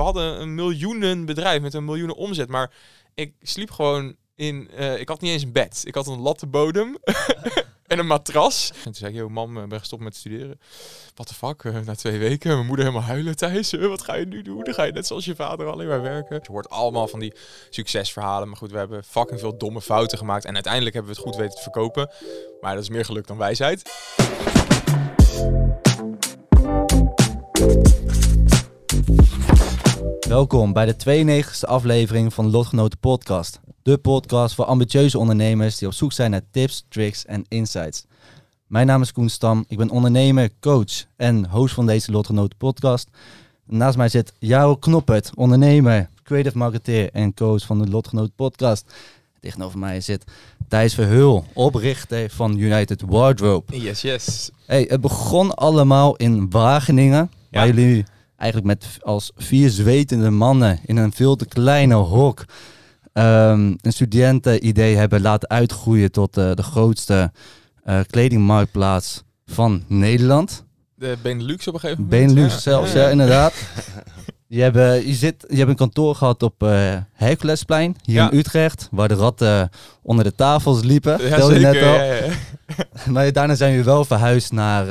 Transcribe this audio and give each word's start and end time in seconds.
we 0.00 0.06
hadden 0.06 0.40
een 0.40 0.54
miljoenen 0.54 1.24
bedrijf 1.24 1.62
met 1.62 1.74
een 1.74 1.84
miljoenen 1.84 2.16
omzet. 2.16 2.48
Maar 2.48 2.70
ik 3.14 3.34
sliep 3.42 3.70
gewoon 3.70 4.16
in... 4.34 4.70
eh, 4.76 5.00
ik 5.00 5.08
had 5.08 5.20
niet 5.20 5.30
eens 5.30 5.42
een 5.42 5.52
bed. 5.52 5.82
Ik 5.84 5.94
had 5.94 6.06
een 6.06 6.18
lattenbodem 6.18 6.98
en 7.86 7.98
een 7.98 8.06
matras. 8.06 8.70
En 8.74 8.82
toen 8.82 8.94
zei 8.94 9.10
ik, 9.10 9.16
yo 9.18 9.28
mam, 9.28 9.58
ik 9.62 9.68
ben 9.68 9.78
gestopt 9.78 10.02
met 10.02 10.16
studeren. 10.16 10.60
What 11.14 11.26
the 11.26 11.34
fuck? 11.34 11.64
Eh, 11.64 11.80
na 11.84 11.94
twee 11.94 12.18
weken, 12.18 12.54
mijn 12.54 12.66
moeder 12.66 12.84
helemaal 12.84 13.08
huilen 13.08 13.36
thuis. 13.36 13.72
Eh, 13.72 13.86
wat 13.86 14.02
ga 14.02 14.14
je 14.14 14.26
nu 14.26 14.42
doen? 14.42 14.64
Dan 14.64 14.74
ga 14.74 14.82
je 14.82 14.92
net 14.92 15.06
zoals 15.06 15.24
je 15.24 15.34
vader 15.34 15.66
alleen 15.66 15.88
maar 15.88 16.02
werken. 16.02 16.40
Je 16.42 16.52
hoort 16.52 16.68
allemaal 16.68 17.08
van 17.08 17.20
die 17.20 17.34
succesverhalen. 17.70 18.48
Maar 18.48 18.56
goed, 18.56 18.70
we 18.70 18.78
hebben 18.78 19.04
fucking 19.04 19.40
veel 19.40 19.58
domme 19.58 19.80
fouten 19.80 20.18
gemaakt. 20.18 20.44
En 20.44 20.54
uiteindelijk 20.54 20.94
hebben 20.94 21.12
we 21.12 21.18
het 21.20 21.28
goed 21.28 21.40
weten 21.40 21.56
te 21.56 21.62
verkopen. 21.62 22.10
Maar 22.60 22.74
dat 22.74 22.82
is 22.82 22.88
meer 22.88 23.04
geluk 23.04 23.26
dan 23.26 23.36
wijsheid. 23.36 23.82
Welkom 30.30 30.72
bij 30.72 30.86
de 30.86 30.94
92e 31.44 31.60
aflevering 31.60 32.34
van 32.34 32.44
de 32.44 32.50
Lotgenoten 32.50 32.98
Podcast. 32.98 33.60
De 33.82 33.98
podcast 33.98 34.54
voor 34.54 34.64
ambitieuze 34.64 35.18
ondernemers 35.18 35.78
die 35.78 35.88
op 35.88 35.94
zoek 35.94 36.12
zijn 36.12 36.30
naar 36.30 36.42
tips, 36.50 36.84
tricks 36.88 37.26
en 37.26 37.44
insights. 37.48 38.04
Mijn 38.66 38.86
naam 38.86 39.02
is 39.02 39.12
Koen 39.12 39.28
Stam, 39.28 39.64
ik 39.68 39.76
ben 39.76 39.90
ondernemer, 39.90 40.50
coach 40.60 41.04
en 41.16 41.48
host 41.50 41.74
van 41.74 41.86
deze 41.86 42.12
Lotgenoten 42.12 42.56
Podcast. 42.56 43.08
Naast 43.66 43.96
mij 43.96 44.08
zit 44.08 44.32
Jaro 44.38 44.76
Knoppert, 44.76 45.30
ondernemer, 45.34 46.08
creative 46.22 46.58
marketeer 46.58 47.10
en 47.12 47.34
coach 47.34 47.66
van 47.66 47.78
de 47.82 47.88
Lotgenoten 47.88 48.34
Podcast. 48.34 48.94
Tegenover 49.40 49.78
mij 49.78 50.00
zit 50.00 50.24
Thijs 50.68 50.94
Verheul, 50.94 51.44
oprichter 51.52 52.30
van 52.30 52.58
United 52.58 53.02
Wardrobe. 53.06 53.80
Yes, 53.80 54.02
yes. 54.02 54.50
Hey, 54.66 54.84
het 54.88 55.00
begon 55.00 55.54
allemaal 55.54 56.16
in 56.16 56.50
Wageningen, 56.50 57.30
Ja. 57.50 57.58
waar 57.58 57.66
jullie 57.66 58.04
eigenlijk 58.40 58.66
met 58.80 58.98
als 59.02 59.30
vier 59.36 59.70
zwetende 59.70 60.30
mannen 60.30 60.78
in 60.84 60.96
een 60.96 61.12
veel 61.12 61.36
te 61.36 61.46
kleine 61.46 61.94
hok 61.94 62.44
ehm, 63.12 63.74
een 63.80 63.92
studentenidee 63.92 64.96
hebben 64.96 65.20
laten 65.20 65.48
uitgroeien 65.48 66.12
tot 66.12 66.36
eh, 66.36 66.50
de 66.54 66.62
grootste 66.62 67.32
eh, 67.84 68.00
kledingmarktplaats 68.10 69.22
van 69.46 69.82
Nederland. 69.86 70.64
De 70.94 71.16
Benelux 71.22 71.68
op 71.68 71.74
een 71.74 71.80
gegeven 71.80 72.02
moment. 72.04 72.26
Benelux 72.32 72.54
Ja. 72.54 72.60
zelfs, 72.60 72.92
Ja. 72.92 73.00
ja, 73.00 73.08
inderdaad. 73.08 73.54
Je 74.46 74.60
hebt, 74.62 74.76
eh, 74.76 75.06
je, 75.06 75.14
zit, 75.14 75.44
je 75.48 75.56
hebt 75.56 75.68
een 75.70 75.76
kantoor 75.76 76.14
gehad 76.14 76.42
op 76.42 76.60
Herculesplein, 77.12 77.96
hier 78.04 78.14
Ja. 78.14 78.30
in 78.30 78.38
Utrecht, 78.38 78.88
waar 78.90 79.08
de 79.08 79.14
ratten 79.14 79.70
onder 80.02 80.24
de 80.24 80.34
tafels 80.34 80.82
liepen. 80.82 81.28
Ja, 81.28 81.36
je 81.52 81.58
net 81.58 81.82
al. 81.82 82.28
Maar 83.12 83.32
daarna 83.32 83.54
zijn 83.54 83.76
we 83.76 83.82
wel 83.82 84.04
verhuisd 84.04 84.52
naar, 84.52 84.86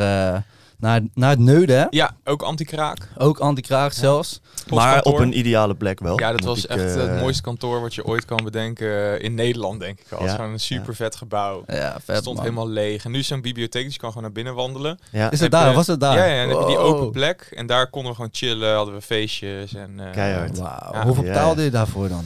naar, 0.80 1.02
naar 1.14 1.30
het 1.30 1.40
Neuden, 1.40 1.80
hè? 1.80 1.86
Ja, 1.90 2.16
ook 2.24 2.42
anti-kraak. 2.42 2.98
Ook 3.18 3.40
anti-kraak 3.40 3.92
zelfs. 3.94 4.42
Maar 4.70 5.02
op 5.02 5.18
een 5.20 5.38
ideale 5.38 5.76
plek 5.76 6.00
wel. 6.00 6.20
Ja, 6.20 6.32
dat 6.32 6.44
was 6.44 6.64
ik, 6.64 6.70
echt 6.70 6.96
eh, 6.96 7.02
het 7.02 7.20
mooiste 7.20 7.42
kantoor 7.42 7.82
wat 7.82 7.96
je 7.96 8.06
ooit 8.06 8.26
kan 8.26 8.44
bedenken 8.44 8.88
eh, 9.18 9.24
in 9.24 9.34
Nederland, 9.34 9.80
denk 9.80 10.00
ik 10.00 10.06
al. 10.12 10.18
Het 10.18 10.26
is 10.26 10.32
Ja, 10.32 10.38
gewoon 10.38 10.52
een 10.54 10.60
super 10.60 10.96
vet 10.96 11.16
gebouw. 11.16 11.64
Ja, 11.68 11.74
Het 11.94 12.04
vet 12.04 12.18
stond 12.18 12.36
man. 12.36 12.44
helemaal 12.46 12.70
leeg. 12.70 13.06
En 13.06 13.12
nu 13.12 13.20
is 13.20 13.28
zo'n 13.28 13.42
bibliotheek, 13.42 13.84
dus 13.84 13.94
je 13.94 14.00
kan 14.00 14.10
gewoon 14.10 14.24
naar 14.24 14.32
binnen 14.34 14.56
wandelen. 14.56 15.00
Ja, 15.12 15.32
Is 15.32 15.40
het 15.40 15.52
daar? 15.52 15.70
je- 15.70 15.76
Was 15.76 15.88
het 15.88 16.00
daar? 16.00 16.18
Ja, 16.18 16.26
ja, 16.26 16.42
en 16.42 16.50
dan 16.50 16.58
heb 16.60 16.68
je 16.68 16.76
die 16.76 16.84
Wow. 16.86 16.96
open 16.96 17.12
plek. 17.12 17.50
En 17.56 17.68
daar 17.68 17.90
konden 17.90 18.10
we 18.10 18.16
gewoon 18.16 18.32
chillen, 18.34 18.76
hadden 18.76 18.94
we 18.94 19.02
feestjes. 19.02 19.74
En, 19.74 20.00
eh, 20.00 20.12
Keihard. 20.12 20.58
Wauw. 20.58 20.94
Ja. 20.94 21.04
Hoeveel 21.04 21.24
Ja. 21.24 21.30
betaalde 21.34 21.62
je 21.64 21.70
daarvoor 21.72 22.08
dan? 22.10 22.26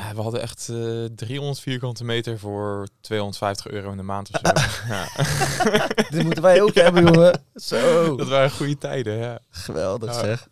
Ja, 0.00 0.14
we 0.14 0.20
hadden 0.22 0.40
echt 0.40 0.68
eh 0.68 1.04
300 1.16 1.60
vierkante 1.60 2.04
meter 2.04 2.38
voor 2.38 2.88
250 3.00 3.66
euro 3.68 3.90
in 3.90 3.96
de 3.96 4.02
maand 4.02 4.28
of 4.32 4.40
zo. 4.42 4.52
ja. 4.94 5.08
Dit 6.10 6.22
moeten 6.22 6.42
wij 6.42 6.62
ook 6.62 6.74
hebben, 6.74 7.04
jongen. 7.04 7.40
Zo. 7.54 8.16
Dat 8.16 8.28
waren 8.28 8.50
goede 8.50 8.78
tijden, 8.78 9.16
ja. 9.18 9.38
Geweldig 9.50 10.14
zeg. 10.14 10.48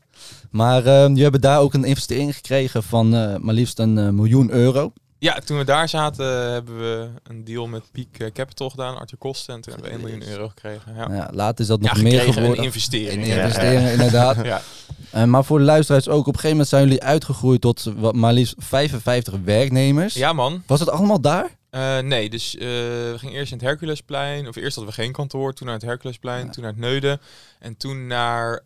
Maar 0.50 0.86
ehm 0.86 1.14
je 1.14 1.22
hebben 1.22 1.40
daar 1.40 1.60
ook 1.60 1.74
een 1.74 1.84
investering 1.84 2.34
gekregen 2.34 2.82
van 2.82 3.14
eh, 3.14 3.36
maar 3.36 3.54
liefst 3.54 3.78
een 3.78 3.98
eh, 3.98 4.08
miljoen 4.08 4.50
euro. 4.50 4.92
Ja, 5.20 5.38
toen 5.44 5.58
we 5.58 5.64
daar 5.64 5.88
zaten 5.88 6.52
hebben 6.52 6.78
we 6.78 7.08
een 7.22 7.44
deal 7.44 7.66
met 7.66 7.82
Peak 7.92 8.06
eh, 8.18 8.32
Capital 8.32 8.70
gedaan, 8.70 8.96
Arthur 8.98 9.18
Kosten. 9.18 9.54
En 9.54 9.60
toen 9.60 9.72
hebben 9.72 9.90
we 9.90 9.96
1 9.98 10.08
miljoen 10.08 10.28
euro 10.32 10.48
gekregen. 10.48 10.94
Ja, 10.94 11.08
Ja, 11.14 11.30
later 11.32 11.60
is 11.60 11.66
dat 11.66 11.80
nog 11.80 12.02
meer 12.02 12.20
geworden. 12.20 12.58
een 12.58 12.64
investering. 12.64 13.24
In 13.24 13.36
investeringen, 13.36 13.92
inderdaad. 13.92 14.36
Ja. 14.44 14.60
Eh, 15.18 15.24
maar 15.24 15.44
voor 15.44 15.58
de 15.58 15.64
luisteraars 15.64 16.08
ook, 16.08 16.20
op 16.20 16.26
een 16.26 16.40
gegeven 16.40 16.50
moment 16.50 16.68
zijn 16.68 16.82
jullie 16.84 17.02
uitgegroeid 17.02 17.60
tot 17.60 17.92
wat, 17.96 18.14
maar 18.14 18.32
liefst 18.32 18.54
55 18.58 19.34
werknemers. 19.44 20.14
ja, 20.14 20.32
man. 20.32 20.62
Was 20.66 20.80
het 20.80 20.90
allemaal 20.90 21.20
daar? 21.20 21.56
Eh, 21.70 21.98
nee, 21.98 22.30
dus 22.30 22.56
eh, 22.56 22.60
we 22.60 23.14
gingen 23.16 23.34
eerst 23.34 23.52
in 23.52 23.58
het 23.58 23.66
Herculesplein. 23.66 24.48
Of 24.48 24.56
eerst 24.56 24.76
hadden 24.76 24.94
we 24.94 25.00
geen 25.02 25.12
kantoor. 25.12 25.52
Toen 25.54 25.66
naar 25.66 25.76
het 25.76 25.84
Herculesplein. 25.84 26.44
Ja. 26.46 26.50
Toen 26.52 26.62
naar 26.62 26.72
het 26.72 26.80
Neuden. 26.80 27.20
En 27.58 27.76
toen 27.76 28.06
naar 28.06 28.62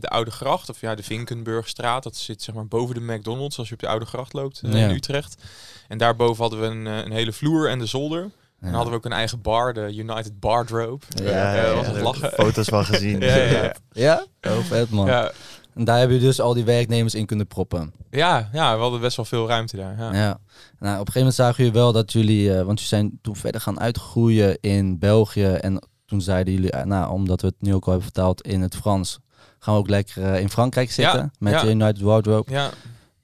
de 0.00 0.08
Oude 0.08 0.30
Gracht. 0.30 0.68
Of 0.68 0.80
ja, 0.80 0.94
de 0.94 1.02
Vinkenburgstraat. 1.02 2.02
Dat 2.02 2.16
zit 2.16 2.42
zeg 2.42 2.54
maar 2.54 2.66
boven 2.66 2.94
de 2.94 3.12
McDonald's. 3.14 3.58
Als 3.58 3.68
je 3.68 3.74
op 3.74 3.80
de 3.80 3.88
Oude 3.88 4.06
Gracht 4.06 4.32
loopt 4.32 4.60
Ja. 4.62 4.68
in 4.88 4.90
Utrecht. 4.94 5.42
En 5.88 5.98
daarboven 5.98 6.42
hadden 6.42 6.60
we 6.60 6.66
een, 6.66 6.86
een 6.86 7.12
hele 7.12 7.32
vloer 7.32 7.68
en 7.68 7.78
de 7.78 7.86
zolder. 7.86 8.22
En 8.22 8.32
dan 8.66 8.74
hadden 8.74 8.90
we 8.92 8.98
ook 8.98 9.04
een 9.04 9.12
eigen 9.12 9.42
bar. 9.42 9.72
De 9.74 9.94
United 9.94 10.40
Bardrobe. 10.40 11.04
Ja, 11.08 11.30
ja, 11.30 11.54
ja, 11.54 11.62
ja, 11.66 11.74
was 11.74 11.86
ja, 11.86 11.92
het 11.92 12.02
lachen. 12.02 12.30
Foto's 12.32 12.68
van 12.68 12.84
gezien. 12.84 13.20
Ja, 13.26 13.36
ja, 13.36 13.62
ja. 13.62 13.74
Ja? 13.92 14.24
Oh, 14.50 14.58
vet 14.64 14.90
man. 14.90 15.06
Ja, 15.06 15.32
En 15.76 15.84
daar 15.84 15.98
hebben 15.98 16.16
jullie 16.16 16.30
dus 16.30 16.40
al 16.40 16.54
die 16.54 16.64
werknemers 16.64 17.14
in 17.14 17.26
kunnen 17.26 17.46
proppen. 17.46 17.92
ja, 18.10 18.48
ja, 18.52 18.74
we 18.76 18.80
hadden 18.82 19.00
best 19.00 19.16
wel 19.16 19.24
veel 19.24 19.48
ruimte 19.48 19.76
daar. 19.76 19.96
Ja. 19.98 20.14
Ja. 20.14 20.38
Nou, 20.78 21.00
op 21.00 21.06
een 21.06 21.12
gegeven 21.12 21.12
moment 21.18 21.34
zagen 21.34 21.56
jullie 21.56 21.72
wel 21.80 21.92
dat 21.92 22.12
jullie, 22.12 22.50
eh, 22.50 22.56
want 22.56 22.80
jullie 22.80 22.84
zijn 22.84 23.18
toen 23.22 23.36
verder 23.36 23.60
gaan 23.60 23.80
uitgroeien 23.80 24.58
in 24.60 24.98
België. 24.98 25.44
En 25.46 25.88
toen 26.06 26.20
zeiden 26.20 26.54
jullie, 26.54 26.70
eh, 26.70 26.84
nou, 26.84 27.12
omdat 27.12 27.40
we 27.40 27.46
het 27.46 27.56
nu 27.58 27.74
ook 27.74 27.84
al 27.84 27.92
hebben 27.92 28.10
vertaald 28.12 28.42
in 28.42 28.60
het 28.60 28.76
Frans, 28.76 29.18
gaan 29.58 29.74
we 29.74 29.80
ook 29.80 29.88
lekker 29.88 30.22
eh, 30.24 30.40
in 30.40 30.50
Frankrijk 30.50 30.90
zitten 30.92 31.20
Ja, 31.20 31.30
met 31.38 31.60
de 31.60 31.70
United 31.70 32.00
Wardrobe. 32.00 32.52
Ja, 32.52 32.70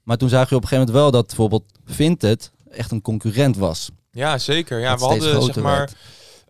Maar 0.03 0.17
toen 0.17 0.29
zagen 0.29 0.47
jullie 0.49 0.63
op 0.63 0.71
een 0.71 0.77
gegeven 0.77 0.93
moment 0.93 1.11
wel 1.13 1.21
dat 1.21 1.27
bijvoorbeeld 1.27 1.63
Vinted 1.85 2.51
echt 2.71 2.91
een 2.91 3.01
concurrent 3.01 3.57
was. 3.57 3.89
ja, 4.11 4.37
zeker. 4.37 4.79
Ja, 4.79 4.89
Dat 4.89 4.99
we 4.99 5.05
hadden 5.05 5.43
zeg 5.43 5.55
maar... 5.63 5.77
werd. 5.77 5.95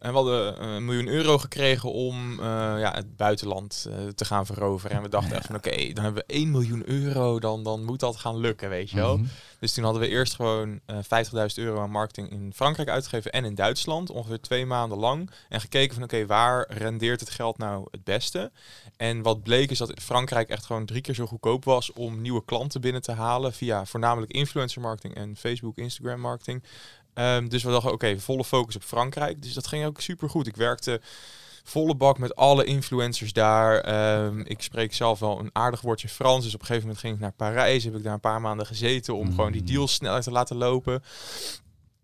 En 0.03 0.09
we 0.09 0.15
hadden 0.15 0.57
eh, 0.57 0.73
een 0.73 0.85
miljoen 0.85 1.07
euro 1.07 1.37
gekregen 1.37 1.91
om 1.91 2.39
eh, 2.39 2.45
ja, 2.79 2.91
het 2.93 3.15
buitenland 3.15 3.87
eh, 3.89 4.07
te 4.07 4.25
gaan 4.25 4.45
veroveren. 4.45 4.97
En 4.97 5.03
we 5.03 5.09
dachten 5.09 5.35
echt 5.35 5.45
van 5.45 5.55
oké, 5.55 5.93
dan 5.93 6.03
hebben 6.03 6.23
we 6.27 6.33
1 6.33 6.51
miljoen 6.51 6.89
euro, 6.89 7.39
dan, 7.39 7.63
dan 7.63 7.85
moet 7.85 7.99
dat 7.99 8.15
gaan 8.15 8.37
lukken, 8.37 8.69
weet 8.69 8.89
je 8.89 8.95
wel. 8.95 9.17
Mhm. 9.17 9.27
Dus 9.59 9.73
toen 9.73 9.83
hadden 9.83 10.01
we 10.01 10.07
eerst 10.07 10.35
gewoon 10.35 10.79
eh 10.85 10.97
50.000 10.97 11.37
euro 11.55 11.81
aan 11.81 11.89
marketing 11.89 12.31
in 12.31 12.51
Frankrijk 12.55 12.89
uitgegeven 12.89 13.31
en 13.31 13.45
in 13.45 13.55
Duitsland, 13.55 14.09
ongeveer 14.09 14.41
twee 14.41 14.65
maanden 14.65 14.97
lang. 14.97 15.29
En 15.49 15.61
gekeken 15.61 15.93
van 15.93 16.03
oké, 16.03 16.25
waar 16.25 16.65
rendeert 16.69 17.19
het 17.19 17.29
geld 17.29 17.57
nou 17.57 17.87
het 17.91 18.03
beste? 18.03 18.51
En 18.97 19.21
wat 19.21 19.43
bleek 19.43 19.71
is 19.71 19.77
dat 19.77 19.93
Frankrijk 20.01 20.49
echt 20.49 20.65
gewoon 20.65 20.85
drie 20.85 21.01
keer 21.01 21.15
zo 21.15 21.25
goedkoop 21.25 21.65
was 21.65 21.93
om 21.93 22.21
nieuwe 22.21 22.45
klanten 22.45 22.81
binnen 22.81 23.01
te 23.01 23.11
halen 23.11 23.53
via 23.53 23.85
voornamelijk 23.85 24.31
influencer 24.31 24.81
marketing 24.81 25.15
en 25.15 25.35
Facebook, 25.35 25.77
Instagram 25.77 26.19
marketing. 26.19 26.63
Ehm, 27.13 27.47
dus 27.47 27.63
we 27.63 27.71
dachten, 27.71 27.91
oké, 27.91 28.19
volle 28.19 28.43
focus 28.43 28.75
op 28.75 28.83
Frankrijk. 28.83 29.41
Dus 29.41 29.53
dat 29.53 29.67
ging 29.67 29.85
ook 29.85 30.01
super 30.01 30.29
goed. 30.29 30.47
Ik 30.47 30.55
werkte 30.55 31.01
volle 31.63 31.95
bak 31.95 32.17
met 32.17 32.35
alle 32.35 32.63
influencers 32.63 33.33
daar. 33.33 33.79
Ehm, 33.79 34.39
ik 34.39 34.61
spreek 34.61 34.93
zelf 34.93 35.19
wel 35.19 35.39
een 35.39 35.49
aardig 35.53 35.81
woordje 35.81 36.09
Frans. 36.09 36.43
Dus 36.43 36.53
op 36.53 36.59
een 36.59 36.65
gegeven 36.65 36.87
moment 36.87 37.05
ging 37.05 37.15
ik 37.15 37.21
naar 37.21 37.31
Parijs. 37.31 37.83
Heb 37.83 37.95
ik 37.95 38.03
daar 38.03 38.13
een 38.13 38.19
paar 38.19 38.41
maanden 38.41 38.65
gezeten 38.65 39.15
om 39.15 39.29
gewoon 39.29 39.51
die 39.51 39.61
Mm. 39.61 39.67
deals 39.67 39.93
sneller 39.93 40.21
te 40.21 40.31
laten 40.31 40.55
lopen. 40.55 41.03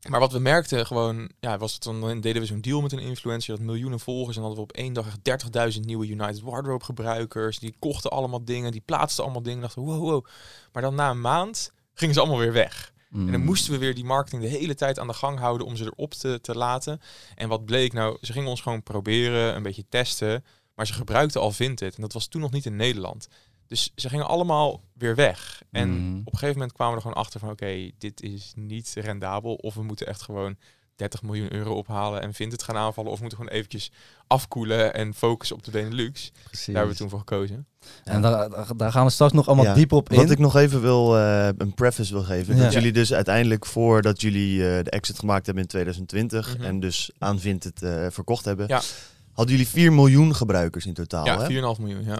Maar 0.09 0.19
wat 0.19 0.31
we 0.31 0.39
merkten 0.39 0.85
gewoon, 0.85 1.29
ja, 1.39 1.57
was 1.57 1.73
het 1.73 1.83
dan, 1.83 2.01
dan 2.01 2.21
deden 2.21 2.41
we 2.41 2.47
zo'n 2.47 2.61
deal 2.61 2.81
met 2.81 2.91
een 2.91 2.99
influencer, 2.99 3.55
dat 3.55 3.65
miljoenen 3.65 3.99
volgers. 3.99 4.35
En 4.35 4.41
hadden 4.41 4.59
we 4.59 4.69
op 4.69 4.77
één 4.77 4.93
dag 4.93 5.05
echt 5.07 5.23
30.000 5.23 5.85
nieuwe 5.85 6.07
United 6.07 6.41
Wardrobe 6.41 6.83
gebruikers. 6.83 7.59
Die 7.59 7.75
kochten 7.79 8.11
allemaal 8.11 8.45
dingen, 8.45 8.71
die 8.71 8.81
plaatsten 8.85 9.23
allemaal 9.23 9.41
dingen. 9.41 9.61
Dachten, 9.61 9.81
wow, 9.81 9.99
wow. 9.99 10.25
Maar 10.71 10.81
dan 10.81 10.95
na 10.95 11.09
een 11.09 11.21
maand 11.21 11.71
gingen 11.93 12.13
ze 12.13 12.19
allemaal 12.19 12.39
weer 12.39 12.53
weg. 12.53 12.93
En 13.13 13.25
dan 13.31 13.39
Mm. 13.39 13.45
moesten 13.45 13.71
we 13.71 13.77
weer 13.77 13.95
die 13.95 14.03
marketing 14.03 14.41
de 14.41 14.47
hele 14.47 14.75
tijd 14.75 14.99
aan 14.99 15.07
de 15.07 15.13
gang 15.13 15.39
houden 15.39 15.67
om 15.67 15.75
ze 15.75 15.83
erop 15.85 16.13
te, 16.13 16.39
te 16.41 16.55
laten. 16.57 17.01
En 17.35 17.49
wat 17.49 17.65
bleek 17.65 17.93
nou, 17.93 18.17
ze 18.21 18.31
gingen 18.33 18.49
ons 18.49 18.61
gewoon 18.61 18.83
proberen, 18.83 19.55
een 19.55 19.63
beetje 19.63 19.85
testen. 19.89 20.43
Maar 20.75 20.87
ze 20.87 20.93
gebruikten 20.93 21.41
al 21.41 21.51
Vinted. 21.51 21.95
En 21.95 22.01
dat 22.01 22.13
was 22.13 22.27
toen 22.27 22.41
nog 22.41 22.51
niet 22.51 22.65
in 22.65 22.75
Nederland. 22.75 23.27
Dus 23.67 23.91
ze 23.95 24.09
gingen 24.09 24.27
allemaal 24.27 24.83
weer 24.93 25.15
weg. 25.15 25.61
En 25.71 25.89
Mhm. 25.89 26.17
op 26.19 26.25
een 26.33 26.39
gegeven 26.39 26.53
moment 26.53 26.71
kwamen 26.73 26.93
we 26.93 26.99
er 27.01 27.07
gewoon 27.07 27.23
achter 27.23 27.39
van... 27.39 27.49
oké, 27.49 27.89
dit 27.97 28.21
is 28.21 28.51
niet 28.55 28.93
rendabel. 28.97 29.53
Of 29.55 29.73
we 29.75 29.83
moeten 29.83 30.07
echt 30.07 30.21
gewoon 30.21 30.57
30 30.99 31.21
miljoen 31.21 31.53
euro 31.53 31.73
ophalen 31.73 32.21
en 32.21 32.33
Vinted 32.33 32.63
gaan 32.63 32.75
aanvallen. 32.77 33.11
Of 33.11 33.19
moeten 33.19 33.37
gewoon 33.37 33.53
eventjes 33.53 33.91
afkoelen 34.27 34.93
en 34.93 35.13
focussen 35.13 35.55
op 35.55 35.63
de 35.63 35.71
Benelux. 35.71 36.31
Precies. 36.43 36.65
Daar 36.65 36.75
hebben 36.75 36.93
we 36.93 36.99
toen 36.99 37.09
voor 37.09 37.19
gekozen. 37.19 37.65
En 38.03 38.21
daar, 38.21 38.49
daar- 38.77 38.91
gaan 38.91 39.05
we 39.05 39.11
straks 39.11 39.33
nog 39.33 39.47
allemaal 39.47 39.65
Ja. 39.65 39.73
diep 39.73 39.91
op 39.91 40.09
in. 40.09 40.17
Wat 40.17 40.29
ik 40.31 40.39
nog 40.39 40.55
even 40.55 40.81
wil, 40.81 41.17
eh, 41.17 41.47
een 41.57 41.73
preface 41.73 42.13
wil 42.13 42.23
geven. 42.23 42.55
Ja. 42.55 42.63
Dat 42.63 42.73
jullie 42.73 42.91
dus 42.91 43.13
uiteindelijk 43.13 43.65
voordat 43.65 44.21
jullie 44.21 44.69
eh, 44.77 44.83
de 44.83 44.89
exit 44.89 45.19
gemaakt 45.19 45.45
hebben 45.45 45.63
in 45.63 45.69
2020 45.69 46.55
Mhm. 46.57 46.65
en 46.65 46.79
dus 46.79 47.11
aan 47.17 47.39
Vinted 47.39 47.81
eh 47.83 48.05
verkocht 48.09 48.45
hebben, 48.45 48.67
Ja. 48.67 48.81
Hadden 49.39 49.57
jullie 49.57 49.71
4 49.71 49.93
miljoen 49.93 50.35
gebruikers 50.35 50.85
in 50.85 50.93
totaal. 50.93 51.25
ja, 51.25 51.39
hè? 51.41 51.75
4,5 51.75 51.81
miljoen. 51.81 52.03
Ja. 52.05 52.17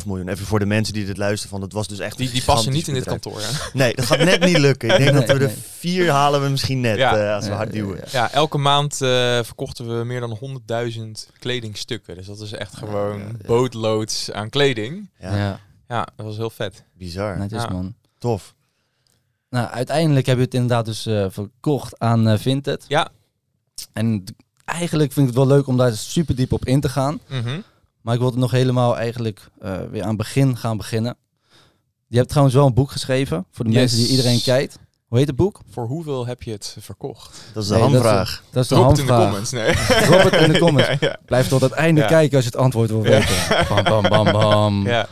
4,5 0.00 0.06
miljoen. 0.06 0.28
Even 0.28 0.46
voor 0.46 0.58
de 0.58 0.66
mensen 0.66 0.94
die 0.94 1.04
dit 1.06 1.16
luisteren, 1.16 1.50
van 1.50 1.60
dat 1.60 1.72
was 1.72 1.88
dus 1.88 1.98
echt 1.98 2.16
Die, 2.16 2.30
die 2.30 2.44
passen 2.44 2.72
niet 2.72 2.88
in 2.88 2.94
dit 2.94 3.04
kantoor. 3.04 3.40
Ja. 3.40 3.48
Nee, 3.72 3.94
dat 3.94 4.04
gaat 4.04 4.18
net 4.18 4.44
niet 4.44 4.58
lukken. 4.58 4.88
Ik 4.90 4.96
denk 5.04 5.10
Nee, 5.10 5.20
dat 5.26 5.32
we 5.36 5.38
de 5.38 5.46
nee. 5.46 5.56
vier 5.78 6.10
halen 6.10 6.42
we 6.42 6.48
misschien 6.48 6.80
net 6.80 6.96
Ja. 6.96 7.16
eh, 7.16 7.34
als 7.34 7.46
we 7.46 7.52
hard 7.52 7.72
duwen. 7.72 8.00
ja. 8.10 8.32
Elke 8.32 8.58
maand 8.58 8.92
eh, 8.92 9.08
verkochten 9.42 9.98
we 9.98 10.04
meer 10.04 10.20
dan 10.20 10.38
100.000 10.92 11.00
kledingstukken. 11.38 12.16
Dus 12.16 12.26
dat 12.26 12.40
is 12.40 12.52
echt 12.52 12.76
gewoon 12.76 13.18
ja, 13.18 13.24
ja. 13.26 13.46
bootloads 13.46 14.32
aan 14.32 14.48
kleding. 14.48 15.10
Ja. 15.20 15.36
Ja. 15.36 15.60
Ja, 15.88 16.06
dat 16.16 16.26
was 16.26 16.36
heel 16.36 16.50
vet. 16.50 16.84
Bizar. 16.98 17.38
Netjes 17.38 17.62
Ja. 17.62 17.68
man. 17.70 17.94
Tof. 18.18 18.54
Nou, 19.50 19.68
uiteindelijk 19.68 20.26
heb 20.26 20.36
je 20.36 20.42
het 20.44 20.54
inderdaad 20.54 20.84
dus 20.84 21.06
eh, 21.06 21.26
verkocht 21.28 21.98
aan 21.98 22.28
eh 22.28 22.38
Vinted. 22.38 22.84
Ja. 22.88 23.08
En 23.92 24.24
eigenlijk 24.72 25.12
vind 25.12 25.28
ik 25.28 25.34
het 25.36 25.44
wel 25.46 25.56
leuk 25.56 25.66
om 25.66 25.76
daar 25.76 25.92
super 25.92 26.34
diep 26.34 26.52
op 26.52 26.64
in 26.64 26.80
te 26.80 26.88
gaan. 26.88 27.20
Mhm. 27.28 27.60
Maar 28.00 28.14
ik 28.14 28.20
wilde 28.20 28.38
nog 28.38 28.50
helemaal 28.50 28.96
eigenlijk 28.96 29.48
eh, 29.60 29.72
weer 29.90 30.02
aan 30.02 30.08
het 30.08 30.16
begin 30.16 30.56
gaan 30.56 30.76
beginnen. 30.76 31.16
Je 32.06 32.16
hebt 32.16 32.28
trouwens 32.28 32.56
wel 32.56 32.66
een 32.66 32.74
boek 32.74 32.90
geschreven 32.90 33.44
voor 33.50 33.64
de 33.64 33.70
Yes. 33.70 33.80
mensen 33.80 33.98
die 33.98 34.08
iedereen 34.08 34.42
kijkt. 34.42 34.78
Hoe 35.08 35.18
heet 35.18 35.26
het 35.26 35.36
boek? 35.36 35.60
Voor 35.70 35.86
hoeveel 35.86 36.26
heb 36.26 36.42
je 36.42 36.50
het 36.50 36.76
verkocht? 36.80 37.40
Dat 37.52 37.62
is 37.62 37.68
de 37.68 37.74
Nee, 37.74 37.82
dat 37.82 37.90
is- 37.92 37.96
hamvraag. 38.00 38.42
Dat 38.50 38.62
is 38.62 38.68
de 38.68 38.74
Drop 38.74 38.88
het 38.90 38.98
in 38.98 39.06
de 39.06 39.12
hamvraag. 39.12 39.30
comments. 39.30 39.50
Nee. 39.50 40.02
Drop 40.06 40.22
het 40.30 40.40
in 40.46 40.52
de 40.52 40.58
comments. 40.64 40.88
Ja, 40.88 40.96
ja. 41.00 41.16
Blijf 41.26 41.48
tot 41.48 41.60
het 41.60 41.72
einde 41.72 42.00
Ja. 42.00 42.06
kijken 42.06 42.36
als 42.36 42.44
je 42.44 42.50
het 42.50 42.60
antwoord 42.60 42.90
wil 42.90 43.04
Ja. 43.04 43.10
weten. 43.10 43.66
Bam, 43.68 43.84
bam, 43.84 44.02
bam, 44.24 44.32
bam. 44.32 44.86
Ja. 44.86 45.08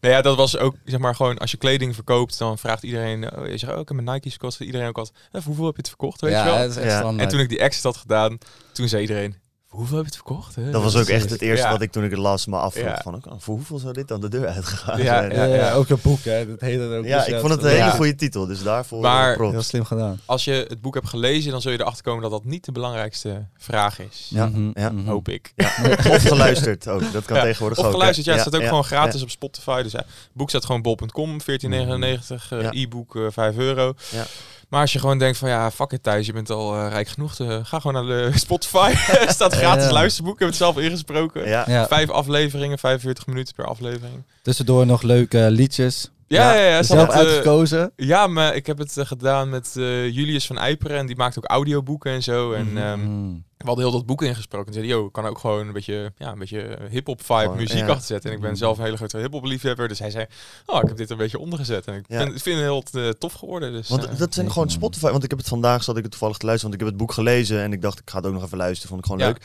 Nou 0.00 0.14
ja, 0.14 0.20
dat 0.22 0.36
was 0.36 0.56
ook, 0.58 0.74
zeg 0.84 1.00
maar, 1.00 1.14
gewoon 1.14 1.38
als 1.38 1.50
je 1.50 1.56
kleding 1.56 1.94
verkoopt, 1.94 2.38
dan 2.38 2.58
vraagt 2.58 2.82
iedereen, 2.82 3.36
oh, 3.38 3.46
je 3.46 3.56
zegt, 3.58 3.72
oh, 3.74 3.80
ik 3.80 3.88
heb 3.88 4.00
mijn 4.00 4.14
Nike's 4.16 4.32
gekost. 4.32 4.60
Iedereen 4.60 4.88
ook 4.88 4.98
altijd, 4.98 5.44
hoeveel 5.44 5.64
heb 5.64 5.74
je 5.74 5.80
het 5.80 5.88
verkocht, 5.88 6.20
weet 6.20 6.32
Ja, 6.32 6.44
je 6.44 6.50
wel? 6.50 6.58
dat 6.58 6.70
is 6.70 6.76
echt 6.76 6.86
Ja. 6.86 6.98
standaard. 6.98 7.22
En 7.22 7.28
toen 7.28 7.40
ik 7.40 7.48
die 7.48 7.58
exit 7.58 7.82
had 7.82 7.96
gedaan, 7.96 8.38
toen 8.72 8.88
zei 8.88 9.02
iedereen, 9.02 9.36
voor 9.68 9.78
hoeveel 9.78 9.96
heb 9.96 10.06
je 10.06 10.12
het 10.16 10.24
verkocht? 10.24 10.54
Hè? 10.54 10.70
Dat 10.70 10.82
was 10.82 10.96
ook 10.96 11.06
echt 11.08 11.30
het 11.30 11.40
eerste 11.40 11.66
Ja. 11.66 11.72
wat 11.72 11.80
ik 11.82 11.92
toen 11.92 12.04
ik 12.04 12.10
het 12.10 12.18
las 12.18 12.46
me 12.46 12.56
afvroeg. 12.56 12.84
Ja. 12.84 13.00
Van, 13.02 13.14
oké, 13.14 13.30
voor 13.38 13.54
hoeveel 13.54 13.78
zou 13.78 13.92
dit 13.92 14.08
dan 14.08 14.20
de 14.20 14.28
deur 14.28 14.46
uitgegaan 14.46 14.98
Ja, 14.98 15.04
zijn? 15.04 15.30
ja, 15.32 15.44
Ja, 15.44 15.54
Ja, 15.54 15.72
ook 15.72 15.88
een 15.88 15.98
boek, 16.02 16.24
hè. 16.24 16.46
Dat 16.46 16.60
heet 16.60 16.80
het 16.80 16.90
ook. 16.92 17.04
dus 17.04 17.26
ik 17.26 17.38
vond 17.40 17.52
het 17.52 17.62
een 17.62 17.70
Ja. 17.70 17.76
hele 17.84 17.90
goede 17.96 18.14
titel. 18.14 18.46
Dus 18.46 18.62
daarvoor 18.62 19.00
Maar- 19.00 19.30
eh, 19.30 19.36
props. 19.36 19.52
Heel 19.52 19.62
slim 19.62 19.84
gedaan. 19.84 20.20
Als 20.24 20.44
je 20.44 20.64
het 20.68 20.80
boek 20.80 20.94
hebt 20.94 21.08
gelezen, 21.08 21.50
dan 21.50 21.60
zul 21.60 21.72
je 21.72 21.80
erachter 21.80 22.02
komen 22.02 22.22
dat 22.22 22.30
dat 22.30 22.44
niet 22.44 22.64
de 22.64 22.72
belangrijkste 22.72 23.46
vraag 23.58 23.98
is. 24.00 24.26
Ja, 24.30 24.46
Mhm, 24.46 24.70
ja. 24.74 24.90
mhm. 24.90 25.08
Hoop 25.08 25.28
ik. 25.28 25.52
Of 26.10 26.22
geluisterd 26.22 26.88
ook. 26.88 27.12
Dat 27.12 27.24
kan 27.24 27.36
Ja, 27.36 27.42
tegenwoordig 27.42 27.78
Of 27.78 27.84
ook. 27.84 27.90
geluisterd, 27.92 28.26
ja, 28.26 28.32
het 28.32 28.40
staat 28.40 28.54
ook 28.54 28.60
ja, 28.60 28.66
gewoon 28.68 28.82
ja, 28.82 28.88
gratis 28.96 29.22
op 29.22 29.30
Spotify. 29.30 29.82
Dus 29.82 29.92
ja, 29.92 29.98
het 29.98 30.08
boek 30.32 30.48
staat 30.48 30.64
gewoon 30.64 30.82
bol.com, 30.82 31.40
14,99, 31.40 32.52
eh, 32.52 32.60
Ja. 32.62 32.70
e-book 32.72 33.16
eh, 33.16 33.22
5 33.30 33.56
euro. 33.56 33.94
Ja. 34.10 34.24
Maar 34.68 34.80
als 34.80 34.92
je 34.92 34.98
gewoon 34.98 35.18
denkt 35.18 35.38
van 35.38 35.48
ja, 35.48 35.70
fuck 35.70 35.92
it 35.92 36.02
Thijs, 36.02 36.26
je 36.26 36.32
bent 36.32 36.50
al 36.50 36.74
eh, 36.74 36.86
rijk 36.90 37.08
genoeg, 37.08 37.34
te, 37.34 37.60
ga 37.64 37.80
gewoon 37.80 38.06
naar 38.06 38.16
de 38.30 38.30
Spotify. 38.38 38.92
Er 39.26 39.30
staat 39.32 39.54
gratis 39.54 39.84
Ja. 39.84 39.92
luisterboek, 39.92 40.32
ik 40.32 40.38
heb 40.38 40.48
het 40.48 40.56
zelf 40.56 40.78
ingesproken. 40.78 41.48
Ja. 41.48 41.64
Ja. 41.66 41.86
Vijf 41.86 42.10
afleveringen, 42.10 42.78
45 42.78 43.26
minuten 43.26 43.54
per 43.54 43.64
aflevering. 43.66 44.22
Tussendoor 44.42 44.86
nog 44.86 45.02
leuke 45.02 45.46
liedjes. 45.50 46.10
Ja, 46.26 46.52
ja, 46.54 46.60
Ja, 46.60 46.68
ja. 46.68 46.82
ze 46.82 46.92
Zelf 46.94 47.08
eh, 47.08 47.16
uitgekozen. 47.16 47.92
ja, 47.96 48.26
maar 48.26 48.54
ik 48.54 48.66
heb 48.66 48.78
het 48.78 48.96
eh, 48.96 49.06
gedaan 49.06 49.48
met 49.48 49.74
eh, 49.76 50.08
Julius 50.08 50.46
van 50.46 50.58
Eiperen 50.58 50.98
en 50.98 51.06
die 51.06 51.16
maakt 51.16 51.38
ook 51.38 51.44
audioboeken 51.50 52.12
en 52.12 52.22
zo. 52.22 52.52
En 52.52 52.66
Mhm. 52.72 52.76
ehm. 52.76 53.34
We 53.58 53.66
hadden 53.66 53.84
heel 53.84 53.92
dat 53.94 54.06
boek 54.06 54.22
ingesproken. 54.22 54.66
En 54.66 54.72
zeiden, 54.72 54.96
yo, 54.96 55.06
ik 55.06 55.12
kan 55.12 55.26
ook 55.26 55.38
gewoon 55.38 55.66
een 55.66 55.72
beetje, 55.72 56.12
ja, 56.18 56.32
een 56.32 56.38
beetje 56.38 56.78
hip-hop 56.90 57.22
vibe 57.24 57.40
Gewoon, 57.40 57.56
muziek 57.56 57.78
ja. 57.78 57.86
achter 57.86 58.06
zetten. 58.06 58.30
En 58.30 58.36
ik 58.36 58.42
ben 58.42 58.50
Mhm. 58.50 58.58
zelf 58.58 58.78
een 58.78 58.84
hele 58.84 58.96
grote 58.96 59.18
hip-hop 59.18 59.44
liefhebber. 59.44 59.88
Dus 59.88 59.98
hij 59.98 60.10
zei, 60.10 60.26
oh, 60.66 60.80
ik 60.82 60.88
heb 60.88 60.96
dit 60.96 61.10
een 61.10 61.16
beetje 61.16 61.38
ondergezet. 61.38 61.86
En 61.86 61.94
ik 61.94 62.04
Ja. 62.08 62.18
vind, 62.22 62.42
vind 62.42 62.56
het 62.60 62.64
heel 62.64 62.84
eh, 63.04 63.08
tof 63.10 63.32
geworden. 63.32 63.72
Dus, 63.72 63.88
Want 63.88 64.04
eh, 64.06 64.18
dat 64.18 64.34
zijn 64.34 64.52
gewoon. 64.52 64.70
Spotify. 64.70 65.10
Want 65.10 65.24
ik 65.24 65.30
heb 65.30 65.38
het 65.38 65.48
vandaag, 65.48 65.82
zat 65.84 65.96
ik 65.96 66.02
het 66.02 66.10
toevallig 66.10 66.36
te 66.36 66.46
luisteren. 66.46 66.70
Want 66.70 66.82
ik 66.82 66.88
heb 66.88 66.98
het 66.98 67.06
boek 67.08 67.16
gelezen 67.16 67.62
en 67.62 67.72
ik 67.72 67.82
dacht, 67.82 67.98
ik 67.98 68.10
ga 68.10 68.16
het 68.16 68.26
ook 68.26 68.32
nog 68.32 68.44
even 68.44 68.58
luisteren. 68.58 68.88
Vond 68.88 69.00
ik 69.00 69.06
gewoon 69.06 69.26
Ja. 69.26 69.32
leuk. 69.32 69.42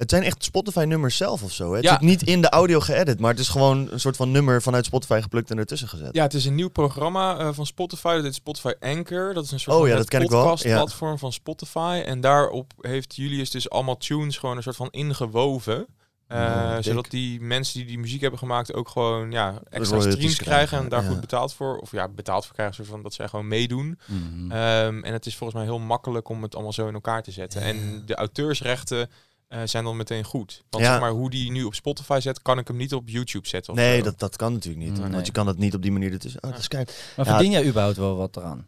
Het 0.00 0.10
zijn 0.10 0.22
echt 0.22 0.44
Spotify-nummers 0.44 1.16
zelf 1.16 1.42
of 1.42 1.52
zo. 1.52 1.68
Hè? 1.70 1.74
Het 1.76 1.84
Ja. 1.84 1.90
zit 1.92 2.00
niet 2.00 2.22
in 2.22 2.40
de 2.40 2.48
audio 2.48 2.80
geëdit, 2.80 3.20
maar 3.20 3.30
het 3.30 3.40
is 3.40 3.48
gewoon 3.48 3.88
een 3.92 4.00
soort 4.00 4.16
van 4.16 4.30
nummer 4.30 4.62
vanuit 4.62 4.84
Spotify 4.84 5.20
geplukt 5.22 5.50
en 5.50 5.58
ertussen 5.58 5.88
gezet. 5.88 6.14
ja, 6.14 6.22
het 6.22 6.34
is 6.34 6.44
een 6.44 6.54
nieuw 6.54 6.68
programma 6.68 7.38
eh, 7.38 7.48
van 7.52 7.66
Spotify. 7.66 8.16
Dat 8.16 8.24
is 8.24 8.34
Spotify 8.34 8.72
Anchor. 8.80 9.34
Dat 9.34 9.44
is 9.44 9.50
een 9.50 9.60
soort 9.60 9.76
Oh 9.76 9.80
van 9.82 9.90
ja, 9.90 9.96
het 9.96 10.02
dat 10.02 10.10
ken 10.14 10.22
ik 10.22 10.30
wel. 10.30 10.40
podcastplatform 10.42 11.18
van 11.18 11.32
Spotify. 11.32 12.02
En 12.06 12.20
daarop 12.20 12.72
heeft 12.80 13.16
Julius 13.16 13.50
dus 13.50 13.70
allemaal 13.70 13.96
tunes 13.96 14.38
gewoon 14.38 14.56
een 14.56 14.62
soort 14.62 14.76
van 14.76 14.88
ingewoven. 14.90 15.86
Eh, 16.26 16.74
dik. 16.74 16.84
zodat 16.84 17.10
die 17.10 17.40
mensen 17.40 17.78
die 17.78 17.86
die 17.86 17.98
muziek 17.98 18.20
hebben 18.20 18.38
gemaakt 18.38 18.74
ook 18.74 18.88
gewoon 18.88 19.30
ja, 19.30 19.60
extra 19.70 19.96
Royalties 19.96 20.12
streams 20.14 20.36
krijgen 20.36 20.78
en 20.78 20.88
daar 20.88 21.02
ja. 21.02 21.08
goed 21.08 21.20
betaald 21.20 21.54
voor. 21.54 21.78
Of 21.78 21.90
ja, 21.92 22.08
betaald 22.08 22.44
voor 22.46 22.54
krijgen, 22.54 22.74
soort 22.74 22.88
van 22.88 23.02
dat 23.02 23.14
zij 23.14 23.28
gewoon 23.28 23.48
meedoen. 23.48 23.98
Mhm. 24.06 24.50
Ehm, 24.52 25.02
en 25.04 25.12
het 25.12 25.26
is 25.26 25.36
volgens 25.36 25.58
mij 25.58 25.68
heel 25.68 25.78
makkelijk 25.78 26.28
om 26.28 26.42
het 26.42 26.54
allemaal 26.54 26.72
zo 26.72 26.86
in 26.88 26.94
elkaar 26.94 27.22
te 27.22 27.30
zetten. 27.30 27.60
Ja. 27.60 27.66
En 27.66 28.02
de 28.06 28.14
auteursrechten 28.14 29.10
eh, 29.50 29.60
zijn 29.64 29.84
dan 29.84 29.96
meteen 29.96 30.24
goed. 30.24 30.62
Want 30.70 30.84
Ja. 30.84 30.90
zeg 30.90 31.00
maar, 31.00 31.10
hoe 31.10 31.30
die 31.30 31.50
nu 31.50 31.64
op 31.64 31.74
Spotify 31.74 32.18
zet, 32.22 32.42
kan 32.42 32.58
ik 32.58 32.68
hem 32.68 32.76
niet 32.76 32.94
op 32.94 33.08
YouTube 33.08 33.48
zetten. 33.48 33.72
Of 33.72 33.78
nee, 33.78 33.98
zo. 33.98 34.04
dat, 34.04 34.18
dat 34.18 34.36
kan 34.36 34.52
natuurlijk 34.52 34.84
niet. 34.84 34.98
Nee. 34.98 35.10
Want 35.10 35.26
je 35.26 35.32
kan 35.32 35.46
dat 35.46 35.58
niet 35.58 35.74
op 35.74 35.82
die 35.82 35.92
manier 35.92 36.12
ertussen. 36.12 36.42
Oh, 36.42 36.50
dat 36.50 36.58
is 36.60 36.68
kijk. 36.68 37.12
maar 37.16 37.26
ja. 37.26 37.32
verdien 37.32 37.50
jij 37.50 37.66
überhaupt 37.66 37.96
wel 37.96 38.16
wat 38.16 38.36
eraan? 38.36 38.66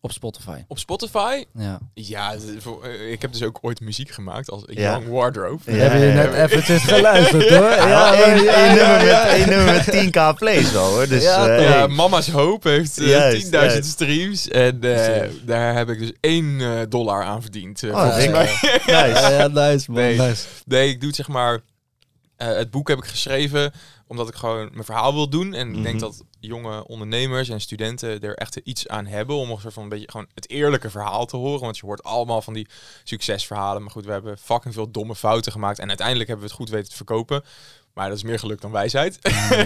Op 0.00 0.12
Spotify? 0.12 0.58
Op 0.68 0.78
Spotify, 0.78 1.44
Ja. 1.54 1.78
ja, 1.94 2.32
eh, 2.82 3.10
ik 3.10 3.22
heb 3.22 3.32
dus 3.32 3.42
ook 3.42 3.58
ooit 3.60 3.80
muziek 3.80 4.10
gemaakt 4.10 4.50
als 4.50 4.62
Ja. 4.66 4.90
Young 4.92 5.08
Wardrobe. 5.08 5.62
Ja, 5.64 5.72
Heb 5.72 5.92
je 5.92 6.06
ja, 6.06 6.12
net 6.14 6.32
ja. 6.32 6.42
eventjes 6.44 6.82
geluisterd 6.82 7.48
hoor? 7.48 7.70
Ja, 7.70 8.14
één, 8.14 8.44
ja, 8.44 8.74
nummer 8.74 9.04
met, 9.04 9.46
nummer 9.46 9.74
met 9.74 9.86
10k 10.34 10.38
plays 10.38 10.72
wel 10.72 10.84
hoor. 10.90 11.08
Dus, 11.08 11.22
Ja, 11.22 11.48
eh, 11.48 11.56
toch? 11.56 11.74
Ja. 11.74 11.86
Mama's 11.86 12.30
Hoop 12.30 12.62
heeft 12.64 12.98
eh, 12.98 13.08
Juist, 13.08 13.44
10.000 13.44 13.50
juist. 13.50 13.84
streams 13.84 14.48
en 14.48 14.80
eh, 14.82 15.04
Zo. 15.22 15.28
daar 15.44 15.74
heb 15.74 15.88
ik 15.88 15.98
dus 15.98 16.12
1 16.20 16.60
eh, 16.60 16.70
dollar 16.88 17.22
aan 17.24 17.42
verdiend. 17.42 17.82
eh, 17.82 17.90
Oh, 17.90 18.02
volgens 18.02 18.28
mij. 18.28 18.44
nice. 18.86 18.90
Ja, 18.90 19.04
ja, 19.30 19.46
nice 19.46 19.90
man, 19.90 20.00
Nee. 20.02 20.18
nice. 20.18 20.44
Nee, 20.64 20.88
ik 20.88 20.98
doe 20.98 21.06
het 21.08 21.16
zeg 21.16 21.28
maar. 21.28 21.60
eh, 22.36 22.46
het 22.48 22.70
boek 22.70 22.88
heb 22.88 22.98
ik 22.98 23.04
geschreven 23.04 23.72
omdat 24.08 24.28
ik 24.28 24.34
gewoon 24.34 24.68
mijn 24.72 24.84
verhaal 24.84 25.14
wil 25.14 25.28
doen. 25.28 25.54
En 25.54 25.68
ik 25.68 25.82
denk 25.82 25.94
Mhm. 25.94 25.98
dat 26.04 26.22
jonge 26.40 26.86
ondernemers 26.86 27.48
en 27.48 27.60
studenten 27.60 28.20
er 28.20 28.34
echt 28.36 28.56
iets 28.56 28.88
aan 28.88 29.06
hebben 29.06 29.36
om 29.36 29.50
een 29.50 29.60
soort 29.60 29.74
van 29.74 29.82
een 29.82 29.88
beetje 29.88 30.10
gewoon 30.10 30.26
het 30.34 30.50
eerlijke 30.50 30.90
verhaal 30.90 31.26
te 31.26 31.36
horen. 31.36 31.60
Want 31.60 31.76
je 31.78 31.86
hoort 31.86 32.02
allemaal 32.02 32.42
van 32.42 32.52
die 32.54 32.68
succesverhalen. 33.04 33.82
Maar 33.82 33.90
goed, 33.90 34.04
we 34.04 34.12
hebben 34.12 34.38
fucking 34.38 34.74
veel 34.74 34.90
domme 34.90 35.14
fouten 35.16 35.52
gemaakt. 35.52 35.78
En 35.78 35.88
uiteindelijk 35.88 36.28
hebben 36.28 36.46
we 36.46 36.52
het 36.52 36.60
goed 36.62 36.70
weten 36.74 36.90
te 36.90 36.96
verkopen. 36.96 37.42
Maar 37.94 38.08
dat 38.08 38.16
is 38.16 38.22
meer 38.22 38.38
geluk 38.38 38.60
dan 38.60 38.70
wijsheid. 38.70 39.18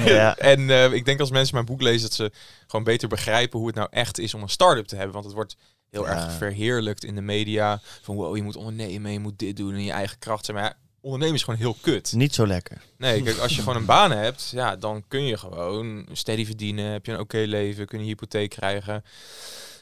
Ja. 0.05 0.37
en 0.53 0.71
eh, 0.71 0.93
ik 0.93 1.05
denk 1.05 1.21
als 1.21 1.31
mensen 1.31 1.55
mijn 1.55 1.67
boek 1.67 1.83
lezen 1.83 2.01
dat 2.03 2.13
ze 2.13 2.31
gewoon 2.67 2.85
beter 2.85 3.09
begrijpen 3.09 3.59
hoe 3.59 3.67
het 3.69 3.77
nou 3.77 3.89
echt 3.91 4.19
is 4.19 4.35
om 4.35 4.43
een 4.43 4.49
start-up 4.49 4.87
te 4.87 4.95
hebben. 4.97 5.13
Want 5.13 5.25
het 5.25 5.35
wordt 5.35 5.57
heel 5.91 6.05
Ja. 6.07 6.11
erg 6.11 6.33
verheerlijkt 6.33 7.05
in 7.05 7.15
de 7.15 7.21
media. 7.21 7.81
Van 8.03 8.17
wow, 8.17 8.37
je 8.37 8.43
moet 8.43 8.57
ondernemen, 8.57 9.13
je 9.13 9.19
moet 9.19 9.39
dit 9.39 9.57
doen 9.57 9.75
in 9.75 9.85
je 9.85 9.93
eigen 9.93 10.19
kracht. 10.19 10.53
Maar 10.53 10.63
ja, 10.63 10.77
ondernemen 11.03 11.35
is 11.35 11.43
gewoon 11.43 11.59
heel 11.59 11.77
kut. 11.81 12.13
Niet 12.13 12.35
zo 12.35 12.47
lekker. 12.47 12.83
Nee, 12.99 13.23
kijk, 13.23 13.39
als 13.39 13.55
je 13.57 13.63
gewoon 13.63 13.77
een 13.77 13.85
baan 13.85 14.11
hebt, 14.11 14.49
ja, 14.55 14.77
dan 14.77 15.05
kun 15.09 15.25
je 15.25 15.37
gewoon 15.39 16.07
steady 16.13 16.45
verdienen. 16.47 16.85
Heb 16.93 17.07
je 17.07 17.13
een 17.13 17.21
oké 17.21 17.39
leven, 17.39 17.87
kun 17.87 17.99
je 17.99 18.05
hypotheek 18.05 18.51
krijgen. 18.51 19.05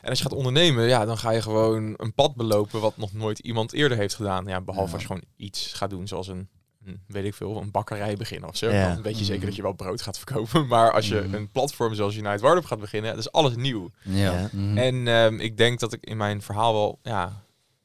En 0.03 0.09
als 0.09 0.19
je 0.19 0.25
gaat 0.25 0.35
ondernemen, 0.35 0.87
ja, 0.89 1.05
dan 1.05 1.19
ga 1.19 1.31
je 1.31 1.43
gewoon 1.43 1.95
een 1.97 2.15
pad 2.15 2.35
belopen 2.35 2.81
wat 2.81 2.97
nog 2.97 3.13
nooit 3.13 3.39
iemand 3.39 3.73
eerder 3.73 3.99
heeft 3.99 4.15
gedaan. 4.15 4.47
Ja, 4.47 4.61
behalve 4.61 4.87
Ja. 4.89 4.93
als 4.93 5.03
je 5.03 5.07
gewoon 5.09 5.25
iets 5.37 5.73
gaat 5.73 5.91
doen 5.91 6.09
zoals 6.09 6.29
een, 6.29 6.49
een, 6.85 7.01
weet 7.07 7.25
ik 7.25 7.35
veel, 7.35 7.57
een 7.61 7.71
bakkerij 7.71 8.17
beginnen 8.17 8.49
of 8.49 8.57
zo. 8.57 8.71
Ja. 8.71 8.93
Dan 8.95 9.03
weet 9.03 9.19
je 9.19 9.25
zeker 9.25 9.37
Mhm. 9.39 9.47
dat 9.47 9.57
je 9.57 9.63
wel 9.63 9.73
brood 9.73 10.03
gaat 10.03 10.19
verkopen. 10.19 10.67
Maar 10.75 10.93
als 10.93 11.09
je 11.09 11.21
Mhm. 11.21 11.35
een 11.35 11.49
platform 11.49 11.95
zoals 11.95 12.17
United 12.17 12.41
Wardrobe 12.41 12.67
gaat 12.67 12.81
beginnen, 12.81 13.11
dat 13.11 13.21
is 13.21 13.33
alles 13.33 13.57
nieuw. 13.57 13.91
Ja. 14.03 14.33
Ja. 14.33 14.49
mhm. 14.53 14.79
En 14.79 15.09
ehm, 15.09 15.41
ik 15.41 15.57
denk 15.57 15.81
dat 15.81 15.93
ik 15.93 16.05
in 16.07 16.17
mijn 16.17 16.43
verhaal 16.43 16.73
wel, 16.73 16.99
ja, 17.03 17.43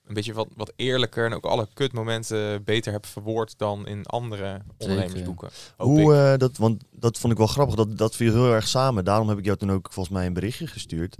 een 0.07 0.13
beetje 0.13 0.33
wat, 0.33 0.47
wat 0.55 0.73
eerlijker 0.75 1.25
en 1.25 1.33
ook 1.33 1.45
alle 1.45 1.67
kutmomenten 1.73 2.63
beter 2.63 2.91
heb 2.91 3.05
verwoord 3.05 3.57
dan 3.57 3.87
in 3.87 4.05
andere 4.05 4.61
ondernemersboeken. 4.77 5.49
Hoe, 5.77 6.15
eh, 6.15 6.37
dat, 6.37 6.57
want 6.57 6.83
dat 6.91 7.17
vond 7.17 7.31
ik 7.33 7.37
wel 7.39 7.47
grappig. 7.47 7.75
Dat, 7.75 7.97
dat 7.97 8.15
viel 8.15 8.33
heel 8.33 8.53
erg 8.53 8.67
samen. 8.67 9.05
Daarom 9.05 9.29
heb 9.29 9.37
ik 9.37 9.45
jou 9.45 9.57
toen 9.57 9.71
ook 9.71 9.87
volgens 9.91 10.15
mij 10.15 10.25
een 10.25 10.33
berichtje 10.33 10.67
gestuurd. 10.67 11.15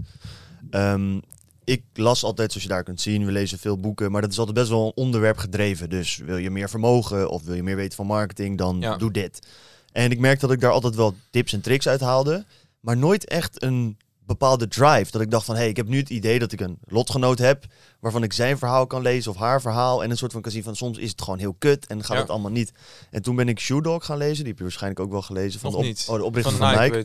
Ehm, 0.70 1.20
ik 1.64 1.82
las 1.94 2.24
altijd, 2.24 2.50
zoals 2.50 2.66
je 2.66 2.72
daar 2.72 2.82
kunt 2.84 3.00
zien, 3.00 3.24
we 3.24 3.32
lezen 3.32 3.58
veel 3.58 3.78
boeken, 3.78 4.10
maar 4.10 4.20
dat 4.20 4.30
is 4.30 4.38
altijd 4.38 4.56
best 4.56 4.68
wel 4.68 4.86
een 4.86 4.92
onderwerp 4.94 5.36
gedreven. 5.36 5.90
Dus 5.90 6.16
wil 6.16 6.36
je 6.36 6.50
meer 6.50 6.68
vermogen 6.68 7.30
of 7.30 7.42
wil 7.42 7.54
je 7.54 7.62
meer 7.62 7.76
weten 7.76 7.96
van 7.96 8.06
marketing, 8.06 8.58
dan 8.58 8.80
Ja. 8.80 8.96
doe 8.96 9.10
dit. 9.12 9.46
En 9.92 10.10
ik 10.10 10.18
merk 10.18 10.40
dat 10.40 10.52
ik 10.52 10.60
daar 10.60 10.70
altijd 10.72 10.94
wel 10.94 11.14
tips 11.30 11.52
en 11.52 11.60
tricks 11.60 11.88
uit 11.88 12.00
haalde, 12.00 12.44
maar 12.80 12.96
nooit 12.96 13.24
echt 13.28 13.62
een 13.62 13.96
bepaalde 14.26 14.68
drive. 14.68 15.10
Dat 15.10 15.20
ik 15.20 15.30
dacht 15.30 15.44
van, 15.44 15.54
hé, 15.54 15.60
hey, 15.60 15.70
ik 15.70 15.76
heb 15.76 15.88
nu 15.88 15.98
het 15.98 16.10
idee 16.10 16.38
dat 16.38 16.52
ik 16.52 16.60
een 16.60 16.78
lotgenoot 16.84 17.38
heb, 17.38 17.64
waarvan 18.00 18.22
ik 18.22 18.32
zijn 18.32 18.58
verhaal 18.58 18.86
kan 18.86 19.02
lezen 19.02 19.30
of 19.30 19.36
haar 19.36 19.60
verhaal. 19.60 20.02
En 20.02 20.10
een 20.10 20.16
soort 20.16 20.32
van 20.32 20.40
kan 20.40 20.52
zien 20.52 20.62
van, 20.62 20.76
soms 20.76 20.98
is 20.98 21.10
het 21.10 21.22
gewoon 21.22 21.38
heel 21.38 21.54
kut 21.58 21.86
en 21.86 22.04
gaat 22.04 22.16
Ja. 22.16 22.22
het 22.22 22.30
allemaal 22.30 22.50
niet. 22.50 22.72
En 23.10 23.22
toen 23.22 23.36
ben 23.36 23.48
ik 23.48 23.60
Shoe 23.60 23.82
Dog 23.82 24.04
gaan 24.04 24.16
lezen, 24.16 24.36
die 24.36 24.46
heb 24.46 24.56
je 24.56 24.62
waarschijnlijk 24.62 25.00
ook 25.00 25.10
wel 25.10 25.22
gelezen. 25.22 25.60
Van 25.60 25.72
Nog 25.72 25.80
de, 25.82 25.88
op- 25.88 25.96
oh, 26.08 26.16
de 26.16 26.24
oprichter 26.24 26.52
van 26.56 26.72
van, 26.72 26.82
Nike. 26.82 26.96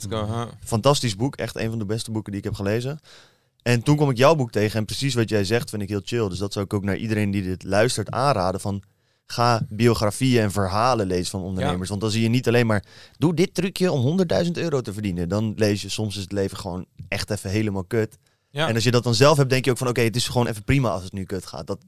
Fantastisch 0.64 1.16
boek, 1.16 1.36
echt 1.36 1.56
een 1.56 1.70
van 1.70 1.80
de 1.80 1.86
beste 1.86 2.12
boeken 2.12 2.32
die 2.32 2.40
ik 2.42 2.48
heb 2.48 2.56
gelezen. 2.56 3.00
En 3.62 3.84
toen 3.84 3.96
kwam 3.96 4.10
ik 4.10 4.18
jouw 4.18 4.36
boek 4.36 4.52
tegen 4.52 4.80
en 4.80 4.86
precies 4.86 5.14
wat 5.14 5.30
jij 5.30 5.44
zegt 5.44 5.70
vind 5.70 5.82
ik 5.82 5.90
heel 5.90 6.02
chill. 6.04 6.30
Dus 6.30 6.38
dat 6.38 6.54
zou 6.54 6.66
ik 6.66 6.74
ook 6.74 6.84
naar 6.84 6.98
iedereen 6.98 7.32
die 7.32 7.44
dit 7.44 7.64
luistert 7.64 8.12
aanraden 8.12 8.62
van... 8.62 8.82
Ga 9.32 9.62
biografieën 9.70 10.42
en 10.42 10.52
verhalen 10.52 11.08
lezen 11.08 11.32
van 11.32 11.42
ondernemers. 11.42 11.90
Want 11.90 12.02
dan 12.02 12.12
zie 12.12 12.22
je 12.22 12.30
niet 12.30 12.48
alleen 12.48 12.66
maar... 12.66 12.84
Doe 13.18 13.34
dit 13.34 13.54
trucje 13.54 13.92
om 13.92 14.20
100.000 14.46 14.52
euro 14.52 14.82
te 14.82 14.94
verdienen. 14.94 15.30
Dan 15.30 15.54
lees 15.56 15.82
je 15.82 15.90
soms 15.90 16.16
is 16.16 16.22
het 16.22 16.32
leven 16.32 16.58
gewoon 16.58 16.86
echt 17.08 17.30
even 17.30 17.50
helemaal 17.50 17.84
kut. 17.84 18.18
Ja. 18.50 18.68
En 18.68 18.76
als 18.76 18.84
je 18.84 18.92
dat 18.92 19.04
dan 19.04 19.16
zelf 19.16 19.38
hebt, 19.38 19.50
denk 19.50 19.66
je 19.66 19.72
ook 19.72 19.78
van... 19.78 19.88
Oké, 19.88 20.02
het 20.02 20.16
is 20.16 20.28
gewoon 20.28 20.48
even 20.48 20.64
prima 20.64 20.90
als 20.90 21.04
het 21.04 21.14
nu 21.14 21.24
kut 21.24 21.46
gaat. 21.46 21.68
Dat 21.68 21.80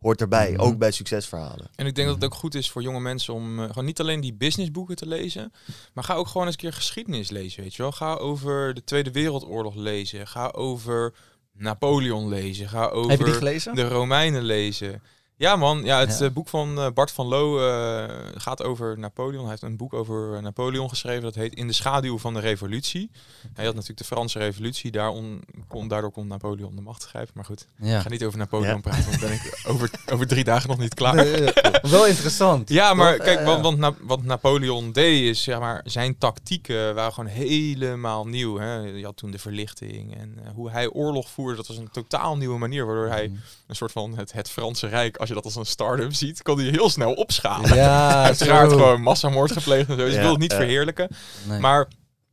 hoort 0.00 0.20
erbij, 0.20 0.50
Mhm. 0.52 0.60
ook 0.60 0.78
bij 0.78 0.90
succesverhalen. 0.90 1.68
En 1.74 1.86
ik 1.86 1.94
denk 1.94 2.06
dat 2.06 2.16
het 2.16 2.24
ook 2.24 2.34
goed 2.34 2.54
is 2.54 2.70
voor 2.70 2.82
jonge 2.82 3.00
mensen 3.00 3.34
om 3.34 3.58
eh, 3.60 3.66
gewoon 3.66 3.84
niet 3.84 4.00
alleen 4.00 4.20
die 4.20 4.34
businessboeken 4.34 4.96
te 4.96 5.06
lezen, 5.06 5.52
maar 5.94 6.04
ga 6.04 6.14
ook 6.14 6.26
gewoon 6.26 6.46
eens 6.46 6.54
een 6.56 6.60
keer 6.60 6.72
geschiedenis 6.72 7.30
lezen, 7.30 7.62
weet 7.62 7.74
je 7.74 7.82
wel. 7.82 7.92
Ga 7.92 8.14
over 8.14 8.74
de 8.74 8.84
Tweede 8.84 9.10
Wereldoorlog 9.10 9.74
lezen, 9.74 10.26
ga 10.26 10.46
over 10.48 11.14
Napoleon 11.52 12.28
lezen, 12.28 12.68
ga 12.68 12.86
over 12.86 13.10
Heb 13.10 13.18
je 13.18 13.24
die 13.24 13.34
gelezen? 13.34 13.74
de 13.74 13.88
Romeinen 13.88 14.42
lezen. 14.42 15.02
Ja 15.36 15.56
man, 15.56 15.84
ja, 15.84 15.98
het 16.00 16.18
Ja. 16.18 16.24
eh, 16.24 16.30
boek 16.32 16.48
van 16.48 16.78
eh, 16.78 16.86
Bart 16.94 17.10
van 17.10 17.26
Loo 17.26 17.58
eh, 17.68 18.14
gaat 18.34 18.62
over 18.62 18.98
Napoleon. 18.98 19.40
Hij 19.40 19.50
heeft 19.50 19.62
een 19.62 19.76
boek 19.76 19.92
over 19.94 20.42
Napoleon 20.42 20.88
geschreven. 20.88 21.22
Dat 21.22 21.34
heet 21.34 21.54
In 21.54 21.66
de 21.66 21.72
schaduw 21.72 22.18
van 22.18 22.34
de 22.34 22.40
revolutie. 22.40 23.10
Hij 23.54 23.64
had 23.64 23.74
natuurlijk 23.74 23.98
de 24.00 24.04
Franse 24.06 24.38
revolutie. 24.38 24.90
Daarom 24.90 25.40
kon, 25.68 25.88
daardoor 25.88 26.10
kon 26.10 26.26
Napoleon 26.26 26.74
de 26.76 26.80
macht 26.82 27.04
grijpen. 27.04 27.32
Maar 27.34 27.44
goed, 27.44 27.66
Ja. 27.76 27.96
ik 27.96 28.02
ga 28.02 28.08
niet 28.08 28.24
over 28.24 28.38
Napoleon 28.38 28.74
Ja. 28.74 28.80
praten. 28.80 29.04
Want 29.04 29.20
dan 29.20 29.28
ben 29.28 29.38
ik 29.38 29.60
over, 29.70 29.90
over 30.12 30.26
drie 30.26 30.44
dagen 30.44 30.68
nog 30.68 30.78
niet 30.78 30.94
klaar. 30.94 31.14
Nee, 31.14 31.52
wel 31.82 32.06
interessant. 32.06 32.68
Ja, 32.68 32.94
maar 32.94 33.16
kijk, 33.18 33.44
want, 33.44 33.62
want 33.62 33.78
Na- 33.78 33.94
wat 34.00 34.22
Napoleon 34.22 34.92
deed 34.92 35.28
is, 35.28 35.42
zeg 35.42 35.58
maar, 35.58 35.80
zijn 35.84 36.18
tactieken 36.18 36.94
waren 36.94 37.12
gewoon 37.12 37.30
helemaal 37.30 38.26
nieuw. 38.26 38.58
Hè? 38.58 38.74
Je 38.78 39.04
had 39.04 39.16
toen 39.16 39.30
de 39.30 39.38
verlichting 39.38 40.16
en 40.16 40.38
hoe 40.54 40.70
hij 40.70 40.88
oorlog 40.88 41.30
voerde, 41.30 41.56
dat 41.56 41.66
was 41.66 41.76
een 41.76 41.90
totaal 41.92 42.36
nieuwe 42.36 42.58
manier, 42.58 42.86
waardoor 42.86 43.08
hij 43.08 43.28
Mhm. 43.28 43.36
een 43.66 43.76
soort 43.76 43.92
van 43.92 44.16
het, 44.16 44.32
het 44.32 44.50
Franse 44.50 44.86
Rijk, 44.86 45.16
als 45.24 45.28
je 45.28 45.42
dat 45.42 45.54
als 45.54 45.66
een 45.68 45.72
start-up 45.72 46.14
ziet, 46.14 46.42
kon 46.42 46.58
hij 46.58 46.68
heel 46.68 46.90
snel 46.90 47.12
opschalen. 47.12 47.74
Ja, 47.74 48.22
Uiteraard 48.24 48.70
zo. 48.70 48.76
gewoon 48.76 49.00
massamoord 49.00 49.52
gepleegd 49.52 49.88
en 49.88 49.98
zo. 49.98 50.04
Dus 50.04 50.14
ik 50.14 50.20
wil 50.20 50.30
het 50.30 50.38
niet 50.40 50.54
verheerlijken. 50.54 51.08
Nee. 51.48 51.58
Maar 51.58 51.88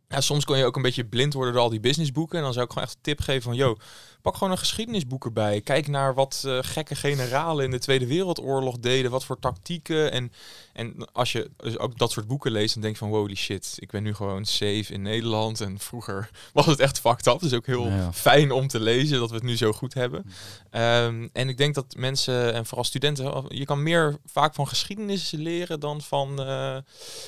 ja, 0.08 0.22
soms 0.22 0.46
kon 0.46 0.58
je 0.58 0.66
ook 0.66 0.76
een 0.76 0.82
beetje 0.82 1.06
blind 1.06 1.34
worden 1.34 1.54
door 1.54 1.62
al 1.64 1.70
die 1.70 1.80
businessboeken. 1.80 2.38
En 2.38 2.44
dan 2.44 2.54
zou 2.54 2.66
ik 2.66 2.72
gewoon 2.72 2.88
echt 2.88 2.96
een 2.96 3.02
tip 3.04 3.20
geven 3.22 3.42
van, 3.42 3.56
yo, 3.56 3.76
pak 4.22 4.34
gewoon 4.38 4.52
een 4.52 4.58
geschiedenisboek 4.60 5.26
erbij. 5.26 5.62
Kijk 5.62 5.88
naar 5.88 6.14
wat 6.14 6.44
eh, 6.46 6.58
gekke 6.62 6.96
generalen 6.96 7.66
in 7.66 7.72
de 7.72 7.80
Tweede 7.80 8.08
Wereldoorlog 8.08 8.80
deden, 8.80 9.12
wat 9.12 9.26
voor 9.26 9.40
tactieken. 9.40 10.12
En, 10.12 10.32
en 10.74 10.96
als 11.14 11.32
je 11.32 11.50
dus 11.58 11.78
ook 11.78 11.98
dat 11.98 12.12
soort 12.12 12.28
boeken 12.28 12.52
leest, 12.52 12.74
dan 12.74 12.82
denk 12.84 12.94
je 12.94 13.00
van, 13.00 13.10
holy 13.10 13.36
shit, 13.36 13.74
ik 13.76 13.92
ben 13.92 14.04
nu 14.04 14.14
gewoon 14.14 14.46
safe 14.46 14.86
in 14.94 15.02
Nederland. 15.02 15.62
En 15.62 15.80
vroeger 15.80 16.30
was 16.54 16.66
het 16.66 16.80
echt 16.80 17.00
fucked 17.00 17.28
up. 17.28 17.40
Dus 17.40 17.54
ook 17.54 17.66
heel 17.66 17.88
Ja. 17.88 18.14
fijn 18.14 18.52
om 18.52 18.68
te 18.68 18.80
lezen 18.80 19.20
dat 19.20 19.30
we 19.30 19.36
het 19.36 19.44
nu 19.44 19.58
zo 19.58 19.72
goed 19.72 19.94
hebben. 19.94 20.26
Ehm, 20.70 21.28
en 21.34 21.50
ik 21.50 21.58
denk 21.58 21.76
dat 21.76 21.86
mensen, 21.98 22.54
en 22.54 22.66
vooral 22.66 22.84
studenten, 22.84 23.46
je 23.48 23.66
kan 23.66 23.84
meer 23.84 24.16
vaak 24.26 24.54
van 24.56 24.68
geschiedenis 24.68 25.32
leren 25.32 25.80
dan 25.80 26.02
van 26.02 26.40
eh, 26.42 26.76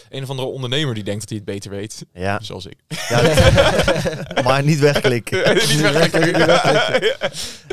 een 0.10 0.24
of 0.24 0.30
andere 0.30 0.48
ondernemer 0.48 0.94
die 0.94 1.04
denkt 1.04 1.20
dat 1.20 1.30
hij 1.30 1.38
het 1.38 1.48
beter 1.48 1.70
weet. 1.72 2.06
Ja, 2.14 2.40
Zoals 2.42 2.66
ik. 2.66 2.78
ja 3.10 3.22
maar 4.44 4.64
niet 4.64 4.80
wegklikken. 4.80 5.54
Niet 5.56 5.82
wegklikken. 5.82 6.48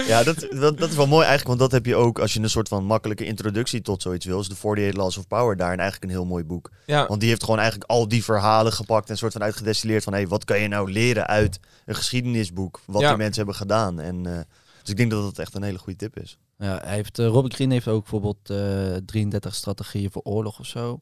Ja, 0.07 0.23
dat, 0.23 0.47
dat, 0.50 0.79
dat 0.79 0.88
is 0.90 0.97
wel 0.97 1.07
mooi 1.07 1.26
eigenlijk, 1.26 1.47
want 1.59 1.59
dat 1.59 1.73
heb 1.73 1.87
je 1.87 1.97
ook 1.97 2.19
als 2.19 2.33
je 2.33 2.40
een 2.40 2.50
soort 2.50 2.69
van 2.69 2.85
makkelijke 2.85 3.25
introductie 3.25 3.81
tot 3.83 4.02
zoiets 4.02 4.26
wil. 4.26 4.40
Is 4.40 4.49
de 4.49 4.55
48 4.55 4.97
Laws 4.97 5.17
of 5.17 5.26
Power 5.26 5.57
daarin 5.57 5.79
eigenlijk 5.81 6.11
een 6.12 6.19
heel 6.19 6.26
mooi 6.26 6.45
boek. 6.45 6.71
Ja, 6.87 7.07
Want 7.07 7.21
die 7.21 7.29
heeft 7.29 7.45
gewoon 7.45 7.59
eigenlijk 7.59 7.90
al 7.90 8.09
die 8.09 8.25
verhalen 8.25 8.73
gepakt 8.73 9.11
en 9.11 9.17
soort 9.17 9.33
van 9.33 9.43
uitgedestilleerd 9.43 10.05
van, 10.05 10.12
hé, 10.12 10.26
wat 10.26 10.45
kan 10.45 10.61
je 10.61 10.69
nou 10.69 10.93
leren 10.93 11.26
uit 11.26 11.61
een 11.87 11.95
geschiedenisboek, 11.95 12.81
wat 12.87 13.00
Ja. 13.02 13.09
die 13.09 13.17
mensen 13.17 13.37
hebben 13.37 13.55
gedaan. 13.55 14.00
En, 14.00 14.26
eh, 14.26 14.38
dus 14.81 14.90
ik 14.90 14.97
denk 14.97 15.11
dat 15.11 15.23
dat 15.23 15.38
echt 15.38 15.55
een 15.55 15.62
hele 15.62 15.79
goede 15.79 15.99
tip 15.99 16.19
is. 16.19 16.38
Ja, 16.59 16.81
hij 16.85 16.95
heeft, 16.95 17.19
eh, 17.19 17.26
Robert 17.26 17.55
Greene 17.55 17.73
heeft 17.73 17.88
ook 17.88 18.00
bijvoorbeeld 18.00 18.50
eh 18.50 18.97
33 19.07 19.55
strategieën 19.55 20.11
voor 20.11 20.23
oorlog 20.23 20.59
of 20.59 20.67
zo. 20.67 21.00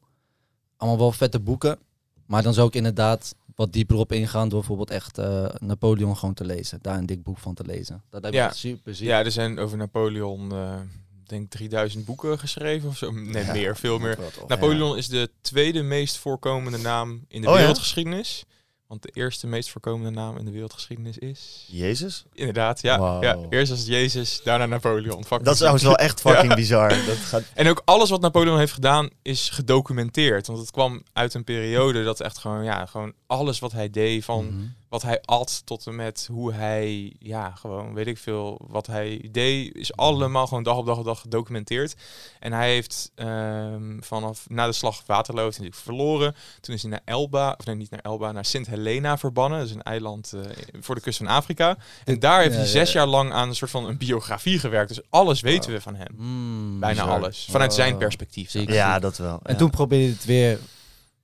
Allemaal 0.77 0.99
wel 0.99 1.11
vette 1.11 1.39
boeken. 1.39 1.79
Maar 2.25 2.43
dan 2.43 2.53
zou 2.53 2.67
ik 2.67 2.75
inderdaad 2.75 3.35
wat 3.59 3.73
dieper 3.73 3.97
op 3.97 4.11
ingaan 4.11 4.49
door 4.49 4.59
bijvoorbeeld 4.59 4.89
echt 4.89 5.17
eh, 5.17 5.45
Napoleon 5.57 6.17
gewoon 6.17 6.33
te 6.33 6.45
lezen. 6.45 6.79
Daar 6.81 6.97
een 6.97 7.05
dik 7.05 7.23
boek 7.23 7.37
van 7.37 7.53
te 7.53 7.63
lezen. 7.65 8.03
Dat 8.09 8.23
heb 8.23 8.31
ik 8.33 8.39
Ja. 8.39 8.51
super 8.51 9.03
ja, 9.03 9.23
er 9.23 9.31
zijn 9.31 9.59
over 9.59 9.77
Napoleon, 9.77 10.51
eh, 10.51 10.79
ik 11.23 11.29
denk 11.29 11.49
3000 11.49 12.05
boeken 12.05 12.39
geschreven 12.39 12.89
of 12.89 12.97
zo. 12.97 13.11
Nee, 13.11 13.43
Ja, 13.45 13.51
meer, 13.53 13.77
veel 13.77 13.99
meer. 13.99 14.17
Napoleon 14.47 14.97
is 14.97 15.07
de 15.07 15.29
tweede 15.41 15.81
meest 15.81 16.17
voorkomende 16.17 16.77
naam 16.77 17.25
in 17.27 17.41
de 17.41 17.49
Oh 17.49 17.59
ja? 17.59 17.73
Want 18.89 19.01
de 19.01 19.09
eerste 19.13 19.47
meest 19.47 19.69
voorkomende 19.69 20.09
naam 20.09 20.37
in 20.37 20.45
de 20.45 20.51
wereldgeschiedenis 20.51 21.17
is... 21.17 21.65
Jezus? 21.67 22.25
Inderdaad, 22.33 22.81
ja. 22.81 23.21
Ja. 23.21 23.37
Eerst 23.49 23.69
was 23.69 23.79
het 23.79 23.87
Jezus, 23.87 24.41
daarna 24.43 24.65
Napoleon. 24.65 25.23
Fucking 25.23 25.41
Dat 25.43 25.53
is 25.53 25.57
trouwens 25.57 25.83
wel 25.83 25.97
echt 25.97 26.21
fucking 26.29 26.55
bizar. 26.55 26.89
Dat 26.89 27.17
gaat... 27.17 27.43
En 27.53 27.67
ook 27.67 27.81
alles 27.85 28.09
wat 28.09 28.21
Napoleon 28.21 28.57
heeft 28.57 28.73
gedaan 28.73 29.09
is 29.21 29.49
gedocumenteerd. 29.49 30.47
Want 30.47 30.59
het 30.59 30.71
kwam 30.71 31.03
uit 31.13 31.33
een 31.33 31.43
periode 31.43 32.03
dat 32.03 32.19
echt 32.19 32.37
gewoon, 32.37 32.63
ja, 32.63 32.85
gewoon 32.85 33.13
alles 33.27 33.59
wat 33.59 33.71
hij 33.71 33.89
deed, 33.89 34.25
van 34.25 34.45
Mhm. 34.45 34.65
Wat 34.89 35.01
hij 35.01 35.21
at 35.25 35.61
tot 35.65 35.87
en 35.87 35.95
met 35.95 36.27
hoe 36.31 36.53
hij, 36.53 37.13
ja, 37.19 37.51
gewoon 37.51 37.93
weet 37.93 38.07
ik 38.07 38.17
veel, 38.17 38.61
wat 38.67 38.87
hij 38.87 39.27
deed, 39.31 39.75
is 39.75 39.95
allemaal 39.95 40.47
gewoon 40.47 40.63
dag 40.63 40.77
op 40.77 40.85
dag 40.85 40.97
op 40.97 41.05
dag 41.05 41.21
gedocumenteerd. 41.21 41.95
En 42.39 42.53
hij 42.53 42.69
heeft 42.73 43.11
ehm, 43.15 43.99
vanaf 43.99 44.45
na 44.49 44.65
de 44.65 44.71
slag 44.73 45.01
Waterloo 45.05 45.43
heeft 45.43 45.57
hij 45.57 45.65
natuurlijk 45.65 45.97
verloren. 45.97 46.35
Toen 46.61 46.75
is 46.75 46.81
hij 46.81 46.91
naar 46.91 47.01
Elba, 47.05 47.55
of 47.59 47.65
nee, 47.65 47.75
niet 47.75 47.89
naar 47.89 47.99
Elba, 47.99 48.31
naar 48.31 48.45
Sint 48.45 48.67
Helena 48.67 49.17
verbannen. 49.17 49.59
Dat 49.59 49.67
is 49.67 49.73
een 49.73 49.81
eiland 49.83 50.33
eh, 50.33 50.41
voor 50.79 50.95
de 50.95 51.01
kust 51.01 51.17
van 51.17 51.27
Afrika. 51.27 51.77
En 52.05 52.19
daar 52.19 52.39
heeft 52.41 52.53
Ja, 52.53 52.59
hij 52.59 52.67
zes 52.67 52.91
ja. 52.91 52.99
jaar 52.99 53.07
lang 53.07 53.31
aan 53.31 53.47
een 53.49 53.55
soort 53.55 53.71
van 53.71 53.85
een 53.87 53.97
biografie 53.97 54.59
gewerkt. 54.59 54.89
Dus 54.95 55.01
alles 55.09 55.41
weten 55.41 55.71
we 55.71 55.81
van 55.81 55.95
hem. 55.95 56.07
Mm, 56.17 56.79
Bijna 56.79 57.03
bizar. 57.03 57.17
alles. 57.19 57.47
Vanuit 57.51 57.73
zijn 57.73 57.91
Wow. 57.91 57.99
perspectief. 57.99 58.49
Zeker. 58.49 58.73
Ja, 58.73 58.99
dat 58.99 59.17
wel. 59.17 59.39
En 59.43 59.53
ja. 59.53 59.59
toen 59.59 59.69
probeerde 59.69 60.03
hij 60.05 60.13
het 60.13 60.25
weer 60.25 60.59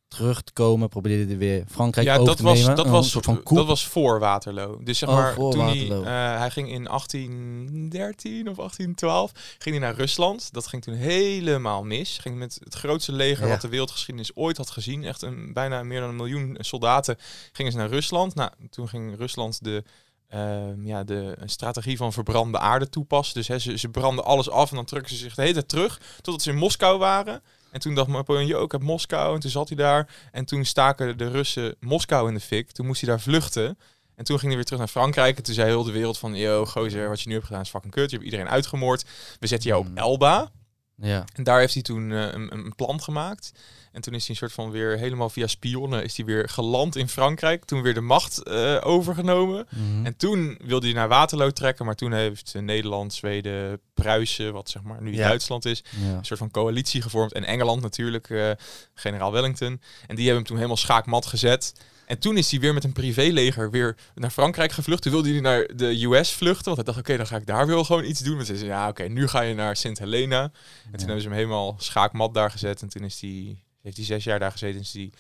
terug 0.08 0.42
te 0.42 0.54
komen. 0.54 0.90
Probeerde 0.90 1.26
hij 1.28 1.38
weer 1.38 1.64
Frankrijk 1.70 2.08
Ja, 2.08 2.14
over 2.14 2.26
dat 2.26 2.38
te 2.38 2.44
was, 2.44 2.60
nemen. 2.60 2.76
dat, 2.76 2.88
was, 2.88 3.10
soort 3.10 3.26
van 3.26 3.42
dat 3.44 3.66
was 3.66 3.88
voor 3.88 4.20
Waterloo. 4.20 4.80
Dus 4.84 4.98
zeg 4.98 5.10
Oh, 5.10 5.16
maar, 5.16 5.36
toen 5.36 5.60
hij, 5.66 5.90
eh, 5.90 6.38
hij 6.40 6.52
ging 6.52 6.70
in 6.72 6.88
1813 6.88 8.50
of 8.50 8.56
1812 8.56 9.32
ging 9.58 9.76
hij 9.78 9.86
naar 9.88 9.96
Rusland. 9.96 10.54
Dat 10.54 10.68
ging 10.68 10.84
toen 10.84 10.94
helemaal 10.94 11.84
mis. 11.84 12.18
Ging 12.18 12.38
met 12.38 12.58
het 12.64 12.74
grootste 12.74 13.12
leger 13.12 13.44
Ja. 13.46 13.52
wat 13.52 13.62
de 13.62 13.68
wereldgeschiedenis 13.68 14.36
ooit 14.36 14.58
had 14.58 14.70
gezien. 14.70 15.04
Echt 15.04 15.22
een, 15.22 15.54
bijna 15.54 15.84
meer 15.84 16.00
dan 16.00 16.10
een 16.10 16.16
miljoen 16.16 16.58
soldaten 16.60 17.18
gingen 17.52 17.72
ze 17.72 17.78
naar 17.78 17.90
Rusland. 17.90 18.36
Nou, 18.36 18.52
toen 18.70 18.88
ging 18.88 19.18
Rusland 19.18 19.64
de, 19.64 19.84
ehm, 20.28 20.86
ja, 20.86 21.04
de 21.04 21.38
strategie 21.46 21.98
van 21.98 22.14
verbrande 22.14 22.60
aarde 22.60 22.90
toepassen. 22.90 23.36
Dus 23.36 23.48
hè, 23.48 23.60
ze, 23.60 23.78
ze 23.78 23.90
branden 23.90 24.26
alles 24.26 24.50
af 24.50 24.70
en 24.70 24.76
dan 24.76 24.86
trukken 24.86 25.12
ze 25.12 25.18
zich 25.18 25.36
de 25.36 25.42
hele 25.42 25.54
tijd 25.54 25.68
terug 25.70 26.02
totdat 26.22 26.42
ze 26.42 26.50
in 26.50 26.58
Moskou 26.58 26.98
waren. 27.00 27.42
En 27.76 27.82
toen 27.82 27.96
dacht 27.96 28.08
Napoleon, 28.08 28.46
yo, 28.46 28.64
ik 28.64 28.72
heb 28.72 28.82
Moskou. 28.82 29.36
En 29.36 29.40
toen 29.40 29.52
zat 29.52 29.68
hij 29.68 29.78
daar. 29.78 30.08
En 30.32 30.46
toen 30.46 30.66
staken 30.66 31.18
de 31.18 31.30
Russen 31.30 31.76
Moskou 31.80 32.28
in 32.28 32.34
de 32.34 32.40
fik. 32.40 32.72
Toen 32.72 32.86
moest 32.86 33.02
hij 33.02 33.10
daar 33.10 33.20
vluchten. 33.22 33.78
En 34.16 34.24
toen 34.24 34.38
ging 34.38 34.48
hij 34.48 34.56
weer 34.56 34.64
terug 34.64 34.80
naar 34.80 34.88
Frankrijk. 34.88 35.38
En 35.38 35.44
toen 35.44 35.54
zei 35.54 35.68
heel 35.68 35.84
de 35.84 35.92
wereld 35.92 36.18
van, 36.18 36.36
yo, 36.36 36.66
gozer, 36.66 37.10
wat 37.10 37.22
je 37.22 37.28
nu 37.28 37.34
hebt 37.34 37.46
gedaan 37.46 37.62
is 37.62 37.70
fucking 37.70 37.94
kut. 37.94 38.10
Je 38.10 38.16
hebt 38.16 38.30
iedereen 38.30 38.50
uitgemoord. 38.50 39.06
We 39.40 39.48
zetten 39.48 39.70
jou 39.70 39.82
op 39.82 39.88
Hmm. 39.88 39.98
Elba. 39.98 40.52
Ja. 40.96 41.24
En 41.34 41.44
daar 41.44 41.60
heeft 41.60 41.74
hij 41.74 41.84
toen 41.84 42.12
eh, 42.12 42.22
een, 42.22 42.54
een 42.54 42.76
plan 42.76 43.02
gemaakt. 43.02 43.52
En 43.96 44.02
toen 44.02 44.14
is 44.14 44.22
hij 44.22 44.30
een 44.30 44.36
soort 44.36 44.52
van 44.52 44.72
weer 44.72 44.98
helemaal 44.98 45.30
via 45.30 45.48
spionnen 45.48 46.04
is 46.04 46.18
hij 46.18 46.26
weer 46.26 46.50
geland 46.50 46.96
in 46.96 47.10
Frankrijk. 47.10 47.66
Toen 47.66 47.82
weer 47.82 47.94
de 47.94 48.02
macht 48.02 48.44
eh, 48.44 48.78
overgenomen. 48.84 49.68
Mhm. 49.70 50.06
En 50.06 50.18
toen 50.18 50.58
wilde 50.64 50.86
hij 50.86 50.96
naar 50.96 51.08
Waterloo 51.08 51.52
trekken. 51.52 51.86
Maar 51.86 51.96
toen 51.96 52.14
heeft 52.14 52.52
eh, 52.56 52.62
Nederland, 52.62 53.14
Zweden, 53.14 53.80
Pruisen, 53.94 54.54
wat 54.54 54.70
zeg 54.70 54.84
maar 54.84 55.02
nu 55.02 55.16
Ja. 55.16 55.28
Duitsland 55.28 55.66
is, 55.66 55.84
ja. 55.90 56.18
een 56.18 56.26
soort 56.26 56.40
van 56.40 56.52
coalitie 56.52 57.02
gevormd. 57.02 57.34
En 57.34 57.46
Engeland 57.46 57.82
natuurlijk, 57.82 58.30
eh, 58.30 58.52
generaal 58.94 59.32
Wellington. 59.32 59.82
En 60.08 60.16
die 60.16 60.26
hebben 60.26 60.36
hem 60.36 60.44
toen 60.44 60.56
helemaal 60.56 60.78
schaakmat 60.78 61.26
gezet. 61.26 61.74
En 62.06 62.20
toen 62.20 62.38
is 62.38 62.52
hij 62.52 62.60
weer 62.60 62.74
met 62.74 62.84
een 62.84 62.94
privéleger 62.94 63.72
weer 63.72 63.96
naar 64.16 64.30
Frankrijk 64.30 64.72
gevlucht. 64.72 65.02
Toen 65.02 65.12
wilde 65.12 65.30
hij 65.30 65.40
naar 65.40 65.68
de 65.76 66.06
US 66.06 66.32
vluchten. 66.32 66.66
Want 66.66 66.76
hij 66.76 66.86
dacht, 66.86 66.98
oké, 66.98 67.18
dan 67.18 67.28
ga 67.28 67.36
ik 67.36 67.46
daar 67.46 67.68
wel 67.68 67.84
gewoon 67.84 68.04
iets 68.04 68.20
doen. 68.20 68.36
Maar 68.36 68.46
ze 68.46 68.58
zei, 68.58 68.70
ja, 68.70 68.88
oké, 68.88 69.04
nu 69.04 69.28
ga 69.28 69.42
je 69.42 69.54
naar 69.56 69.76
Sint 69.76 70.00
Helena. 70.00 70.42
En 70.42 70.52
toen 70.92 71.00
hebben 71.00 71.22
ze 71.22 71.28
hem 71.28 71.38
helemaal 71.38 71.76
schaakmat 71.78 72.34
daar 72.34 72.52
gezet. 72.52 72.82
En 72.82 72.90
toen 72.90 73.04
is 73.04 73.22
hij, 73.22 73.58
heeft 73.86 73.98
hij 73.98 74.06
zes 74.06 74.24
jaar 74.24 74.40
daar 74.40 74.52
gezeten. 74.52 74.76
En 74.76 74.82
is 74.82 74.94
hij 74.94 75.12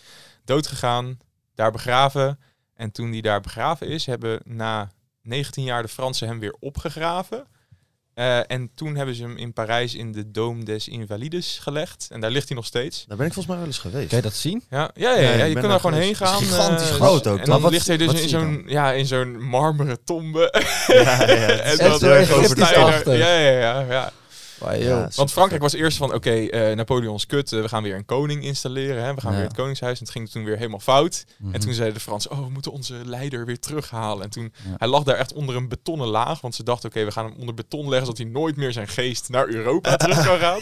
dood 0.45 0.67
gegaan, 0.67 1.17
daar 1.55 1.71
begraven. 1.71 2.39
En 2.73 2.91
toen 2.91 3.11
hij 3.11 3.21
daar 3.21 3.41
begraven 3.41 3.87
is, 3.87 4.05
hebben 4.05 4.39
na 4.43 4.91
19 5.21 5.63
jaar 5.63 5.81
de 5.81 5.87
Fransen 5.87 6.27
hem 6.27 6.39
weer 6.39 6.55
opgegraven. 6.59 7.45
Eh, 8.13 8.51
en 8.51 8.71
toen 8.75 8.95
hebben 8.95 9.15
ze 9.15 9.21
hem 9.21 9.37
in 9.37 9.53
Parijs 9.53 9.95
in 9.95 10.11
de 10.11 10.31
Dome 10.31 10.63
des 10.63 10.87
Invalides 10.87 11.59
gelegd. 11.61 12.07
En 12.11 12.19
daar 12.21 12.29
ligt 12.31 12.47
hij 12.47 12.57
nog 12.57 12.65
steeds. 12.65 13.05
Daar 13.07 13.17
ben 13.17 13.25
ik 13.25 13.33
volgens 13.33 13.47
mij 13.55 13.57
wel 13.57 13.65
eens 13.73 13.81
geweest. 13.81 14.07
Kan 14.07 14.17
je 14.17 14.23
dat 14.23 14.33
zien? 14.33 14.63
Ja, 14.69 14.91
ja, 14.93 15.13
ja, 15.15 15.43
je 15.43 15.53
kunt 15.53 15.65
daar 15.67 15.79
gewoon 15.79 15.99
heen 15.99 16.15
gaan. 16.15 16.37
Gigantisch 16.41 16.89
eh, 16.89 16.95
groot 16.95 17.27
ook, 17.27 17.39
En 17.39 17.45
dan 17.45 17.61
Wat- 17.61 17.71
ligt 17.71 17.87
hij 17.87 17.97
dus 17.97 18.21
in 18.21 18.29
zo'n 18.29 18.63
ja, 18.67 18.91
in 18.91 19.05
zo'n 19.05 19.43
marmeren 19.43 20.03
tombe. 20.03 20.53
Ja, 20.87 21.01
ja, 21.01 21.15
het 21.25 21.59
en 21.59 21.71
is 21.71 21.77
echt 21.77 21.99
dan 21.99 22.57
daar- 22.57 22.75
achtig. 22.75 23.17
Ja, 23.17 23.37
ja, 23.37 23.49
ja, 23.59 23.79
ja. 23.79 24.11
Ja, 24.73 25.09
Want 25.15 25.31
Frankrijk 25.31 25.61
was 25.61 25.73
eerst 25.73 25.97
van, 25.97 26.13
oké, 26.13 26.31
eh, 26.31 26.75
Napoleon 26.75 27.15
is 27.15 27.25
kut, 27.25 27.53
eh, 27.53 27.61
we 27.61 27.67
gaan 27.69 27.83
weer 27.83 27.95
een 27.95 28.05
koning 28.05 28.43
installeren. 28.43 29.03
Hè? 29.03 29.13
We 29.13 29.21
gaan 29.21 29.31
Ja. 29.31 29.37
weer 29.37 29.47
het 29.47 29.55
koningshuis. 29.57 29.97
En 29.99 30.03
het 30.05 30.13
ging 30.13 30.29
toen 30.29 30.43
weer 30.43 30.57
helemaal 30.57 30.79
fout. 30.79 31.25
Mhm. 31.37 31.53
En 31.53 31.59
toen 31.59 31.73
zeiden 31.73 31.93
de 31.95 32.01
Fransen, 32.03 32.31
oh, 32.31 32.39
we 32.43 32.49
moeten 32.49 32.71
onze 32.71 32.93
leider 33.05 33.45
weer 33.45 33.59
terughalen. 33.59 34.23
En 34.23 34.29
toen, 34.29 34.53
Ja. 34.63 34.75
hij 34.77 34.87
lag 34.87 35.03
daar 35.03 35.15
echt 35.15 35.33
onder 35.33 35.55
een 35.55 35.67
betonnen 35.67 36.07
laag. 36.07 36.41
Want 36.41 36.55
ze 36.55 36.63
dachten, 36.63 36.89
oké, 36.89 37.03
we 37.05 37.11
gaan 37.11 37.25
hem 37.25 37.35
onder 37.37 37.53
beton 37.55 37.81
leggen, 37.89 38.05
zodat 38.05 38.17
hij 38.17 38.27
nooit 38.31 38.55
meer 38.55 38.71
zijn 38.71 38.87
geest 38.87 39.29
naar 39.29 39.47
Europa 39.47 39.95
terug 40.05 40.25
kan 40.25 40.39
gaan. 40.39 40.59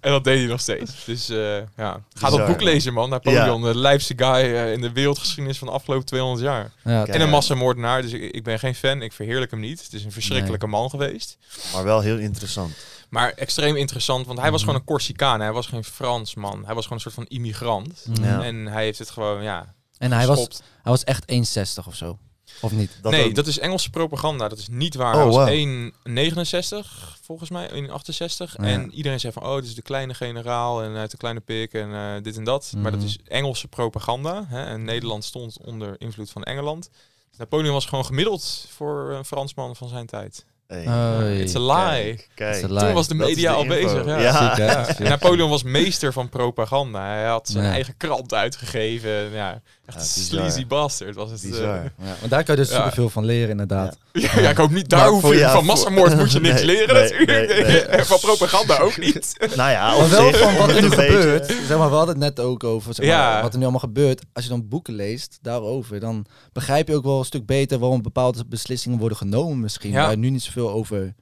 En 0.00 0.10
dat 0.10 0.24
deed 0.24 0.38
hij 0.38 0.46
nog 0.48 0.60
steeds. 0.60 1.04
Dus 1.04 1.28
eh, 1.28 1.56
ja, 1.76 2.00
ga 2.16 2.30
dat 2.30 2.46
boek 2.46 2.62
lezen, 2.62 2.92
man. 2.92 3.08
Napoleon, 3.10 3.62
de 3.62 3.78
lijfste 3.78 4.14
guy 4.16 4.54
in 4.72 4.80
de 4.80 4.92
wereldgeschiedenis 4.92 5.58
van 5.58 5.66
de 5.66 5.72
afgelopen 5.74 6.06
200 6.06 6.42
jaar. 6.42 6.70
En 6.82 7.20
een 7.20 7.30
massamoordenaar, 7.30 8.02
dus 8.02 8.12
ik, 8.12 8.22
ik 8.34 8.42
ben 8.42 8.58
geen 8.58 8.74
fan, 8.74 9.02
ik 9.02 9.12
verheerlijk 9.12 9.50
hem 9.50 9.60
niet. 9.60 9.82
Het 9.84 9.92
is 9.92 10.04
een 10.04 10.12
verschrikkelijke 10.12 10.66
man 10.66 10.90
geweest. 10.90 11.36
Maar 11.72 11.84
wel 11.84 12.00
heel 12.00 12.18
interessant. 12.18 12.72
Maar 13.14 13.32
extreem 13.32 13.76
interessant, 13.76 14.26
want 14.26 14.38
hij 14.40 14.50
was 14.50 14.60
Mhm. 14.60 14.68
gewoon 14.68 14.80
een 14.80 14.86
Corsicaan. 14.92 15.40
Hij 15.40 15.52
was 15.52 15.66
geen 15.66 15.84
Fransman. 15.84 16.64
Hij 16.64 16.74
was 16.74 16.82
gewoon 16.86 16.98
een 17.04 17.10
soort 17.10 17.14
van 17.14 17.36
immigrant. 17.36 18.06
Mhm. 18.08 18.24
Ja. 18.24 18.42
En 18.42 18.66
hij 18.66 18.84
heeft 18.84 18.98
het 18.98 19.10
gewoon, 19.10 19.42
ja, 19.42 19.74
En 19.98 20.12
hij 20.12 20.26
was, 20.26 20.38
hij 20.82 20.92
was 20.92 21.04
echt 21.04 21.24
1,60 21.30 21.86
of 21.86 21.94
zo. 21.94 22.18
Of 22.60 22.72
niet? 22.72 22.98
Dat 23.02 23.12
nee, 23.12 23.24
ook- 23.28 23.34
dat 23.34 23.46
is 23.46 23.58
Engelse 23.58 23.90
propaganda. 23.90 24.48
Dat 24.48 24.58
is 24.58 24.68
niet 24.68 24.94
waar. 24.94 25.12
Oh, 25.14 25.16
Hij 25.16 25.26
was 25.26 25.34
wow. 25.36 25.48
1,69 25.48 27.18
volgens 27.22 27.50
mij, 27.50 27.70
1,68. 27.72 28.56
Ja. 28.58 28.64
En 28.64 28.92
iedereen 28.94 29.20
zei 29.20 29.32
van, 29.32 29.42
oh, 29.44 29.54
dit 29.54 29.64
is 29.64 29.74
de 29.74 29.82
kleine 29.82 30.14
generaal 30.14 30.82
en 30.82 30.96
uit 30.96 31.10
de 31.10 31.16
kleine 31.16 31.40
pik 31.40 31.72
en 31.72 31.94
eh, 31.94 32.22
dit 32.22 32.36
en 32.36 32.44
dat. 32.44 32.72
Maar 32.76 32.90
dat 32.90 33.00
Mhm. 33.00 33.08
is 33.08 33.18
Engelse 33.24 33.68
propaganda. 33.68 34.44
Hè? 34.48 34.64
En 34.64 34.84
Nederland 34.84 35.24
stond 35.24 35.58
onder 35.64 35.94
invloed 35.98 36.30
van 36.30 36.42
Engeland. 36.42 36.90
Dus 37.30 37.38
Napoleon 37.38 37.72
was 37.72 37.86
gewoon 37.86 38.04
gemiddeld 38.04 38.66
voor 38.70 39.10
een 39.12 39.24
Fransman 39.24 39.76
van 39.76 39.88
zijn 39.88 40.06
tijd. 40.06 40.44
Hey. 40.66 41.40
It's 41.40 41.54
a 41.54 41.60
lie. 41.60 42.02
Kijk, 42.14 42.28
kijk. 42.34 42.54
It's 42.54 42.64
a 42.64 42.68
lie. 42.72 42.78
Toen 42.84 42.92
was 42.94 43.08
de 43.08 43.14
media 43.14 43.50
de 43.50 43.56
al 43.56 43.62
info. 43.62 43.74
bezig. 44.04 44.06
Ja. 44.06 44.86
Napoleon 45.08 45.50
was 45.50 45.62
meester 45.62 46.12
van 46.12 46.28
propaganda. 46.28 47.04
Hij 47.06 47.24
had 47.26 47.48
zijn 47.48 47.64
Ja. 47.64 47.70
eigen 47.70 47.96
krant 47.96 48.34
uitgegeven. 48.34 49.10
Ja, 49.32 49.60
echt 49.86 50.06
sleazy 50.06 50.66
bastard 50.66 51.14
was 51.14 51.30
het. 51.30 51.44
eh. 51.44 51.50
Bizar. 51.50 51.82
Ja, 51.82 51.92
maar 52.20 52.28
daar 52.28 52.44
kan 52.44 52.54
je 52.56 52.60
dus 52.60 52.70
Ja. 52.70 52.76
superveel 52.76 53.08
van 53.10 53.24
leren, 53.24 53.50
inderdaad. 53.50 53.98
Ja, 54.20 54.40
ja, 54.40 54.50
ik 54.50 54.56
hoop 54.56 54.70
niet, 54.70 54.88
daar 54.88 55.08
hoef 55.08 55.28
je, 55.28 55.36
jou- 55.38 55.52
van 55.52 55.64
massamoord 55.64 56.16
moet 56.16 56.32
je 56.32 56.40
niks 56.40 56.54
Nee, 56.62 56.64
leren 56.64 56.94
nee, 56.94 57.02
natuurlijk. 57.10 57.48
nee, 57.48 57.62
nee. 57.64 57.80
En 57.80 58.06
van 58.12 58.18
propaganda 58.18 58.78
ook 58.78 58.96
niet. 58.98 59.34
Nou 59.56 59.70
ja, 59.70 59.96
Maar 59.98 60.08
wel 60.10 60.28
zich, 60.32 60.38
van 60.38 60.56
wat 60.56 60.68
er 60.70 60.82
nu 60.82 60.90
gebeurt. 60.90 61.46
Zeg 61.66 61.78
maar, 61.78 61.88
we 61.90 61.94
hadden 61.96 62.20
het 62.20 62.36
net 62.36 62.40
ook 62.46 62.64
over 62.64 62.94
zeg 62.94 63.06
maar, 63.06 63.14
Ja. 63.14 63.42
wat 63.42 63.50
er 63.52 63.56
nu 63.58 63.62
allemaal 63.62 63.80
gebeurt. 63.80 64.22
Als 64.32 64.44
je 64.44 64.50
dan 64.50 64.68
boeken 64.68 64.94
leest 64.94 65.38
daarover, 65.42 66.00
dan 66.00 66.26
begrijp 66.52 66.88
je 66.88 66.94
ook 66.94 67.04
wel 67.04 67.18
een 67.18 67.24
stuk 67.24 67.46
beter 67.46 67.78
waarom 67.78 68.02
bepaalde 68.02 68.44
beslissingen 68.46 68.98
worden 68.98 69.18
genomen 69.18 69.60
misschien. 69.60 69.90
Ja. 69.90 70.00
Waar 70.02 70.10
je 70.10 70.16
nu 70.16 70.30
niet 70.30 70.42
zoveel 70.42 70.70
over 70.70 71.14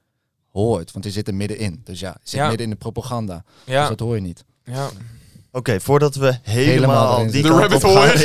hoort. 0.51 0.93
Want 0.93 1.05
je 1.05 1.11
zit 1.11 1.29
er 1.29 1.35
middenin. 1.35 1.81
Dus 1.85 2.01
ja, 2.01 2.11
je 2.23 2.29
zit 2.29 2.39
Ja. 2.41 2.47
midden 2.49 2.65
in 2.65 2.73
de 2.73 2.79
propaganda. 2.79 3.45
Dus 3.65 3.89
dat 3.89 4.01
hoor 4.01 4.15
je 4.15 4.21
niet. 4.21 4.45
ja. 4.65 4.89
Oké, 5.55 5.81
voordat 5.81 6.15
we 6.15 6.39
Helemaal 6.43 7.17
helemaal, 7.17 7.31
die 7.31 7.43
De 7.43 7.49
kant 7.49 7.61
rabbit 7.61 7.85
op 7.85 7.91
hole. 7.91 8.19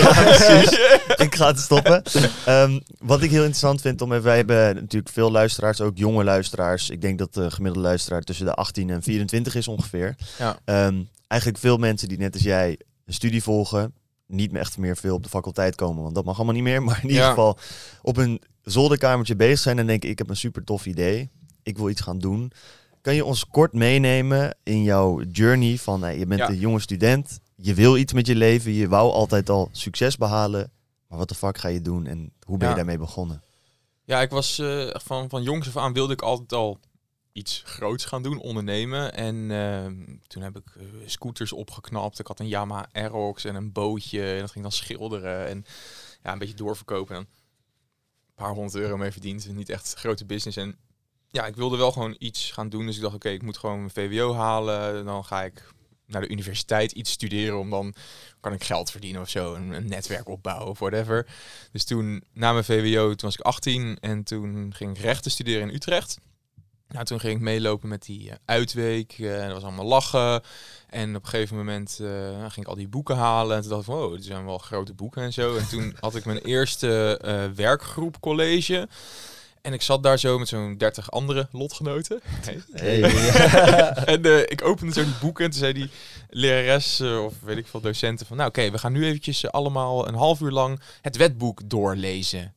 Ja, 1.07 1.17
ik 1.17 1.36
ga 1.36 1.48
het 1.48 1.60
stoppen. 1.60 2.03
Ehm, 2.46 2.79
wat 3.00 3.22
ik 3.22 3.29
heel 3.29 3.39
interessant 3.39 3.81
vind, 3.81 4.01
om 4.01 4.10
wij 4.10 4.36
hebben 4.36 4.75
natuurlijk 4.75 5.13
veel 5.13 5.31
luisteraars, 5.31 5.81
ook 5.81 5.98
jonge 5.98 6.24
luisteraars. 6.24 6.89
Ik 6.89 7.01
denk 7.01 7.19
dat 7.19 7.34
de 7.34 7.51
gemiddelde 7.51 7.88
luisteraar 7.88 8.22
tussen 8.22 8.46
de 8.46 8.53
18 8.53 8.89
en 8.89 9.03
24 9.03 9.55
is 9.55 9.67
ongeveer. 9.67 10.15
Ja. 10.38 10.57
Ehm, 10.65 11.01
eigenlijk 11.27 11.62
veel 11.62 11.77
mensen 11.77 12.07
die 12.07 12.17
net 12.17 12.34
als 12.34 12.43
jij 12.43 12.79
een 13.05 13.13
studie 13.13 13.43
volgen, 13.43 13.93
niet 14.27 14.51
meer 14.51 14.62
echt 14.62 14.77
meer 14.77 14.98
veel 14.98 15.15
op 15.15 15.24
de 15.24 15.29
faculteit 15.29 15.75
komen, 15.75 16.03
want 16.03 16.15
dat 16.15 16.25
mag 16.25 16.36
allemaal 16.36 16.53
niet 16.55 16.63
meer. 16.63 16.84
Maar 16.88 17.00
in 17.03 17.10
ieder 17.10 17.24
Ja. 17.24 17.29
geval 17.29 17.57
op 18.01 18.17
een 18.17 18.41
zolderkamertje 18.63 19.36
bezig 19.36 19.60
zijn 19.60 19.79
en 19.79 19.88
denken, 19.88 20.10
ik 20.10 20.17
heb 20.17 20.29
een 20.29 20.36
super 20.38 20.63
tof 20.63 20.86
idee. 20.86 21.29
Ik 21.63 21.77
wil 21.77 21.89
iets 21.89 22.01
gaan 22.01 22.19
doen. 22.19 22.51
Kan 23.07 23.15
je 23.15 23.25
ons 23.25 23.47
kort 23.47 23.73
meenemen 23.73 24.57
in 24.63 24.83
jouw 24.83 25.21
journey 25.21 25.77
van, 25.77 26.17
je 26.19 26.25
bent 26.25 26.39
Ja. 26.39 26.49
een 26.49 26.57
jonge 26.59 26.79
student, 26.79 27.39
je 27.55 27.73
wil 27.73 27.97
iets 27.97 28.13
met 28.13 28.27
je 28.27 28.35
leven, 28.35 28.71
je 28.73 28.87
wou 28.87 29.11
altijd 29.11 29.49
al 29.49 29.69
succes 29.71 30.17
behalen. 30.17 30.71
Maar 31.07 31.17
wat 31.17 31.29
de 31.29 31.35
fuck 31.35 31.57
ga 31.57 31.67
je 31.67 31.81
doen 31.81 32.05
en 32.05 32.33
hoe 32.45 32.57
ben 32.57 32.67
je 32.67 32.73
Ja. 32.73 32.75
daarmee 32.79 32.97
begonnen? 32.97 33.43
Ja, 34.03 34.21
ik 34.21 34.29
was 34.29 34.59
eh, 34.59 34.89
van, 34.91 35.29
van 35.29 35.43
jongs 35.43 35.67
af 35.67 35.77
aan 35.77 35.93
wilde 35.93 36.13
ik 36.13 36.21
altijd 36.21 36.53
al 36.53 36.79
iets 37.31 37.61
groots 37.65 38.05
gaan 38.05 38.23
doen, 38.23 38.39
ondernemen. 38.39 39.13
En 39.13 39.51
ehm, 39.51 40.17
toen 40.27 40.41
heb 40.43 40.57
ik 40.57 40.75
eh, 40.77 40.83
scooters 41.05 41.53
opgeknapt. 41.53 42.19
Ik 42.19 42.27
had 42.27 42.39
een 42.39 42.47
Yamaha 42.47 42.89
Aerox 42.91 43.45
en 43.45 43.55
een 43.55 43.71
bootje. 43.71 44.33
En 44.33 44.39
dat 44.39 44.51
ging 44.51 44.63
dan 44.63 44.73
schilderen 44.73 45.47
en 45.47 45.65
ja, 46.23 46.31
een 46.31 46.39
beetje 46.39 46.53
doorverkopen. 46.55 47.15
En 47.15 47.21
een 47.21 47.27
paar 48.35 48.53
honderd 48.53 48.75
euro 48.75 48.97
mee 48.97 49.11
verdiend. 49.11 49.53
Niet 49.53 49.69
echt 49.69 49.93
grote 49.93 50.25
business. 50.25 50.57
En 50.57 50.77
ja, 51.31 51.46
ik 51.46 51.55
wilde 51.55 51.77
wel 51.77 51.91
gewoon 51.91 52.15
iets 52.19 52.51
gaan 52.51 52.69
doen. 52.69 52.86
Dus 52.86 52.96
ik 52.96 53.01
dacht, 53.01 53.15
oké, 53.15 53.29
ik 53.29 53.41
moet 53.41 53.57
gewoon 53.57 53.77
mijn 53.77 53.89
VWO 53.89 54.34
halen. 54.34 55.05
Dan 55.05 55.25
ga 55.25 55.43
ik 55.43 55.74
naar 56.05 56.22
de 56.22 56.29
universiteit 56.29 56.91
iets 56.91 57.12
studeren. 57.12 57.60
Om 57.60 57.69
dan 57.69 57.93
kan 58.39 58.53
ik 58.53 58.63
geld 58.63 58.91
verdienen 58.91 59.22
of 59.22 59.29
zo. 59.29 59.53
Een, 59.53 59.72
een 59.72 59.88
netwerk 59.88 60.27
opbouwen 60.29 60.67
of 60.67 60.79
whatever. 60.79 61.27
Dus 61.72 61.84
toen, 61.84 62.24
na 62.34 62.51
mijn 62.51 62.63
VWO, 62.63 63.07
toen 63.07 63.29
was 63.29 63.36
ik 63.38 63.41
18 63.41 63.98
en 64.00 64.24
toen 64.24 64.74
ging 64.75 64.98
ik 64.98 65.03
rechten 65.03 65.31
studeren 65.31 65.69
in 65.69 65.75
Utrecht. 65.75 66.17
Nou, 66.88 67.05
toen 67.05 67.19
ging 67.19 67.34
ik 67.36 67.41
meelopen 67.41 67.89
met 67.89 68.05
die 68.05 68.29
eh, 68.29 68.36
uitweek. 68.46 69.12
eh, 69.19 69.41
dat 69.43 69.51
was 69.53 69.63
allemaal 69.63 69.86
lachen. 69.86 70.41
En 70.89 71.15
op 71.15 71.24
een 71.24 71.29
gegeven 71.29 71.57
moment 71.57 72.00
eh, 72.01 72.39
ging 72.39 72.55
ik 72.55 72.67
al 72.67 72.75
die 72.75 72.88
boeken 72.88 73.15
halen. 73.15 73.55
En 73.55 73.62
toen 73.62 73.69
dacht 73.69 73.81
ik 73.81 73.88
van, 73.88 73.98
wow, 73.98 74.13
dit 74.13 74.25
zijn 74.25 74.46
wel 74.46 74.57
grote 74.57 74.93
boeken 74.93 75.22
en 75.24 75.34
zo. 75.34 75.55
En 75.57 75.67
toen 75.67 75.96
had 76.00 76.15
ik 76.15 76.25
mijn 76.25 76.38
eerste 76.38 77.17
eh, 77.22 77.46
werkgroep 77.55 78.19
college. 78.19 78.88
En 79.67 79.74
ik 79.74 79.81
zat 79.81 80.03
daar 80.03 80.19
zo 80.19 80.39
met 80.39 80.47
zo'n 80.47 80.77
30 80.77 81.12
andere 81.12 81.47
lotgenoten. 81.51 82.21
Hey. 82.71 83.01
en 84.13 84.25
eh, 84.25 84.39
ik 84.39 84.63
opende 84.63 84.93
zo 84.93 85.03
die 85.03 85.13
boeken 85.21 85.45
en 85.45 85.51
toen 85.51 85.60
zei 85.60 85.73
die 85.73 85.89
lerares 86.30 86.99
eh, 86.99 87.23
of 87.23 87.34
weet 87.41 87.58
ik 87.58 87.67
veel 87.67 87.82
docenten 87.82 88.25
van... 88.25 88.38
Nou 88.38 88.49
oké, 88.49 88.71
we 88.71 88.77
gaan 88.77 88.91
nu 88.91 89.06
eventjes 89.06 89.43
eh, 89.43 89.49
allemaal 89.51 90.08
een 90.08 90.15
half 90.15 90.41
uur 90.41 90.51
lang 90.51 90.80
het 91.01 91.17
wetboek 91.17 91.69
doorlezen. 91.69 92.53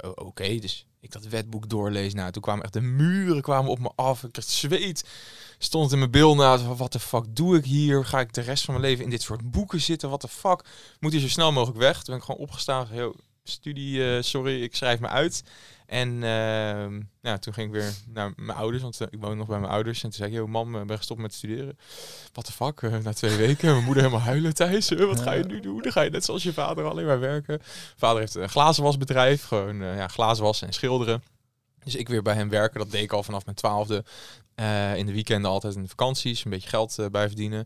Oh, 0.00 0.12
Oké, 0.14 0.58
dus 0.58 0.86
ik 1.00 1.12
dat 1.12 1.26
wetboek 1.26 1.68
doorlezen. 1.68 2.16
Nou, 2.18 2.30
toen 2.30 2.42
kwamen 2.42 2.64
echt 2.64 2.72
de 2.72 2.80
muren 2.80 3.42
kwamen 3.42 3.70
op 3.70 3.78
me 3.78 3.90
af. 3.94 4.22
Ik 4.22 4.32
kreeg 4.32 4.44
zweet. 4.44 5.08
Stond 5.58 5.92
in 5.92 5.98
mijn 5.98 6.10
bil 6.10 6.34
na. 6.34 6.58
van, 6.58 6.76
Wat 6.76 6.92
de 6.92 7.00
fuck 7.00 7.24
doe 7.28 7.56
ik 7.56 7.64
hier? 7.64 8.04
Ga 8.04 8.20
ik 8.20 8.32
de 8.32 8.40
rest 8.40 8.64
van 8.64 8.74
mijn 8.74 8.86
leven 8.86 9.04
in 9.04 9.10
dit 9.10 9.22
soort 9.22 9.50
boeken 9.50 9.80
zitten? 9.80 10.10
Wat 10.10 10.20
de 10.20 10.28
fuck? 10.28 10.64
Moet 11.00 11.12
hier 11.12 11.20
zo 11.20 11.28
snel 11.28 11.52
mogelijk 11.52 11.78
weg? 11.78 11.94
Toen 11.94 12.04
ben 12.06 12.16
ik 12.16 12.22
gewoon 12.22 12.40
opgestaan. 12.40 12.88
Yo, 12.92 13.14
studie, 13.44 14.14
eh, 14.14 14.22
sorry, 14.22 14.62
ik 14.62 14.76
schrijf 14.76 15.00
me 15.00 15.08
uit. 15.08 15.42
En 15.86 16.22
ehm, 16.22 17.00
ja, 17.20 17.38
toen 17.38 17.54
ging 17.54 17.66
ik 17.66 17.80
weer 17.80 17.92
naar 18.06 18.32
mijn 18.36 18.58
ouders, 18.58 18.82
want 18.82 19.00
eh, 19.00 19.06
ik 19.10 19.20
woon 19.20 19.36
nog 19.36 19.46
bij 19.46 19.58
mijn 19.58 19.72
ouders. 19.72 20.02
En 20.02 20.08
toen 20.08 20.18
zei 20.18 20.30
ik, 20.30 20.36
yo 20.36 20.46
mam, 20.46 20.76
ik 20.80 20.86
ben 20.86 20.96
gestopt 20.96 21.20
met 21.20 21.34
studeren. 21.34 21.78
Wat 22.32 22.46
de 22.46 22.52
fuck, 22.52 22.82
eh, 22.82 22.98
na 22.98 23.12
twee 23.12 23.36
weken, 23.36 23.72
mijn 23.72 23.84
moeder 23.84 24.02
helemaal 24.02 24.24
huilen 24.24 24.54
thuis. 24.54 24.90
Eh, 24.90 25.06
wat 25.06 25.20
ga 25.20 25.32
je 25.32 25.44
nu 25.44 25.60
doen? 25.60 25.82
Dan 25.82 25.92
ga 25.92 26.00
je 26.00 26.10
net 26.10 26.24
zoals 26.24 26.42
je 26.42 26.52
vader 26.52 26.84
alleen 26.84 27.06
maar 27.06 27.20
werken. 27.20 27.60
Vader 27.96 28.20
heeft 28.20 28.34
een 28.34 28.48
glazenwasbedrijf, 28.48 29.44
gewoon 29.44 29.82
eh, 29.82 29.96
ja, 29.96 30.08
glazenwassen 30.08 30.66
en 30.66 30.72
schilderen. 30.72 31.22
Dus 31.84 31.94
ik 31.94 32.08
weer 32.08 32.22
bij 32.22 32.34
hem 32.34 32.48
werken, 32.48 32.78
dat 32.78 32.90
deed 32.90 33.02
ik 33.02 33.12
al 33.12 33.22
vanaf 33.22 33.44
mijn 33.44 33.56
twaalfde. 33.56 34.04
Eh, 34.54 34.96
in 34.96 35.06
de 35.06 35.12
weekenden 35.12 35.50
altijd 35.50 35.74
in 35.74 35.82
de 35.82 35.88
vakanties, 35.88 36.44
een 36.44 36.50
beetje 36.50 36.68
geld 36.68 36.98
eh, 36.98 37.06
bij 37.06 37.26
verdienen. 37.26 37.64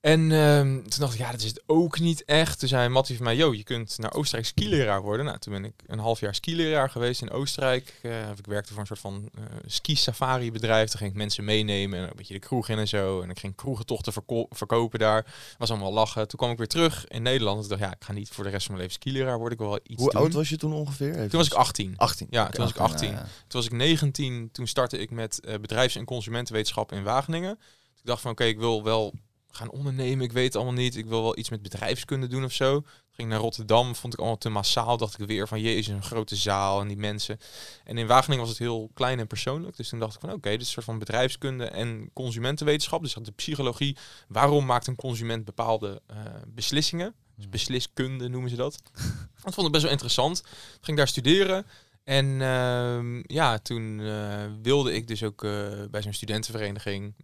En 0.00 0.32
ehm, 0.32 0.74
toen 0.82 1.00
dacht 1.00 1.12
ik, 1.12 1.18
ja, 1.18 1.30
dat 1.30 1.40
is 1.40 1.46
het 1.48 1.62
ook 1.66 1.98
niet 1.98 2.24
echt. 2.24 2.58
Toen 2.58 2.68
zei 2.68 2.88
Mattie 2.88 3.16
van 3.16 3.24
mij, 3.24 3.36
yo, 3.36 3.54
je 3.54 3.62
kunt 3.64 3.98
naar 3.98 4.12
Oostenrijk 4.12 4.46
skileraar 4.48 5.02
worden. 5.02 5.26
Nou, 5.26 5.38
toen 5.38 5.52
ben 5.52 5.64
ik 5.64 5.72
een 5.86 5.98
half 5.98 6.20
jaar 6.20 6.34
skileraar 6.34 6.90
geweest 6.90 7.22
in 7.22 7.30
Oostenrijk. 7.30 7.98
Eh, 8.02 8.28
ik 8.36 8.46
werkte 8.46 8.70
voor 8.72 8.80
een 8.80 8.86
soort 8.86 8.98
van 9.00 9.28
eh, 9.34 9.42
ski-safari 9.66 10.52
bedrijf. 10.52 10.88
Toen 10.90 10.98
ging 10.98 11.10
ik 11.10 11.16
mensen 11.16 11.44
meenemen 11.44 11.98
en 11.98 12.04
een 12.04 12.12
beetje 12.16 12.34
de 12.34 12.40
kroeg 12.40 12.68
in 12.68 12.78
en 12.78 12.88
zo. 12.88 13.20
En 13.20 13.30
ik 13.30 13.38
ging 13.38 13.54
kroegentochten 13.54 14.12
verko- 14.12 14.46
verkopen 14.50 14.98
daar. 14.98 15.26
Was 15.58 15.70
allemaal 15.70 15.92
lachen. 15.92 16.28
Toen 16.28 16.38
kwam 16.38 16.50
ik 16.50 16.58
weer 16.58 16.68
terug 16.68 17.06
in 17.08 17.22
Nederland. 17.22 17.60
Toen 17.60 17.68
dacht 17.68 17.80
ik, 17.80 17.86
ja, 17.86 17.94
ik 17.94 18.04
ga 18.04 18.12
niet 18.12 18.28
voor 18.28 18.44
de 18.44 18.50
rest 18.50 18.66
van 18.66 18.74
mijn 18.74 18.86
leven 18.88 19.02
skileraar 19.02 19.36
worden. 19.38 19.52
Ik 19.52 19.58
wil 19.58 19.68
wel 19.68 19.80
iets 19.86 20.02
Hoe 20.02 20.10
doen. 20.12 20.20
oud 20.20 20.32
was 20.32 20.48
je 20.48 20.56
toen 20.56 20.72
ongeveer? 20.72 21.10
Even- 21.14 21.28
Toen 21.28 21.38
was 21.38 21.46
ik 21.48 21.52
18. 21.54 21.94
18. 21.96 22.26
Ja, 22.30 22.48
toen 22.48 22.64
was 22.64 22.70
ik 22.74 22.80
18. 22.80 23.08
Ja, 23.10 23.14
ja. 23.14 23.20
Toen 23.22 23.60
was 23.60 23.64
ik 23.66 23.72
19. 23.72 24.48
Toen 24.52 24.66
startte 24.66 24.98
ik 24.98 25.10
met 25.10 25.40
eh, 25.40 25.54
bedrijfs- 25.60 25.96
en 25.96 26.04
consumentenwetenschap 26.04 26.92
in 26.92 27.02
Wageningen. 27.02 27.58
Ik 27.96 28.04
dacht 28.04 28.20
van, 28.22 28.30
oké, 28.30 28.44
ik 28.44 28.58
wil 28.58 28.82
wel 28.84 29.14
gaan 29.50 29.70
ondernemen. 29.70 30.24
Ik 30.24 30.32
weet 30.32 30.44
het 30.44 30.56
allemaal 30.56 30.74
niet. 30.74 30.96
Ik 30.96 31.06
wil 31.06 31.22
wel 31.22 31.38
iets 31.38 31.50
met 31.50 31.62
bedrijfskunde 31.62 32.26
doen 32.26 32.44
of 32.44 32.52
zo. 32.52 32.82
Ging 33.10 33.28
naar 33.28 33.38
Rotterdam, 33.38 33.94
vond 33.94 34.12
ik 34.12 34.18
allemaal 34.18 34.38
te 34.38 34.48
massaal. 34.48 34.96
Dacht 34.96 35.20
ik 35.20 35.26
weer 35.26 35.48
van, 35.48 35.60
jezus, 35.60 35.86
een 35.86 36.02
grote 36.02 36.36
zaal 36.36 36.80
en 36.80 36.88
die 36.88 36.96
mensen. 36.96 37.38
En 37.84 37.98
in 37.98 38.06
Wageningen 38.06 38.40
was 38.40 38.48
het 38.48 38.58
heel 38.58 38.90
klein 38.94 39.18
en 39.18 39.26
persoonlijk. 39.26 39.76
Dus 39.76 39.88
toen 39.88 39.98
dacht 39.98 40.14
ik 40.14 40.20
van, 40.20 40.32
oké, 40.32 40.50
dit 40.50 40.60
is 40.60 40.66
een 40.66 40.72
soort 40.72 40.84
van 40.84 40.98
bedrijfskunde 40.98 41.64
en 41.64 42.10
consumentenwetenschap. 42.12 43.02
Dus 43.02 43.14
had 43.14 43.24
de 43.24 43.30
psychologie. 43.30 43.96
Waarom 44.28 44.66
maakt 44.66 44.86
een 44.86 44.96
consument 44.96 45.44
bepaalde 45.44 46.02
eh, 46.06 46.16
beslissingen? 46.46 47.14
Dus 47.36 47.48
besliskunde 47.48 48.28
noemen 48.28 48.50
ze 48.50 48.56
dat. 48.56 48.82
Dat 49.44 49.54
vond 49.54 49.66
ik 49.66 49.72
best 49.72 49.84
wel 49.84 49.92
interessant. 49.92 50.42
Ging 50.80 50.96
daar 50.96 51.08
studeren. 51.08 51.66
En 52.04 52.42
ehm, 52.42 53.22
ja, 53.26 53.58
toen 53.58 54.00
eh, 54.00 54.44
wilde 54.62 54.94
ik 54.94 55.06
dus 55.06 55.22
ook 55.22 55.44
eh, 55.44 55.50
bij 55.90 56.02
zo'n 56.02 56.12
studentenvereniging 56.12 57.14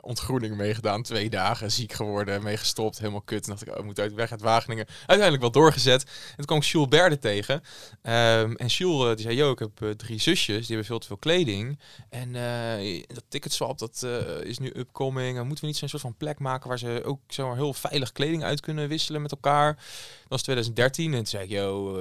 ontgroening 0.00 0.56
meegedaan. 0.56 1.02
Twee 1.02 1.30
dagen 1.30 1.72
ziek 1.72 1.92
geworden, 1.92 2.42
mee 2.42 2.56
gestopt, 2.56 2.98
helemaal 2.98 3.20
kut. 3.20 3.44
En 3.44 3.50
dacht 3.50 3.62
ik, 3.62 3.72
oh, 3.72 3.78
ik 3.78 3.84
moet 3.84 4.00
uit 4.00 4.14
weg 4.14 4.30
uit 4.30 4.40
Wageningen. 4.40 4.86
Uiteindelijk 4.98 5.40
wel 5.40 5.50
doorgezet. 5.50 6.02
En 6.02 6.36
toen 6.36 6.44
kwam 6.44 6.58
ik 6.58 6.64
Jules 6.64 6.88
Berde 6.88 7.18
tegen. 7.18 7.62
Ehm, 8.02 8.54
en 8.54 8.66
Jules 8.66 9.10
eh, 9.10 9.16
die 9.16 9.24
zei, 9.24 9.36
yo, 9.36 9.50
ik 9.50 9.58
heb 9.58 9.82
eh, 9.82 9.90
drie 9.90 10.20
zusjes, 10.20 10.56
die 10.58 10.66
hebben 10.66 10.84
veel 10.84 10.98
te 10.98 11.06
veel 11.06 11.16
kleding. 11.16 11.78
En 12.08 12.34
eh, 12.34 13.04
dat 13.06 13.24
ticketswap, 13.28 13.78
dat 13.78 14.06
is 14.42 14.58
nu 14.58 14.72
upcoming. 14.76 15.38
En 15.38 15.46
moeten 15.46 15.64
we 15.64 15.70
niet 15.70 15.76
zo'n 15.76 15.88
soort 15.88 16.02
van 16.02 16.16
plek 16.16 16.38
maken 16.38 16.68
waar 16.68 16.78
ze 16.78 17.02
ook 17.04 17.20
zo 17.28 17.46
maar 17.46 17.56
heel 17.56 17.74
veilig 17.74 18.12
kleding 18.12 18.44
uit 18.44 18.60
kunnen 18.60 18.88
wisselen 18.88 19.22
met 19.22 19.30
elkaar. 19.30 19.74
Dat 19.74 20.28
was 20.28 20.42
2013. 20.42 21.10
En 21.10 21.16
toen 21.16 21.26
zei 21.26 21.44
ik, 21.44 21.50
yo, 21.50 21.98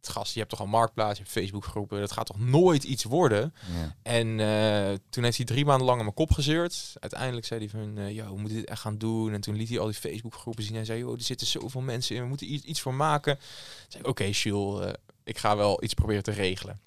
gast, 0.00 0.32
je 0.32 0.38
hebt 0.38 0.50
toch 0.50 0.60
al 0.60 0.66
Marktplaats, 0.66 1.18
je 1.18 1.22
hebt 1.22 1.34
Facebookgroepen. 1.34 2.00
Dat 2.00 2.12
gaat 2.12 2.26
toch 2.26 2.38
nooit 2.38 2.84
iets 2.84 3.04
worden? 3.04 3.54
Ja. 3.80 3.94
En 4.02 4.40
eh, 4.40 4.98
toen 5.10 5.24
heeft 5.24 5.36
hij 5.36 5.46
drie 5.46 5.64
maanden 5.64 5.86
lang 5.86 5.98
aan 5.98 6.04
mijn 6.04 6.16
kop 6.16 6.32
gezeurd. 6.32 6.92
Uiteindelijk 7.00 7.46
zei 7.46 7.60
hij 7.60 7.68
van, 7.68 7.98
eh 7.98 8.14
yo, 8.14 8.24
we 8.24 8.38
moeten 8.40 8.58
dit 8.58 8.68
echt 8.68 8.80
gaan 8.80 8.98
doen. 8.98 9.32
En 9.32 9.40
toen 9.40 9.56
liet 9.56 9.68
hij 9.68 9.78
al 9.78 9.86
die 9.86 9.94
Facebookgroepen 9.94 10.64
zien. 10.64 10.76
En 10.76 10.86
zei, 10.86 10.98
joh, 10.98 11.12
er 11.12 11.22
zitten 11.22 11.46
zoveel 11.46 11.80
mensen 11.80 12.16
in. 12.16 12.22
We 12.22 12.28
moeten 12.28 12.52
iets, 12.52 12.80
voor 12.80 12.94
maken. 12.94 13.36
Toen 13.36 13.44
zei 13.88 14.02
ik, 14.02 14.08
oké, 14.08 14.24
Jules, 14.24 14.84
eh, 14.84 14.92
ik 15.24 15.38
ga 15.38 15.56
wel 15.56 15.84
iets 15.84 15.94
proberen 15.94 16.22
te 16.22 16.30
regelen. 16.30 16.80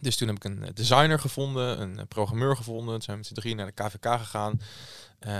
Dus 0.00 0.16
toen 0.16 0.28
heb 0.28 0.36
ik 0.36 0.44
een 0.44 0.62
eh, 0.62 0.74
designer 0.74 1.18
gevonden, 1.18 1.80
een 1.80 1.98
eh, 1.98 2.04
programmeur 2.08 2.56
gevonden. 2.56 2.92
Toen 2.92 3.02
zijn 3.02 3.16
we 3.16 3.22
met 3.22 3.26
z'n 3.26 3.40
drieën 3.40 3.56
naar 3.56 3.66
de 3.74 3.82
KVK 3.82 4.18
gegaan. 4.18 4.60
Eh 5.24 5.32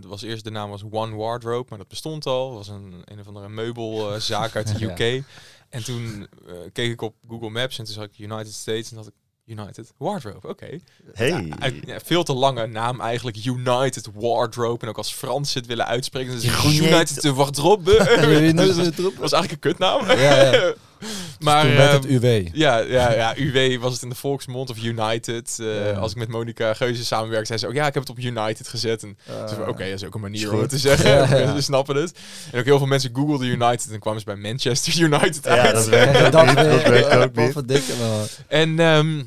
dat 0.00 0.10
was 0.10 0.22
eerst, 0.22 0.44
de 0.44 0.50
naam 0.50 0.70
was 0.70 0.82
One 0.90 1.16
Wardrobe, 1.16 1.66
maar 1.68 1.78
dat 1.78 1.88
bestond 1.88 2.26
al. 2.26 2.48
Het 2.48 2.56
was 2.66 2.68
een, 2.76 3.02
een 3.04 3.20
of 3.20 3.26
andere 3.26 3.48
meubelzaak 3.48 4.56
uit 4.56 4.78
de 4.78 4.78
Ja. 4.86 4.92
UK. 4.92 5.22
En 5.68 5.84
toen 5.84 6.28
eh, 6.46 6.54
keek 6.72 6.90
ik 6.92 7.02
op 7.02 7.14
Google 7.28 7.50
Maps 7.50 7.78
en 7.78 7.84
toen 7.84 7.94
zag 7.94 8.04
ik 8.04 8.18
United 8.18 8.52
States 8.52 8.90
en 8.90 8.96
dacht 8.96 9.08
ik, 9.08 9.14
United 9.44 9.92
Wardrobe, 9.96 10.48
oké. 10.48 10.78
Hey. 11.12 11.52
Ja, 11.86 12.00
veel 12.04 12.22
te 12.22 12.32
lange 12.32 12.66
naam 12.66 13.00
eigenlijk, 13.00 13.44
United 13.44 14.08
Wardrobe. 14.14 14.82
En 14.82 14.88
ook 14.88 14.96
als 14.96 15.12
Frans 15.12 15.54
het 15.54 15.66
willen 15.66 15.86
uitspreken, 15.86 16.28
dan 16.28 16.36
is 16.42 16.46
het 16.50 16.64
United- 16.74 17.24
Wardrobe. 17.34 17.96
dat 18.54 18.76
was, 18.76 18.76
dat 18.76 19.14
was 19.14 19.32
eigenlijk 19.32 19.52
een 19.52 19.58
kutnaam. 19.58 20.06
Ja, 20.06 20.52
ja. 20.52 20.74
maar 21.40 21.62
Toen 21.64 21.74
werd 21.76 21.92
het 21.92 22.04
ehm, 22.06 22.14
UW. 22.14 22.46
ja, 22.52 22.78
ja, 22.78 23.12
ja, 23.12 23.36
UW 23.36 23.80
was 23.80 23.92
het 23.92 24.02
in 24.02 24.08
de 24.08 24.14
volksmond 24.14 24.70
of 24.70 24.82
United. 24.82 25.56
Eh, 25.60 25.86
Ja. 25.90 25.92
Als 25.92 26.10
ik 26.12 26.18
met 26.18 26.28
Monica 26.28 26.74
Geuze 26.74 27.04
samenwerkte, 27.04 27.46
zei 27.46 27.58
ze 27.58 27.66
ook, 27.66 27.72
ja, 27.72 27.86
ik 27.86 27.94
heb 27.94 28.02
het 28.02 28.12
op 28.12 28.18
United 28.18 28.68
gezet. 28.68 29.02
En 29.02 29.18
Ah. 29.28 29.68
oké, 29.68 29.84
dat 29.84 30.00
is 30.00 30.04
ook 30.04 30.14
een 30.14 30.20
manier 30.20 30.52
om 30.52 30.60
het 30.60 30.70
te 30.70 30.78
zeggen. 30.78 31.10
Ja, 31.30 31.36
ja. 31.36 31.54
Ze 31.56 31.62
snappen 31.62 31.96
het. 31.96 32.18
En 32.52 32.58
ook 32.58 32.64
heel 32.64 32.78
veel 32.78 32.86
mensen 32.86 33.10
googelden 33.14 33.46
United 33.46 33.90
en 33.92 33.98
kwamen 34.00 34.20
ze 34.20 34.26
bij 34.26 34.36
Manchester 34.36 34.98
United 35.00 35.44
Ja, 35.44 35.50
uit. 35.50 35.74
dat 35.74 35.88
werkt 35.88 36.18
Ja, 36.18 36.26
ook 36.26 36.32
dat 36.32 36.46
niet. 36.46 36.54
Dat 36.54 36.82
werkt 36.82 37.14
ook 37.16 37.36
niet. 37.36 38.40
En 38.48 38.78
ehm, 38.80 39.22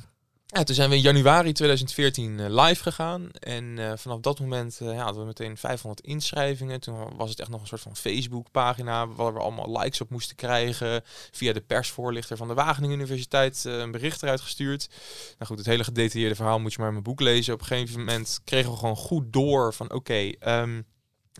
toen 0.62 0.76
zijn 0.76 0.89
we 0.89 0.96
in 0.96 1.02
januari 1.02 1.52
2014 1.52 2.39
eh, 2.39 2.63
live 2.63 2.82
gegaan. 2.84 3.32
En 3.32 3.80
eh, 3.80 3.92
vanaf 3.96 4.20
dat 4.20 4.39
moment 4.39 4.80
eh, 4.82 4.88
ja, 4.88 5.04
hadden 5.04 5.22
we 5.22 5.28
meteen 5.28 5.58
500 5.58 6.06
inschrijvingen. 6.06 6.80
Toen 6.80 7.18
was 7.18 7.30
het 7.30 7.39
echt 7.39 7.50
nog 7.50 7.62
een 7.62 7.68
soort 7.68 7.82
van 7.82 7.96
Facebook-pagina 7.96 9.08
waar 9.08 9.34
we 9.34 9.39
allemaal 9.39 9.80
likes 9.80 10.02
op 10.02 10.10
moesten 10.10 10.36
krijgen. 10.36 11.02
Via 11.32 11.54
de 11.54 11.62
persvoorlichter 11.62 12.38
van 12.38 12.48
de 12.48 12.54
Wageningen 12.54 12.98
Universiteit 12.98 13.63
een 13.63 13.92
bericht 13.92 14.24
eruit 14.24 14.42
gestuurd. 14.42 14.89
Nou 15.38 15.46
goed, 15.46 15.58
het 15.58 15.68
hele 15.68 15.84
gedetailleerde 15.84 16.36
verhaal 16.36 16.60
moet 16.60 16.72
je 16.72 16.78
maar 16.78 16.88
in 16.88 16.94
mijn 16.94 17.06
boek 17.06 17.20
lezen. 17.20 17.54
Op 17.54 17.60
een 17.60 17.66
gegeven 17.66 18.00
moment 18.00 18.39
kregen 18.44 18.72
we 18.72 18.78
gewoon 18.78 18.96
goed 18.96 19.34
door 19.34 19.74
van 19.74 19.92
oké, 19.92 20.30
ehm, 20.39 20.82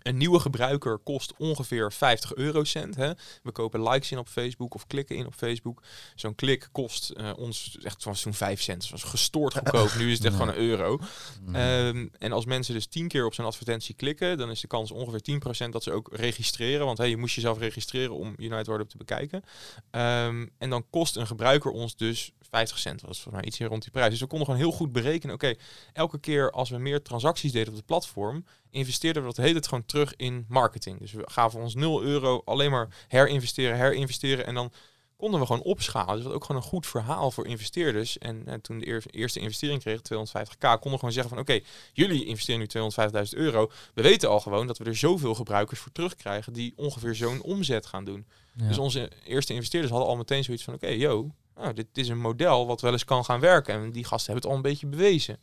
een 0.02 0.16
nieuwe 0.16 0.40
gebruiker 0.40 0.98
kost 0.98 1.34
ongeveer 1.36 1.92
50 1.92 2.34
eurocent. 2.34 2.94
Hè? 2.94 3.12
We 3.42 3.52
kopen 3.52 3.82
likes 3.82 4.10
in 4.10 4.18
op 4.18 4.28
Facebook 4.28 4.74
of 4.74 4.86
klikken 4.86 5.16
in 5.16 5.26
op 5.26 5.34
Facebook. 5.34 5.82
Zo'n 6.14 6.34
klik 6.34 6.68
kost 6.72 7.10
eh, 7.10 7.30
ons 7.36 7.78
echt 7.82 8.22
toen 8.22 8.34
5 8.34 8.62
cent. 8.62 8.80
Dat 8.80 8.90
was 8.90 9.02
gestoord 9.02 9.52
goedkoop. 9.52 9.94
nu 9.98 10.10
is 10.10 10.18
het 10.18 10.26
echt 10.26 10.36
gewoon 10.40 10.48
een 10.48 10.60
euro. 10.60 10.98
Mhm. 11.44 11.54
Ehm, 11.54 12.06
en 12.18 12.32
als 12.32 12.44
mensen 12.44 12.74
dus 12.74 12.86
10 12.86 13.08
keer 13.08 13.26
op 13.26 13.34
zo'n 13.34 13.44
advertentie 13.44 13.94
klikken, 13.94 14.38
dan 14.38 14.50
is 14.50 14.60
de 14.60 14.66
kans 14.66 14.90
ongeveer 14.90 15.22
10% 15.22 15.72
dat 15.72 15.82
ze 15.82 15.92
ook 15.92 16.08
registreren. 16.12 16.86
Want 16.86 16.98
hey, 16.98 17.08
je 17.08 17.16
moest 17.16 17.34
jezelf 17.34 17.58
registreren 17.58 18.14
om 18.14 18.34
United 18.36 18.66
Wardrobe 18.66 18.90
te 18.90 18.96
bekijken. 18.96 19.42
Ehm, 19.90 20.46
en 20.58 20.70
dan 20.70 20.84
kost 20.90 21.16
een 21.16 21.26
gebruiker 21.26 21.70
ons 21.70 21.96
dus 21.96 22.32
50 22.50 22.78
cent. 22.78 23.00
Dat 23.00 23.08
was 23.08 23.20
volgens 23.20 23.34
mij 23.34 23.44
iets 23.44 23.58
hier 23.58 23.68
rond 23.68 23.82
die 23.82 23.90
prijs. 23.90 24.10
Dus 24.10 24.20
we 24.20 24.26
konden 24.26 24.46
gewoon 24.46 24.62
heel 24.62 24.72
goed 24.72 24.92
berekenen. 24.92 25.34
Oké, 25.34 25.54
elke 25.92 26.18
keer 26.18 26.50
als 26.50 26.70
we 26.70 26.78
meer 26.78 27.02
transacties 27.02 27.52
deden 27.52 27.68
op 27.68 27.74
het 27.74 27.86
platform, 27.86 28.44
investeerden 28.74 29.22
we 29.22 29.28
dat 29.28 29.36
hele 29.36 29.52
tijd 29.52 29.68
gewoon 29.68 29.86
terug 29.86 30.16
in 30.16 30.44
marketing. 30.48 30.98
Dus 31.00 31.12
we 31.12 31.22
gaven 31.24 31.60
ons 31.60 31.74
0 31.74 32.02
euro 32.02 32.42
alleen 32.44 32.70
maar 32.70 32.88
herinvesteren, 33.08 33.76
herinvesteren. 33.76 34.46
En 34.46 34.54
dan 34.54 34.72
konden 35.16 35.40
we 35.40 35.46
gewoon 35.46 35.62
opschalen. 35.62 36.14
Dus 36.14 36.22
dat 36.22 36.26
was 36.26 36.34
ook 36.34 36.44
gewoon 36.44 36.62
een 36.62 36.68
goed 36.68 36.86
verhaal 36.86 37.30
voor 37.30 37.46
investeerders. 37.46 38.18
En 38.18 38.42
eh, 38.46 38.54
toen 38.54 38.78
de 38.78 38.86
eer- 38.86 39.04
eerste 39.10 39.40
investering 39.40 39.80
kreeg, 39.80 39.98
250k, 40.00 40.58
konden 40.58 40.90
we 40.90 40.98
gewoon 40.98 41.12
zeggen 41.12 41.28
van 41.28 41.38
oké, 41.38 41.60
jullie 41.92 42.24
investeren 42.24 42.60
nu 42.60 42.90
250.000 43.26 43.38
euro. 43.38 43.70
We 43.94 44.02
weten 44.02 44.28
al 44.28 44.40
gewoon 44.40 44.66
dat 44.66 44.78
we 44.78 44.84
er 44.84 44.96
zoveel 44.96 45.34
gebruikers 45.34 45.80
voor 45.80 45.92
terugkrijgen 45.92 46.52
die 46.52 46.72
ongeveer 46.76 47.14
zo'n 47.14 47.42
omzet 47.42 47.86
gaan 47.86 48.04
doen. 48.04 48.26
Ja. 48.56 48.68
Dus 48.68 48.78
onze 48.78 49.10
eerste 49.24 49.52
investeerders 49.52 49.92
hadden 49.92 50.10
al 50.10 50.16
meteen 50.16 50.44
zoiets 50.44 50.64
van 50.64 50.74
oké, 50.74 50.86
yo, 50.88 51.30
nou, 51.56 51.72
dit 51.74 51.86
is 51.92 52.08
een 52.08 52.20
model 52.20 52.66
wat 52.66 52.80
wel 52.80 52.92
eens 52.92 53.04
kan 53.04 53.24
gaan 53.24 53.40
werken. 53.40 53.74
En 53.74 53.90
die 53.92 54.04
gasten 54.04 54.32
hebben 54.32 54.50
het 54.50 54.50
al 54.50 54.56
een 54.56 54.70
beetje 54.72 54.86
bewezen. 54.86 55.38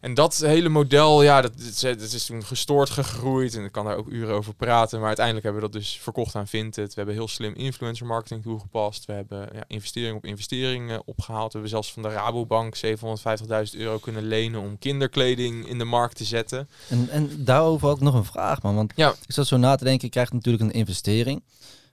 En 0.00 0.14
dat 0.14 0.36
hele 0.36 0.68
model, 0.68 1.22
ja, 1.22 1.40
dat, 1.40 1.52
dat, 1.80 2.00
is- 2.00 2.24
toen 2.26 2.44
gestoord 2.44 2.90
gegroeid. 2.90 3.54
En 3.56 3.64
ik 3.64 3.72
kan 3.72 3.84
daar 3.84 3.96
ook 3.96 4.08
uren 4.08 4.34
over 4.34 4.54
praten. 4.54 4.98
Maar 4.98 5.06
uiteindelijk 5.06 5.44
hebben 5.46 5.62
we 5.64 5.70
dat 5.70 5.80
dus 5.80 5.98
verkocht 6.02 6.34
aan 6.34 6.46
Vinted. 6.46 6.88
We 6.88 6.92
hebben 6.94 7.14
heel 7.14 7.28
slim 7.28 7.54
influencer 7.54 8.06
marketing 8.06 8.42
toegepast. 8.42 9.04
We 9.04 9.12
hebben 9.12 9.48
ja, 9.52 9.64
investering 9.66 10.16
op 10.16 10.24
investering 10.24 10.90
eh, 10.90 10.98
opgehaald. 11.04 11.46
We 11.46 11.52
hebben 11.52 11.70
zelfs 11.70 11.92
van 11.92 12.02
de 12.02 12.08
Rabobank 12.08 12.76
750.000 12.76 13.78
euro 13.78 13.98
kunnen 13.98 14.22
lenen 14.22 14.60
om 14.60 14.78
kinderkleding 14.78 15.68
in 15.68 15.78
de 15.78 15.84
markt 15.84 16.16
te 16.16 16.24
zetten. 16.24 16.68
En, 16.88 17.08
en 17.08 17.44
daarover 17.44 17.90
ik 17.90 18.00
nog 18.00 18.14
een 18.14 18.24
vraag, 18.24 18.62
man. 18.62 18.74
Want 18.74 18.92
Ja. 18.96 19.10
ik 19.26 19.32
zat 19.32 19.46
zo 19.46 19.56
na 19.56 19.76
te 19.76 19.84
denken, 19.84 20.04
je 20.06 20.12
krijgt 20.12 20.32
natuurlijk 20.32 20.64
een 20.64 20.72
investering. 20.72 21.42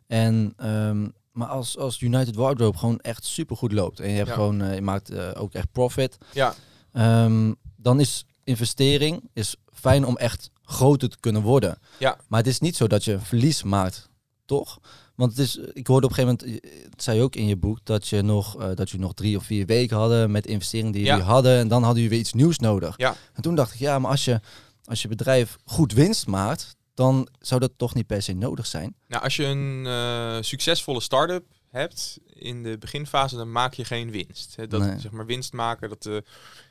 En, 0.07 0.53
ehm, 0.57 1.07
maar 1.31 1.47
als, 1.47 1.77
als 1.77 2.01
United 2.01 2.35
Wardrobe 2.35 2.77
gewoon 2.77 2.99
echt 2.99 3.25
super 3.25 3.57
goed 3.57 3.71
loopt 3.71 3.99
en 3.99 4.09
je, 4.09 4.15
hebt 4.15 4.27
Ja. 4.27 4.33
gewoon, 4.33 4.61
eh, 4.61 4.75
je 4.75 4.81
maakt 4.81 5.09
eh, 5.09 5.29
ook 5.33 5.53
echt 5.53 5.71
profit, 5.71 6.17
Ja, 6.33 6.53
ehm, 6.93 7.53
dan 7.87 7.99
is 7.99 8.25
investering 8.43 9.29
is 9.33 9.55
fijn 9.73 10.05
om 10.05 10.17
echt 10.17 10.49
groter 10.63 11.09
te 11.09 11.17
kunnen 11.19 11.41
worden. 11.41 11.77
Ja. 11.99 12.17
Maar 12.27 12.39
het 12.39 12.47
is 12.49 12.59
niet 12.59 12.75
zo 12.75 12.87
dat 12.87 13.03
je 13.03 13.19
verlies 13.19 13.63
maakt, 13.63 14.09
toch? 14.45 14.79
Want 15.15 15.31
het 15.31 15.39
is, 15.39 15.57
ik 15.73 15.87
hoorde 15.87 16.07
op 16.07 16.11
een 16.11 16.17
gegeven 16.17 16.37
moment, 16.47 16.63
eh, 16.63 16.83
het 16.91 17.03
zei 17.03 17.17
je 17.17 17.23
ook 17.23 17.35
in 17.35 17.47
je 17.47 17.55
boek, 17.57 17.79
dat 17.83 18.07
je 18.07 18.21
nog, 18.21 18.59
eh, 18.61 18.69
dat 18.75 18.89
je 18.89 18.97
nog 18.99 19.13
drie 19.13 19.37
of 19.37 19.43
vier 19.45 19.65
weken 19.65 19.97
hadden 19.97 20.31
met 20.31 20.45
investeringen 20.47 20.91
die 20.91 21.03
Ja. 21.03 21.11
jullie 21.11 21.25
hadden. 21.29 21.57
En 21.57 21.67
dan 21.67 21.83
hadden 21.83 22.01
jullie 22.01 22.09
weer 22.09 22.19
iets 22.25 22.33
nieuws 22.33 22.57
nodig. 22.57 22.93
Ja. 22.97 23.15
En 23.33 23.41
toen 23.41 23.55
dacht 23.55 23.73
ik, 23.73 23.79
ja, 23.79 23.99
maar 23.99 24.11
als 24.11 24.25
je, 24.25 24.39
als 24.85 25.01
je 25.01 25.07
bedrijf 25.07 25.57
goed 25.65 25.93
winst 25.93 26.27
maakt, 26.27 26.75
dan 26.93 27.27
zou 27.39 27.59
dat 27.59 27.71
toch 27.77 27.93
niet 27.93 28.07
per 28.07 28.21
se 28.21 28.33
nodig 28.33 28.65
zijn. 28.65 28.95
Nou, 29.07 29.23
als 29.23 29.35
je 29.35 29.45
een 29.45 29.85
eh, 29.85 30.37
succesvolle 30.41 31.01
start-up 31.01 31.45
hebt 31.69 32.17
in 32.33 32.63
de 32.63 32.77
beginfase, 32.77 33.35
dan 33.35 33.51
maak 33.51 33.73
je 33.73 33.85
geen 33.85 34.11
winst. 34.11 34.55
Hè, 34.55 34.67
Dat, 34.67 34.81
Nee. 34.81 34.99
zeg 34.99 35.11
maar, 35.11 35.25
winst 35.25 35.53
maken, 35.53 35.89
dat, 35.89 36.09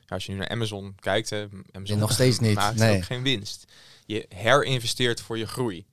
als 0.08 0.26
je 0.26 0.32
nu 0.32 0.38
naar 0.38 0.48
Amazon 0.48 0.94
kijkt, 1.00 1.30
hè, 1.30 1.46
Amazon 1.72 1.98
nog 1.98 2.12
steeds 2.12 2.38
niet, 2.38 2.54
maakt 2.54 2.78
nee. 2.78 2.96
ook 2.96 3.04
geen 3.04 3.22
winst. 3.22 3.72
Je 4.06 4.26
herinvesteert 4.28 5.20
voor 5.20 5.38
je 5.38 5.46
groei. 5.46 5.86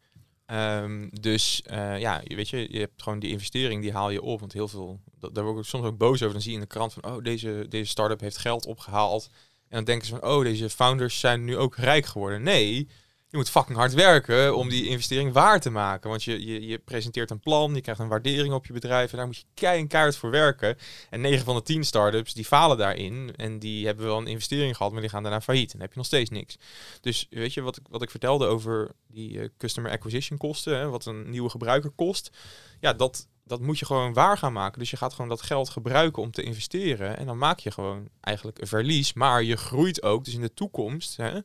Ehm, 0.46 1.08
dus 1.12 1.62
eh, 1.66 2.00
ja, 2.00 2.22
je 2.24 2.36
weet 2.36 2.50
je, 2.50 2.68
je 2.72 2.80
hebt 2.80 3.02
gewoon 3.02 3.20
die 3.20 3.30
investering, 3.30 3.82
die 3.82 3.92
haal 3.92 4.10
je 4.10 4.22
op. 4.22 4.40
Want 4.40 4.54
heel 4.54 4.68
veel, 4.68 5.00
dat, 5.20 5.36
daar 5.36 5.44
word 5.44 5.58
ik 5.58 5.66
soms 5.66 5.86
ook 5.86 5.98
boos 5.98 6.22
over. 6.22 6.34
Dan 6.34 6.42
zie 6.42 6.52
je 6.52 6.58
in 6.58 6.64
de 6.64 6.70
krant 6.70 6.94
van, 6.94 7.06
oh, 7.06 7.24
deze, 7.24 7.66
deze 7.70 7.90
start-up 7.90 8.20
heeft 8.20 8.38
geld 8.38 8.66
opgehaald. 8.66 9.30
En 9.70 9.76
dan 9.76 9.84
denken 9.84 10.08
ze 10.08 10.16
van, 10.20 10.30
oh, 10.30 10.44
deze 10.44 10.70
founders 10.70 11.20
zijn 11.20 11.44
nu 11.44 11.58
ook 11.58 11.76
rijk 11.76 12.06
geworden. 12.06 12.44
Nee, 12.44 12.88
je 13.34 13.40
moet 13.40 13.50
fucking 13.50 13.78
hard 13.78 13.94
werken 13.94 14.56
om 14.56 14.70
die 14.70 14.88
investering 14.88 15.34
waar 15.34 15.60
te 15.60 15.70
maken. 15.70 16.10
Want 16.10 16.24
je, 16.24 16.46
je, 16.46 16.68
je 16.68 16.78
presenteert 16.80 17.32
een 17.32 17.40
plan, 17.40 17.76
je 17.76 17.82
krijgt 17.82 18.02
een 18.02 18.08
waardering 18.08 18.54
op 18.54 18.66
je 18.66 18.74
bedrijf. 18.74 19.12
En 19.12 19.18
daar 19.18 19.26
moet 19.26 19.38
je 19.38 19.46
keihard 19.88 20.18
voor 20.18 20.30
werken. 20.30 20.78
En 21.10 21.22
9 21.22 21.46
van 21.46 21.56
de 21.56 21.62
10 21.62 21.84
start-ups, 21.84 22.34
die 22.34 22.46
falen 22.46 22.78
daarin. 22.78 23.34
En 23.36 23.60
die 23.60 23.86
hebben 23.86 24.06
wel 24.06 24.18
een 24.18 24.28
investering 24.28 24.78
gehad, 24.78 24.92
maar 24.92 25.02
die 25.02 25.10
gaan 25.10 25.24
daarna 25.24 25.42
failliet. 25.42 25.66
En 25.66 25.72
dan 25.72 25.82
heb 25.82 25.92
je 25.92 25.98
nog 25.98 26.06
steeds 26.06 26.30
niks. 26.30 26.58
Dus 27.02 27.28
weet 27.30 27.54
je, 27.54 27.62
wat 27.62 27.78
ik, 27.78 27.84
wat 27.90 28.02
ik 28.02 28.10
vertelde 28.10 28.46
over 28.46 28.92
die 29.08 29.40
eh, 29.40 29.50
customer 29.58 29.92
acquisition 29.92 30.38
kosten, 30.38 30.78
hè, 30.78 30.90
wat 30.90 31.06
een 31.06 31.30
nieuwe 31.30 31.50
gebruiker 31.50 31.92
kost. 31.92 32.38
Ja, 32.80 32.94
dat, 32.94 33.28
dat 33.44 33.62
moet 33.62 33.80
je 33.80 33.86
gewoon 33.86 34.14
waar 34.14 34.38
gaan 34.38 34.54
maken. 34.54 34.80
Dus 34.80 34.90
je 34.90 34.98
gaat 34.98 35.14
gewoon 35.14 35.30
dat 35.30 35.42
geld 35.42 35.70
gebruiken 35.70 36.22
om 36.22 36.32
te 36.32 36.44
investeren. 36.44 37.18
En 37.18 37.26
dan 37.26 37.38
maak 37.38 37.60
je 37.60 37.72
gewoon 37.72 38.10
eigenlijk 38.20 38.62
een 38.62 38.68
verlies. 38.68 39.14
Maar 39.14 39.44
je 39.44 39.56
groeit 39.56 40.04
ook. 40.04 40.26
Dus 40.26 40.34
in 40.34 40.42
de 40.42 40.54
toekomst 40.54 41.18
hè, 41.18 41.40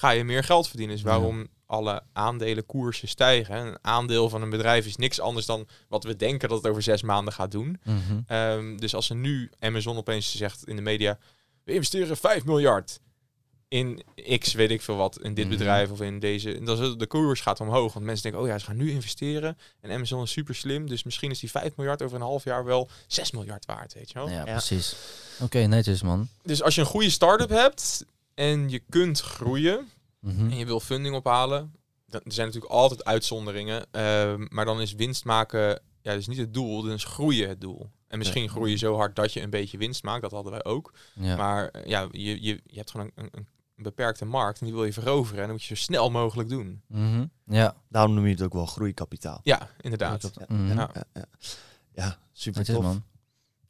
ga 0.00 0.10
je 0.10 0.24
meer 0.24 0.44
geld 0.44 0.68
verdienen. 0.68 0.94
Dus 0.96 1.04
Ja. 1.04 1.10
waarom 1.10 1.48
alle 1.66 2.02
aandelenkoersen 2.12 3.08
stijgen. 3.08 3.56
Een 3.66 3.78
aandeel 3.82 4.28
van 4.28 4.42
een 4.42 4.50
bedrijf 4.50 4.86
is 4.86 4.96
niks 4.96 5.20
anders 5.20 5.46
dan 5.46 5.66
wat 5.88 6.04
we 6.04 6.16
denken 6.16 6.48
dat 6.48 6.58
het 6.62 6.70
over 6.70 6.82
zes 6.82 7.02
maanden 7.02 7.32
gaat 7.34 7.50
doen. 7.50 7.80
Ehm, 8.26 8.76
dus 8.76 8.94
als 8.94 9.10
er 9.10 9.16
nu 9.16 9.50
Amazon 9.58 9.96
opeens 9.96 10.36
zegt 10.36 10.66
in 10.68 10.76
de 10.76 10.82
media, 10.82 11.18
we 11.64 11.72
investeren 11.72 12.16
5 12.16 12.44
miljard 12.44 13.00
in 13.68 14.02
X, 14.38 14.52
weet 14.52 14.70
ik 14.70 14.82
veel 14.82 14.96
wat, 14.96 15.18
in 15.20 15.34
dit 15.34 15.46
Mhm. 15.48 15.56
bedrijf 15.56 15.90
of 15.90 16.00
in 16.00 16.18
deze. 16.18 16.54
En 16.56 16.64
dan 16.64 16.82
is 16.82 16.88
het- 16.88 16.98
de 16.98 17.06
koers 17.06 17.40
gaat 17.40 17.60
omhoog, 17.60 17.92
want 17.92 18.04
mensen 18.04 18.22
denken, 18.22 18.40
oh 18.42 18.46
ja, 18.48 18.58
ze 18.58 18.64
gaan 18.64 18.76
nu 18.76 18.90
investeren. 18.90 19.58
En 19.80 19.90
Amazon 19.90 20.22
is 20.22 20.30
super 20.30 20.54
slim, 20.54 20.88
dus 20.88 21.02
misschien 21.02 21.30
is 21.30 21.38
die 21.40 21.50
5 21.50 21.76
miljard 21.76 22.02
over 22.02 22.16
een 22.16 22.22
half 22.22 22.44
jaar 22.44 22.64
wel 22.64 22.88
6 23.06 23.30
miljard 23.30 23.66
waard, 23.66 23.94
weet 23.94 24.08
je 24.08 24.14
wel. 24.14 24.28
Ja, 24.28 24.42
precies. 24.44 24.96
Oké, 25.40 25.58
netjes 25.58 26.02
man. 26.02 26.28
Dus 26.42 26.62
als 26.62 26.74
je 26.74 26.80
een 26.80 26.86
goede 26.86 27.10
start-up 27.10 27.48
hebt 27.48 28.04
en 28.40 28.68
je 28.68 28.78
kunt 28.88 29.20
groeien 29.20 29.88
Mhm. 30.20 30.50
en 30.50 30.56
je 30.56 30.64
wil 30.66 30.80
funding 30.80 31.14
ophalen, 31.14 31.74
dan 32.06 32.20
er 32.24 32.32
zijn 32.32 32.46
natuurlijk 32.46 32.72
altijd 32.72 33.04
uitzonderingen, 33.04 33.86
ehm, 33.90 34.46
maar 34.48 34.64
dan 34.64 34.80
is 34.80 34.92
winst 34.94 35.24
maken, 35.24 35.80
ja, 36.02 36.14
dus 36.14 36.26
niet 36.26 36.38
het 36.38 36.54
doel, 36.54 36.82
dan 36.82 36.92
is 36.92 37.04
groeien 37.04 37.48
het 37.48 37.60
doel. 37.60 37.90
En 38.08 38.18
misschien 38.18 38.42
Ja. 38.42 38.48
groei 38.48 38.70
je 38.70 38.76
zo 38.76 38.94
hard 38.96 39.16
dat 39.16 39.32
je 39.32 39.40
een 39.42 39.50
beetje 39.50 39.78
winst 39.78 40.02
maakt, 40.02 40.22
dat 40.22 40.30
hadden 40.30 40.52
wij 40.52 40.64
ook. 40.64 40.92
Ja. 41.14 41.36
Maar 41.36 41.68
eh, 41.68 41.84
ja, 41.86 42.08
je, 42.10 42.42
je, 42.42 42.60
je 42.66 42.76
hebt 42.76 42.90
gewoon 42.90 43.10
een, 43.14 43.28
een, 43.32 43.46
een 43.76 43.82
beperkte 43.82 44.24
markt 44.24 44.58
en 44.60 44.66
die 44.66 44.74
wil 44.74 44.84
je 44.84 44.92
veroveren 44.92 45.38
en 45.40 45.44
dan 45.44 45.52
moet 45.56 45.64
je 45.64 45.74
zo 45.76 45.82
snel 45.82 46.10
mogelijk 46.10 46.48
doen. 46.48 46.82
Mhm. 46.86 47.26
Ja. 47.46 47.76
Daarom 47.88 48.14
noem 48.14 48.24
je 48.26 48.30
het 48.32 48.42
ook 48.42 48.52
wel 48.52 48.66
groeikapitaal. 48.66 49.40
Ja, 49.42 49.68
inderdaad. 49.80 50.30
Ja. 50.34 50.44
Mhm. 50.56 50.66
Ja. 50.66 50.90
Ja, 50.94 51.04
ja. 51.14 51.24
ja 51.92 52.18
super 52.32 52.64
tof. 52.64 52.82
man. 52.82 53.04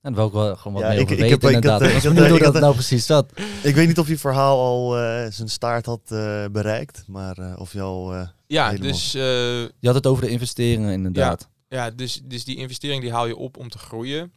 En 0.01 0.11
ik 0.11 0.17
wel 0.33 0.57
gewoon 0.57 0.73
wat 0.73 0.83
Ja, 0.83 0.89
meer 0.89 0.99
ik- 1.01 1.09
weten 1.09 1.25
heb- 1.29 1.35
ik 1.35 1.43
had, 1.43 1.53
inderdaad. 1.53 1.81
Ik 1.83 1.93
was 1.93 2.05
ik 2.05 2.19
had, 2.19 2.27
hoe 2.29 2.37
ik 2.37 2.43
dat 2.43 2.53
had, 2.53 2.63
nou 2.63 2.75
precies 2.75 3.07
zat. 3.07 3.33
Ik 3.63 3.75
weet 3.75 3.87
niet 3.87 3.99
of 3.99 4.09
je 4.09 4.19
verhaal 4.19 4.59
al 4.61 4.97
eh, 4.99 5.27
zijn 5.31 5.49
staart 5.49 5.87
had 5.87 6.01
eh, 6.09 6.45
bereikt, 6.53 7.05
maar 7.07 7.39
eh, 7.39 7.59
of 7.61 7.73
je 7.73 7.81
al... 7.81 8.15
eh, 8.15 8.29
Ja, 8.47 8.69
Helemaal. 8.71 8.91
dus, 8.93 9.15
eh, 9.15 9.21
Je 9.61 9.71
had 9.87 9.95
het 9.95 10.07
over 10.07 10.25
de 10.25 10.31
investeringen 10.31 10.93
inderdaad. 10.93 11.49
ja 11.69 11.91
dus, 11.91 12.21
dus 12.25 12.45
die 12.45 12.57
investering 12.57 13.03
die 13.03 13.13
haal 13.13 13.27
je 13.27 13.37
op 13.37 13.57
om 13.57 13.69
te 13.69 13.79
groeien. 13.79 14.33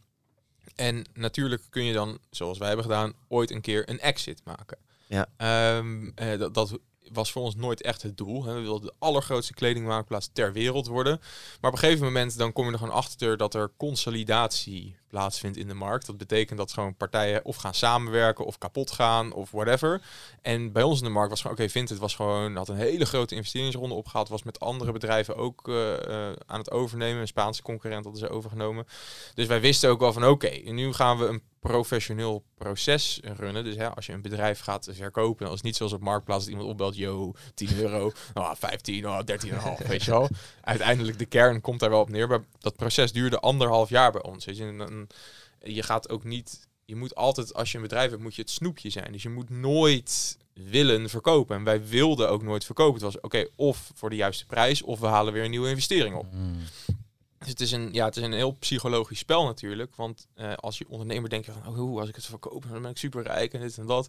En 0.74 1.04
natuurlijk 1.14 1.62
kun 1.70 1.84
je 1.84 1.92
dan, 1.92 2.18
zoals 2.30 2.58
wij 2.58 2.66
hebben 2.68 2.86
gedaan, 2.86 3.12
ooit 3.28 3.50
een 3.50 3.60
keer 3.60 3.88
een 3.90 4.00
exit 4.00 4.40
maken. 4.44 4.78
Ja. 5.06 5.26
Ehm, 5.36 6.10
eh, 6.14 6.38
dat, 6.38 6.54
dat 6.54 6.78
was 7.12 7.32
voor 7.32 7.42
ons 7.42 7.54
nooit 7.54 7.82
echt 7.82 8.02
het 8.02 8.16
doel. 8.16 8.44
We 8.44 8.60
wilden 8.60 8.88
de 8.88 8.94
allergrootste 8.98 9.54
kledingmaakplaats 9.54 10.30
ter 10.32 10.52
wereld 10.52 10.86
worden. 10.86 11.18
Maar 11.60 11.70
op 11.70 11.76
een 11.76 11.82
gegeven 11.82 12.04
moment 12.04 12.38
dan 12.38 12.52
kom 12.52 12.66
je 12.66 12.72
er 12.72 12.78
gewoon 12.78 12.94
achter 12.94 13.36
dat 13.36 13.54
er 13.54 13.72
consolidatie 13.76 14.96
plaatsvindt 15.08 15.56
in 15.56 15.68
de 15.68 15.74
markt. 15.74 16.06
Dat 16.06 16.18
betekent 16.18 16.58
dat 16.58 16.72
gewoon 16.72 16.96
partijen 16.96 17.44
of 17.44 17.56
gaan 17.56 17.74
samenwerken 17.74 18.44
of 18.44 18.58
kapot 18.58 18.90
gaan 18.90 19.32
of 19.32 19.50
whatever. 19.50 20.02
En 20.42 20.72
bij 20.72 20.82
ons 20.82 20.98
in 20.98 21.04
de 21.04 21.10
markt 21.10 21.30
was 21.30 21.40
gewoon, 21.40 21.56
oké, 21.56 21.66
okay, 21.66 21.82
het 21.82 21.98
was 21.98 22.14
gewoon, 22.14 22.56
had 22.56 22.68
een 22.68 22.76
hele 22.76 23.04
grote 23.04 23.34
investeringsronde 23.34 23.94
opgehaald. 23.94 24.28
Was 24.28 24.42
met 24.42 24.60
andere 24.60 24.92
bedrijven 24.92 25.36
ook 25.36 25.68
uh, 25.68 25.76
uh, 25.76 26.32
aan 26.46 26.58
het 26.58 26.70
overnemen. 26.70 27.20
Een 27.20 27.26
Spaanse 27.26 27.62
concurrent 27.62 28.04
hadden 28.04 28.22
ze 28.22 28.28
overgenomen. 28.28 28.86
Dus 29.34 29.46
wij 29.46 29.60
wisten 29.60 29.90
ook 29.90 30.00
wel 30.00 30.12
van, 30.12 30.26
oké, 30.26 30.48
nu 30.48 30.92
gaan 30.92 31.18
we 31.18 31.26
een 31.26 31.42
professioneel 31.68 32.44
proces 32.54 33.20
runnen. 33.22 33.64
Dus 33.64 33.76
hè, 33.76 33.94
als 33.94 34.06
je 34.06 34.12
een 34.12 34.22
bedrijf 34.22 34.60
gaat 34.60 34.88
verkopen, 34.92 35.44
dan 35.44 35.48
is 35.48 35.54
het 35.54 35.66
niet 35.66 35.76
zoals 35.76 35.92
op 35.92 36.00
Marktplaats 36.00 36.44
dat 36.44 36.52
iemand 36.52 36.70
opbelt, 36.70 36.96
yo, 36.96 37.32
10 37.54 37.78
euro, 37.78 38.12
oh, 38.34 38.50
15, 38.54 39.08
oh, 39.08 39.18
13,5, 39.80 39.86
weet 39.86 40.04
je 40.04 40.10
wel. 40.10 40.28
Uiteindelijk 40.60 41.18
de 41.18 41.26
kern 41.26 41.60
komt 41.60 41.80
daar 41.80 41.90
wel 41.90 42.00
op 42.00 42.08
neer, 42.08 42.28
maar 42.28 42.44
dat 42.58 42.76
proces 42.76 43.12
duurde 43.12 43.40
anderhalf 43.40 43.88
jaar 43.88 44.12
bij 44.12 44.22
ons. 44.22 44.44
Weet 44.44 44.56
je, 44.56 44.64
en, 44.64 45.08
je 45.62 45.82
gaat 45.82 46.08
ook 46.08 46.24
niet, 46.24 46.68
je 46.84 46.96
moet 46.96 47.14
altijd, 47.14 47.54
als 47.54 47.70
je 47.70 47.76
een 47.76 47.82
bedrijf 47.82 48.10
hebt, 48.10 48.22
moet 48.22 48.34
je 48.34 48.42
het 48.42 48.50
snoepje 48.50 48.90
zijn. 48.90 49.12
Dus 49.12 49.22
je 49.22 49.30
moet 49.30 49.50
nooit 49.50 50.38
willen 50.52 51.08
verkopen. 51.08 51.56
En 51.56 51.64
wij 51.64 51.86
wilden 51.86 52.30
ook 52.30 52.42
nooit 52.42 52.64
verkopen. 52.64 52.94
Het 52.94 53.02
was 53.02 53.20
oké, 53.20 53.46
of 53.56 53.90
voor 53.94 54.10
de 54.10 54.16
juiste 54.16 54.46
prijs, 54.46 54.82
of 54.82 55.00
we 55.00 55.06
halen 55.06 55.32
weer 55.32 55.44
een 55.44 55.50
nieuwe 55.50 55.68
investering 55.68 56.16
op. 56.16 56.26
Mm. 56.32 56.56
Dus 57.44 57.52
het 57.52 57.60
is 57.60 57.72
een, 57.72 57.88
ja, 57.92 58.04
het 58.04 58.16
is 58.16 58.22
een 58.22 58.32
heel 58.32 58.52
psychologisch 58.52 59.18
spel 59.18 59.44
natuurlijk. 59.44 59.96
Want 59.96 60.26
uh, 60.36 60.54
als 60.54 60.78
je 60.78 60.88
ondernemer 60.88 61.30
denkt 61.30 61.46
van, 61.46 61.66
oh, 61.66 61.74
hoe, 61.74 62.00
als 62.00 62.08
ik 62.08 62.14
het 62.14 62.26
verkoop, 62.26 62.66
dan 62.70 62.82
ben 62.82 62.90
ik 62.90 62.98
super 62.98 63.22
rijk 63.22 63.52
en 63.54 63.60
dit 63.60 63.78
en 63.78 63.86
dat. 63.86 64.08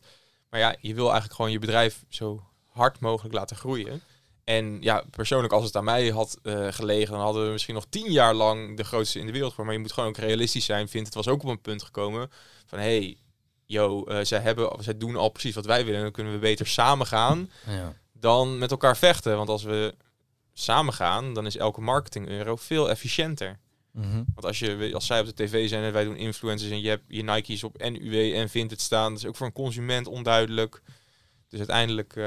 Maar 0.50 0.60
ja, 0.60 0.76
je 0.80 0.94
wil 0.94 1.06
eigenlijk 1.06 1.36
gewoon 1.36 1.52
je 1.52 1.60
bedrijf 1.60 2.04
zo 2.10 2.44
hard 2.70 3.00
mogelijk 3.00 3.34
laten 3.34 3.56
groeien. 3.56 4.02
En 4.44 4.78
ja, 4.82 5.04
persoonlijk 5.10 5.54
als 5.54 5.64
het 5.64 5.76
aan 5.76 5.84
mij 5.84 6.10
had 6.10 6.38
uh, 6.44 6.68
gelegen, 6.72 7.12
dan 7.14 7.22
hadden 7.22 7.46
we 7.46 7.52
misschien 7.52 7.74
nog 7.74 7.86
tien 7.90 8.12
jaar 8.12 8.34
lang 8.34 8.78
de 8.78 8.84
grootste 8.84 9.20
in 9.20 9.26
de 9.26 9.32
wereld 9.32 9.52
geworden. 9.52 9.66
Maar 9.66 9.84
je 9.84 9.90
moet 9.90 9.92
gewoon 10.00 10.10
ook 10.10 10.30
realistisch 10.30 10.66
zijn. 10.66 10.90
Vindt 10.90 11.08
het 11.08 11.16
was 11.16 11.28
ook 11.28 11.44
op 11.44 11.50
een 11.50 11.62
punt 11.62 11.84
gekomen 11.84 12.30
van, 12.66 12.80
hey, 12.80 13.18
yo, 13.66 14.06
uh, 14.08 14.20
zij, 14.22 14.40
hebben, 14.40 14.84
zij 14.84 14.98
doen 14.98 15.16
al 15.16 15.30
precies 15.30 15.56
wat 15.56 15.66
wij 15.66 15.80
willen. 15.84 15.96
En 15.96 16.04
dan 16.04 16.12
kunnen 16.12 16.34
we 16.34 16.40
beter 16.40 16.68
samen 16.68 17.08
gaan 17.08 17.52
Ja. 17.68 17.94
dan 18.14 18.58
met 18.58 18.72
elkaar 18.72 18.98
vechten. 18.98 19.38
Want 19.38 19.50
als 19.50 19.64
we 19.64 19.96
samen 20.58 20.94
gaan, 20.94 21.34
dan 21.34 21.46
is 21.46 21.58
elke 21.58 21.82
marketing 21.82 22.28
euro 22.28 22.56
veel 22.56 22.90
efficiënter. 22.90 23.60
Mhm. 23.92 24.16
Want 24.16 24.46
als, 24.46 24.60
je, 24.60 24.92
als 24.94 25.06
zij 25.06 25.20
op 25.20 25.26
de 25.26 25.34
tv 25.34 25.70
zijn 25.70 25.84
en 25.84 25.94
wij 25.94 26.04
doen 26.04 26.16
influencers 26.16 26.72
en 26.72 26.82
je 26.82 26.90
hebt 26.90 27.04
je 27.08 27.24
Nike's 27.24 27.64
op 27.64 27.78
en 27.78 28.06
UW 28.06 28.36
en 28.36 28.50
vindt 28.50 28.72
het 28.72 28.82
staan, 28.82 29.10
dat 29.12 29.22
is 29.22 29.28
ook 29.28 29.36
voor 29.36 29.48
een 29.48 29.54
consument 29.54 30.08
onduidelijk. 30.08 30.82
Dus 31.48 31.60
uiteindelijk 31.60 32.16
eh, 32.16 32.24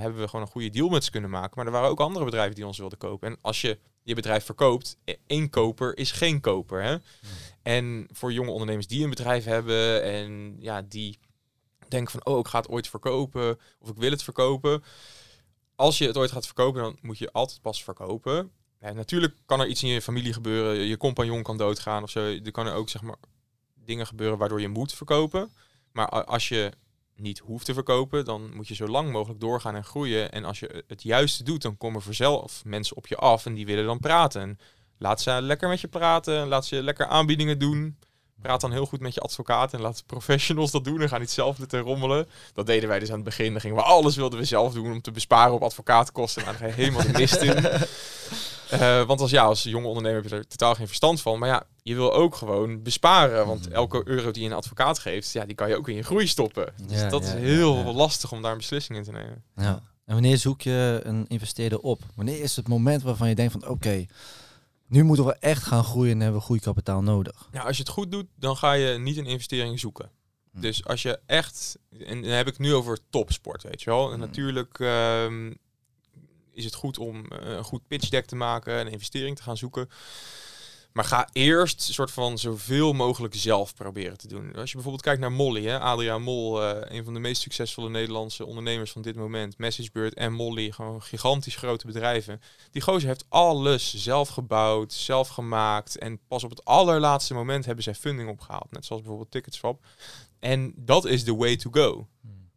hebben 0.00 0.20
we 0.20 0.28
gewoon 0.28 0.44
een 0.44 0.52
goede 0.52 0.70
deal 0.70 0.88
met 0.88 1.04
ze 1.04 1.10
kunnen 1.10 1.30
maken. 1.30 1.52
Maar 1.56 1.66
er 1.66 1.72
waren 1.72 1.88
ook 1.88 2.00
andere 2.00 2.24
bedrijven 2.24 2.54
die 2.54 2.66
ons 2.66 2.78
wilden 2.78 2.98
kopen. 2.98 3.28
En 3.28 3.38
als 3.40 3.60
je 3.60 3.78
je 4.02 4.14
bedrijf 4.14 4.44
verkoopt, 4.44 4.96
e- 5.04 5.14
één 5.26 5.50
koper 5.50 5.96
is 5.96 6.12
geen 6.12 6.40
koper. 6.40 6.82
Hè? 6.82 6.96
En 7.62 8.08
voor 8.10 8.32
jonge 8.32 8.50
ondernemers 8.50 8.86
die 8.86 9.04
een 9.04 9.10
bedrijf 9.10 9.44
hebben 9.44 10.02
en 10.02 10.56
ja, 10.58 10.82
die 10.82 11.18
denken 11.88 12.10
van, 12.12 12.34
oh, 12.34 12.38
ik 12.38 12.48
ga 12.48 12.58
het 12.58 12.68
ooit 12.68 12.88
verkopen 12.88 13.58
of 13.78 13.88
ik 13.88 13.96
wil 13.96 14.10
het 14.10 14.22
verkopen. 14.22 14.82
Als 15.76 15.98
je 15.98 16.06
het 16.06 16.16
ooit 16.16 16.30
gaat 16.30 16.46
verkopen, 16.46 16.82
dan 16.82 16.98
moet 17.00 17.18
je 17.18 17.32
altijd 17.32 17.60
pas 17.60 17.84
verkopen. 17.84 18.50
Natuurlijk 18.94 19.34
kan 19.46 19.60
er 19.60 19.66
iets 19.66 19.82
in 19.82 19.88
je 19.88 20.02
familie 20.02 20.32
gebeuren. 20.32 20.74
Je 20.84 20.96
compagnon 20.96 21.42
kan 21.42 21.56
doodgaan 21.56 22.02
of 22.02 22.10
zo. 22.10 22.20
Er 22.20 22.50
kan 22.50 22.66
er 22.66 22.74
ook 22.74 22.88
zeg 22.88 23.02
maar 23.02 23.16
dingen 23.74 24.06
gebeuren 24.06 24.38
waardoor 24.38 24.60
je 24.60 24.68
moet 24.68 24.92
verkopen. 24.94 25.50
Maar 25.92 26.24
als 26.24 26.48
je 26.48 26.72
niet 27.16 27.38
hoeft 27.38 27.64
te 27.64 27.74
verkopen, 27.74 28.24
dan 28.24 28.54
moet 28.54 28.68
je 28.68 28.74
zo 28.74 28.86
lang 28.86 29.12
mogelijk 29.12 29.40
doorgaan 29.40 29.74
en 29.74 29.84
groeien. 29.84 30.32
En 30.32 30.44
als 30.44 30.60
je 30.60 30.84
het 30.86 31.02
juiste 31.02 31.44
doet, 31.44 31.62
dan 31.62 31.76
komen 31.76 32.02
vanzelf 32.02 32.64
mensen 32.64 32.96
op 32.96 33.06
je 33.06 33.16
af 33.16 33.46
en 33.46 33.54
die 33.54 33.66
willen 33.66 33.84
dan 33.84 34.00
praten. 34.00 34.42
En 34.42 34.58
laat 34.98 35.20
ze 35.20 35.42
lekker 35.42 35.68
met 35.68 35.80
je 35.80 35.88
praten, 35.88 36.48
laat 36.48 36.66
ze 36.66 36.82
lekker 36.82 37.06
aanbiedingen 37.06 37.58
doen. 37.58 37.98
Praat 38.42 38.60
dan 38.60 38.72
heel 38.72 38.86
goed 38.86 39.00
met 39.00 39.14
je 39.14 39.20
advocaat 39.20 39.72
en 39.72 39.80
laat 39.80 40.02
professionals 40.06 40.70
dat 40.70 40.84
doen 40.84 41.00
en 41.00 41.08
ga 41.08 41.18
niet 41.18 41.30
zelf 41.30 41.56
zitten 41.56 41.80
rommelen. 41.80 42.28
Dat 42.54 42.66
deden 42.66 42.88
wij 42.88 42.98
dus 42.98 43.08
aan 43.08 43.14
het 43.14 43.24
begin. 43.24 43.52
Dan 43.52 43.60
gingen 43.60 43.76
we 43.76 43.82
alles 43.82 44.16
wilden 44.16 44.38
we 44.38 44.44
zelf 44.44 44.72
doen 44.72 44.92
om 44.92 45.00
te 45.00 45.10
besparen 45.10 45.54
op 45.54 45.62
advocaatkosten. 45.62 46.42
En 46.42 46.48
dan 46.48 46.56
ga 46.56 46.66
je 46.66 46.72
helemaal 46.72 47.02
de 47.02 47.12
mist 47.12 47.36
in. 47.42 47.64
Eh, 48.72 49.02
want 49.02 49.20
als, 49.20 49.30
ja, 49.30 49.44
als 49.44 49.62
jonge 49.62 49.86
ondernemer 49.86 50.22
heb 50.22 50.30
je 50.30 50.36
er 50.36 50.46
totaal 50.46 50.74
geen 50.74 50.86
verstand 50.86 51.20
van. 51.20 51.38
Maar 51.38 51.48
ja, 51.48 51.62
je 51.82 51.94
wil 51.94 52.12
ook 52.12 52.34
gewoon 52.34 52.82
besparen. 52.82 53.46
Want 53.46 53.68
elke 53.68 54.02
euro 54.04 54.30
die 54.30 54.42
je 54.42 54.48
een 54.48 54.54
advocaat 54.54 54.98
geeft, 54.98 55.32
ja, 55.32 55.44
die 55.44 55.54
kan 55.54 55.68
je 55.68 55.76
ook 55.76 55.88
in 55.88 55.94
je 55.94 56.02
groei 56.02 56.26
stoppen. 56.26 56.72
Dus 56.86 57.00
Ja, 57.00 57.08
dat 57.08 57.22
ja, 57.22 57.34
is 57.34 57.40
heel 57.40 57.76
ja, 57.76 57.92
lastig 57.92 58.32
om 58.32 58.42
daar 58.42 58.52
een 58.52 58.58
beslissing 58.58 58.98
in 58.98 59.04
te 59.04 59.12
nemen. 59.12 59.44
Ja. 59.56 59.82
En 60.04 60.14
wanneer 60.14 60.38
zoek 60.38 60.60
je 60.60 61.00
een 61.02 61.24
investeerder 61.28 61.78
op? 61.78 62.00
Wanneer 62.14 62.40
is 62.40 62.56
het 62.56 62.68
moment 62.68 63.02
waarvan 63.02 63.28
je 63.28 63.34
denkt 63.34 63.52
van 63.52 63.68
oké, 63.68 64.06
nu 64.92 65.02
moeten 65.02 65.24
we 65.24 65.34
echt 65.34 65.62
gaan 65.62 65.84
groeien 65.84 66.12
en 66.12 66.20
hebben 66.20 66.38
we 66.40 66.44
groeikapitaal 66.46 67.02
nodig? 67.02 67.48
Ja, 67.52 67.62
als 67.62 67.76
je 67.76 67.82
het 67.82 67.92
goed 67.92 68.10
doet, 68.10 68.26
dan 68.36 68.56
ga 68.56 68.72
je 68.72 68.98
niet 68.98 69.16
een 69.16 69.26
investering 69.26 69.80
zoeken. 69.80 70.10
Hm. 70.52 70.60
Dus 70.60 70.84
als 70.84 71.02
je 71.02 71.20
echt, 71.26 71.78
en 72.06 72.22
dan 72.22 72.30
heb 72.30 72.46
ik 72.46 72.58
nu 72.58 72.74
over 72.74 72.98
topsport, 73.10 73.62
weet 73.62 73.82
je 73.82 73.90
wel. 73.90 74.08
En 74.08 74.14
Hm. 74.14 74.20
natuurlijk 74.20 74.78
ehm, 74.80 75.52
is 76.52 76.64
het 76.64 76.74
goed 76.74 76.98
om 76.98 77.26
eh, 77.30 77.50
een 77.50 77.64
goed 77.64 77.86
pitch 77.86 78.08
deck 78.08 78.26
te 78.26 78.36
maken, 78.36 78.80
een 78.80 78.92
investering 78.92 79.36
te 79.36 79.42
gaan 79.42 79.56
zoeken. 79.56 79.88
Maar 80.92 81.04
ga 81.04 81.28
eerst 81.32 81.82
soort 81.82 82.10
van 82.10 82.38
zoveel 82.38 82.92
mogelijk 82.92 83.34
zelf 83.34 83.74
proberen 83.74 84.18
te 84.18 84.28
doen. 84.28 84.54
Als 84.54 84.68
je 84.68 84.74
bijvoorbeeld 84.74 85.04
kijkt 85.04 85.20
naar 85.20 85.32
Molly, 85.32 85.64
hè, 85.64 85.80
Adriaan 85.80 86.22
Mol, 86.22 86.62
eh, 86.62 86.96
een 86.96 87.04
van 87.04 87.14
de 87.14 87.20
meest 87.20 87.42
succesvolle 87.42 87.90
Nederlandse 87.90 88.46
ondernemers 88.46 88.92
van 88.92 89.02
dit 89.02 89.16
moment. 89.16 89.58
MessageBird 89.58 90.14
en 90.14 90.32
Molly, 90.32 90.70
gewoon 90.70 91.02
gigantisch 91.02 91.56
grote 91.56 91.86
bedrijven. 91.86 92.40
Die 92.70 92.82
gozer 92.82 93.08
heeft 93.08 93.26
alles 93.28 93.94
zelf 93.94 94.28
gebouwd, 94.28 94.92
zelf 94.92 95.28
gemaakt. 95.28 95.98
En 95.98 96.20
pas 96.28 96.44
op 96.44 96.50
het 96.50 96.64
allerlaatste 96.64 97.34
moment 97.34 97.64
hebben 97.64 97.84
zij 97.84 97.94
funding 97.94 98.28
opgehaald. 98.28 98.70
Net 98.70 98.84
zoals 98.84 99.02
bijvoorbeeld 99.02 99.32
Ticketswap. 99.32 99.84
En 100.40 100.72
dat 100.76 101.04
is 101.04 101.24
the 101.24 101.36
way 101.36 101.56
to 101.56 101.70
go. 101.70 102.06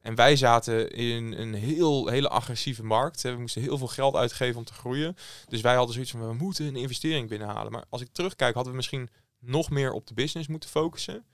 En 0.06 0.16
wij 0.16 0.36
zaten 0.36 0.92
in 0.92 1.34
een 1.34 1.54
heel, 1.54 2.08
hele 2.08 2.30
agressieve 2.30 2.84
markt. 2.84 3.22
We 3.22 3.36
moesten 3.38 3.62
heel 3.62 3.78
veel 3.78 3.88
geld 3.88 4.16
uitgeven 4.16 4.58
om 4.58 4.64
te 4.64 4.74
groeien. 4.74 5.16
Dus 5.48 5.62
wij 5.62 5.76
hadden 5.76 5.94
zoiets 5.94 6.12
van, 6.12 6.28
we 6.28 6.34
moeten 6.34 6.66
een 6.66 6.76
investering 6.76 7.30
binnenhalen. 7.30 7.72
Maar 7.72 7.84
als 7.90 8.02
ik 8.02 8.08
terugkijk, 8.12 8.54
hadden 8.54 8.72
we 8.72 8.78
misschien 8.78 9.10
nog 9.40 9.70
meer 9.70 9.92
op 9.92 10.08
de 10.08 10.14
business 10.14 10.48
moeten 10.48 10.70
focussen. 10.70 11.26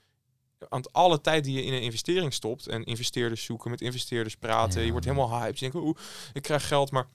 Aan 0.69 0.79
het 0.79 0.93
alle 0.93 1.21
tijd 1.21 1.43
die 1.43 1.53
je 1.53 1.63
in 1.63 1.73
een 1.73 1.81
investering 1.81 2.33
stopt 2.33 2.67
en 2.67 2.83
investeerders 2.83 3.43
zoeken, 3.43 3.71
met 3.71 3.81
investeerders 3.81 4.35
praten. 4.35 4.79
Ja. 4.79 4.85
Je 4.85 4.91
wordt 4.91 5.05
helemaal 5.05 5.39
hyped. 5.39 5.59
Je 5.59 5.69
denkt, 5.69 5.87
oeh, 5.87 5.97
ik 6.33 6.41
krijg 6.41 6.67
geld, 6.67 6.91
maar 6.91 7.07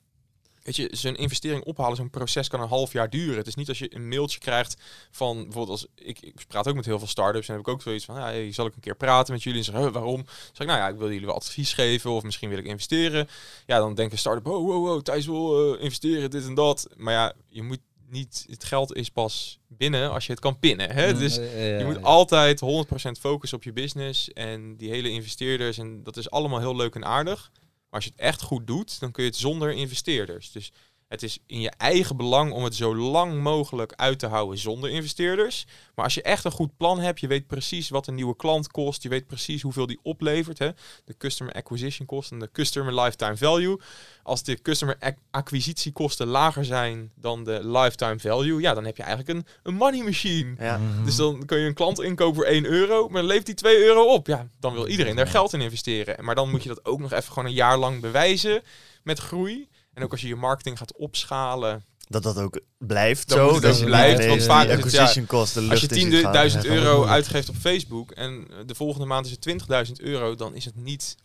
Weet 0.67 0.77
je, 0.77 0.89
zo'n 0.91 1.17
investering 1.17 1.65
ophalen, 1.65 1.97
zo'n 1.97 2.11
proces 2.11 2.49
kan 2.49 2.61
een 2.61 2.69
half 2.69 2.93
jaar 2.93 3.11
duren. 3.11 3.37
Het 3.37 3.47
is 3.47 3.55
niet 3.55 3.69
als 3.69 3.79
je 3.79 3.95
een 3.95 4.09
mailtje 4.09 4.39
krijgt 4.39 4.77
van 5.11 5.35
bijvoorbeeld 5.35 5.69
als 5.69 5.87
ik, 5.95 6.21
ik 6.21 6.35
praat 6.49 6.69
ook 6.69 6.75
met 6.75 6.85
heel 6.85 6.99
veel 6.99 7.09
startups 7.09 7.49
en 7.49 7.55
heb 7.55 7.63
ik 7.63 7.69
ook 7.69 7.83
zoiets 7.83 8.05
van, 8.05 8.15
ja, 8.15 8.23
hey, 8.23 8.53
zal 8.53 8.67
ik 8.67 8.75
een 8.75 8.81
keer 8.81 8.97
praten 8.97 9.33
met 9.33 9.43
jullie 9.43 9.59
en 9.59 9.65
zeggen, 9.65 9.85
"Huh, 9.85 9.93
waarom? 9.93 10.25
Zeg 10.27 10.59
ik, 10.59 10.67
nou 10.67 10.79
ja, 10.79 10.89
ik 10.89 10.97
wil 10.97 11.11
jullie 11.11 11.27
wel 11.27 11.35
advies 11.35 11.73
geven 11.73 12.11
of 12.11 12.23
misschien 12.23 12.49
wil 12.49 12.59
ik 12.59 12.65
investeren. 12.65 13.29
Ja, 13.67 13.79
dan 13.79 13.95
denken 13.95 14.19
start-up, 14.19 14.47
oh, 14.47 14.67
wow, 14.67 14.87
wow, 14.87 15.03
Thijs 15.03 15.27
wil 15.27 15.75
eh, 15.75 15.83
investeren, 15.83 16.31
dit 16.31 16.47
en 16.47 16.55
dat. 16.55 16.89
Maar 16.97 17.13
ja, 17.13 17.33
je 17.49 17.63
moet 17.63 17.81
niet, 18.09 18.45
het 18.49 18.65
geld 18.65 18.95
is 18.95 19.11
pas 19.11 19.59
binnen 19.69 20.11
als 20.11 20.27
je 20.27 20.33
het 20.33 20.41
kan 20.41 20.59
pinnen. 20.59 20.91
Hè? 20.91 21.15
Dus 21.15 21.35
je 21.35 21.83
moet 21.85 22.03
altijd 22.03 22.61
100% 22.61 23.21
focussen 23.21 23.59
op 23.59 23.65
je 23.65 23.73
business 23.73 24.33
en 24.33 24.77
die 24.77 24.91
hele 24.91 25.11
investeerders. 25.11 25.79
En 25.79 26.03
dat 26.03 26.17
is 26.17 26.31
allemaal 26.31 26.59
heel 26.59 26.77
leuk 26.77 26.95
en 26.95 27.05
aardig. 27.05 27.51
Als 27.97 28.05
je 28.05 28.11
het 28.11 28.21
echt 28.21 28.43
goed 28.43 28.67
doet, 28.67 29.01
dan 29.01 29.13
kun 29.13 29.25
je 29.25 29.29
het 29.29 29.39
zonder 29.39 29.73
investeerders. 29.73 30.53
Dus 30.53 30.73
het 31.09 31.23
is 31.23 31.39
in 31.47 31.61
je 31.61 31.71
eigen 31.77 32.17
belang 32.17 32.53
om 32.53 32.65
het 32.65 32.75
zo 32.75 32.97
lang 32.97 33.43
mogelijk 33.43 33.93
uit 33.97 34.19
te 34.19 34.27
houden 34.27 34.59
zonder 34.59 34.91
investeerders. 34.91 35.67
Maar 35.95 36.05
als 36.05 36.15
je 36.15 36.23
echt 36.23 36.45
een 36.45 36.51
goed 36.51 36.77
plan 36.77 36.99
hebt, 37.01 37.21
je 37.21 37.27
weet 37.27 37.47
precies 37.47 37.89
wat 37.89 38.07
een 38.07 38.15
nieuwe 38.15 38.37
klant 38.37 38.71
kost. 38.71 39.03
Je 39.03 39.09
weet 39.09 39.27
precies 39.27 39.63
hoeveel 39.63 39.87
die 39.87 39.99
oplevert. 40.03 40.59
Hè? 40.59 40.71
De 41.05 41.17
customer 41.19 41.55
acquisition 41.55 42.07
cost 42.07 42.31
en 42.31 42.39
de 42.39 42.51
customer 42.53 42.95
lifetime 43.01 43.37
value. 43.37 43.81
Als 44.23 44.43
de 44.43 44.63
customer 44.63 44.97
ac- 45.01 45.19
acquisitiekosten 45.31 46.27
lager 46.27 46.65
zijn 46.65 47.13
dan 47.15 47.45
de 47.45 47.61
lifetime 47.69 48.19
value, 48.19 48.61
ja, 48.61 48.75
dan 48.75 48.85
heb 48.85 48.97
je 48.97 49.03
eigenlijk 49.03 49.39
een, 49.39 49.47
een 49.63 49.75
money 49.75 50.03
machine. 50.05 50.55
Ja. 50.59 50.79
Mhm. 50.79 51.05
Dus 51.05 51.17
dan 51.17 51.45
kun 51.47 51.59
je 51.59 51.67
een 51.67 51.75
klant 51.75 52.01
inkopen 52.03 52.35
voor 52.35 52.45
1 52.45 52.65
euro, 52.65 53.09
maar 53.09 53.21
dan 53.23 53.31
leeft 53.31 53.47
die 53.47 53.55
2 53.55 53.85
euro 53.85 54.05
op. 54.05 54.27
Ja, 54.27 54.49
dan 54.61 54.73
wil 54.73 54.87
iedereen 54.89 55.17
daar 55.17 55.27
geld 55.29 55.53
in 55.53 55.61
investeren. 55.61 56.25
Maar 56.25 56.35
dan 56.35 56.51
moet 56.51 56.63
je 56.63 56.69
dat 56.69 56.85
ook 56.85 56.99
nog 57.01 57.13
even 57.13 57.33
gewoon 57.33 57.49
een 57.49 57.55
jaar 57.55 57.79
lang 57.79 58.01
bewijzen 58.01 58.63
met 59.03 59.19
groei. 59.19 59.69
En 59.97 60.03
ook 60.03 60.11
als 60.11 60.21
je 60.21 60.29
je 60.29 60.37
marketing 60.37 60.79
gaat 60.79 60.97
opschalen. 60.97 61.85
Dat 62.09 62.23
dat 62.23 62.39
ook 62.39 62.61
blijft 62.79 63.29
Dan 63.29 63.55
zo. 63.55 63.61
dat 63.61 63.85
blijft, 63.85 64.27
want 64.27 64.43
vaak 64.43 64.69
is 64.69 64.71
het, 64.71 64.93
ja, 64.93 65.13
de 65.23 65.37
Als 65.37 65.53
je 65.53 65.61
lucht 65.61 65.93
in 65.93 66.11
ziet 66.11 66.21
gaan. 66.21 66.51
10.000 66.51 66.57
Ja, 66.63 66.65
euro 66.65 67.05
uitgeeft 67.05 67.49
op 67.49 67.55
Facebook 67.57 68.11
en 68.11 68.49
de 68.67 68.75
volgende 68.75 69.07
maand 69.07 69.27
is 69.27 69.31
het 69.33 69.89
20.000 69.89 69.93
euro, 69.97 70.35
dan 70.35 70.55
is 70.55 70.65
het 70.65 70.77
niet 70.77 71.17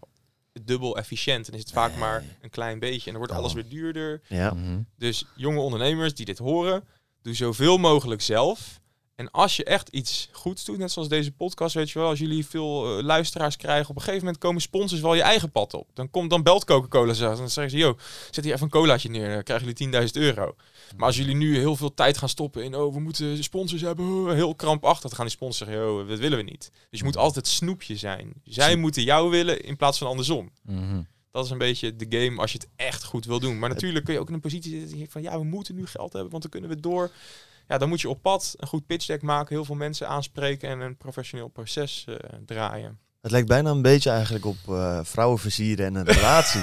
dubbel 0.61 0.97
efficiënt. 0.97 1.45
Dan 1.45 1.55
is 1.55 1.61
het 1.61 1.71
vaak 1.71 1.95
maar 1.95 2.23
een 2.41 2.49
klein 2.49 2.79
beetje. 2.79 3.05
En 3.05 3.11
dan 3.11 3.17
wordt 3.17 3.33
alles 3.33 3.53
weer 3.53 3.69
duurder. 3.69 4.21
Ja. 4.27 4.53
Mhm. 4.53 4.79
Dus 4.97 5.25
jonge 5.35 5.59
ondernemers 5.59 6.13
die 6.13 6.25
dit 6.25 6.37
horen, 6.37 6.83
doe 7.21 7.33
zoveel 7.33 7.77
mogelijk 7.77 8.21
zelf. 8.21 8.79
En 9.21 9.31
als 9.31 9.55
je 9.55 9.63
echt 9.63 9.89
iets 9.89 10.29
goeds 10.31 10.65
doet, 10.65 10.77
net 10.77 10.91
zoals 10.91 11.07
deze 11.07 11.31
podcast, 11.31 11.75
weet 11.75 11.89
je 11.89 11.99
wel, 11.99 12.07
als 12.07 12.19
jullie 12.19 12.45
veel 12.45 12.97
eh, 12.97 13.03
luisteraars 13.03 13.55
krijgen, 13.55 13.89
op 13.89 13.95
een 13.95 14.01
gegeven 14.01 14.23
moment 14.25 14.43
komen 14.43 14.61
sponsors 14.61 15.01
wel 15.01 15.13
je 15.13 15.21
eigen 15.21 15.51
pad 15.51 15.73
op. 15.73 15.87
Dan, 15.93 16.09
komt, 16.09 16.29
dan 16.29 16.43
belt 16.43 16.65
Coca-Cola 16.65 17.13
en 17.13 17.19
dan 17.19 17.49
zeggen 17.49 17.69
ze, 17.69 17.77
yo, 17.77 17.97
zet 18.31 18.43
hier 18.43 18.53
even 18.53 18.65
een 18.65 18.71
colaatje 18.71 19.09
neer, 19.09 19.33
dan 19.33 19.43
krijgen 19.43 19.73
jullie 19.73 20.07
10.000 20.07 20.11
euro. 20.11 20.55
Maar 20.97 21.07
als 21.07 21.17
jullie 21.17 21.35
nu 21.35 21.57
heel 21.57 21.75
veel 21.75 21.93
tijd 21.93 22.17
gaan 22.17 22.29
stoppen 22.29 22.63
in, 22.63 22.75
oh, 22.75 22.93
we 22.93 22.99
moeten 22.99 23.43
sponsors 23.43 23.81
hebben, 23.81 24.35
heel 24.35 24.55
krampachtig, 24.55 25.09
dan 25.09 25.17
gaan 25.17 25.25
die 25.25 25.35
sponsors 25.35 25.69
zeggen, 25.69 25.87
yo, 25.87 26.05
dat 26.05 26.19
willen 26.19 26.37
we 26.37 26.43
niet. 26.43 26.71
Dus 26.89 26.99
je 26.99 27.05
moet 27.05 27.17
altijd 27.17 27.47
snoepje 27.47 27.95
zijn. 27.97 28.33
Zij 28.43 28.75
moeten 28.75 29.03
jou 29.03 29.29
willen 29.29 29.63
in 29.63 29.77
plaats 29.77 29.97
van 29.97 30.07
andersom. 30.07 30.51
Mhm. 30.61 31.01
Dat 31.31 31.45
is 31.45 31.51
een 31.51 31.57
beetje 31.57 31.95
de 31.95 32.05
game 32.09 32.41
als 32.41 32.51
je 32.51 32.57
het 32.57 32.67
echt 32.75 33.03
goed 33.03 33.25
wil 33.25 33.39
doen. 33.39 33.59
Maar 33.59 33.69
natuurlijk 33.69 34.05
kun 34.05 34.13
je 34.13 34.19
ook 34.19 34.27
in 34.27 34.33
een 34.33 34.39
positie 34.39 34.87
zitten 34.87 35.09
van 35.09 35.21
ja, 35.21 35.37
we 35.37 35.43
moeten 35.43 35.75
nu 35.75 35.85
geld 35.85 36.13
hebben, 36.13 36.31
want 36.31 36.41
dan 36.41 36.51
kunnen 36.51 36.69
we 36.69 36.79
door. 36.79 37.11
Ja, 37.71 37.77
dan 37.77 37.89
moet 37.89 38.01
je 38.01 38.09
op 38.09 38.21
pad 38.21 38.53
een 38.57 38.67
goed 38.67 38.85
pitch 38.85 39.05
deck 39.05 39.21
maken, 39.21 39.55
heel 39.55 39.65
veel 39.65 39.75
mensen 39.75 40.07
aanspreken 40.07 40.69
en 40.69 40.79
een 40.79 40.97
professioneel 40.97 41.47
proces 41.47 42.05
eh, 42.07 42.15
draaien. 42.45 42.99
Het 43.21 43.31
lijkt 43.31 43.47
bijna 43.47 43.69
een 43.69 43.81
beetje 43.81 44.09
eigenlijk 44.09 44.45
op 44.45 44.57
eh, 44.69 44.99
vrouwen 45.03 45.39
versieren 45.39 45.85
en 45.85 45.95
een 45.95 46.05
relatie. 46.15 46.61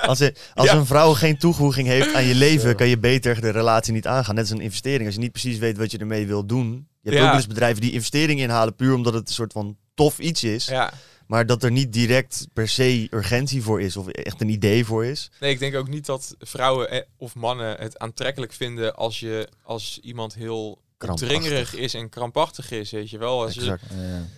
als 0.00 0.20
als 0.54 0.66
Ja. 0.70 0.74
een 0.74 0.86
vrouw 0.86 1.12
geen 1.14 1.38
toevoeging 1.38 1.88
heeft 1.88 2.14
aan 2.14 2.24
je 2.24 2.34
leven, 2.46 2.76
kan 2.76 2.88
je 2.88 2.98
beter 2.98 3.40
de 3.40 3.50
relatie 3.50 3.92
niet 3.92 4.06
aangaan. 4.06 4.34
Net 4.34 4.44
als 4.44 4.52
een 4.52 4.60
investering. 4.64 5.04
Als 5.04 5.14
je 5.14 5.20
niet 5.20 5.32
precies 5.32 5.58
weet 5.58 5.76
wat 5.78 5.90
je 5.90 5.98
ermee 5.98 6.26
wil 6.26 6.46
doen. 6.46 6.88
Je 7.00 7.10
hebt 7.10 7.22
Ja. 7.22 7.28
ook 7.28 7.34
eens 7.36 7.46
bedrijven 7.46 7.80
die 7.80 7.92
investeringen 7.92 8.44
inhalen 8.44 8.74
puur 8.74 8.94
omdat 8.94 9.14
het 9.14 9.28
een 9.28 9.34
soort 9.34 9.52
van 9.52 9.76
tof 9.94 10.18
iets 10.18 10.44
is. 10.44 10.64
Ja, 10.66 10.92
Maar 11.30 11.46
dat 11.46 11.62
er 11.62 11.70
niet 11.70 11.92
direct 11.92 12.46
per 12.52 12.68
se 12.68 13.06
urgentie 13.10 13.62
voor 13.62 13.80
is 13.80 13.96
of 13.96 14.08
echt 14.08 14.40
een 14.40 14.48
idee 14.48 14.84
voor 14.84 15.04
is. 15.04 15.30
nee, 15.40 15.50
ik 15.52 15.58
denk 15.58 15.74
ook 15.74 15.88
niet 15.88 16.06
dat 16.06 16.34
vrouwen 16.38 16.90
eh, 16.90 17.00
of 17.16 17.34
mannen 17.34 17.76
het 17.78 17.98
aantrekkelijk 17.98 18.52
vinden 18.52 18.96
als 18.96 19.20
je 19.20 19.48
als 19.62 19.98
iemand 20.02 20.34
heel 20.34 20.78
dringerig 21.14 21.74
is 21.74 21.94
en 21.94 22.08
krampachtig 22.08 22.70
is, 22.70 22.90
weet 22.90 23.10
je 23.10 23.18
wel. 23.18 23.42
Als 23.42 23.54
je. 23.54 23.64
Ja. 23.64 23.78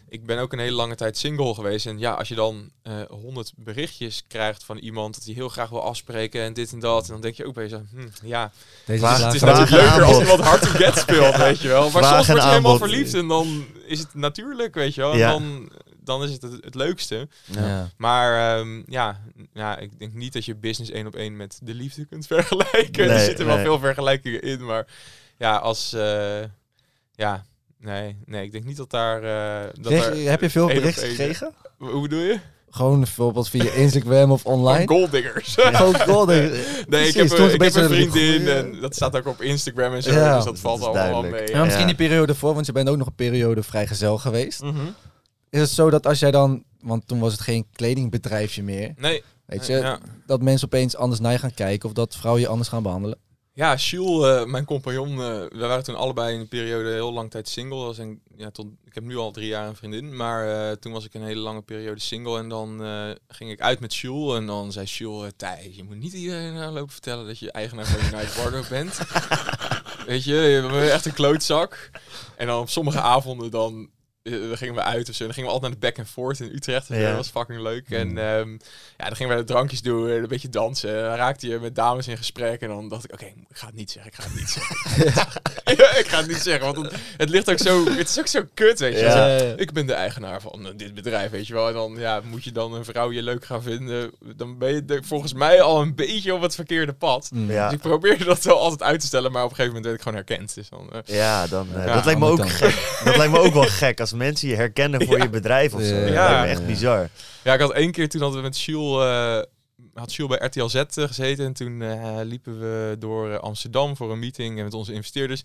ik 0.08 0.26
ben 0.26 0.38
ook 0.38 0.52
een 0.52 0.58
hele 0.58 0.74
lange 0.76 0.94
tijd 0.94 1.18
single 1.18 1.54
geweest. 1.54 1.86
En 1.86 1.98
ja, 1.98 2.12
als 2.12 2.28
je 2.28 2.34
dan 2.34 2.70
honderd 3.08 3.52
berichtjes 3.56 4.24
krijgt 4.28 4.64
van 4.64 4.78
iemand 4.78 5.14
dat 5.14 5.24
hij 5.24 5.34
heel 5.34 5.48
graag 5.48 5.68
wil 5.70 5.82
afspreken 5.82 6.42
en 6.42 6.52
dit 6.52 6.72
en 6.72 6.78
dat. 6.80 7.06
En 7.06 7.12
dan 7.12 7.20
denk 7.20 7.34
je 7.34 7.46
ook 7.46 7.54
bij 7.54 7.62
jezelf, 7.62 7.82
hm, 7.90 8.26
ja, 8.28 8.52
Deze 8.84 8.98
Vraag- 8.98 9.24
het 9.24 9.34
is 9.34 9.40
Vraag 9.40 9.58
natuurlijk 9.58 9.88
leuker 9.88 10.04
als 10.04 10.18
iemand 10.20 10.40
hard 10.40 10.62
to 10.62 10.68
get 10.68 10.98
speelt, 10.98 11.36
weet 11.46 11.60
je 11.60 11.68
wel. 11.68 11.82
Maar 11.90 12.02
Vraag 12.02 12.14
soms 12.14 12.26
word 12.26 12.42
je 12.42 12.48
helemaal 12.48 12.78
verliefd 12.78 13.14
en 13.14 13.28
dan 13.28 13.64
is 13.86 13.98
het 13.98 14.14
natuurlijk, 14.14 14.74
weet 14.74 14.94
je 14.94 15.00
wel. 15.00 15.12
En 15.12 15.18
Ja. 15.18 15.30
dan, 15.30 15.70
dan 16.04 16.22
is 16.22 16.30
het 16.32 16.42
het, 16.42 16.64
het 16.64 16.74
leukste. 16.74 17.28
Ja. 17.44 17.88
Maar 17.96 18.58
ehm, 18.58 18.82
ja, 18.86 19.20
ja, 19.52 19.78
ik 19.78 19.98
denk 19.98 20.12
niet 20.12 20.32
dat 20.32 20.44
je 20.44 20.54
business 20.56 20.90
één 20.92 21.06
op 21.06 21.14
één 21.16 21.36
met 21.36 21.58
de 21.62 21.74
liefde 21.74 22.04
kunt 22.04 22.26
vergelijken. 22.36 23.04
er 23.04 23.10
Nee, 23.14 23.24
zitten 23.24 23.46
wel 23.46 23.58
veel 23.58 23.78
vergelijkingen 23.78 24.42
in, 24.42 24.64
maar 24.64 24.86
ja, 25.38 25.56
als... 25.56 25.92
eh, 25.92 26.40
ja, 27.14 27.44
nee, 27.78 28.16
nee, 28.24 28.44
ik 28.44 28.52
denk 28.52 28.64
niet 28.64 28.76
dat 28.76 28.90
daar... 28.90 29.22
eh, 29.22 29.68
dat 29.80 29.92
Kreeg- 29.92 30.04
daar 30.08 30.30
heb 30.30 30.40
je 30.40 30.50
veel 30.50 30.66
berichten 30.66 31.08
gekregen? 31.08 31.52
Hoe 31.78 32.02
bedoel 32.02 32.20
je? 32.22 32.38
Gewoon 32.70 32.98
bijvoorbeeld 33.00 33.48
via 33.48 33.70
Instagram 33.72 34.30
of 34.30 34.42
Van 34.42 34.52
online? 34.52 34.86
golddiggers. 34.86 35.54
Gewoon 35.58 36.00
god. 36.00 36.26
Nee, 36.32 36.50
Precies, 36.88 37.08
ik 37.08 37.14
heb, 37.14 37.26
toen 37.28 37.38
een, 37.38 37.44
ik 37.44 37.50
heb 37.50 37.58
beetje 37.58 37.80
een 37.80 37.88
vriendin 37.88 38.48
en 38.48 38.80
dat 38.80 38.94
staat 38.94 39.16
ook 39.16 39.26
op 39.26 39.42
Instagram 39.42 39.92
en 39.94 40.02
zo, 40.02 40.10
Ja. 40.12 40.34
dus 40.36 40.44
dat 40.44 40.52
Dat 40.52 40.62
valt 40.62 40.82
allemaal 40.82 41.10
duidelijk. 41.10 41.44
mee. 41.46 41.56
Ja, 41.56 41.64
misschien 41.64 41.86
die 41.86 41.94
periode 41.96 42.34
voor, 42.34 42.54
want 42.54 42.66
je 42.66 42.72
bent 42.72 42.88
ook 42.88 42.96
nog 42.96 43.06
een 43.06 43.14
periode 43.14 43.62
vrijgezel 43.62 44.18
geweest. 44.18 44.62
Mhm. 44.62 44.76
Is 45.52 45.60
het 45.60 45.70
zo 45.70 45.90
dat 45.90 46.06
als 46.06 46.18
jij 46.18 46.30
dan, 46.30 46.64
want 46.80 47.08
toen 47.08 47.18
was 47.20 47.32
het 47.32 47.40
geen 47.40 47.66
kledingbedrijfje 47.72 48.62
meer, 48.62 48.94
Nee, 48.96 49.22
weet 49.46 49.66
je, 49.66 49.72
ja. 49.72 49.98
dat 50.26 50.42
mensen 50.42 50.66
opeens 50.66 50.96
anders 50.96 51.20
naar 51.20 51.32
je 51.32 51.38
gaan 51.38 51.54
kijken 51.54 51.88
of 51.88 51.94
dat 51.94 52.16
vrouwen 52.16 52.42
je 52.42 52.48
anders 52.48 52.68
gaan 52.68 52.82
behandelen? 52.82 53.18
Ja, 53.54 53.74
Jules, 53.74 54.40
eh, 54.40 54.44
mijn 54.44 54.64
compagnon, 54.64 55.10
eh, 55.10 55.18
we 55.48 55.66
waren 55.66 55.84
toen 55.84 55.94
allebei 55.94 56.34
in 56.34 56.40
een 56.40 56.48
periode 56.48 56.92
heel 56.92 57.12
lang 57.12 57.30
tijd 57.30 57.48
single. 57.48 57.84
Was 57.84 57.98
een, 57.98 58.22
ja, 58.36 58.50
tot, 58.50 58.66
ik 58.84 58.94
heb 58.94 59.04
nu 59.04 59.16
al 59.16 59.30
drie 59.30 59.46
jaar 59.46 59.68
een 59.68 59.76
vriendin, 59.76 60.16
maar 60.16 60.48
eh, 60.48 60.76
toen 60.76 60.92
was 60.92 61.04
ik 61.04 61.14
een 61.14 61.24
hele 61.24 61.40
lange 61.40 61.62
periode 61.62 62.00
single. 62.00 62.38
En 62.38 62.48
dan 62.48 62.80
ging 63.28 63.50
ik 63.50 63.60
uit 63.60 63.80
met 63.80 63.94
Jules 63.94 64.36
en 64.36 64.46
dan 64.46 64.72
zei 64.72 64.86
Jules, 64.86 65.32
Thijs, 65.36 65.76
je 65.76 65.84
moet 65.84 65.98
niet 65.98 66.12
iedereen 66.12 66.72
lopen 66.72 66.92
vertellen 66.92 67.26
dat 67.26 67.38
je 67.38 67.52
eigenaar 67.52 67.86
van 67.86 68.00
United 68.00 68.36
Wardrobe 68.36 68.68
bent. 68.68 68.98
Weet 70.06 70.24
je, 70.24 70.34
je 70.34 70.68
bent 70.70 70.90
echt 70.90 71.06
een 71.06 71.12
klootzak. 71.12 71.90
En 72.36 72.46
dan 72.46 72.60
op 72.60 72.68
sommige 72.68 73.00
avonden 73.00 73.50
dan, 73.50 73.90
eh, 74.22 74.32
dan 74.48 74.56
gingen 74.56 74.74
we 74.74 74.82
uit 74.82 75.08
of 75.08 75.14
zo. 75.14 75.24
Dan 75.24 75.34
gingen 75.34 75.48
we 75.48 75.54
altijd 75.54 75.72
naar 75.72 75.80
de 75.80 75.86
back 75.86 75.98
and 75.98 76.08
forth 76.08 76.40
in 76.40 76.50
Utrecht. 76.54 76.88
Ja. 76.88 77.06
Dat 77.06 77.16
was 77.16 77.28
fucking 77.28 77.60
leuk. 77.60 77.90
En 77.90 78.18
ehm, 78.18 78.50
ja, 78.96 79.04
dan 79.06 79.16
gingen 79.16 79.36
we 79.36 79.40
de 79.44 79.52
drankjes 79.52 79.82
doen, 79.82 80.10
een 80.10 80.28
beetje 80.28 80.48
dansen. 80.48 81.02
Dan 81.02 81.14
raakte 81.14 81.48
je 81.48 81.58
met 81.58 81.74
dames 81.74 82.08
in 82.08 82.16
gesprek. 82.16 82.60
En 82.60 82.68
dan 82.68 82.88
dacht 82.88 83.04
ik, 83.04 83.12
oké, 83.12 83.24
ik 83.24 83.56
ga 83.56 83.66
het 83.66 83.74
niet 83.74 83.90
zeggen, 83.90 84.12
ik 84.12 84.18
ga 84.18 84.28
het 84.28 84.38
niet 84.38 84.48
zeggen. 84.48 84.76
Ja, 85.76 85.96
ik 86.02 86.06
ga 86.06 86.18
het 86.18 86.28
niet 86.28 86.42
zeggen, 86.42 86.74
want 86.74 86.86
het, 86.86 87.00
het 87.16 87.28
ligt 87.28 87.50
ook 87.50 87.58
zo, 87.58 87.84
het 87.84 88.08
is 88.08 88.18
ook 88.18 88.26
zo 88.26 88.42
kut, 88.54 88.78
weet 88.78 88.98
je. 88.98 89.04
Ja. 89.04 89.36
Ik 89.56 89.72
ben 89.72 89.86
de 89.86 89.92
eigenaar 89.92 90.40
van 90.40 90.66
eh, 90.66 90.72
dit 90.76 90.94
bedrijf, 90.94 91.30
weet 91.30 91.46
je 91.46 91.54
wel. 91.54 91.68
En 91.68 91.74
dan 91.74 91.94
ja, 91.98 92.20
moet 92.24 92.44
je 92.44 92.52
dan 92.52 92.74
een 92.74 92.84
vrouw 92.84 93.12
je 93.12 93.22
leuk 93.22 93.44
gaan 93.44 93.62
vinden. 93.62 94.10
Dan 94.36 94.58
ben 94.58 94.74
je 94.74 95.00
volgens 95.02 95.32
mij 95.32 95.62
al 95.62 95.80
een 95.80 95.94
beetje 95.94 96.34
op 96.34 96.42
het 96.42 96.54
verkeerde 96.54 96.92
pad. 96.92 97.30
Mm. 97.32 97.50
Ja. 97.50 97.64
Dus 97.64 97.74
ik 97.74 97.80
probeerde 97.80 98.24
dat 98.24 98.44
wel 98.44 98.60
altijd 98.60 98.82
uit 98.82 99.00
te 99.00 99.06
stellen, 99.06 99.32
maar 99.32 99.44
op 99.44 99.50
een 99.50 99.56
gegeven 99.56 99.74
moment 99.74 99.84
werd 99.84 99.96
ik 99.96 100.02
gewoon 100.02 100.24
herkend. 100.26 100.54
Dus 100.54 100.68
dan, 100.68 100.92
eh, 100.92 101.16
Ja, 101.16 101.46
dan, 101.46 101.68
eh, 101.74 101.86
Ja, 101.86 101.94
dat 101.94 102.04
lijkt 102.04 102.20
me 102.20 102.26
ook 102.26 102.48
gek. 102.48 103.00
Dat 103.04 103.16
lijkt 103.16 103.32
me 103.32 103.38
ook 103.38 103.54
wel 103.54 103.62
gek 103.62 104.00
als 104.00 104.11
mensen 104.16 104.48
je 104.48 104.54
herkennen 104.54 105.06
voor 105.06 105.16
Ja. 105.16 105.22
je 105.22 105.28
bedrijf 105.30 105.74
of 105.74 105.82
zo. 105.82 105.94
Ja. 105.94 106.40
Dat 106.40 106.48
echt 106.48 106.66
bizar. 106.66 107.08
Ja, 107.44 107.54
ik 107.54 107.60
had 107.60 107.72
één 107.72 107.90
keer 107.92 108.08
toen 108.08 108.20
hadden 108.20 108.38
we 108.38 108.44
met 108.46 108.60
Jules, 108.60 109.04
eh, 109.04 109.42
had 109.94 110.14
Jules 110.14 110.38
bij 110.38 110.46
RTL 110.46 110.66
Z 110.66 110.74
eh, 110.74 110.84
gezeten 111.06 111.44
en 111.44 111.52
toen 111.52 111.82
eh, 111.82 112.20
liepen 112.22 112.60
we 112.60 112.96
door 112.98 113.38
Amsterdam 113.38 113.96
voor 113.96 114.12
een 114.12 114.18
meeting 114.18 114.62
met 114.62 114.74
onze 114.74 114.92
investeerders. 114.92 115.42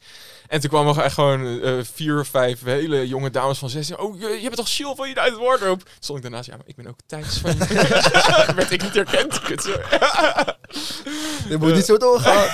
En 0.48 0.60
toen 0.60 0.70
kwamen 0.70 0.96
er 0.96 1.04
echt 1.04 1.14
gewoon 1.14 1.62
eh, 1.62 1.74
vier 1.94 2.20
of 2.20 2.28
vijf 2.28 2.64
hele 2.64 3.08
jonge 3.08 3.30
dames 3.30 3.58
van 3.58 3.70
16. 3.70 3.98
Oh, 3.98 4.20
je, 4.20 4.28
je 4.28 4.42
bent 4.42 4.56
toch 4.56 4.70
Jules 4.70 4.96
van 4.96 5.06
United 5.06 5.38
Wardrobe? 5.38 5.84
Toen 5.84 5.94
stond 6.00 6.18
ik 6.18 6.24
daarnaast, 6.24 6.50
ja, 6.50 6.56
maar 6.56 6.68
ik 6.68 6.76
ben 6.76 6.88
ook 6.88 7.00
Thijs 7.06 7.38
van... 7.38 7.58
werd 8.56 8.72
ik 8.72 8.82
niet 8.82 8.94
herkend? 8.94 9.62
Zo. 9.62 9.72
Dit 11.50 11.60
moet 11.60 11.74
niet 11.74 11.86
zo 11.86 11.98
doorgaan. 11.98 12.48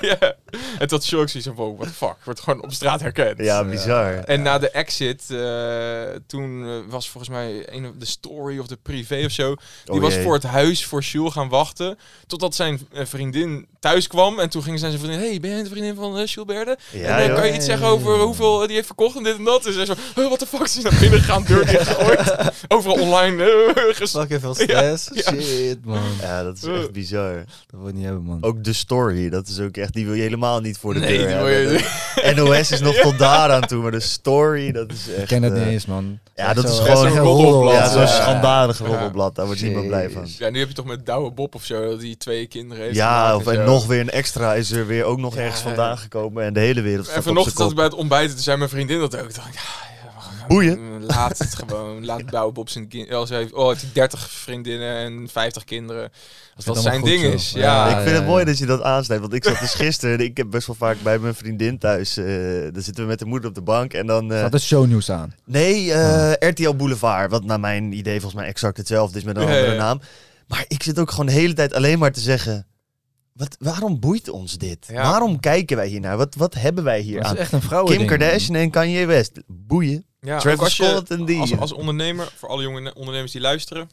ja. 0.00 0.34
En 0.78 0.88
tot 0.88 1.06
Jules 1.06 1.22
ook 1.22 1.28
zoiets 1.28 1.48
van, 1.48 1.54
wow, 1.56 1.76
what 1.76 1.88
the 1.88 1.94
fuck? 1.94 2.16
Wordt 2.24 2.40
gewoon 2.40 2.62
op 2.62 2.72
straat 2.72 3.00
herkend. 3.00 3.38
Ja, 3.38 3.64
bizar. 3.64 4.12
En 4.14 4.42
na 4.42 4.58
de 4.58 4.70
exit, 4.70 5.26
toen 6.26 6.88
was 6.88 7.08
volgens 7.08 7.32
mij 7.32 7.72
een 7.72 7.86
of 7.86 7.94
de 7.94 8.06
story 8.06 8.58
of 8.58 8.66
de 8.66 8.76
privé 8.82 9.24
of 9.24 9.32
zo. 9.32 9.54
Die 9.84 9.94
Oh 9.94 10.00
was 10.00 10.16
voor 10.16 10.34
het 10.34 10.42
huis 10.42 10.84
voor 10.84 11.00
Jules 11.00 11.19
gaan 11.28 11.48
wachten. 11.48 11.98
Totdat 12.26 12.54
zijn 12.54 12.80
eh, 12.92 13.04
vriendin 13.06 13.66
thuis 13.80 14.06
kwam. 14.06 14.38
En 14.38 14.48
toen 14.50 14.62
ging 14.62 14.78
zijn 14.78 14.98
vriendin, 14.98 15.18
hey, 15.18 15.38
ben 15.40 15.50
jij 15.50 15.62
de 15.62 15.68
vriendin 15.68 15.94
van 15.94 16.18
uh, 16.18 16.26
Jules 16.26 16.54
Berde? 16.54 16.78
Ja, 16.92 17.18
en 17.18 17.28
eh, 17.30 17.34
kan 17.34 17.46
je 17.46 17.54
iets 17.54 17.64
zeggen 17.64 17.86
over 17.86 18.18
hoeveel 18.20 18.58
die 18.66 18.74
heeft 18.74 18.86
verkocht 18.86 19.16
en 19.16 19.22
dit 19.22 19.36
en 19.36 19.44
dat? 19.44 19.66
En 19.66 19.72
zij 19.72 19.84
zo, 19.86 19.94
"Huh, 20.14 20.28
wat 20.28 20.38
de 20.38 20.46
fuck 20.46 20.60
is 20.64 20.78
naar 20.82 20.96
binnen 21.00 21.18
gegaan, 21.20 21.44
deur 21.46 21.66
dichtgegooid. 21.66 22.32
Overal 22.68 22.96
online 23.00 23.44
uh, 23.98 24.06
Fucking 24.06 24.40
veel 24.40 24.54
stress. 24.54 25.10
Ja. 25.14 25.32
Shit, 25.40 25.84
man. 25.84 25.98
Ja, 26.20 26.42
dat 26.42 26.56
is 26.56 26.62
echt 26.64 26.92
bizar. 26.92 27.34
Dat 27.34 27.80
wil 27.80 27.86
je 27.86 27.92
niet 27.94 28.04
hebben, 28.04 28.22
man. 28.22 28.38
Ook 28.42 28.64
de 28.64 28.72
story, 28.72 29.28
dat 29.30 29.48
is 29.48 29.58
ook 29.60 29.76
echt, 29.76 29.92
die 29.94 30.04
wil 30.06 30.14
je 30.14 30.22
helemaal 30.22 30.60
niet 30.60 30.78
voor 30.78 30.94
de 30.94 31.00
Nee, 31.00 31.18
deur 31.18 31.26
die 31.26 31.36
wil 31.36 31.46
hebben. 31.46 31.72
je- 31.72 32.32
De 32.34 32.42
NOS 32.42 32.70
is 32.70 32.80
nog 32.80 32.94
tot 33.08 33.18
daar 33.18 33.50
aan 33.52 33.66
toe, 33.66 33.82
maar 33.82 33.90
de 33.90 34.00
story, 34.00 34.72
dat 34.72 34.92
is 34.92 35.08
echt... 35.08 35.18
ik 35.22 35.26
ken 35.26 35.42
dat 35.42 35.52
niet 35.52 35.66
eens, 35.66 35.86
man. 35.86 36.18
Ja, 36.34 36.54
dat 36.54 36.64
is 36.64 36.78
gewoon. 36.78 37.68
Ja, 37.72 37.88
zo'n 37.88 38.06
schandalig 38.08 38.78
Ja. 38.78 38.86
roddelblad, 38.86 39.34
daar 39.34 39.46
wordt 39.46 39.62
niemand 39.62 39.86
blij 39.86 40.10
van. 40.10 40.24
Ja, 40.38 40.50
nu 40.50 40.58
heb 40.58 40.68
je 40.68 40.74
toch 40.74 40.84
met 40.84 41.06
Douwe 41.10 41.30
Bob 41.30 41.54
of 41.54 41.64
zo, 41.64 41.88
dat 41.90 42.00
die 42.00 42.16
twee 42.16 42.46
kinderen 42.46 42.84
heeft 42.84 42.96
Ja, 42.96 43.36
of 43.36 43.46
en 43.46 43.54
zo. 43.54 43.64
nog 43.64 43.86
weer 43.86 44.00
een 44.00 44.10
extra 44.10 44.54
is 44.54 44.70
er 44.70 44.86
weer 44.86 45.04
ook 45.04 45.18
nog 45.18 45.34
Ja, 45.34 45.40
ergens 45.40 45.60
ja. 45.60 45.66
vandaan 45.66 45.98
gekomen 45.98 46.44
en 46.44 46.52
de 46.52 46.60
hele 46.60 46.80
wereld 46.80 47.08
En 47.08 47.22
vanochtend 47.22 47.56
zat 47.56 47.74
bij 47.74 47.84
het 47.84 47.94
ontbijten, 47.94 48.34
toen 48.34 48.42
zei 48.42 48.56
mijn 48.56 48.70
vriendin 48.70 48.98
dat 48.98 49.16
ook. 49.16 49.34
Dacht 49.34 49.48
ik, 49.48 49.54
ja, 49.54 49.60
ja, 49.60 50.46
Boeien. 50.48 51.04
Laat 51.06 51.38
het 51.38 51.54
gewoon. 51.54 52.04
Laat 52.10 52.30
Douwe 52.30 52.52
Bob 52.52 52.68
zijn 52.68 52.88
kind. 52.88 53.10
Als 53.12 53.28
hij 53.28 53.38
heeft, 53.38 53.52
oh, 53.52 53.68
heeft 53.68 53.80
hij 53.80 53.90
30 53.92 54.30
vriendinnen 54.30 54.96
en 54.96 55.28
50 55.32 55.64
kinderen. 55.64 56.10
Als 56.56 56.64
dat 56.64 56.78
zijn 56.82 57.02
ding 57.02 57.22
is. 57.22 57.50
Ja, 57.50 57.60
Ja, 57.60 57.88
ik 57.88 57.96
vind 58.02 58.10
het 58.16 58.18
ja, 58.24 58.28
mooi 58.30 58.40
ja. 58.40 58.44
dat 58.46 58.58
je 58.58 58.66
dat 58.66 58.82
aansnijdt, 58.82 59.22
want 59.22 59.34
ik 59.34 59.44
zat 59.44 59.58
dus 59.60 59.74
gisteren, 59.84 60.20
ik 60.20 60.36
heb 60.36 60.50
best 60.50 60.66
wel 60.66 60.76
vaak 60.76 60.96
bij 61.02 61.18
mijn 61.18 61.34
vriendin 61.34 61.78
thuis, 61.78 62.16
eh 62.16 62.24
dan 62.72 62.82
zitten 62.82 63.02
we 63.02 63.08
met 63.08 63.18
de 63.18 63.24
moeder 63.24 63.48
op 63.48 63.54
de 63.54 63.60
bank 63.62 63.92
en 63.92 64.06
dan... 64.06 64.32
eh, 64.32 64.40
Gaat 64.40 64.52
het 64.52 64.62
shownieuws 64.62 65.10
aan? 65.10 65.34
nee, 65.44 65.92
eh, 65.92 66.48
RTL 66.48 66.74
Boulevard, 66.74 67.30
wat 67.30 67.44
naar 67.44 67.60
mijn 67.60 67.92
idee 67.92 68.20
volgens 68.20 68.40
mij 68.40 68.50
exact 68.50 68.76
hetzelfde 68.76 69.18
is 69.18 69.24
met 69.24 69.36
een 69.36 69.42
Ja, 69.42 69.48
andere 69.56 69.72
ja. 69.72 69.78
naam. 69.78 70.00
Maar 70.50 70.64
ik 70.68 70.82
zit 70.82 70.98
ook 70.98 71.10
gewoon 71.10 71.26
de 71.26 71.32
hele 71.32 71.52
tijd 71.52 71.74
alleen 71.74 71.98
maar 71.98 72.12
te 72.12 72.20
zeggen, 72.20 72.66
wat, 73.32 73.56
waarom 73.58 74.00
boeit 74.00 74.28
ons 74.28 74.58
dit? 74.58 74.86
Ja. 74.86 75.02
Waarom 75.02 75.40
kijken 75.40 75.76
wij 75.76 75.88
hier 75.88 76.00
naar? 76.00 76.16
Wat, 76.16 76.34
wat 76.34 76.54
hebben 76.54 76.84
wij 76.84 77.00
hier 77.00 77.16
Dat 77.16 77.24
is 77.24 77.30
aan? 77.30 77.36
echt 77.36 77.52
een 77.52 77.62
vrouwen 77.62 77.96
Kim 77.96 78.06
Kardashian 78.06 78.56
en 78.56 78.70
Kanye 78.70 79.06
West, 79.06 79.40
boeien. 79.46 80.06
ja 80.20 80.38
Travis 80.38 80.60
als, 80.60 80.76
je, 80.76 81.02
en 81.08 81.24
die. 81.24 81.40
als, 81.40 81.56
als 81.56 81.72
ondernemer, 81.72 82.32
voor 82.36 82.48
alle 82.48 82.62
jonge 82.62 82.94
ondernemers 82.94 83.32
die 83.32 83.40
luisteren. 83.40 83.90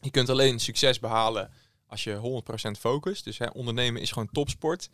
Je 0.00 0.10
kunt 0.10 0.28
alleen 0.28 0.58
succes 0.58 0.98
behalen 0.98 1.50
als 1.86 2.04
je 2.04 2.42
100% 2.68 2.70
focust. 2.78 3.24
Dus 3.24 3.38
hè, 3.38 3.46
ondernemen 3.46 4.00
is 4.00 4.10
gewoon 4.12 4.28
topsport. 4.32 4.88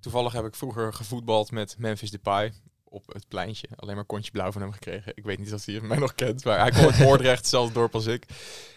Toevallig 0.00 0.32
heb 0.32 0.44
ik 0.44 0.54
vroeger 0.54 0.92
gevoetbald 0.92 1.50
met 1.50 1.74
Memphis 1.78 2.10
Depay 2.10 2.52
op 2.92 3.12
het 3.12 3.28
pleintje. 3.28 3.68
Alleen 3.76 3.94
maar 3.94 4.04
kontje 4.04 4.30
blauw 4.30 4.52
van 4.52 4.62
hem 4.62 4.72
gekregen. 4.72 5.12
Ik 5.14 5.24
weet 5.24 5.38
niet 5.38 5.52
of 5.52 5.64
hij 5.64 5.80
mij 5.80 5.98
nog 5.98 6.14
kent, 6.14 6.44
maar 6.44 6.58
hij 6.58 6.72
uit 6.72 6.98
Moordrecht, 6.98 7.38
hetzelfde 7.38 7.72
dorp 7.72 7.94
als 7.94 8.06
ik. 8.06 8.26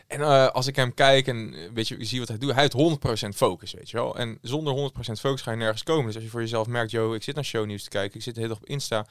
En 0.07 0.21
eh, 0.21 0.47
als 0.47 0.67
ik 0.67 0.75
hem 0.75 0.93
kijk 0.93 1.27
en 1.27 1.53
eh, 1.53 1.69
weet 1.73 1.87
je, 1.87 1.97
je 1.97 2.05
ziet 2.05 2.19
wat 2.19 2.27
hij 2.27 2.37
doet, 2.37 2.53
hij 2.53 2.61
heeft 2.61 3.25
100% 3.25 3.29
focus, 3.35 3.73
weet 3.73 3.89
je 3.89 3.97
wel. 3.97 4.17
En 4.17 4.37
zonder 4.41 4.91
100% 4.93 5.11
focus 5.19 5.41
ga 5.41 5.51
je 5.51 5.57
nergens 5.57 5.83
komen. 5.83 6.05
Dus 6.05 6.15
als 6.15 6.23
je 6.23 6.29
voor 6.29 6.41
jezelf 6.41 6.67
merkt, 6.67 6.91
yo, 6.91 7.13
ik 7.13 7.23
zit 7.23 7.35
naar 7.35 7.45
shownieuws 7.45 7.83
te 7.83 7.89
kijken, 7.89 8.17
ik 8.17 8.23
zit 8.23 8.35
de 8.35 8.41
hele 8.41 8.53
dag 8.53 8.61
op 8.61 8.69
Insta, 8.69 9.05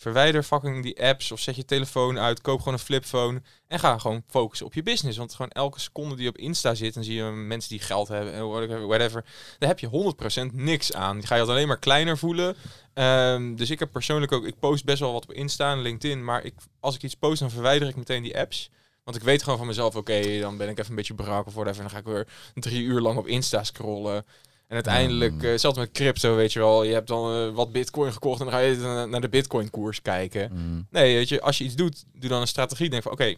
verwijder 0.00 0.42
fucking 0.42 0.82
die 0.82 1.02
apps 1.02 1.32
of 1.32 1.40
zet 1.40 1.56
je 1.56 1.64
telefoon 1.64 2.18
uit, 2.18 2.40
koop 2.40 2.58
gewoon 2.58 2.74
een 2.74 2.80
flipphone 2.80 3.42
en 3.66 3.78
ga 3.78 3.98
gewoon 3.98 4.22
focussen 4.26 4.66
op 4.66 4.74
je 4.74 4.82
business. 4.82 5.18
Want 5.18 5.34
gewoon 5.34 5.50
elke 5.50 5.80
seconde 5.80 6.16
die 6.16 6.28
op 6.28 6.38
Insta 6.38 6.74
zit, 6.74 6.96
en 6.96 7.04
zie 7.04 7.14
je 7.14 7.22
mensen 7.24 7.70
die 7.70 7.80
geld 7.80 8.08
hebben 8.08 8.32
en 8.32 8.86
whatever, 8.86 9.24
daar 9.58 9.68
heb 9.68 9.78
je 9.78 10.14
100% 10.50 10.54
niks 10.54 10.92
aan. 10.92 11.18
Die 11.18 11.26
ga 11.26 11.34
je 11.34 11.42
alleen 11.42 11.68
maar 11.68 11.78
kleiner 11.78 12.18
voelen. 12.18 12.56
Ehm, 12.94 13.54
dus 13.54 13.70
ik 13.70 13.78
heb 13.78 13.92
persoonlijk 13.92 14.32
ook, 14.32 14.46
ik 14.46 14.58
post 14.58 14.84
best 14.84 15.00
wel 15.00 15.12
wat 15.12 15.22
op 15.22 15.32
Insta 15.32 15.72
en 15.72 15.80
LinkedIn, 15.80 16.24
maar 16.24 16.44
ik, 16.44 16.54
als 16.80 16.94
ik 16.94 17.02
iets 17.02 17.14
post, 17.14 17.40
dan 17.40 17.50
verwijder 17.50 17.88
ik 17.88 17.96
meteen 17.96 18.22
die 18.22 18.38
apps. 18.38 18.70
Want 19.04 19.16
ik 19.16 19.22
weet 19.22 19.42
gewoon 19.42 19.58
van 19.58 19.66
mezelf, 19.66 19.96
oké, 19.96 20.40
dan 20.40 20.56
ben 20.56 20.68
ik 20.68 20.78
even 20.78 20.90
een 20.90 20.96
beetje 20.96 21.14
brak 21.14 21.46
of 21.46 21.54
whatever. 21.54 21.84
En 21.84 21.90
dan 21.90 21.90
ga 21.90 21.98
ik 21.98 22.14
weer 22.14 22.26
drie 22.54 22.82
uur 22.82 23.00
lang 23.00 23.18
op 23.18 23.26
Insta 23.26 23.64
scrollen. 23.64 24.24
En 24.70 24.76
uiteindelijk, 24.76 25.32
Mm. 25.32 25.40
eh, 25.40 25.58
zelfs 25.58 25.78
met 25.78 25.90
crypto, 25.92 26.34
weet 26.36 26.52
je 26.52 26.58
wel, 26.58 26.82
je 26.82 26.92
hebt 26.92 27.08
dan 27.08 27.34
eh, 27.34 27.54
wat 27.54 27.72
bitcoin 27.72 28.12
gekocht 28.12 28.38
en 28.40 28.44
dan 28.46 28.54
ga 28.54 28.60
je 28.60 28.76
na- 28.76 29.04
naar 29.06 29.20
de 29.20 29.28
bitcoin 29.28 29.70
koers 29.70 30.02
kijken. 30.02 30.50
Mm. 30.52 30.86
Nee, 30.90 31.14
weet 31.16 31.28
je, 31.28 31.40
als 31.40 31.58
je 31.58 31.64
iets 31.64 31.74
doet, 31.74 32.04
doe 32.12 32.30
dan 32.30 32.40
een 32.40 32.46
strategie. 32.46 32.90
Denk 32.90 33.02
van, 33.02 33.12
oké, 33.12 33.34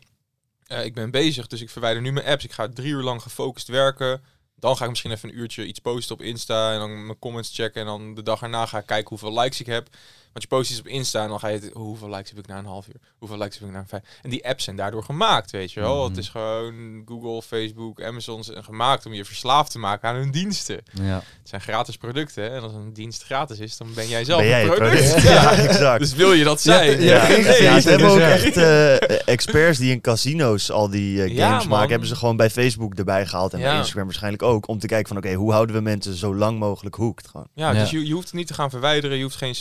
eh, 0.67 0.85
ik 0.85 0.95
ben 0.95 1.11
bezig, 1.11 1.47
dus 1.47 1.61
ik 1.61 1.71
verwijder 1.71 2.03
nu 2.03 2.13
mijn 2.13 2.27
apps. 2.27 2.45
Ik 2.45 2.53
ga 2.53 2.69
drie 2.69 2.93
uur 2.93 3.03
lang 3.03 3.23
gefocust 3.23 3.69
werken. 3.69 4.21
Dan 4.57 4.77
ga 4.77 4.83
ik 4.85 4.91
misschien 4.91 5.11
even 5.11 5.29
een 5.29 5.39
uurtje 5.39 5.67
iets 5.67 5.79
posten 5.79 6.15
op 6.15 6.23
Insta 6.23 6.73
en 6.73 6.79
dan 6.79 7.07
mijn 7.07 7.19
comments 7.19 7.55
checken. 7.55 7.81
En 7.81 7.87
dan 7.87 8.15
de 8.15 8.23
dag 8.23 8.43
erna 8.43 8.67
ga 8.67 8.79
ik 8.79 8.87
kijken 8.87 9.09
hoeveel 9.09 9.41
likes 9.41 9.61
ik 9.61 9.67
heb. 9.67 9.89
Want 10.33 10.45
je 10.45 10.47
post 10.47 10.71
iets 10.71 10.81
op 10.81 10.87
Insta 10.87 11.23
en 11.23 11.29
dan 11.29 11.39
ga 11.39 11.49
je, 11.49 11.59
het, 11.59 11.71
hoeveel 11.73 12.09
likes 12.09 12.29
heb 12.29 12.39
ik 12.39 12.47
na 12.47 12.59
een 12.59 12.65
half 12.65 12.89
uur? 12.89 13.01
Hoeveel 13.19 13.39
likes 13.39 13.59
heb 13.59 13.69
ik 13.69 13.75
na 13.75 13.81
een 13.81 13.89
vijf? 13.89 14.03
En 14.23 14.31
die 14.31 14.49
apps 14.49 14.65
zijn 14.65 14.77
daardoor 14.77 15.05
gemaakt, 15.05 15.51
weet 15.51 15.73
je 15.73 15.81
wel. 15.81 16.01
Mhm. 16.01 16.09
Het 16.09 16.19
is 16.19 16.29
gewoon 16.29 17.03
Google, 17.07 17.43
Facebook, 17.43 18.03
Amazon 18.03 18.45
zijn 18.45 18.65
gemaakt 18.65 19.07
om 19.07 19.13
je 19.13 19.25
verslaafd 19.25 19.71
te 19.71 19.79
maken 19.79 20.09
aan 20.09 20.15
hun 20.15 20.31
diensten. 20.31 20.83
Ja. 20.93 21.15
Het 21.15 21.49
zijn 21.49 21.61
gratis 21.61 21.97
producten 21.97 22.43
hè. 22.43 22.49
en 22.49 22.63
als 22.63 22.73
een 22.73 22.93
dienst 22.93 23.25
gratis 23.25 23.59
is, 23.59 23.77
dan 23.77 23.95
ben 23.95 24.09
jij 24.09 24.25
zelf 24.25 24.41
Ben 24.41 24.49
jij 24.49 24.63
een 24.63 24.75
product. 24.75 24.97
product? 24.97 25.23
Ja. 25.33 25.33
Ja, 25.33 25.53
exact. 25.53 26.01
Dus 26.01 26.15
wil 26.15 26.33
je 26.33 26.45
dat 26.45 26.61
zijn? 26.61 27.03
ja, 27.03 27.81
ze 27.81 27.89
hebben 27.89 28.09
ook 28.09 28.19
echt 28.19 28.57
eh, 28.57 29.29
experts 29.29 29.79
die 29.79 29.91
in 29.91 30.01
casino's 30.01 30.71
al 30.71 30.91
die 30.91 31.23
eh, 31.23 31.39
games 31.39 31.67
maken. 31.67 31.91
Hebben 31.91 32.09
ze 32.09 32.17
gewoon 32.17 32.37
bij 32.37 32.51
Facebook 32.51 32.95
erbij 32.95 33.27
gehaald 33.27 33.53
en 33.53 33.61
bij. 33.61 33.77
Instagram 33.77 34.05
waarschijnlijk 34.05 34.43
ook. 34.43 34.69
Om 34.69 34.79
te 34.79 34.87
kijken 34.87 35.09
van 35.09 35.17
oké, 35.17 35.33
hoe 35.33 35.53
houden 35.53 35.77
we 35.77 35.83
mensen 35.83 36.15
zo 36.15 36.35
lang 36.35 36.59
mogelijk 36.59 36.95
hoekt 36.95 37.29
gewoon. 37.29 37.47
Ja, 37.55 37.73
dus 37.73 37.91
je, 37.91 38.07
je 38.07 38.13
hoeft 38.13 38.27
het 38.27 38.35
niet 38.35 38.47
te 38.47 38.55
gaan 38.55 38.71
verwijderen. 38.71 39.17
Je 39.17 39.23
hoeft 39.23 39.37
geen 39.37 39.55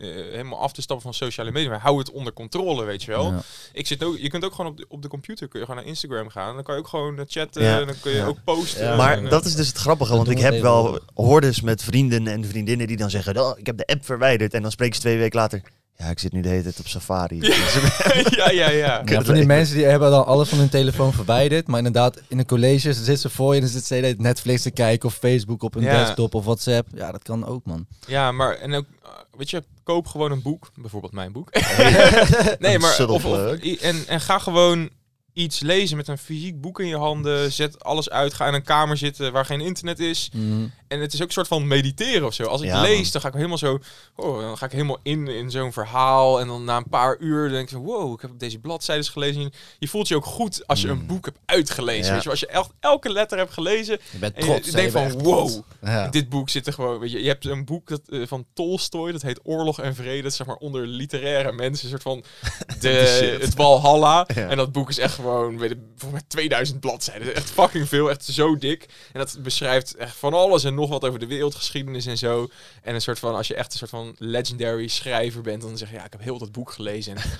eh, 0.00 0.17
helemaal 0.30 0.58
af 0.58 0.72
te 0.72 0.82
stappen 0.82 1.04
van 1.04 1.14
sociale 1.14 1.50
media. 1.50 1.68
Maar 1.70 1.80
hou 1.80 1.98
het 1.98 2.10
onder 2.10 2.32
controle, 2.32 2.84
weet 2.84 3.02
je 3.02 3.10
wel. 3.10 3.32
Ja. 3.32 3.42
Ik 3.72 3.86
zit 3.86 4.04
ook, 4.04 4.18
je 4.18 4.28
kunt 4.28 4.44
ook 4.44 4.54
gewoon 4.54 4.70
op 4.70 4.76
de, 4.76 4.84
op 4.88 5.02
de 5.02 5.08
computer 5.08 5.48
kun 5.48 5.60
je 5.60 5.66
gewoon 5.66 5.80
naar 5.80 5.90
Instagram 5.90 6.28
gaan. 6.28 6.54
Dan 6.54 6.64
kan 6.64 6.74
je 6.74 6.80
ook 6.80 6.88
gewoon 6.88 7.18
eh, 7.18 7.24
chatten. 7.28 7.62
Ja. 7.62 7.80
En 7.80 7.86
dan 7.86 7.94
kun 8.00 8.10
je 8.12 8.16
Ja. 8.18 8.26
ook 8.26 8.38
posten. 8.44 8.90
En, 8.90 8.96
maar 8.96 9.22
eh, 9.24 9.30
dat 9.30 9.44
is 9.44 9.54
dus 9.54 9.66
het 9.68 9.76
grappige, 9.78 10.16
want 10.16 10.28
ik 10.30 10.38
heb 10.38 10.60
wel 10.60 10.98
hordes 11.14 11.60
met 11.60 11.82
vrienden 11.82 12.26
en 12.26 12.44
vriendinnen 12.44 12.86
die 12.86 12.96
dan 12.96 13.10
zeggen, 13.10 13.38
oh, 13.40 13.58
ik 13.58 13.66
heb 13.66 13.76
de 13.76 13.86
app 13.86 14.04
verwijderd. 14.04 14.54
En 14.54 14.62
dan 14.62 14.70
spreken 14.70 14.94
ze 14.94 15.00
twee 15.00 15.18
weken 15.18 15.38
later, 15.38 15.62
ja, 15.96 16.06
ik 16.10 16.18
zit 16.18 16.32
nu 16.32 16.40
de 16.40 16.48
hele 16.48 16.62
tijd 16.62 16.78
op 16.78 16.86
Safari. 16.86 17.40
ja, 17.40 18.50
ja, 18.50 18.70
ja. 18.70 19.02
Ja, 19.04 19.22
van 19.22 19.34
die 19.34 19.46
mensen 19.46 19.76
die 19.76 19.84
hebben 19.84 20.10
dan 20.10 20.26
alles 20.26 20.48
van 20.48 20.58
hun 20.58 20.68
telefoon 20.68 21.12
verwijderd. 21.12 21.66
Maar 21.66 21.78
inderdaad, 21.78 22.20
in 22.28 22.38
een 22.38 22.46
college 22.46 22.92
zitten 22.92 23.18
ze 23.18 23.30
voor 23.30 23.48
je 23.48 23.54
en 23.54 23.60
dan 23.60 23.68
zitten 23.70 23.88
ze 23.88 23.94
de 23.94 24.00
hele 24.00 24.14
tijd 24.16 24.26
Netflix 24.28 24.62
te 24.62 24.70
kijken 24.70 25.08
of 25.08 25.14
Facebook 25.14 25.62
op 25.62 25.74
hun 25.74 25.82
Ja. 25.82 25.98
desktop 25.98 26.34
of 26.34 26.44
WhatsApp. 26.44 26.88
Ja, 26.94 27.12
dat 27.12 27.22
kan 27.22 27.46
ook, 27.46 27.64
man. 27.64 27.86
Ja, 28.06 28.32
maar 28.32 28.54
en 28.54 28.74
ook, 28.74 28.84
eh, 28.84 28.97
weet 29.38 29.50
je, 29.50 29.64
koop 29.82 30.06
gewoon 30.06 30.30
een 30.30 30.42
boek. 30.42 30.70
Bijvoorbeeld 30.74 31.12
mijn 31.12 31.32
boek. 31.32 31.50
nee, 32.58 32.78
maar 32.82 33.06
of, 33.06 33.24
of- 33.24 33.52
en, 33.80 34.04
en 34.06 34.20
ga 34.20 34.38
gewoon 34.38 34.90
iets 35.38 35.60
lezen 35.60 35.96
met 35.96 36.08
een 36.08 36.18
fysiek 36.18 36.60
boek 36.60 36.80
in 36.80 36.86
je 36.86 36.96
handen. 36.96 37.52
Zet 37.52 37.84
alles 37.84 38.10
uit. 38.10 38.34
Ga 38.34 38.46
in 38.46 38.54
een 38.54 38.62
kamer 38.62 38.96
zitten 38.96 39.32
waar 39.32 39.44
geen 39.44 39.60
internet 39.60 39.98
is. 39.98 40.30
Mm. 40.32 40.72
En 40.88 41.00
het 41.00 41.12
is 41.12 41.20
ook 41.20 41.26
een 41.26 41.32
soort 41.32 41.48
van 41.48 41.66
mediteren 41.66 42.26
of 42.26 42.34
zo. 42.34 42.42
Als 42.44 42.60
ik 42.60 42.66
Ja, 42.68 42.80
lees, 42.80 43.02
man. 43.02 43.08
dan 43.12 43.20
ga 43.20 43.28
ik 43.28 43.34
helemaal 43.34 43.58
zo. 43.58 43.78
Oh, 44.16 44.40
dan 44.40 44.58
ga 44.58 44.66
ik 44.66 44.72
helemaal 44.72 44.98
in 45.02 45.28
in 45.28 45.50
zo'n 45.50 45.72
verhaal. 45.72 46.40
En 46.40 46.46
dan 46.46 46.64
na 46.64 46.76
een 46.76 46.88
paar 46.88 47.16
uur 47.18 47.48
denk 47.48 47.62
ik 47.62 47.68
van 47.74 47.84
wow, 47.84 48.12
ik 48.12 48.20
heb 48.20 48.30
deze 48.38 48.58
bladzijdes 48.58 49.08
gelezen. 49.08 49.52
Je- 49.78 49.88
voelt 49.88 50.08
je 50.08 50.16
ook 50.16 50.24
goed 50.24 50.66
als 50.66 50.80
je 50.80 50.88
een 50.88 50.98
Mm. 50.98 51.06
boek 51.06 51.24
hebt 51.24 51.38
uitgelezen. 51.44 52.04
Ja. 52.06 52.12
Weet 52.12 52.22
je, 52.22 52.30
als 52.30 52.40
je 52.40 52.46
echt 52.46 52.70
elke 52.80 53.12
letter 53.12 53.38
hebt 53.38 53.52
gelezen. 53.52 53.98
Je 54.10 54.18
bent 54.18 54.34
En 54.34 54.42
trots. 54.42 54.66
je 54.66 54.72
denkt 54.72 54.92
je 54.92 54.98
bent 54.98 55.12
van 55.12 55.22
wow. 55.22 55.60
Ja. 55.82 56.08
Dit 56.08 56.28
boek 56.28 56.48
zit 56.50 56.66
er 56.66 56.72
gewoon, 56.72 56.98
weet 56.98 57.10
je, 57.12 57.22
je 57.22 57.28
hebt 57.28 57.44
een 57.46 57.64
boek 57.64 57.88
dat, 57.88 58.00
eh, 58.08 58.20
van 58.26 58.46
Tolstoy, 58.54 59.12
dat 59.12 59.22
heet 59.22 59.40
Oorlog 59.42 59.80
en 59.80 59.94
Vrede, 59.94 60.22
dat 60.22 60.30
is 60.30 60.36
zeg 60.36 60.46
maar 60.46 60.56
onder 60.56 60.86
literaire 60.86 61.52
mensen, 61.52 61.84
een 61.84 61.90
soort 61.90 62.02
van 62.02 62.24
de, 62.80 63.38
het 63.40 63.54
Walhalla. 63.54 64.26
Ja. 64.34 64.48
En 64.48 64.56
dat 64.56 64.72
boek 64.72 64.88
is 64.88 64.98
echt 64.98 65.14
gewoon, 65.14 65.26
weet 65.56 65.70
ik, 65.70 65.78
volgens 65.96 66.20
mij 66.20 66.28
2000 66.28 66.80
bladzijden, 66.80 67.34
echt 67.34 67.50
fucking 67.50 67.88
veel, 67.88 68.10
echt 68.10 68.24
zo 68.24 68.56
dik. 68.56 68.82
En 69.12 69.18
dat 69.20 69.38
beschrijft 69.42 69.94
echt 69.96 70.16
van 70.16 70.34
alles 70.34 70.64
en 70.64 70.74
nog 70.74 70.88
wat 70.88 71.04
over 71.04 71.18
de 71.18 71.26
wereldgeschiedenis 71.26 72.06
en 72.06 72.18
zo. 72.18 72.48
En 72.82 72.94
een 72.94 73.00
soort 73.00 73.18
van, 73.18 73.34
als 73.34 73.48
je 73.48 73.54
echt 73.54 73.72
een 73.72 73.78
soort 73.78 73.90
van 73.90 74.14
legendary 74.18 74.86
schrijver 74.88 75.42
bent, 75.42 75.62
dan 75.62 75.78
zeg 75.78 75.88
je, 75.90 75.94
ja, 75.96 76.04
ik 76.04 76.12
heb 76.12 76.22
heel 76.22 76.38
dat 76.38 76.52
boek 76.52 76.70
gelezen. 76.72 77.16
En 77.16 77.22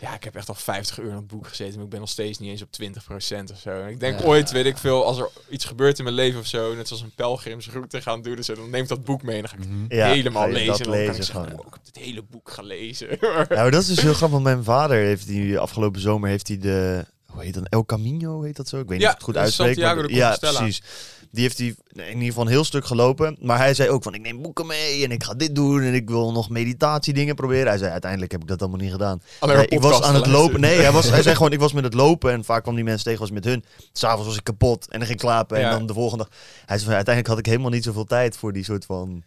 ja, 0.00 0.14
ik 0.14 0.24
heb 0.24 0.36
echt 0.36 0.48
al 0.48 0.54
50 0.54 0.98
uur 0.98 1.08
in 1.10 1.16
het 1.16 1.26
boek 1.26 1.46
gezeten, 1.48 1.74
maar 1.74 1.84
ik 1.84 1.90
ben 1.90 2.00
nog 2.00 2.08
steeds 2.08 2.38
niet 2.38 2.50
eens 2.50 2.62
op 2.62 2.68
20% 2.82 3.52
of 3.52 3.58
zo. 3.60 3.70
En 3.70 3.88
ik 3.88 4.00
denk 4.00 4.20
Ja. 4.20 4.24
ooit, 4.26 4.50
weet 4.50 4.66
ik 4.66 4.78
veel, 4.78 5.04
als 5.04 5.18
er 5.18 5.28
iets 5.48 5.64
gebeurt 5.64 5.98
in 5.98 6.04
mijn 6.04 6.16
leven 6.16 6.40
of 6.40 6.46
zo, 6.46 6.74
net 6.74 6.88
zoals 6.88 7.02
een 7.02 7.14
pelgrimsroute 7.14 8.00
gaan 8.02 8.22
doen, 8.22 8.36
dus 8.36 8.46
dan 8.46 8.70
neemt 8.70 8.88
dat 8.88 9.04
boek 9.04 9.22
mee 9.22 9.36
en 9.36 9.40
dan 9.42 9.50
ga 9.50 9.56
ik 9.56 9.68
Mhm. 9.68 9.84
Ja, 9.96 10.06
helemaal 10.06 10.42
ga 10.46 10.48
lezen. 10.52 10.66
dat 10.68 10.80
en 10.80 10.84
dan 10.92 10.94
kan 11.04 11.14
ik 11.14 11.22
zeggen, 11.22 11.34
gewoon. 11.34 11.56
"Wow, 11.56 11.66
ik 11.66 11.72
heb 11.72 11.84
dit 11.94 12.04
hele 12.04 12.22
boek 12.22 12.50
gelezen. 12.50 13.08
Ja, 13.20 13.46
maar 13.48 13.70
dat 13.70 13.80
is 13.82 13.86
dus 13.88 14.00
heel 14.00 14.12
grappig. 14.14 14.30
want 14.30 14.42
Mijn 14.42 14.64
vader 14.64 14.96
heeft 14.96 15.26
die 15.26 15.58
afgelopen 15.58 16.00
zomer 16.00 16.28
heeft 16.28 16.48
hij 16.48 16.58
de 16.58 17.04
hoe 17.32 17.42
heet 17.42 17.54
dat? 17.54 17.68
El 17.68 17.84
Camino 17.84 18.42
heet 18.42 18.56
dat 18.56 18.68
zo? 18.68 18.78
Ik 18.80 18.88
weet 18.88 18.98
niet 18.98 19.06
of 19.06 19.12
het 19.14 19.22
goed 19.22 19.34
de 19.34 19.40
uitspreek. 19.40 19.66
Santiago 19.66 19.94
maar- 20.00 20.06
de 20.08 20.14
ja, 20.14 20.36
precies. 20.40 20.82
Die 21.30 21.42
heeft 21.42 21.58
hij 21.58 21.74
in 21.94 22.06
ieder 22.12 22.22
geval 22.24 22.42
een 22.44 22.50
heel 22.50 22.64
stuk 22.64 22.84
gelopen. 22.84 23.36
Maar 23.40 23.58
hij 23.58 23.74
zei 23.74 23.88
ook 23.88 24.02
van 24.02 24.14
ik 24.14 24.20
neem 24.20 24.42
boeken 24.42 24.66
mee 24.66 25.04
en 25.04 25.10
ik 25.10 25.24
ga 25.24 25.34
dit 25.34 25.54
doen 25.54 25.82
en 25.82 25.94
ik 25.94 26.08
wil 26.08 26.32
nog 26.32 26.48
meditatiedingen 26.50 27.34
proberen. 27.34 27.66
Hij 27.66 27.78
zei 27.78 27.90
uiteindelijk 27.90 28.32
heb 28.32 28.40
ik 28.40 28.48
dat 28.48 28.60
allemaal 28.60 28.78
niet 28.80 28.90
gedaan. 28.90 29.22
Ik 29.66 29.80
was 29.80 30.02
aan 30.02 30.14
het 30.14 30.26
lopen. 30.26 30.60
Nee, 30.60 30.78
hij, 30.78 30.92
was, 30.92 31.10
hij 31.10 31.22
zei 31.22 31.36
gewoon 31.36 31.52
ik 31.52 31.58
was 31.60 31.72
met 31.72 31.84
het 31.84 31.94
lopen 31.94 32.32
en 32.32 32.44
vaak 32.44 32.62
kwam 32.62 32.74
die 32.74 32.84
mensen 32.84 33.04
tegen 33.04 33.20
was 33.20 33.30
met 33.30 33.44
hun. 33.44 33.64
S'avonds 33.92 34.26
was 34.26 34.36
ik 34.36 34.44
kapot 34.44 34.84
en 34.88 34.98
dan 34.98 35.06
ging 35.08 35.20
ik 35.20 35.26
slapen 35.26 35.58
Ja. 35.58 35.64
en 35.64 35.70
dan 35.78 35.86
de 35.86 35.92
volgende 35.92 36.24
dag. 36.24 36.32
Hij 36.66 36.78
zei 36.78 36.94
uiteindelijk 36.94 37.26
had 37.34 37.38
ik 37.38 37.46
helemaal 37.46 37.70
niet 37.70 37.84
zoveel 37.84 38.04
tijd 38.04 38.36
voor 38.36 38.52
die 38.52 38.64
soort 38.64 38.84
van 38.84 39.22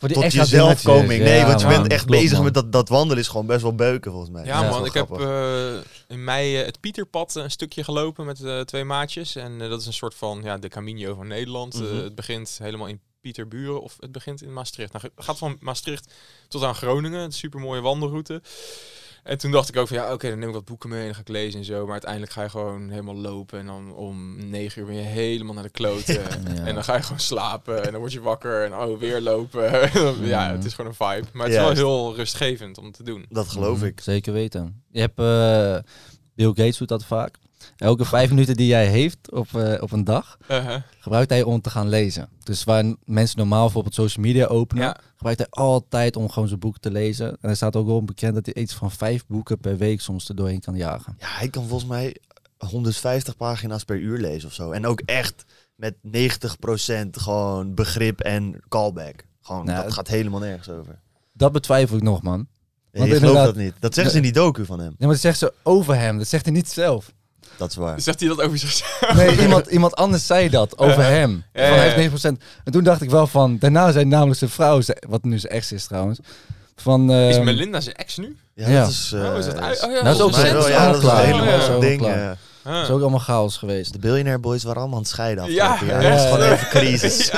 Voor 0.00 0.08
die 0.08 0.16
tot 0.16 0.24
extra 0.26 0.42
jezelf 0.42 0.82
koming. 0.82 1.22
Nee, 1.22 1.38
Ja, 1.38 1.46
want 1.46 1.60
je 1.60 1.66
man, 1.66 1.80
bent 1.80 1.92
echt 1.92 2.04
klopt, 2.04 2.20
bezig 2.20 2.34
man. 2.36 2.44
met 2.44 2.54
dat, 2.54 2.72
dat 2.72 2.88
wandelen 2.88 3.18
is 3.22 3.28
gewoon 3.28 3.46
best 3.46 3.62
wel 3.62 3.74
beuken 3.74 4.10
volgens 4.10 4.30
mij. 4.32 4.44
Ja, 4.44 4.62
man, 4.70 4.84
ik 4.84 4.92
heb 4.92 5.10
eh, 5.10 5.74
in 6.08 6.24
mei 6.24 6.56
eh, 6.58 6.66
het 6.66 6.80
Pieterpad 6.80 7.34
een 7.34 7.50
stukje 7.50 7.84
gelopen 7.84 8.26
met 8.26 8.40
eh, 8.40 8.60
twee 8.60 8.84
maatjes. 8.84 9.36
En 9.36 9.60
eh, 9.60 9.68
dat 9.68 9.80
is 9.80 9.86
een 9.86 9.92
soort 9.92 10.14
van 10.14 10.40
ja, 10.42 10.58
de 10.58 10.68
Camino 10.68 11.14
van 11.14 11.26
Nederland. 11.26 11.74
Eh, 11.74 11.80
Mhm. 11.80 11.94
het 11.96 12.14
begint 12.14 12.58
helemaal 12.62 12.86
in 12.86 13.00
Pieterburen 13.20 13.82
of 13.82 13.96
het 14.00 14.12
begint 14.12 14.42
in 14.42 14.52
Maastricht. 14.52 14.92
Nou, 14.92 15.04
het 15.16 15.24
gaat 15.24 15.38
van 15.38 15.56
Maastricht 15.60 16.12
tot 16.48 16.62
aan 16.62 16.74
Groningen. 16.74 17.20
Een 17.20 17.32
super 17.32 17.60
mooie 17.60 17.80
wandelroute. 17.80 18.42
En 19.24 19.38
toen 19.38 19.50
dacht 19.50 19.68
ik 19.68 19.76
ook 19.76 19.88
van 19.88 19.96
ja, 19.96 20.12
oké, 20.12 20.28
dan 20.28 20.38
neem 20.38 20.48
ik 20.48 20.54
wat 20.54 20.64
boeken 20.64 20.88
mee 20.88 20.98
en 20.98 21.04
dan 21.04 21.14
ga 21.14 21.20
ik 21.20 21.28
lezen 21.28 21.58
en 21.58 21.64
zo. 21.66 21.82
Maar 21.82 21.92
uiteindelijk 21.92 22.32
ga 22.32 22.42
je 22.42 22.48
gewoon 22.48 22.90
helemaal 22.90 23.16
lopen. 23.16 23.58
En 23.58 23.66
dan 23.66 23.94
om 23.94 24.48
negen 24.50 24.80
uur 24.80 24.86
ben 24.86 24.96
je 24.96 25.02
helemaal 25.02 25.54
naar 25.54 25.62
de 25.62 25.70
kloten. 25.70 26.14
Ja. 26.54 26.64
En 26.66 26.74
dan 26.74 26.84
ga 26.84 26.96
je 26.96 27.02
gewoon 27.02 27.20
slapen. 27.20 27.84
En 27.84 27.90
dan 27.90 28.00
word 28.00 28.12
je 28.12 28.20
wakker. 28.20 28.64
En 28.64 28.74
oh, 28.74 28.98
weer 28.98 29.20
lopen. 29.20 29.70
ja, 30.26 30.52
het 30.52 30.64
is 30.64 30.74
gewoon 30.74 30.90
een 30.90 31.06
vibe. 31.14 31.26
Maar 31.32 31.46
het 31.46 31.54
is 31.54 31.60
wel 31.62 31.72
heel 31.72 32.16
rustgevend 32.16 32.78
om 32.78 32.92
te 32.92 33.02
doen. 33.02 33.26
Dat 33.28 33.48
geloof 33.48 33.76
Mhm, 33.76 33.86
ik. 33.86 34.00
Zeker 34.00 34.32
weten. 34.32 34.82
Je 34.90 35.00
hebt 35.00 35.18
eh, 35.18 35.92
Bill 36.34 36.48
Gates 36.48 36.76
doet 36.78 36.88
dat 36.88 37.04
vaak. 37.04 37.36
Elke 37.76 38.04
vijf 38.04 38.28
minuten 38.30 38.56
die 38.56 38.66
jij 38.66 38.86
heeft 38.86 39.30
op, 39.32 39.54
eh, 39.54 39.82
op 39.82 39.92
een 39.92 40.04
dag, 40.04 40.38
Uh-huh. 40.50 40.76
gebruikt 40.98 41.30
hij 41.30 41.42
om 41.42 41.60
te 41.60 41.70
gaan 41.70 41.88
lezen. 41.88 42.28
Dus 42.42 42.64
waar 42.64 42.94
mensen 43.04 43.38
normaal 43.38 43.62
bijvoorbeeld 43.64 43.94
social 43.94 44.24
media 44.24 44.46
openen, 44.46 44.84
Ja. 44.84 44.96
gebruikt 45.16 45.40
hij 45.40 45.50
altijd 45.50 46.16
om 46.16 46.30
gewoon 46.30 46.48
zijn 46.48 46.60
boek 46.60 46.78
te 46.78 46.90
lezen. 46.90 47.28
En 47.30 47.36
hij 47.40 47.54
staat 47.54 47.76
ook 47.76 47.86
wel 47.86 48.04
bekend 48.04 48.34
dat 48.34 48.46
hij 48.46 48.54
iets 48.62 48.74
van 48.74 48.90
vijf 48.90 49.26
boeken 49.26 49.58
per 49.58 49.76
week 49.76 50.00
soms 50.00 50.28
er 50.28 50.34
doorheen 50.36 50.60
kan 50.60 50.76
jagen. 50.76 51.14
Ja, 51.18 51.26
hij 51.28 51.48
kan 51.48 51.66
volgens 51.68 51.90
mij 51.90 52.16
150 52.58 53.36
pagina's 53.36 53.84
per 53.84 53.96
uur 53.98 54.18
lezen 54.18 54.48
of 54.48 54.54
zo. 54.54 54.70
En 54.70 54.86
ook 54.86 55.00
echt 55.04 55.44
met 55.74 55.94
90% 56.02 57.16
gewoon 57.16 57.74
begrip 57.74 58.20
en 58.20 58.60
callback. 58.68 59.24
Gewoon, 59.42 59.64
Nou, 59.64 59.82
dat 59.84 59.92
gaat 59.92 60.08
helemaal 60.08 60.40
nergens 60.40 60.68
over. 60.68 61.00
Dat 61.32 61.52
betwijfel 61.52 61.96
ik 61.96 62.02
nog, 62.02 62.22
man. 62.22 62.36
Want 62.36 62.46
je 62.92 63.00
gelooft 63.00 63.14
inderdaad- 63.22 63.44
dat 63.54 63.56
niet. 63.64 63.74
Dat 63.80 63.94
zeggen 63.94 64.12
ze 64.12 64.18
in 64.18 64.24
die 64.24 64.32
docu 64.32 64.64
van 64.64 64.78
hem. 64.78 64.88
Ja, 64.88 64.94
maar 64.98 65.08
dat 65.08 65.18
zegt 65.20 65.38
ze 65.38 65.52
over 65.62 65.96
hem, 65.98 66.18
dat 66.18 66.26
zegt 66.26 66.44
hij 66.44 66.54
niet 66.54 66.68
zelf. 66.68 67.12
Dat 67.60 67.70
is 67.70 67.76
waar. 67.76 68.00
Zegt 68.00 68.20
hij 68.20 68.28
dat 68.28 68.42
over 68.42 68.58
zichzelf? 68.58 69.14
Nee, 69.14 69.38
iemand, 69.40 69.66
iemand 69.66 69.96
anders 69.96 70.26
zei 70.26 70.48
dat 70.48 70.78
over 70.78 70.98
Uh, 70.98 71.06
hem. 71.08 71.44
ja, 71.52 71.68
van, 71.68 71.76
hij 71.78 71.88
heeft 71.90 72.24
9%. 72.26 72.26
En 72.64 72.72
toen 72.72 72.82
dacht 72.84 73.02
ik 73.02 73.10
wel 73.10 73.26
van, 73.26 73.58
daarna 73.58 73.92
zei 73.92 74.04
namelijk 74.04 74.38
zijn 74.38 74.50
vrouw, 74.50 74.80
ze- 74.80 75.02
wat 75.08 75.24
nu 75.24 75.38
zijn 75.38 75.52
ex 75.52 75.72
is 75.72 75.86
trouwens, 75.86 76.18
van... 76.76 77.10
Is 77.12 77.36
ehm, 77.36 77.44
Melinda 77.44 77.80
zijn 77.80 77.94
ex 77.96 78.16
nu? 78.16 78.36
Ja, 78.54 78.68
Ja. 78.68 78.80
dat 78.80 78.90
is... 78.90 79.12
eh, 79.14 79.24
oh, 79.32 79.38
is 79.38 79.44
dat 79.44 79.58
uit? 79.58 79.84
Oh, 79.84 79.92
ja, 79.92 80.02
Nou, 80.02 80.14
is 80.14 80.20
ook 80.22 80.30
is 80.30 80.36
ja, 80.36 80.52
dat 80.92 81.02
is 81.02 81.10
helemaal 81.10 81.80
ding. 81.80 82.06
eh. 82.06 82.30
Dat 82.62 82.82
is 82.82 82.90
ook 82.90 83.00
allemaal 83.00 83.18
chaos 83.18 83.56
geweest. 83.56 83.92
de 83.92 83.98
Billionaire 83.98 84.40
Boys 84.40 84.62
waren 84.62 84.78
allemaal 84.80 84.96
aan 84.96 85.02
het 85.04 85.12
scheiden 85.12 85.52
Ja, 85.52 85.78
ja, 85.86 86.00
Dat 86.00 86.18
is 86.18 86.22
gewoon 86.24 86.42
even 86.52 86.68
crisis. 86.68 87.30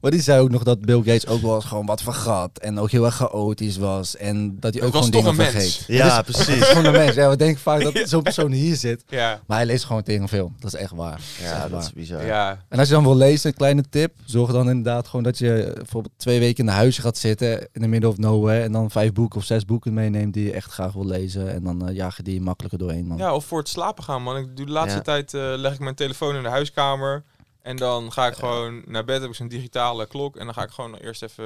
Maar 0.00 0.10
die 0.10 0.22
zei 0.22 0.40
ook 0.40 0.50
nog 0.50 0.62
dat 0.62 0.80
Bill 0.80 0.96
Gates 0.96 1.26
ook 1.26 1.40
wel 1.42 1.54
eens 1.54 1.64
gewoon 1.64 1.86
wat 1.86 2.02
vergat. 2.02 2.58
En 2.58 2.78
ook 2.78 2.90
heel 2.90 3.04
erg 3.04 3.14
chaotisch 3.14 3.76
was. 3.76 4.16
En 4.16 4.56
dat 4.60 4.74
hij 4.74 4.82
ook 4.82 4.90
gewoon 4.94 5.10
toch 5.10 5.20
dingen 5.24 5.30
een 5.30 5.36
mens. 5.36 5.50
vergeet. 5.76 5.84
Ja, 5.96 6.16
Het 6.16 6.28
is- 6.28 6.36
Het 6.36 6.44
precies. 6.46 6.62
is 6.62 6.68
gewoon 6.68 6.84
een 6.84 6.92
mens. 6.92 7.14
Ja, 7.14 7.28
we 7.30 7.36
denken 7.36 7.60
vaak 7.60 7.82
dat 7.82 7.98
zo'n 8.08 8.22
persoon 8.22 8.52
hier 8.52 8.76
zit. 8.76 9.04
Ja. 9.08 9.40
Maar 9.46 9.56
hij 9.56 9.66
leest 9.66 9.84
gewoon 9.84 10.02
tegen 10.02 10.28
veel. 10.28 10.52
Dat 10.58 10.74
is 10.74 10.80
echt 10.80 10.92
waar. 10.92 11.10
Dat 11.10 11.20
is 11.20 11.44
Ja, 11.50 11.68
dat 11.68 11.82
is 11.82 11.92
bizar. 11.92 12.24
Ja. 12.26 12.64
En 12.68 12.78
als 12.78 12.88
je 12.88 12.94
dan 12.94 13.02
wil 13.04 13.16
lezen, 13.16 13.50
een 13.50 13.56
kleine 13.56 13.84
tip. 13.90 14.14
Zorg 14.24 14.52
dan 14.52 14.68
inderdaad 14.68 15.06
gewoon 15.06 15.22
dat 15.24 15.38
je 15.38 15.70
bijvoorbeeld 15.74 16.14
twee 16.16 16.38
weken 16.38 16.64
in 16.64 16.70
een 16.70 16.76
huisje 16.76 17.00
gaat 17.00 17.16
zitten. 17.18 17.68
In 17.72 17.80
the 17.80 17.86
middle 17.88 18.08
of 18.08 18.16
nowhere. 18.18 18.62
En 18.62 18.72
dan 18.72 18.90
vijf 18.90 19.12
boeken 19.12 19.38
of 19.38 19.44
zes 19.44 19.64
boeken 19.64 19.94
meeneemt 19.94 20.34
die 20.34 20.44
je 20.44 20.52
echt 20.52 20.72
graag 20.72 20.92
wil 20.92 21.06
lezen. 21.06 21.52
En 21.52 21.62
dan 21.64 21.88
eh, 21.88 21.94
jaag 21.94 22.16
je 22.16 22.22
die 22.22 22.40
makkelijker 22.40 22.78
doorheen, 22.78 23.06
man. 23.06 23.16
ja, 23.18 23.34
of 23.34 23.44
voor 23.44 23.58
het 23.58 23.68
slapen 23.68 24.04
gaan, 24.04 24.22
man. 24.22 24.36
Ik 24.36 24.56
doe 24.56 24.66
de 24.66 24.72
laatste 24.72 24.96
Ja. 24.96 25.02
tijd, 25.02 25.34
eh, 25.34 25.40
leg 25.56 25.72
ik 25.72 25.80
mijn 25.80 25.94
telefoon 25.94 26.36
in 26.36 26.42
de 26.42 26.48
huiskamer. 26.48 27.22
En 27.62 27.76
dan 27.76 28.12
ga 28.12 28.26
ik 28.26 28.34
gewoon 28.34 28.82
naar 28.86 29.04
bed, 29.04 29.20
heb 29.20 29.30
ik 29.30 29.36
zo'n 29.36 29.48
digitale 29.48 30.06
klok. 30.06 30.36
En 30.36 30.44
dan 30.44 30.54
ga 30.54 30.62
ik 30.62 30.70
gewoon 30.70 30.94
eerst 30.96 31.22
even 31.22 31.44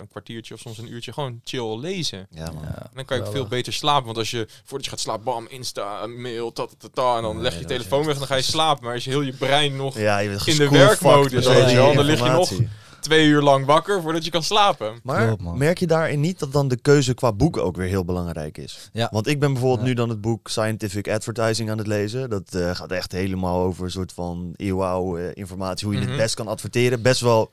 een 0.00 0.08
kwartiertje 0.08 0.54
of 0.54 0.60
soms 0.60 0.78
een 0.78 0.92
uurtje 0.92 1.12
gewoon 1.12 1.40
chill 1.44 1.78
lezen. 1.78 2.26
Ja, 2.30 2.44
man. 2.52 2.62
Ja, 2.62 2.82
En 2.82 2.90
dan 2.94 3.04
kan 3.04 3.16
je 3.16 3.22
ook 3.24 3.32
veel 3.32 3.46
beter 3.46 3.72
slapen. 3.72 4.04
Want 4.04 4.18
als 4.18 4.30
je, 4.30 4.46
voordat 4.64 4.84
je 4.84 4.90
gaat 4.90 5.00
slapen, 5.00 5.24
bam, 5.24 5.46
Insta, 5.48 6.06
mail, 6.06 6.52
ta, 6.52 6.66
ta, 6.92 7.16
en 7.16 7.22
dan 7.22 7.34
Nee, 7.34 7.42
leg 7.42 7.52
je 7.54 7.58
je 7.60 7.64
telefoon 7.64 8.04
weg 8.04 8.12
en 8.12 8.18
dan 8.18 8.28
ga 8.28 8.34
je 8.34 8.42
slapen. 8.42 8.84
Maar 8.84 8.94
als 8.94 9.04
je 9.04 9.10
heel 9.10 9.20
je 9.20 9.32
brein 9.32 9.76
nog 9.76 9.98
Ja, 9.98 10.18
je 10.18 10.28
bent 10.28 10.46
In 10.46 10.56
de 10.56 10.68
werkmodus, 10.68 11.46
wel, 11.46 11.94
dan 11.94 12.04
lig 12.04 12.24
je 12.24 12.30
nog-. 12.30 12.52
Twee 13.00 13.26
uur 13.26 13.42
lang 13.42 13.64
wakker 13.66 14.02
voordat 14.02 14.24
je 14.24 14.30
kan 14.30 14.42
slapen. 14.42 15.00
Maar 15.02 15.26
Klopt, 15.26 15.42
man. 15.42 15.58
merk 15.58 15.78
je 15.78 15.86
daarin 15.86 16.20
niet 16.20 16.38
dat 16.38 16.52
dan 16.52 16.68
de 16.68 16.76
keuze 16.80 17.14
qua 17.14 17.32
boek 17.32 17.56
ook 17.56 17.76
weer 17.76 17.88
heel 17.88 18.04
belangrijk 18.04 18.58
is? 18.58 18.88
Ja. 18.92 19.08
Want 19.12 19.26
ik 19.26 19.40
ben 19.40 19.52
bijvoorbeeld 19.52 19.80
Ja. 19.80 19.86
nu 19.86 19.94
dan 19.94 20.08
het 20.08 20.20
boek 20.20 20.48
Scientific 20.48 21.08
Advertising 21.08 21.70
aan 21.70 21.78
het 21.78 21.86
lezen. 21.86 22.30
Dat 22.30 22.54
eh, 22.54 22.70
gaat 22.74 22.90
echt 22.92 23.12
helemaal 23.12 23.60
over 23.62 23.84
een 23.84 23.90
soort 23.90 24.12
van 24.12 24.52
eeuwoude 24.56 25.34
informatie. 25.34 25.86
Hoe 25.86 25.94
je 25.96 26.00
Mhm. 26.02 26.10
het 26.10 26.18
best 26.20 26.34
kan 26.34 26.48
adverteren. 26.48 27.02
Best 27.02 27.20
wel 27.20 27.50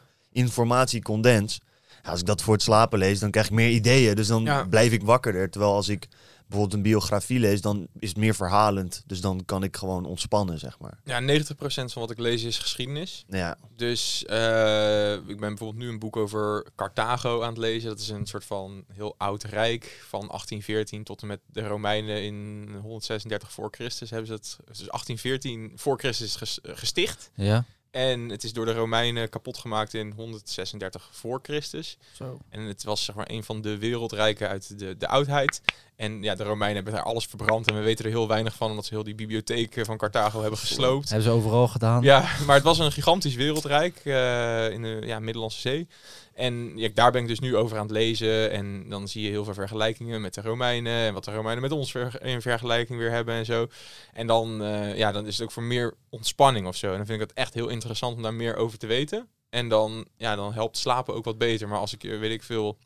informatiecondens. 0.62 1.60
Ja, 2.04 2.10
als 2.12 2.20
ik 2.20 2.26
dat 2.26 2.42
voor 2.42 2.54
het 2.54 2.64
slapen 2.64 3.00
lees, 3.00 3.20
dan 3.20 3.32
krijg 3.32 3.46
ik 3.46 3.52
meer 3.54 3.70
ideeën. 3.70 4.16
Dus 4.16 4.28
dan 4.28 4.44
Ja. 4.44 4.64
blijf 4.70 4.92
ik 4.92 5.04
wakkerder. 5.04 5.50
Terwijl 5.50 5.74
als 5.74 5.90
ik 5.90 6.08
bijvoorbeeld 6.48 6.74
een 6.74 6.82
biografie 6.92 7.40
lees, 7.40 7.62
dan 7.62 7.88
is 8.00 8.10
het 8.10 8.18
meer 8.18 8.36
verhalend. 8.36 9.04
Dus 9.06 9.22
dan 9.22 9.46
kan 9.46 9.64
ik 9.64 9.78
gewoon 9.78 10.06
ontspannen, 10.06 10.60
zeg 10.60 10.80
maar. 10.80 11.00
Ja, 11.04 11.22
90% 11.22 11.54
van 11.58 12.02
wat 12.02 12.12
ik 12.12 12.18
lees 12.20 12.44
is 12.44 12.58
geschiedenis. 12.58 13.26
Ja, 13.30 13.58
Dus 13.76 14.26
eh, 14.26 15.14
ik 15.14 15.26
ben 15.26 15.40
bijvoorbeeld 15.40 15.76
nu 15.84 15.90
een 15.90 16.00
boek 16.00 16.16
over 16.16 16.66
Carthago 16.76 17.42
aan 17.42 17.50
het 17.50 17.58
lezen. 17.58 17.90
Dat 17.90 18.00
is 18.00 18.10
een 18.10 18.26
soort 18.26 18.46
van 18.46 18.84
heel 18.94 19.16
oud 19.18 19.44
rijk 19.44 20.06
van 20.10 20.20
1814 20.28 21.04
tot 21.04 21.22
en 21.22 21.28
met 21.28 21.40
de 21.46 21.68
Romeinen 21.68 22.24
in 22.24 22.70
136 22.82 23.52
voor 23.52 23.68
Christus 23.72 24.10
hebben 24.10 24.28
ze 24.28 24.34
het. 24.34 24.58
Dus 24.66 24.78
1814 24.78 25.72
voor 25.76 26.00
Christus 26.00 26.36
ges- 26.36 26.60
gesticht. 26.64 27.32
Ja? 27.36 27.66
En 27.92 28.30
het 28.30 28.44
is 28.44 28.54
door 28.54 28.66
de 28.66 28.74
Romeinen 28.74 29.30
kapot 29.30 29.58
gemaakt 29.58 29.94
in 29.94 30.12
136 30.12 31.10
voor 31.12 31.40
Christus. 31.44 31.98
Zo. 32.14 32.38
En 32.50 32.62
het 32.62 32.84
was 32.84 33.04
zeg 33.06 33.16
maar 33.16 33.30
een 33.30 33.44
van 33.44 33.62
de 33.62 33.78
wereldrijken 33.78 34.48
uit 34.50 34.80
de, 34.80 34.98
de 34.98 35.08
oudheid. 35.08 35.62
En 35.98 36.24
ja, 36.24 36.36
de 36.36 36.44
Romeinen 36.44 36.76
hebben 36.76 36.94
daar 36.94 37.04
alles 37.04 37.26
verbrand. 37.26 37.68
En 37.68 37.76
we 37.76 37.82
weten 37.82 38.06
er 38.06 38.12
heel 38.12 38.28
weinig 38.28 38.56
van, 38.56 38.70
omdat 38.70 38.86
ze 38.86 38.94
heel 38.94 39.04
die 39.04 39.16
bibliotheek 39.16 39.76
eh, 39.76 39.86
van 39.86 39.98
Carthago 39.98 40.42
hebben 40.42 40.60
gesloopt. 40.60 41.10
Hebben 41.10 41.28
ze 41.28 41.34
overal 41.34 41.68
gedaan? 41.68 42.04
Ja, 42.04 42.30
maar 42.46 42.56
het 42.56 42.64
was 42.64 42.80
een 42.80 42.92
gigantisch 42.92 43.36
wereldrijk 43.36 44.02
eh, 44.04 44.70
in 44.70 44.82
de 44.82 45.02
ja, 45.06 45.20
Middellandse 45.20 45.60
Zee. 45.60 45.88
En 46.34 46.72
ja, 46.76 46.90
daar 46.94 47.12
ben 47.12 47.22
ik 47.22 47.28
dus 47.28 47.40
nu 47.40 47.56
over 47.56 47.78
aan 47.78 47.84
het 47.84 47.92
lezen. 47.92 48.52
En 48.52 48.90
dan 48.90 49.08
zie 49.08 49.24
je 49.24 49.30
heel 49.30 49.44
veel 49.44 49.54
vergelijkingen 49.54 50.22
met 50.22 50.34
de 50.34 50.42
Romeinen. 50.42 50.94
En 50.94 51.14
wat 51.14 51.24
de 51.24 51.34
Romeinen 51.34 51.62
met 51.62 51.72
ons 51.72 51.92
ver- 51.92 52.26
in 52.26 52.42
vergelijking 52.42 53.00
weer 53.00 53.12
hebben 53.12 53.36
en 53.36 53.46
zo. 53.46 53.68
En 54.14 54.28
dan, 54.28 54.64
eh, 54.64 54.98
ja, 54.98 55.12
dan 55.12 55.26
is 55.26 55.34
het 55.34 55.44
ook 55.44 55.52
voor 55.52 55.64
meer 55.64 55.94
ontspanning 56.10 56.68
of 56.68 56.76
zo. 56.76 56.92
En 56.92 56.98
dan 56.98 57.06
vind 57.06 57.22
ik 57.22 57.28
het 57.28 57.38
echt 57.38 57.54
heel 57.54 57.68
interessant 57.68 58.16
om 58.16 58.22
daar 58.22 58.34
meer 58.34 58.56
over 58.56 58.78
te 58.78 58.88
weten. 58.88 59.28
En 59.50 59.70
dan, 59.70 60.08
ja, 60.18 60.36
dan 60.36 60.54
helpt 60.54 60.78
slapen 60.78 61.14
ook 61.14 61.26
wat 61.26 61.38
beter. 61.38 61.68
Maar 61.68 61.80
als 61.80 61.94
ik, 61.94 62.02
weet 62.02 62.32
ik 62.32 62.44
veel, 62.44 62.78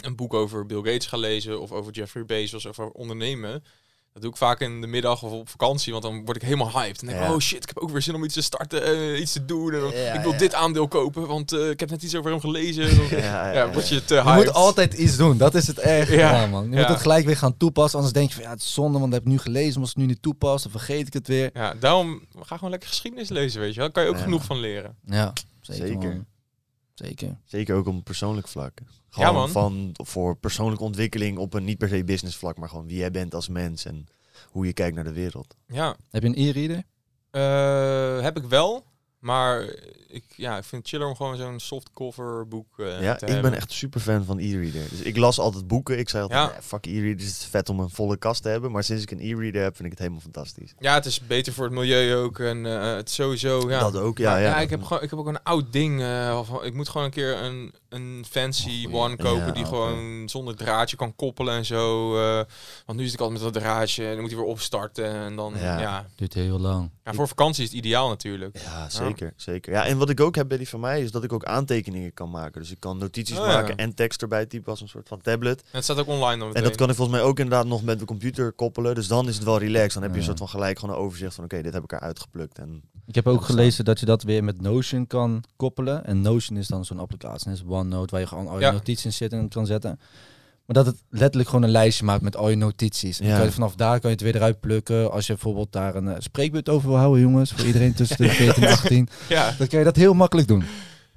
een 0.00 0.16
boek 0.16 0.34
over 0.34 0.66
Bill 0.66 0.76
Gates 0.82 1.06
ga 1.06 1.16
lezen... 1.16 1.60
of 1.60 1.72
over 1.72 1.92
Jeffrey 1.92 2.24
Bezos 2.24 2.66
of 2.66 2.78
over 2.78 2.92
ondernemen... 2.92 3.64
Dat 4.12 4.22
doe 4.22 4.32
ik 4.32 4.38
vaak 4.38 4.60
in 4.60 4.80
de 4.80 4.86
middag 4.86 5.22
of 5.22 5.32
op 5.32 5.48
vakantie, 5.48 5.92
want 5.92 6.04
dan 6.04 6.24
word 6.24 6.36
ik 6.36 6.42
helemaal 6.42 6.70
hyped. 6.70 7.00
En 7.00 7.06
denk 7.06 7.18
ik, 7.18 7.24
Ja. 7.26 7.32
oh 7.32 7.38
shit, 7.40 7.62
ik 7.62 7.68
heb 7.68 7.78
ook 7.78 7.90
weer 7.90 8.02
zin 8.02 8.14
om 8.14 8.24
iets 8.24 8.34
te 8.34 8.42
starten, 8.42 8.82
eh, 8.84 9.20
iets 9.20 9.32
te 9.32 9.44
doen. 9.44 9.72
En 9.74 9.80
dan- 9.80 9.90
Ja, 9.92 10.12
ik 10.12 10.20
wil 10.20 10.32
ja. 10.32 10.38
dit 10.38 10.54
aandeel 10.54 10.88
kopen, 10.88 11.26
want 11.26 11.52
eh, 11.52 11.70
ik 11.70 11.80
heb 11.80 11.90
net 11.90 12.02
iets 12.02 12.14
over 12.14 12.30
hem 12.30 12.40
gelezen. 12.40 12.84
Ja, 13.20 13.52
ja, 13.52 13.72
word 13.72 13.88
je 13.88 14.04
te 14.04 14.14
Je 14.14 14.22
hyped. 14.22 14.44
moet 14.44 14.54
altijd 14.54 14.92
iets 14.94 15.16
doen, 15.16 15.36
dat 15.38 15.54
is 15.54 15.66
het 15.66 15.78
echt. 15.78 16.08
Ja. 16.10 16.40
Ja, 16.40 16.46
man. 16.46 16.70
Je 16.70 16.76
moet 16.76 16.88
het 16.88 17.00
gelijk 17.00 17.26
weer 17.26 17.36
gaan 17.36 17.56
toepassen, 17.56 17.98
anders 17.98 18.14
denk 18.16 18.28
je 18.28 18.34
van 18.34 18.44
ja, 18.44 18.50
het 18.50 18.60
is 18.60 18.72
zonde, 18.72 18.98
want 18.98 19.04
dat 19.12 19.20
heb 19.20 19.22
ik 19.22 19.28
nu 19.28 19.38
gelezen, 19.38 19.72
maar 19.72 19.80
als 19.80 19.90
ik 19.90 19.96
het 19.96 20.04
nu 20.06 20.10
niet 20.12 20.22
toepas, 20.22 20.62
dan 20.62 20.70
vergeet 20.72 21.06
ik 21.06 21.12
het 21.12 21.26
weer. 21.28 21.50
Ja, 21.54 21.74
daarom 21.74 22.26
ga 22.40 22.54
gewoon 22.56 22.70
lekker 22.70 22.88
geschiedenis 22.88 23.28
lezen, 23.28 23.60
weet 23.60 23.74
je 23.74 23.80
wel. 23.80 23.84
Daar 23.84 23.92
kan 23.94 24.02
je 24.04 24.08
ook 24.08 24.16
Ja. 24.16 24.22
genoeg 24.22 24.44
van 24.44 24.58
leren. 24.60 24.96
Ja, 25.04 25.32
zeker. 25.60 25.86
Zeker. 25.86 26.24
Zeker. 26.94 27.38
Zeker 27.44 27.74
ook 27.76 27.86
op 27.86 27.94
een 27.94 28.02
persoonlijk 28.02 28.48
vlak. 28.48 28.72
Ja, 29.16 29.26
Gewoon 29.26 29.34
man. 29.40 29.50
van 29.50 29.90
voor 29.92 30.36
persoonlijke 30.36 30.84
ontwikkeling 30.84 31.38
op 31.38 31.54
een 31.54 31.64
niet 31.64 31.78
per 31.78 31.88
se 31.88 32.04
business 32.04 32.36
vlak, 32.36 32.56
maar 32.58 32.68
gewoon 32.68 32.86
wie 32.86 32.96
jij 32.96 33.10
bent 33.10 33.34
als 33.34 33.48
mens 33.48 33.84
en 33.84 34.06
hoe 34.50 34.66
je 34.66 34.72
kijkt 34.72 34.94
naar 34.94 35.04
de 35.04 35.12
wereld. 35.12 35.56
Ja, 35.66 35.96
Heb 36.10 36.22
je 36.22 36.28
een 36.28 36.34
e-reader? 36.48 36.82
Eh, 37.30 38.22
heb 38.22 38.36
ik 38.36 38.44
wel. 38.44 38.84
Maar 39.18 39.74
ik, 40.14 40.24
ja, 40.36 40.56
ik 40.56 40.64
vind 40.64 40.82
het 40.82 40.90
chiller 40.90 41.06
om 41.08 41.16
gewoon 41.16 41.36
zo'n 41.36 41.60
softcover 41.60 42.48
boek 42.48 42.78
eh, 42.78 42.86
ja, 43.02 43.14
te 43.14 43.24
ik 43.26 43.32
hebben. 43.32 43.50
ben 43.50 43.60
echt 43.60 43.72
super 43.72 44.00
fan 44.00 44.24
van 44.24 44.38
e-reader. 44.38 44.88
Dus 44.90 45.00
ik 45.00 45.16
las 45.16 45.38
altijd 45.38 45.66
boeken. 45.66 45.98
Ik 45.98 46.08
zei 46.08 46.22
altijd, 46.22 46.40
Ja. 46.46 46.50
"Nee, 46.52 46.62
fuck 46.62 46.86
e-readers, 46.86 47.26
het 47.28 47.36
is 47.36 47.44
vet 47.50 47.68
om 47.68 47.80
een 47.80 47.90
volle 47.90 48.16
kast 48.16 48.42
te 48.42 48.48
hebben. 48.48 48.70
Maar 48.72 48.84
sinds 48.84 49.02
ik 49.02 49.10
een 49.10 49.20
e-reader 49.20 49.62
heb, 49.62 49.72
vind 49.74 49.84
ik 49.84 49.90
het 49.90 49.98
helemaal 49.98 50.20
fantastisch. 50.20 50.74
Ja, 50.78 50.94
het 50.94 51.06
is 51.06 51.20
beter 51.26 51.52
voor 51.52 51.64
het 51.64 51.72
milieu 51.74 52.14
ook. 52.16 52.38
En 52.38 52.66
eh, 52.66 52.94
het 52.94 53.10
sowieso, 53.10 53.70
ja. 53.70 53.80
Dat 53.80 53.96
ook, 53.96 54.18
ja. 54.18 54.30
Maar 54.30 54.40
ja, 54.42 54.60
ik, 54.60 54.70
heb 54.70 54.82
gewoon, 54.82 55.02
ik 55.02 55.10
heb 55.10 55.18
ook 55.18 55.26
een 55.26 55.42
oud 55.42 55.72
ding. 55.72 56.00
eh, 56.00 56.06
waarvan- 56.06 56.64
ik 56.64 56.74
moet 56.74 56.88
gewoon 56.88 57.06
een 57.06 57.12
keer 57.12 57.42
een, 57.42 57.74
een 57.88 58.24
fancy 58.30 58.88
one 58.90 59.16
kopen 59.16 59.46
Ja, 59.46 59.50
die 59.52 59.64
gewoon 59.64 60.28
zonder 60.28 60.56
draadje 60.56 60.96
kan 60.96 61.14
koppelen 61.16 61.54
en 61.54 61.64
zo. 61.64 62.16
eh, 62.18 62.44
want 62.86 62.98
nu 62.98 63.04
zit 63.04 63.14
ik 63.14 63.20
altijd 63.20 63.42
met 63.42 63.52
dat 63.52 63.62
draadje 63.62 64.04
en 64.04 64.10
dan 64.12 64.20
moet 64.20 64.30
hij 64.30 64.38
weer 64.38 64.48
opstarten. 64.48 65.12
En 65.14 65.36
dan, 65.36 65.52
ja. 65.56 65.62
Ja. 65.64 65.80
Ja, 65.80 66.06
Duurt 66.16 66.34
heel 66.34 66.58
lang. 66.60 66.90
voor 67.04 67.28
vakantie 67.28 67.62
is 67.64 67.68
het 67.68 67.78
ideaal 67.78 68.08
natuurlijk. 68.08 68.58
Ja, 68.64 68.88
zeker, 68.90 69.32
zeker. 69.36 69.72
Ja, 69.72 69.86
en 69.86 69.98
wat 69.98 70.03
ik 70.10 70.20
ook 70.20 70.34
heb 70.34 70.48
bij 70.48 70.56
die 70.58 70.68
van 70.68 70.80
mij 70.80 71.02
is 71.02 71.10
dat 71.10 71.24
ik 71.24 71.32
ook 71.32 71.44
aantekeningen 71.44 72.14
kan 72.14 72.30
maken. 72.30 72.60
Dus 72.60 72.70
ik 72.70 72.80
kan 72.80 72.98
notities 72.98 73.38
Oh, 73.38 73.46
ja. 73.46 73.52
maken 73.52 73.76
en 73.76 73.94
tekst 73.94 74.22
erbij 74.22 74.46
typen 74.46 74.70
als 74.70 74.80
een 74.80 74.88
soort 74.88 75.08
van 75.08 75.20
tablet. 75.20 75.60
En 75.60 75.66
het 75.70 75.84
staat 75.84 75.98
ook 75.98 76.06
online 76.08 76.38
dan 76.44 76.54
En 76.54 76.62
dat 76.62 76.74
kan 76.76 76.88
ik 76.90 76.96
volgens 76.96 77.16
mij 77.16 77.26
ook 77.26 77.38
inderdaad 77.38 77.66
nog 77.66 77.82
met 77.82 77.98
de 77.98 78.04
computer 78.04 78.52
koppelen. 78.52 78.94
Dus 78.94 79.06
dan 79.08 79.28
is 79.28 79.34
het 79.34 79.44
wel 79.44 79.58
relaxed. 79.58 79.92
Dan 79.94 80.02
heb 80.02 80.12
je 80.12 80.18
een 80.18 80.24
soort 80.24 80.38
van 80.38 80.48
gelijk 80.48 80.78
gewoon 80.78 80.94
een 80.94 81.00
overzicht 81.00 81.34
van 81.34 81.44
oké, 81.44 81.62
dit 81.62 81.72
heb 81.72 81.84
ik 81.84 81.92
eruit 81.92 82.20
geplukt. 82.20 82.58
En 82.58 82.82
Ik 83.06 83.14
heb 83.14 83.26
ook 83.26 83.44
gelezen 83.44 83.84
dat 83.84 84.00
je 84.00 84.06
dat 84.06 84.22
weer 84.22 84.44
met 84.44 84.60
Notion 84.60 85.06
kan 85.06 85.44
koppelen. 85.56 86.04
En 86.04 86.20
Notion 86.20 86.58
is 86.58 86.66
dan 86.68 86.84
zo'n 86.84 86.98
applicatie, 86.98 87.48
net 87.48 87.60
als 87.60 87.68
OneNote, 87.78 88.10
waar 88.10 88.20
je 88.20 88.26
gewoon 88.26 88.46
al 88.48 88.54
je 88.58 88.60
Ja. 88.64 88.70
notities 88.70 89.04
in 89.04 89.12
zitten 89.12 89.38
en 89.38 89.48
kan 89.48 89.66
zetten. 89.66 89.98
Maar 90.66 90.76
dat 90.76 90.86
het 90.86 91.02
letterlijk 91.10 91.48
gewoon 91.48 91.64
een 91.64 91.70
lijstje 91.70 92.04
maakt 92.04 92.22
met 92.22 92.36
al 92.36 92.48
je 92.48 92.56
notities. 92.56 93.16
En 93.18 93.22
dan 93.24 93.32
Ja. 93.32 93.36
kan 93.38 93.46
je 93.46 93.52
vanaf 93.54 93.74
daar 93.74 94.00
kan 94.00 94.10
je 94.10 94.16
het 94.16 94.24
weer 94.24 94.34
eruit 94.36 94.60
plukken. 94.60 95.10
Als 95.12 95.26
je 95.26 95.32
bijvoorbeeld 95.32 95.72
daar 95.72 95.94
een 95.94 96.08
eh, 96.08 96.14
spreekbeurt 96.18 96.68
over 96.68 96.88
wil 96.88 96.98
houden, 96.98 97.20
jongens, 97.22 97.52
voor 97.52 97.64
iedereen 97.66 97.94
tussen 97.94 98.16
de 98.16 98.28
14 98.42 98.62
en 98.62 98.72
18. 98.72 99.08
ja, 99.28 99.54
Dan 99.58 99.66
kan 99.66 99.78
je 99.78 99.84
dat 99.84 99.96
heel 99.96 100.14
makkelijk 100.14 100.48
doen. 100.48 100.64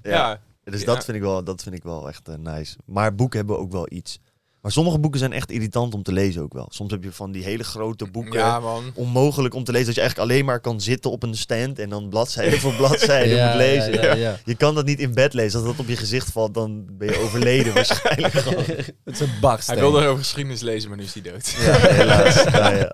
ja. 0.03 0.39
Dus 0.63 0.79
Ja. 0.79 0.85
dat, 0.85 1.05
vind 1.05 1.17
ik 1.17 1.23
wel, 1.23 1.43
dat 1.43 1.63
vind 1.63 1.75
ik 1.75 1.83
wel 1.83 2.07
echt 2.07 2.27
eh, 2.27 2.35
nice. 2.35 2.75
Maar 2.85 3.15
boeken 3.15 3.37
hebben 3.39 3.59
ook 3.59 3.71
wel 3.71 3.87
iets. 3.89 4.19
Maar 4.61 4.71
sommige 4.71 4.99
boeken 4.99 5.19
zijn 5.19 5.33
echt 5.33 5.51
irritant 5.51 5.93
om 5.93 6.03
te 6.03 6.11
lezen 6.11 6.41
ook 6.41 6.53
wel. 6.53 6.67
Soms 6.69 6.91
heb 6.91 7.03
je 7.03 7.11
van 7.11 7.31
die 7.31 7.43
hele 7.43 7.63
grote 7.63 8.05
boeken. 8.05 8.39
Ja, 8.39 8.59
man. 8.59 8.91
Onmogelijk 8.93 9.53
om 9.53 9.63
te 9.63 9.71
lezen. 9.71 9.85
Dat 9.85 9.95
je 9.95 10.01
eigenlijk 10.01 10.31
alleen 10.31 10.45
maar 10.45 10.59
kan 10.59 10.81
zitten 10.81 11.11
op 11.11 11.23
een 11.23 11.35
stand 11.35 11.79
en 11.79 11.89
dan 11.89 12.09
bladzijde 12.09 12.59
voor 12.63 12.73
bladzijde 12.73 13.45
moet 13.45 13.55
lezen. 13.55 13.93
Ja, 13.93 14.01
ja, 14.01 14.15
ja. 14.15 14.39
Je 14.45 14.55
kan 14.55 14.75
dat 14.75 14.85
niet 14.85 14.99
in 14.99 15.13
bed 15.13 15.33
lezen. 15.33 15.59
Als 15.59 15.69
dat 15.69 15.79
op 15.79 15.87
je 15.87 15.97
gezicht 15.97 16.31
valt, 16.31 16.53
dan 16.53 16.85
ben 16.97 17.07
je 17.07 17.19
overleden 17.19 17.73
waarschijnlijk 17.83 18.33
gewoon. 18.33 18.63
Het 19.03 19.13
is 19.13 19.19
een 19.19 19.31
baksteen. 19.41 19.77
Hij 19.77 19.83
wilde 19.89 20.05
over 20.05 20.23
geschiedenis 20.23 20.61
lezen, 20.61 20.89
maar 20.89 20.97
nu 20.97 21.03
is 21.03 21.13
hij 21.13 21.21
dood. 21.21 21.55
Ja, 21.59 21.77
helaas. 21.77 22.43
Ja, 22.57 22.69
ja. 22.69 22.93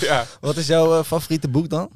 ja. 0.00 0.26
Wat 0.40 0.56
is 0.56 0.66
jouw 0.66 0.98
eh, 0.98 1.04
favoriete 1.04 1.48
boek 1.48 1.68
dan? 1.68 1.90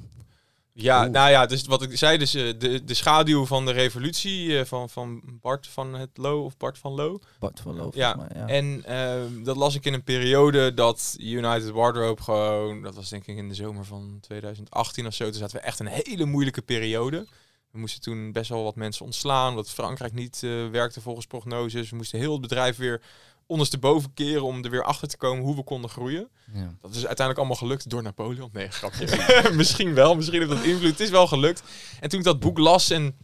Ja, 0.78 1.02
Oeh. 1.02 1.12
nou 1.12 1.30
ja, 1.30 1.46
dus 1.46 1.66
wat 1.66 1.82
ik 1.82 1.98
zei, 1.98 2.18
dus 2.18 2.34
eh, 2.34 2.58
de, 2.58 2.84
de 2.84 2.94
schaduw 2.94 3.46
van 3.46 3.66
de 3.66 3.72
revolutie 3.72 4.58
eh, 4.58 4.64
van, 4.64 4.88
van 4.90 5.22
Bart 5.24 5.66
van 5.66 5.94
het 5.94 6.10
Lo 6.14 6.44
of 6.44 6.56
Bart 6.56 6.78
van 6.78 6.92
Lo. 6.92 7.18
Bart 7.38 7.60
van 7.60 7.76
Loof. 7.76 7.94
Ja, 7.94 8.14
mij, 8.14 8.26
ja. 8.34 8.46
En 8.46 8.84
ehm, 8.84 9.42
dat 9.42 9.56
las 9.56 9.74
ik 9.74 9.84
in 9.84 9.94
een 9.94 10.04
periode 10.04 10.74
dat 10.74 11.16
United 11.20 11.70
Wardrobe 11.70 12.22
gewoon, 12.22 12.82
dat 12.82 12.94
was 12.94 13.08
denk 13.08 13.26
ik 13.26 13.36
in 13.36 13.48
de 13.48 13.54
zomer 13.54 13.84
van 13.84 14.18
2018 14.20 15.06
of 15.06 15.14
zo, 15.14 15.24
toen 15.24 15.34
zaten 15.34 15.56
we 15.56 15.62
echt 15.62 15.78
een 15.80 15.86
hele 15.86 16.24
moeilijke 16.24 16.62
periode. 16.62 17.26
We 17.70 17.78
moesten 17.78 18.00
toen 18.00 18.32
best 18.32 18.50
wel 18.50 18.62
wat 18.62 18.76
mensen 18.76 19.04
ontslaan, 19.04 19.50
omdat 19.50 19.70
Frankrijk 19.70 20.12
niet 20.12 20.40
eh, 20.42 20.68
werkte 20.68 21.00
volgens 21.00 21.26
prognoses. 21.26 21.90
We 21.90 21.96
moesten 21.96 22.18
heel 22.18 22.32
het 22.32 22.40
bedrijf 22.40 22.76
weer 22.76 23.02
ondersteboven 23.46 24.14
keren 24.14 24.42
om 24.42 24.64
er 24.64 24.70
weer 24.70 24.84
achter 24.84 25.08
te 25.08 25.16
komen 25.16 25.44
hoe 25.44 25.56
we 25.56 25.62
konden 25.64 25.90
groeien. 25.90 26.28
Ja. 26.52 26.76
Dat 26.80 26.90
is 26.90 26.96
uiteindelijk 27.06 27.38
allemaal 27.38 27.56
gelukt 27.56 27.90
door 27.90 28.02
Napoleon. 28.02 28.50
Nee, 28.52 28.70
grapje. 28.70 29.08
misschien 29.56 29.94
wel, 29.94 30.14
misschien 30.14 30.38
heeft 30.38 30.50
dat 30.52 30.64
invloed. 30.64 30.90
Het 30.90 31.00
is 31.00 31.10
wel 31.10 31.26
gelukt. 31.26 31.62
En 32.00 32.08
toen 32.08 32.18
ik 32.18 32.24
dat 32.24 32.40
boek 32.40 32.58
las 32.58 32.90
en 32.90 33.16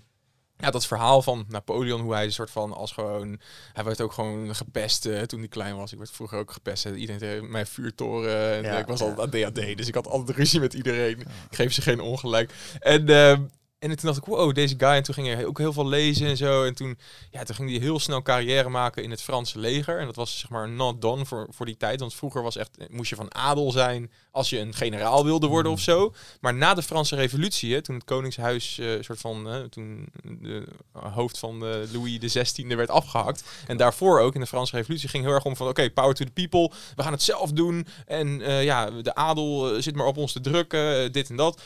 ja, 0.56 0.70
dat 0.70 0.86
verhaal 0.86 1.22
van 1.22 1.44
Napoleon, 1.48 2.00
hoe 2.00 2.12
hij 2.12 2.24
een 2.24 2.32
soort 2.32 2.50
van 2.50 2.72
als 2.72 2.92
gewoon... 2.92 3.40
Hij 3.72 3.84
werd 3.84 4.00
ook 4.00 4.12
gewoon 4.12 4.54
gepest 4.54 5.06
eh, 5.06 5.20
toen 5.20 5.38
hij 5.38 5.48
klein 5.48 5.76
was. 5.76 5.92
Ik 5.92 5.98
werd 5.98 6.10
vroeger 6.10 6.38
ook 6.38 6.50
gepest. 6.52 6.84
hè. 6.84 6.94
Iedereen 6.94 7.20
tegen 7.20 7.50
mijn 7.50 7.66
vuurtoren. 7.66 8.54
En 8.56 8.62
Ja, 8.62 8.78
ik 8.78 8.86
was 8.86 9.00
ja. 9.00 9.06
altijd 9.06 9.44
aan 9.44 9.52
DAD, 9.52 9.76
dus 9.76 9.88
ik 9.88 9.94
had 9.94 10.06
altijd 10.06 10.36
ruzie 10.36 10.60
met 10.60 10.74
iedereen. 10.74 11.20
Ik 11.20 11.26
geef 11.56 11.72
ze 11.72 11.82
geen 11.82 12.00
ongelijk. 12.00 12.54
En... 12.80 13.08
ehm, 13.08 13.42
En 13.82 13.88
toen 13.88 14.06
dacht 14.06 14.18
ik, 14.18 14.24
wow, 14.24 14.54
deze 14.54 14.74
guy. 14.78 14.88
En 14.88 15.02
toen 15.02 15.14
ging 15.14 15.26
hij 15.26 15.46
ook 15.46 15.58
heel 15.58 15.72
veel 15.72 15.86
lezen 15.86 16.26
en 16.26 16.36
zo. 16.36 16.64
En 16.64 16.74
toen, 16.74 16.98
ja, 17.30 17.42
toen 17.42 17.54
ging 17.54 17.70
hij 17.70 17.78
heel 17.78 17.98
snel 17.98 18.22
carrière 18.22 18.68
maken 18.68 19.02
in 19.02 19.10
het 19.10 19.22
Franse 19.22 19.58
leger. 19.58 19.98
En 19.98 20.06
dat 20.06 20.16
was 20.16 20.38
zeg 20.38 20.50
maar 20.50 20.68
not 20.68 21.00
done 21.00 21.26
voor, 21.26 21.46
voor 21.50 21.66
die 21.66 21.76
tijd. 21.76 22.00
Want 22.00 22.14
vroeger 22.14 22.42
was 22.42 22.56
echt, 22.56 22.70
moest 22.90 23.10
je 23.10 23.16
van 23.16 23.34
adel 23.34 23.70
zijn 23.70 24.10
als 24.30 24.50
je 24.50 24.58
een 24.58 24.74
generaal 24.74 25.24
wilde 25.24 25.46
worden 25.46 25.72
of 25.72 25.80
zo. 25.80 26.14
Maar 26.40 26.54
na 26.54 26.74
de 26.74 26.82
Franse 26.82 27.16
revolutie, 27.16 27.74
hè, 27.74 27.82
toen 27.82 27.94
het 27.94 28.04
koningshuis, 28.04 28.78
eh, 28.78 28.88
soort 29.00 29.20
van, 29.20 29.44
hè, 29.44 29.68
toen 29.68 30.08
de 30.22 30.66
hoofd 30.92 31.38
van 31.38 31.60
de 31.60 31.88
Louis 31.92 32.18
XVI 32.18 32.66
werd 32.66 32.90
afgehakt. 32.90 33.44
En 33.66 33.76
daarvoor 33.76 34.20
ook 34.20 34.34
in 34.34 34.40
de 34.40 34.46
Franse 34.46 34.76
revolutie 34.76 35.08
ging 35.08 35.24
heel 35.24 35.34
erg 35.34 35.44
om 35.44 35.56
van, 35.56 35.68
oké, 35.68 35.90
power 35.90 36.14
to 36.14 36.24
the 36.24 36.30
people. 36.30 36.70
We 36.96 37.02
gaan 37.02 37.12
het 37.12 37.22
zelf 37.22 37.52
doen. 37.52 37.86
En 38.06 38.42
eh, 38.42 38.64
ja, 38.64 38.90
de 38.90 39.14
adel 39.14 39.74
eh, 39.74 39.82
zit 39.82 39.94
maar 39.94 40.06
op 40.06 40.16
ons 40.16 40.32
te 40.32 40.40
drukken, 40.40 41.12
dit 41.12 41.30
en 41.30 41.36
dat. 41.36 41.60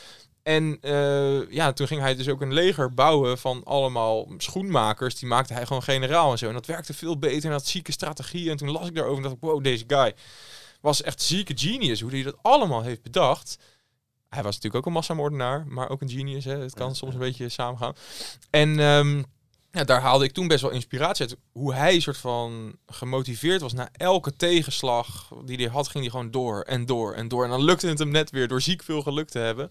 En 0.47 0.77
eh, 0.81 1.51
ja, 1.51 1.73
toen 1.73 1.87
ging 1.87 2.01
hij 2.01 2.15
dus 2.15 2.29
ook 2.29 2.41
een 2.41 2.53
leger 2.53 2.93
bouwen 2.93 3.37
van 3.37 3.63
allemaal 3.63 4.27
schoenmakers. 4.37 5.15
Die 5.15 5.27
maakte 5.27 5.53
hij 5.53 5.65
gewoon 5.65 5.83
generaal 5.83 6.31
en 6.31 6.37
zo. 6.37 6.47
En 6.47 6.53
dat 6.53 6.65
werkte 6.65 6.93
veel 6.93 7.19
beter 7.19 7.45
en 7.45 7.51
had 7.51 7.65
zieke 7.65 7.91
strategieën. 7.91 8.51
En 8.51 8.57
toen 8.57 8.71
las 8.71 8.87
ik 8.87 8.95
daarover 8.95 9.17
en 9.17 9.23
dacht 9.23 9.35
ik, 9.35 9.41
wow, 9.41 9.63
deze 9.63 9.83
guy 9.87 10.15
was 10.81 11.01
echt 11.01 11.21
zieke 11.21 11.53
genius. 11.57 12.01
Hoe 12.01 12.11
hij 12.11 12.23
dat 12.23 12.37
allemaal 12.41 12.81
heeft 12.81 13.01
bedacht. 13.01 13.57
Hij 14.29 14.43
was 14.43 14.55
natuurlijk 14.55 14.75
ook 14.75 14.85
een 14.85 14.91
massamoordenaar, 14.91 15.65
maar 15.67 15.89
ook 15.89 16.01
een 16.01 16.09
genius. 16.09 16.45
Hè? 16.45 16.57
Het 16.57 16.73
kan 16.73 16.95
soms 16.95 17.13
een 17.13 17.19
beetje 17.19 17.49
samengaan. 17.49 17.95
En 18.49 18.79
ehm, 18.79 19.23
ja, 19.77 19.83
daar 19.83 20.01
haalde 20.01 20.25
ik 20.25 20.31
toen 20.31 20.47
best 20.47 20.61
wel 20.61 20.71
inspiratie 20.71 21.27
uit. 21.27 21.37
Hoe 21.51 21.73
hij 21.73 21.99
soort 21.99 22.17
van 22.17 22.77
gemotiveerd 22.85 23.61
was 23.61 23.73
na 23.73 23.89
elke 23.91 24.35
tegenslag 24.35 25.31
die 25.45 25.57
hij 25.57 25.67
had, 25.67 25.87
ging 25.87 26.03
hij 26.03 26.11
gewoon 26.11 26.31
door 26.31 26.61
en 26.61 26.85
door 26.85 27.13
en 27.13 27.27
door. 27.27 27.43
En 27.43 27.49
dan 27.49 27.63
lukte 27.63 27.87
het 27.87 27.99
hem 27.99 28.11
net 28.11 28.29
weer 28.29 28.47
door 28.47 28.61
ziek 28.61 28.83
veel 28.83 29.01
geluk 29.01 29.29
te 29.29 29.39
hebben. 29.39 29.69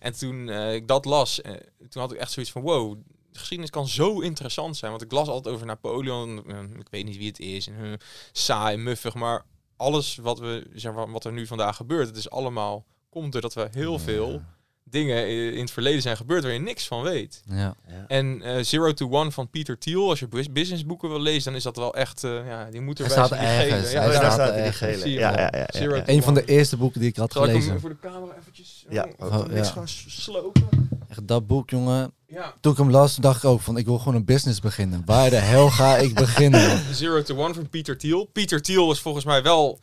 En 0.00 0.12
toen 0.12 0.48
eh, 0.48 0.74
ik 0.74 0.88
dat 0.88 1.04
las, 1.04 1.40
eh, 1.40 1.52
toen 1.88 2.02
had 2.02 2.12
ik 2.12 2.18
echt 2.18 2.32
zoiets 2.32 2.52
van 2.52 2.62
wow. 2.62 2.96
De 3.32 3.38
geschiedenis 3.38 3.70
kan 3.70 3.88
zo 3.88 4.20
interessant 4.20 4.76
zijn. 4.76 4.90
Want 4.90 5.02
ik 5.02 5.12
las 5.12 5.28
altijd 5.28 5.54
over 5.54 5.66
Napoleon. 5.66 6.44
eh, 6.46 6.62
ik 6.78 6.88
weet 6.90 7.04
niet 7.04 7.16
wie 7.16 7.28
het 7.28 7.38
is. 7.38 7.66
En, 7.66 7.98
saai, 8.32 8.76
muffig. 8.76 9.14
Maar 9.14 9.44
alles 9.76 10.16
wat, 10.16 10.38
we, 10.38 10.66
zeg 10.74 10.92
maar, 10.92 11.10
wat 11.10 11.24
er 11.24 11.32
nu 11.32 11.46
vandaag 11.46 11.76
gebeurt, 11.76 12.08
het 12.08 12.16
is 12.16 12.30
allemaal 12.30 12.84
komt 13.10 13.32
doordat 13.32 13.54
we 13.54 13.68
heel 13.72 13.98
veel 13.98 14.42
dingen 14.92 15.28
in 15.54 15.60
het 15.60 15.70
verleden 15.70 16.02
zijn 16.02 16.16
gebeurd 16.16 16.42
waar 16.42 16.52
je 16.52 16.58
niks 16.58 16.86
van 16.86 17.02
weet. 17.02 17.42
Ja. 17.48 17.74
Ja. 17.88 18.04
En 18.08 18.42
eh, 18.42 18.64
Zero 18.64 18.92
to 18.92 19.08
One 19.10 19.30
van 19.30 19.50
Peter 19.50 19.78
Thiel, 19.78 20.08
als 20.08 20.18
je 20.18 20.28
bus- 20.28 20.52
businessboeken 20.52 21.08
wil 21.08 21.20
lezen, 21.20 21.44
dan 21.44 21.54
is 21.54 21.62
dat 21.62 21.76
wel 21.76 21.94
echt, 21.94 22.24
eh, 22.24 22.46
ja, 22.46 22.68
die 22.70 22.80
moet 22.80 22.98
Hij 22.98 23.06
erbij 23.08 23.24
staat 23.26 23.38
ergens. 23.38 23.92
Ja, 23.92 24.04
daar 24.04 24.14
staat 24.14 24.32
staat 24.32 24.54
die 24.54 24.72
gele. 24.72 25.10
Ja, 25.10 25.30
ja, 25.30 25.52
ja, 25.72 25.94
ja, 25.96 26.02
Een 26.08 26.22
van 26.22 26.34
de 26.34 26.44
eerste 26.44 26.76
boeken 26.76 27.00
die 27.00 27.08
ik 27.08 27.16
had 27.16 27.32
Zal 27.32 27.42
ik 27.44 27.48
hem 27.50 27.58
gelezen. 27.60 27.80
voor 27.80 27.90
de 27.90 27.96
camera 28.00 28.32
eventjes 28.40 28.84
Ja. 28.88 29.08
oh, 29.18 29.26
Oh, 29.38 29.46
niks 29.46 29.66
ja. 29.68 29.72
gaan 29.74 29.88
slopen? 29.88 30.90
Echt 31.08 31.28
dat 31.28 31.46
boek, 31.46 31.70
jongen. 31.70 32.12
Ja. 32.26 32.54
Toen 32.60 32.72
ik 32.72 32.78
hem 32.78 32.90
las, 32.90 33.16
dacht 33.16 33.42
ik 33.42 33.48
ook 33.50 33.60
van, 33.60 33.76
ik 33.76 33.84
wil 33.86 33.98
gewoon 33.98 34.14
een 34.14 34.24
business 34.24 34.60
beginnen. 34.60 35.02
Waar 35.04 35.30
de 35.30 35.36
hel 35.36 35.70
ga 35.70 35.96
ik 35.96 36.14
beginnen? 36.14 36.80
Zero 36.94 37.22
to 37.22 37.36
One 37.36 37.54
van 37.54 37.68
Peter 37.68 37.98
Thiel. 37.98 38.24
Peter 38.24 38.62
Thiel 38.62 38.90
is 38.92 39.00
volgens 39.00 39.24
mij 39.24 39.42
wel 39.42 39.78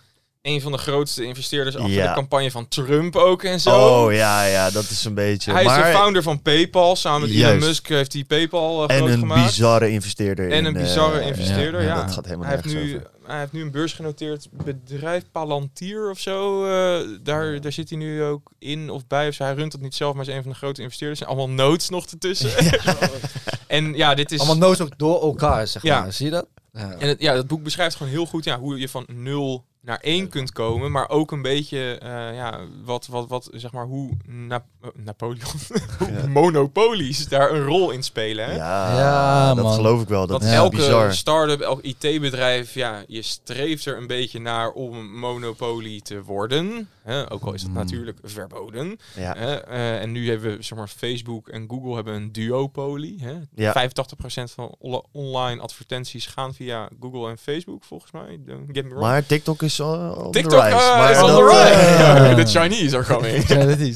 een 0.49 0.61
van 0.61 0.71
de 0.71 0.77
grootste 0.77 1.23
investeerders 1.23 1.75
achter 1.75 1.91
Ja. 1.93 2.07
de 2.07 2.13
campagne 2.13 2.51
van 2.51 2.67
Trump 2.67 3.15
ook 3.15 3.43
en 3.43 3.59
zo. 3.59 4.03
Oh 4.05 4.13
ja, 4.13 4.45
ja, 4.45 4.69
dat 4.71 4.89
is 4.89 5.05
een 5.05 5.13
beetje. 5.13 5.51
Hij 5.51 5.63
is 5.65 5.73
de 5.75 5.91
founder 5.93 6.23
van 6.23 6.41
PayPal. 6.41 6.95
Samen 6.95 7.21
met 7.29 7.37
Elon. 7.37 7.59
Musk 7.59 7.87
heeft 7.87 8.13
hij 8.13 8.23
PayPal 8.23 8.83
uh, 8.83 8.89
en 8.95 8.97
groot 8.97 9.09
een 9.13 9.19
gemaakt. 9.19 9.45
bizarre 9.45 9.89
investeerder. 9.89 10.51
En 10.51 10.57
in, 10.57 10.65
een 10.65 10.75
eh, 10.75 10.81
bizarre 10.81 11.21
investeerder, 11.21 11.81
ja, 11.81 11.87
ja. 11.87 12.01
Dat 12.03 12.11
gaat 12.13 12.25
helemaal 12.25 12.45
hij 12.47 12.55
heeft, 12.63 12.75
nu, 12.75 12.95
over. 12.95 13.09
hij 13.25 13.39
heeft 13.39 13.51
nu 13.51 13.61
een 13.61 13.71
beursgenoteerd 13.71 14.47
bedrijf, 14.51 15.23
Palantir 15.31 16.09
of 16.09 16.19
zo. 16.19 16.65
eh, 16.65 17.07
daar, 17.23 17.61
daar 17.61 17.71
zit 17.71 17.89
hij 17.89 17.97
nu 17.97 18.23
ook 18.23 18.51
in 18.59 18.89
of 18.89 19.07
bij. 19.07 19.27
Of 19.27 19.33
zo. 19.33 19.43
Hij 19.43 19.53
runt 19.53 19.71
het 19.73 19.81
niet 19.81 19.95
zelf, 19.95 20.13
maar 20.13 20.27
is 20.27 20.33
een 20.33 20.41
van 20.43 20.51
de 20.51 20.57
grote 20.57 20.81
investeerders. 20.81 21.19
Er 21.19 21.25
zijn 21.27 21.37
allemaal 21.39 21.55
notes 21.67 21.89
nog 21.89 22.05
ertussen. 22.05 22.51
en 23.67 23.93
ja, 23.93 24.13
dit 24.15 24.31
is... 24.31 24.39
Allemaal 24.39 24.57
noos 24.69 24.81
ook 24.81 24.97
door 24.97 25.21
elkaar, 25.21 25.67
zeg 25.67 25.81
Ja. 25.81 26.01
maar. 26.01 26.13
Zie 26.13 26.25
je 26.25 26.31
dat? 26.31 26.47
Ja. 26.73 26.95
En 26.99 27.07
het, 27.07 27.21
ja, 27.21 27.33
dat 27.33 27.47
boek 27.47 27.63
beschrijft 27.63 27.95
gewoon 27.95 28.11
heel 28.11 28.25
goed 28.25 28.43
ja, 28.43 28.59
hoe 28.59 28.79
je 28.79 28.89
van 28.89 29.05
nul 29.13 29.65
naar 29.81 29.99
één 29.99 30.29
kunt 30.29 30.51
komen, 30.51 30.91
maar 30.91 31.09
ook 31.09 31.31
een 31.31 31.41
beetje 31.41 31.97
eh, 31.97 32.09
ja, 32.35 32.59
wat, 32.83 33.07
wat, 33.07 33.27
wat, 33.27 33.49
zeg 33.53 33.71
maar, 33.71 33.85
hoe 33.85 34.11
Na- 34.25 34.65
eh, 34.81 34.89
Napoleon, 34.95 35.41
hoe 35.99 36.11
Ja. 36.11 36.27
monopolies 36.27 37.27
daar 37.27 37.51
een 37.51 37.63
rol 37.65 37.91
in 37.91 38.03
spelen. 38.03 38.45
Hè? 38.45 38.55
Ja, 38.55 38.97
Ja, 38.97 39.53
dat 39.53 39.63
man. 39.63 39.73
geloof 39.73 40.01
ik 40.01 40.07
wel. 40.07 40.27
Dat 40.27 40.41
Dat 40.41 40.49
is 40.49 40.55
elke 40.55 40.75
bizar. 40.75 41.13
start-up, 41.13 41.59
elk 41.61 41.81
IT-bedrijf, 41.81 42.73
ja, 42.73 43.03
je 43.07 43.21
streeft 43.21 43.85
er 43.85 43.97
een 43.97 44.07
beetje 44.07 44.39
naar 44.39 44.71
om 44.71 44.97
een 44.97 45.19
monopolie 45.19 46.01
te 46.01 46.23
worden. 46.23 46.89
Hè? 47.03 47.31
Ook 47.31 47.43
al 47.43 47.53
is 47.53 47.61
dat 47.61 47.69
Mm. 47.71 47.77
natuurlijk 47.77 48.17
verboden. 48.23 48.99
Ja. 49.15 49.33
Hè? 49.37 49.55
Eh, 49.55 50.01
en 50.01 50.11
nu 50.11 50.29
hebben 50.29 50.57
we, 50.57 50.63
zeg 50.63 50.77
maar, 50.77 50.87
Facebook 50.87 51.47
en 51.49 51.65
Google 51.69 51.95
hebben 51.95 52.13
een 52.13 52.31
duopolie. 52.31 53.15
Hè? 53.21 53.33
Ja. 53.55 53.71
85% 53.71 54.51
van 54.51 54.75
alle 54.81 55.03
online 55.11 55.61
advertenties 55.61 56.25
gaan 56.27 56.53
via 56.53 56.89
Google 56.99 57.29
en 57.29 57.37
Facebook, 57.37 57.83
volgens 57.83 58.11
mij. 58.11 58.39
Don't 58.45 58.69
get 58.71 58.83
me 58.83 58.89
wrong. 58.89 59.01
Maar 59.01 59.25
TikTok 59.25 59.61
is 59.61 59.68
op 59.79 60.33
TikTok 60.33 60.63
rise. 60.63 60.75
uh, 60.75 60.97
maar 60.97 61.11
is 61.11 61.21
on 61.21 61.27
dat, 61.27 61.37
the 61.37 61.45
rise. 61.45 62.29
eh, 62.29 62.35
The 62.45 62.45
Chinese 62.59 62.95
are 62.97 63.05
coming. 63.15 63.47
Ja, 63.47 63.65
dat 63.65 63.77
is. 63.79 63.95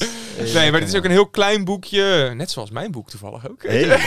nee, 0.53 0.71
maar 0.71 0.79
het 0.79 0.89
is 0.89 0.95
ook 0.95 1.03
een 1.05 1.11
heel 1.11 1.27
klein 1.29 1.63
boekje. 1.65 2.31
Net 2.35 2.51
zoals 2.51 2.69
mijn 2.71 2.91
boek 2.91 3.09
toevallig 3.09 3.49
ook. 3.49 3.63
hey, 3.63 3.83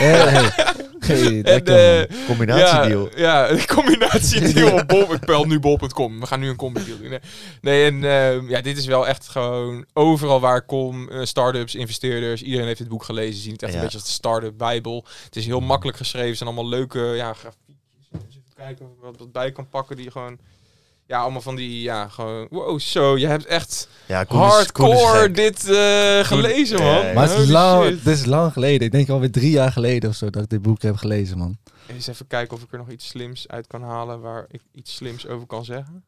Hey, 0.99 1.41
hey. 1.43 1.63
Eh, 1.63 2.25
combinatiedeal. 2.25 3.09
Ja, 3.15 3.47
ja, 3.49 3.65
combinatiedeal 3.65 4.73
op 4.79 4.87
bol. 4.87 5.13
Ik 5.13 5.19
pel 5.19 5.45
nu 5.45 5.59
bol.com. 5.59 6.19
We 6.19 6.25
gaan 6.25 6.39
nu 6.39 6.49
een 6.49 6.55
combi-deal 6.55 6.97
doen. 6.97 7.11
hè. 7.11 7.17
Nee, 7.61 7.85
en 7.85 8.03
ehm, 8.03 8.49
ja, 8.49 8.61
dit 8.61 8.77
is 8.77 8.85
wel 8.85 9.07
echt 9.07 9.27
gewoon 9.27 9.85
overal 9.93 10.39
waar 10.39 10.57
ik 10.57 10.63
kom. 10.67 11.09
eh, 11.09 11.23
start-ups, 11.23 11.75
investeerders. 11.75 12.41
Iedereen 12.41 12.65
heeft 12.65 12.79
dit 12.79 12.87
boek 12.87 13.03
gelezen. 13.03 13.35
Ze 13.35 13.41
zien 13.41 13.51
het 13.53 13.61
echt 13.63 13.71
Ja. 13.71 13.77
een 13.77 13.83
beetje 13.83 13.97
als 13.99 14.07
de 14.07 14.13
start-up 14.13 14.57
bijbel. 14.57 15.05
Het 15.23 15.35
is 15.35 15.45
heel 15.45 15.59
makkelijk 15.59 15.97
geschreven. 15.97 16.27
Het 16.29 16.37
zijn 16.37 16.49
allemaal 16.49 16.69
leuke 16.69 16.99
ja, 16.99 17.33
grafiekjes. 17.33 17.67
Even 18.11 18.55
kijken 18.55 18.85
of 18.85 18.91
ik 18.91 18.97
wat, 19.01 19.15
wat 19.17 19.31
bij 19.31 19.51
kan 19.51 19.69
pakken 19.69 19.95
die 19.95 20.11
gewoon... 20.11 20.37
Ja, 21.07 21.19
allemaal 21.21 21.41
van 21.41 21.55
die, 21.55 21.81
ja, 21.81 22.07
gewoon... 22.07 22.47
Wow, 22.49 22.79
zo, 22.79 23.17
je 23.17 23.27
hebt 23.27 23.45
echt 23.45 23.87
Ja, 24.07 24.21
is- 24.21 24.27
hardcore 24.27 25.31
dit 25.31 25.69
eh, 25.69 26.19
gelezen, 26.23 26.79
man. 26.79 27.05
ja. 27.05 27.13
Maar 27.13 27.29
het 27.29 27.37
is, 27.39 27.49
lang, 27.49 27.99
is 28.03 28.25
lang 28.25 28.53
geleden. 28.53 28.85
Ik 28.85 28.91
denk 28.91 29.09
alweer 29.09 29.31
drie 29.31 29.51
jaar 29.51 29.71
geleden 29.71 30.09
of 30.09 30.15
zo 30.15 30.29
dat 30.29 30.43
ik 30.43 30.49
dit 30.49 30.61
boek 30.61 30.81
heb 30.81 30.95
gelezen, 30.95 31.37
man. 31.37 31.57
Eens 31.87 32.07
even 32.07 32.27
kijken 32.27 32.57
of 32.57 32.63
ik 32.63 32.71
er 32.71 32.77
nog 32.77 32.89
iets 32.89 33.07
slims 33.07 33.47
uit 33.47 33.67
kan 33.67 33.83
halen 33.83 34.21
waar 34.21 34.45
ik 34.51 34.61
iets 34.73 34.95
slims 34.95 35.27
over 35.27 35.47
kan 35.47 35.65
zeggen. 35.65 36.03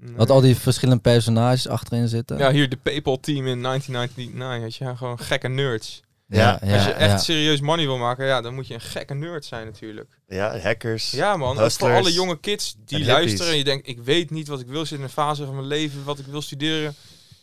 Nee. 0.00 0.14
Wat 0.16 0.30
al 0.30 0.40
die 0.40 0.56
verschillende 0.56 1.00
personages 1.02 1.68
achterin 1.68 2.08
zitten. 2.08 2.38
Ja, 2.38 2.50
hier 2.50 2.68
de 2.68 2.76
PayPal 2.76 3.20
team 3.20 3.46
in 3.46 3.62
1999. 3.62 4.60
Weet 4.62 4.74
je, 4.76 4.84
ja, 4.84 4.94
gewoon 4.94 5.18
gekke 5.18 5.48
nerds. 5.48 6.02
Ja, 6.28 6.52
Als 6.52 6.84
je 6.84 6.92
echt 6.92 7.22
serieus 7.22 7.60
money 7.60 7.86
wil 7.86 7.98
maken, 7.98 8.26
ja, 8.26 8.40
dan 8.40 8.54
moet 8.54 8.66
je 8.66 8.74
een 8.74 8.80
gekke 8.80 9.14
nerd 9.14 9.44
zijn 9.44 9.66
natuurlijk. 9.66 10.20
Ja, 10.26 10.58
hackers. 10.58 11.10
Ja 11.10 11.36
man, 11.36 11.58
ook 11.58 11.70
voor 11.70 11.94
alle 11.94 12.12
jonge 12.12 12.40
kids 12.40 12.72
die 12.72 12.82
En 12.98 13.04
hippies. 13.04 13.12
luisteren 13.12 13.52
en 13.52 13.58
je 13.58 13.64
denkt, 13.64 13.88
ik 13.88 13.98
weet 13.98 14.30
niet 14.30 14.48
wat 14.48 14.60
ik 14.60 14.66
wil, 14.66 14.86
zit 14.86 14.98
in 14.98 15.04
een 15.04 15.10
fase 15.10 15.44
van 15.44 15.54
mijn 15.54 15.66
leven, 15.66 16.04
wat 16.04 16.18
ik 16.18 16.26
wil 16.26 16.42
studeren. 16.42 16.94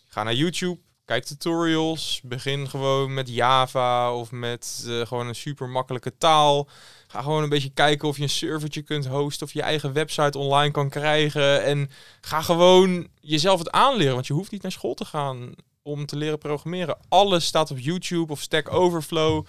Ga 0.07 0.23
naar 0.23 0.33
YouTube, 0.33 0.79
kijk 1.05 1.23
tutorials, 1.23 2.19
begin 2.23 2.69
gewoon 2.69 3.13
met 3.13 3.29
Java 3.29 4.13
of 4.15 4.31
met 4.31 4.83
eh, 4.87 5.01
gewoon 5.01 5.27
een 5.27 5.35
super 5.35 5.69
makkelijke 5.69 6.17
taal. 6.17 6.69
Ga 7.07 7.21
gewoon 7.21 7.43
een 7.43 7.49
beetje 7.49 7.71
kijken 7.73 8.07
of 8.07 8.17
je 8.17 8.23
een 8.23 8.29
servertje 8.29 8.81
kunt 8.81 9.05
hosten 9.07 9.47
of 9.47 9.53
je 9.53 9.61
eigen 9.61 9.93
website 9.93 10.37
online 10.37 10.71
kan 10.71 10.89
krijgen. 10.89 11.63
En 11.63 11.89
ga 12.21 12.41
gewoon 12.41 13.07
jezelf 13.21 13.59
het 13.59 13.71
aanleren, 13.71 14.13
want 14.13 14.27
je 14.27 14.33
hoeft 14.33 14.51
niet 14.51 14.61
naar 14.61 14.71
school 14.71 14.93
te 14.93 15.05
gaan 15.05 15.53
om 15.83 16.05
te 16.05 16.15
leren 16.15 16.37
programmeren. 16.37 16.97
Alles 17.09 17.45
staat 17.45 17.71
op 17.71 17.79
YouTube 17.79 18.31
of 18.31 18.41
Stack 18.41 18.73
Overflow. 18.73 19.45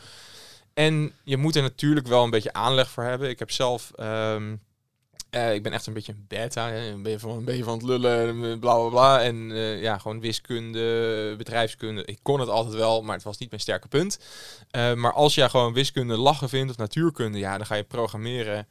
En 0.74 1.12
je 1.24 1.36
moet 1.36 1.56
er 1.56 1.62
natuurlijk 1.62 2.06
wel 2.06 2.24
een 2.24 2.30
beetje 2.30 2.52
aanleg 2.52 2.90
voor 2.90 3.02
hebben. 3.02 3.28
Ik 3.28 3.38
heb 3.38 3.50
zelf... 3.50 3.92
ehm, 3.96 4.56
eh, 5.34 5.54
ik 5.54 5.62
ben 5.62 5.72
echt 5.72 5.86
een 5.86 5.92
beetje 5.92 6.12
een 6.12 6.24
beta. 6.28 6.68
Hè. 6.68 6.90
Een, 6.90 7.02
beetje 7.02 7.18
van, 7.18 7.30
een 7.30 7.44
beetje 7.44 7.64
van 7.64 7.72
het 7.72 7.82
lullen, 7.82 8.28
en 8.28 8.58
bla 8.58 8.76
bla 8.78 8.88
bla. 8.88 9.22
En 9.22 9.52
eh, 9.52 9.82
ja, 9.82 9.98
gewoon 9.98 10.20
wiskunde, 10.20 11.34
bedrijfskunde. 11.36 12.04
Ik 12.04 12.18
kon 12.22 12.40
het 12.40 12.48
altijd 12.48 12.74
wel, 12.74 13.02
maar 13.02 13.14
het 13.14 13.24
was 13.24 13.38
niet 13.38 13.50
mijn 13.50 13.62
sterke 13.62 13.88
punt. 13.88 14.18
Eh, 14.70 14.94
maar 14.94 15.12
als 15.12 15.34
jij 15.34 15.48
gewoon 15.48 15.72
wiskunde 15.72 16.16
lachen 16.16 16.48
vindt 16.48 16.70
of 16.70 16.76
natuurkunde, 16.76 17.38
ja, 17.38 17.56
dan 17.56 17.66
ga 17.66 17.74
je 17.74 17.82
programmeren. 17.82 18.66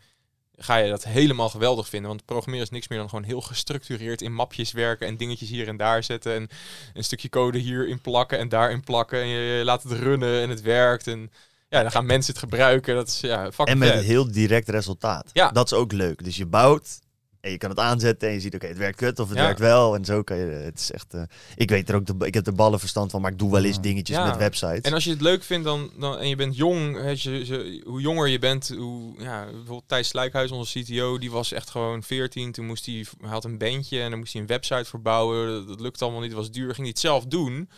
Ga 0.58 0.76
je 0.76 0.89
dat 0.89 1.04
helemaal 1.04 1.49
geweldig 1.49 1.89
vinden. 1.89 2.10
Want 2.10 2.26
programmeren 2.26 2.66
is 2.66 2.72
niks 2.72 2.88
meer 2.88 2.99
dan 2.99 3.10
gewoon 3.10 3.24
heel 3.24 3.41
gestructureerd 3.41 4.22
in 4.22 4.34
mapjes 4.34 4.72
werken 4.72 5.08
en 5.08 5.18
dingetjes 5.18 5.49
hier 5.49 5.68
en 5.68 5.78
daar 5.78 6.04
zetten. 6.04 6.34
En 6.34 6.47
een 6.93 7.04
stukje 7.04 7.30
code 7.30 7.58
hierin 7.58 8.01
plakken 8.01 8.38
en 8.39 8.49
daarin 8.49 8.84
plakken. 8.84 9.22
En 9.22 9.28
je 9.28 9.64
laat 9.64 9.84
het 9.84 9.91
runnen 9.91 10.41
en 10.41 10.49
het 10.49 10.62
werkt. 10.62 11.08
En 11.08 11.32
ja, 11.70 11.82
dan 11.82 11.91
gaan 11.91 12.06
mensen 12.06 12.34
het 12.34 12.43
gebruiken. 12.43 12.95
Dat 12.95 13.08
is 13.08 13.20
ja, 13.20 13.49
En 13.64 13.78
met 13.78 13.89
vet. 13.89 13.97
een 13.97 14.04
heel 14.06 14.32
direct 14.32 14.70
resultaat. 14.70 15.30
Ja. 15.34 15.49
Dat 15.51 15.66
is 15.66 15.74
ook 15.78 15.91
leuk. 15.91 16.24
Dus 16.24 16.38
je 16.38 16.45
bouwt 16.45 16.99
En 17.43 17.51
je 17.51 17.57
kan 17.57 17.69
het 17.69 17.79
aanzetten 17.79 18.27
en 18.27 18.33
je 18.33 18.39
ziet, 18.39 18.55
oké, 18.55 18.67
het 18.67 18.77
werkt 18.77 18.97
kut 18.97 19.19
of 19.19 19.29
het 19.29 19.37
Ja. 19.37 19.43
werkt 19.43 19.59
wel. 19.59 19.95
En 19.95 20.05
zo 20.05 20.21
kan 20.23 20.37
je, 20.37 20.45
het 20.45 20.79
is 20.79 20.91
echt, 20.91 21.13
eh, 21.13 21.21
ik 21.55 21.69
weet 21.69 21.89
er 21.89 21.95
ook, 21.95 22.05
de, 22.05 22.25
ik 22.25 22.33
heb 22.33 22.47
er 22.47 22.53
ballen 22.55 22.79
verstand 22.79 23.11
van, 23.11 23.21
maar 23.21 23.31
ik 23.31 23.39
doe 23.39 23.51
wel 23.51 23.63
eens 23.63 23.81
dingetjes 23.81 24.17
Ja. 24.17 24.25
met 24.25 24.37
websites. 24.37 24.81
En 24.81 24.93
als 24.93 25.03
je 25.03 25.09
het 25.09 25.21
leuk 25.21 25.43
vindt 25.43 25.65
dan, 25.65 25.91
dan, 25.99 26.17
en 26.17 26.27
je 26.29 26.35
bent 26.35 26.55
jong, 26.55 26.95
hè, 27.01 27.09
je, 27.09 27.45
je- 27.45 27.81
hoe 27.85 28.01
jonger 28.01 28.27
je 28.27 28.39
bent, 28.39 28.73
hoe, 28.77 29.13
ja, 29.17 29.43
bijvoorbeeld 29.45 29.83
Thijs 29.87 30.07
Slijkhuis, 30.07 30.51
onze 30.51 30.79
CTO, 30.83 31.17
die 31.17 31.31
was 31.31 31.51
echt 31.51 31.69
gewoon 31.69 32.03
14. 32.03 32.51
Toen 32.51 32.65
moest 32.65 32.85
hij, 32.85 33.05
hij 33.21 33.29
had 33.29 33.43
een 33.45 33.57
bandje 33.57 34.01
en 34.01 34.09
dan 34.09 34.19
moest 34.19 34.33
hij 34.33 34.41
een 34.41 34.47
website 34.47 34.85
verbouwen. 34.85 35.47
Dat, 35.47 35.67
dat 35.67 35.79
lukte 35.79 36.03
allemaal 36.03 36.21
niet, 36.21 36.31
het 36.31 36.39
was 36.39 36.51
duur, 36.51 36.65
ging 36.67 36.77
hij 36.77 36.87
het 36.87 36.99
zelf 36.99 37.25
doen. 37.25 37.69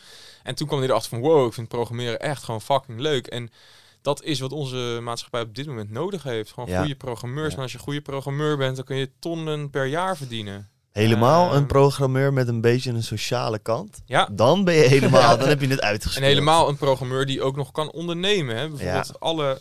En 0.44 0.56
toen 0.56 0.68
kwam 0.68 0.80
hij 0.80 0.88
erachter 0.90 1.10
van, 1.10 1.20
wow, 1.20 1.48
ik 1.48 1.54
vind 1.54 1.68
programmeren 1.68 2.20
echt 2.20 2.44
gewoon 2.44 2.62
fucking 2.62 3.00
leuk. 3.00 3.28
En 3.28 3.50
dat 4.06 4.24
is 4.24 4.40
wat 4.40 4.52
onze 4.52 5.00
maatschappij 5.02 5.42
op 5.42 5.56
dit 5.56 5.66
moment 5.68 5.92
nodig 5.92 6.24
heeft. 6.24 6.52
Gewoon 6.54 6.70
Ja. 6.70 6.80
goede 6.80 6.96
programmeurs. 6.96 7.48
Ja. 7.50 7.54
Maar 7.54 7.64
als 7.64 7.72
je 7.72 7.78
goede 7.80 8.02
programmeur 8.02 8.58
bent, 8.58 8.76
dan 8.76 8.86
kun 8.86 8.96
je 8.98 9.12
tonnen 9.20 9.70
per 9.70 9.86
jaar 9.86 10.18
verdienen. 10.18 10.70
Helemaal 10.92 11.50
Eh, 11.50 11.56
een 11.56 11.66
programmeur 11.66 12.34
met 12.34 12.48
een 12.48 12.62
beetje 12.62 12.92
een 12.92 13.04
sociale 13.04 13.60
kant. 13.60 14.02
Ja, 14.06 14.30
Dan 14.32 14.64
ben 14.64 14.74
je 14.76 14.82
helemaal, 14.82 15.38
dan 15.38 15.48
heb 15.48 15.62
je 15.62 15.68
het 15.68 15.82
uitgespeeld. 15.82 16.24
En 16.24 16.30
helemaal 16.30 16.70
een 16.70 16.78
programmeur 16.78 17.26
die 17.26 17.42
ook 17.42 17.56
nog 17.56 17.72
kan 17.72 17.92
ondernemen. 17.92 18.56
Hè? 18.58 18.70
Bijvoorbeeld 18.70 19.20
alle... 19.20 19.60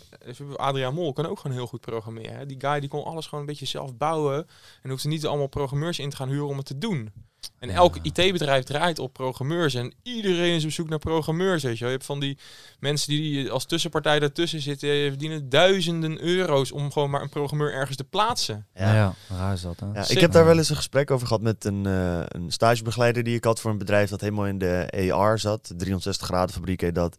Adriaan 0.56 0.94
Mol 0.94 1.12
kan 1.12 1.26
ook 1.26 1.38
gewoon 1.38 1.56
heel 1.56 1.66
goed 1.66 1.80
programmeren. 1.80 2.36
Hè? 2.36 2.46
Die 2.46 2.60
guy 2.60 2.80
die 2.80 2.88
kon 2.88 3.04
alles 3.04 3.24
gewoon 3.26 3.40
een 3.40 3.46
beetje 3.46 3.66
zelf 3.66 3.96
bouwen. 3.96 4.46
En 4.82 4.90
hoefde 4.90 5.08
niet 5.08 5.26
allemaal 5.26 5.46
programmeurs 5.46 5.98
in 5.98 6.10
te 6.10 6.16
gaan 6.16 6.28
huren 6.28 6.46
om 6.48 6.56
het 6.56 6.66
te 6.66 6.78
doen. 6.78 7.12
En 7.58 7.68
Ja. 7.68 7.74
elk 7.74 7.96
IT-bedrijf 8.02 8.64
draait 8.64 8.98
op 8.98 9.12
programmeurs. 9.12 9.74
En 9.74 9.94
iedereen 10.02 10.54
is 10.54 10.64
op 10.64 10.70
zoek 10.70 10.88
naar 10.88 10.98
programmeurs. 10.98 11.62
Weet 11.62 11.72
je, 11.72 11.78
wel. 11.78 11.88
je 11.88 11.94
hebt 11.94 12.06
van 12.06 12.20
die 12.20 12.38
mensen 12.78 13.08
die 13.08 13.50
als 13.50 13.64
tussenpartij 13.66 14.18
daartussen 14.18 14.60
zitten. 14.60 14.88
Die 14.88 15.08
verdienen 15.08 15.48
duizenden 15.48 16.20
euro's 16.22 16.72
om 16.72 16.92
gewoon 16.92 17.10
maar 17.10 17.22
een 17.22 17.28
programmeur 17.28 17.72
ergens 17.72 17.96
te 17.96 18.04
plaatsen. 18.04 18.66
Ja, 18.74 18.94
Ja. 18.94 19.14
raar 19.28 19.52
is 19.52 19.60
dat, 19.62 19.80
hè? 19.80 19.86
Ja, 19.92 20.08
ik 20.08 20.20
heb 20.20 20.32
daar 20.32 20.44
wel 20.44 20.56
eens 20.58 20.68
een 20.70 20.76
gesprek 20.76 21.10
over 21.10 21.26
gehad 21.26 21.42
met 21.42 21.64
een, 21.64 21.86
eh, 21.86 22.20
een 22.28 22.50
stagebegeleider 22.50 23.22
die 23.22 23.36
ik 23.36 23.44
had 23.44 23.60
voor 23.60 23.70
een 23.70 23.78
bedrijf 23.78 24.10
dat 24.10 24.20
helemaal 24.20 24.46
in 24.46 24.58
de 24.58 24.88
AR 25.12 25.38
zat. 25.38 25.72
360 25.76 26.26
graden 26.26 26.54
fabriek 26.54 26.80
heet 26.80 26.94
dat. 26.94 27.16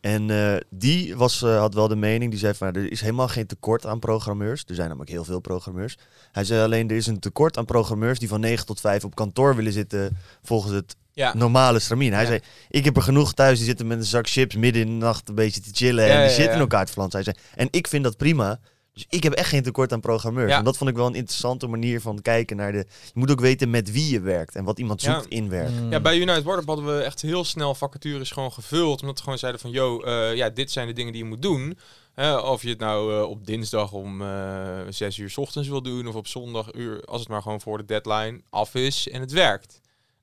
En 0.00 0.30
eh, 0.30 0.56
die 0.70 1.16
was, 1.16 1.42
eh, 1.42 1.58
had 1.58 1.74
wel 1.74 1.88
de 1.88 1.96
mening, 1.96 2.30
die 2.30 2.40
zei 2.40 2.54
van 2.54 2.72
nou, 2.72 2.84
er 2.84 2.92
is 2.92 3.00
helemaal 3.00 3.28
geen 3.28 3.46
tekort 3.46 3.86
aan 3.86 3.98
programmeurs. 3.98 4.64
Er 4.66 4.74
zijn 4.74 4.88
namelijk 4.88 5.10
heel 5.10 5.24
veel 5.24 5.40
programmeurs. 5.40 5.98
Hij 6.32 6.44
zei 6.44 6.62
alleen 6.62 6.90
er 6.90 6.96
is 6.96 7.06
een 7.06 7.18
tekort 7.18 7.56
aan 7.58 7.64
programmeurs 7.64 8.18
die 8.18 8.28
van 8.28 8.40
9 8.40 8.66
tot 8.66 8.80
5 8.80 9.04
op 9.04 9.14
kantoor 9.14 9.56
willen 9.56 9.72
zitten 9.72 10.16
volgens 10.42 10.72
het 10.72 10.96
Ja, 11.12 11.34
normale 11.36 11.78
stramien. 11.78 12.12
Hij 12.12 12.22
Ja. 12.22 12.28
zei, 12.28 12.40
ik 12.68 12.84
heb 12.84 12.96
er 12.96 13.02
genoeg 13.02 13.34
thuis, 13.34 13.56
die 13.56 13.66
zitten 13.66 13.86
met 13.86 13.98
een 13.98 14.04
zak 14.04 14.28
chips 14.28 14.54
midden 14.56 14.82
in 14.82 14.88
de 14.88 15.04
nacht 15.04 15.28
een 15.28 15.34
beetje 15.34 15.60
te 15.60 15.70
chillen 15.72 16.04
en 16.04 16.20
die 16.26 16.30
zitten 16.36 16.58
elkaar 16.58 16.86
te 16.86 16.92
flansen. 16.92 17.22
Hij 17.22 17.32
zei, 17.34 17.46
en 17.54 17.68
ik 17.70 17.88
vind 17.88 18.04
dat 18.04 18.16
prima. 18.16 18.58
Dus 18.98 19.06
ik 19.18 19.22
heb 19.22 19.32
echt 19.32 19.48
geen 19.48 19.62
tekort 19.62 19.92
aan 19.92 20.00
programmeurs. 20.00 20.50
Ja. 20.50 20.58
En 20.58 20.64
dat 20.64 20.76
vond 20.76 20.90
ik 20.90 20.96
wel 20.96 21.06
een 21.06 21.14
interessante 21.14 21.66
manier 21.66 22.00
van 22.00 22.22
kijken 22.22 22.56
naar 22.56 22.72
de... 22.72 22.86
Je 23.04 23.10
moet 23.14 23.30
ook 23.30 23.40
weten 23.40 23.70
met 23.70 23.92
wie 23.92 24.12
je 24.12 24.20
werkt 24.20 24.54
en 24.54 24.64
wat 24.64 24.78
iemand 24.78 25.02
Ja. 25.02 25.14
zoekt 25.14 25.26
in 25.28 25.48
werk. 25.48 25.70
Mm. 25.70 25.90
Ja, 25.90 26.00
bij 26.00 26.16
United 26.18 26.42
Wardrobe 26.42 26.72
hadden 26.72 26.96
we 26.96 27.02
echt 27.02 27.22
heel 27.22 27.44
snel 27.44 27.74
vacatures 27.74 28.30
gewoon 28.30 28.52
gevuld. 28.52 29.00
Omdat 29.00 29.16
we 29.16 29.22
gewoon 29.22 29.38
zeiden 29.38 29.60
van, 29.60 29.70
yo, 29.70 30.00
eh, 30.00 30.34
ja, 30.34 30.50
dit 30.50 30.70
zijn 30.70 30.86
de 30.86 30.92
dingen 30.92 31.12
die 31.12 31.22
je 31.22 31.28
moet 31.28 31.42
doen. 31.42 31.78
Hè, 32.14 32.36
of 32.36 32.62
je 32.62 32.68
het 32.68 32.78
nou 32.78 33.14
eh, 33.14 33.22
op 33.22 33.46
dinsdag 33.46 33.92
om 33.92 34.22
eh 34.22 34.80
zes 34.88 35.18
uur 35.18 35.30
's 35.30 35.36
ochtends 35.36 35.68
wil 35.68 35.82
doen 35.82 36.06
of 36.06 36.14
op 36.14 36.26
zondag 36.26 36.74
uur, 36.74 37.04
als 37.04 37.20
het 37.20 37.28
maar 37.28 37.42
gewoon 37.42 37.60
voor 37.60 37.78
de 37.78 37.84
deadline 37.84 38.40
af 38.50 38.74
is 38.74 39.08
en 39.08 39.20
het 39.20 39.32
werkt. 39.32 39.80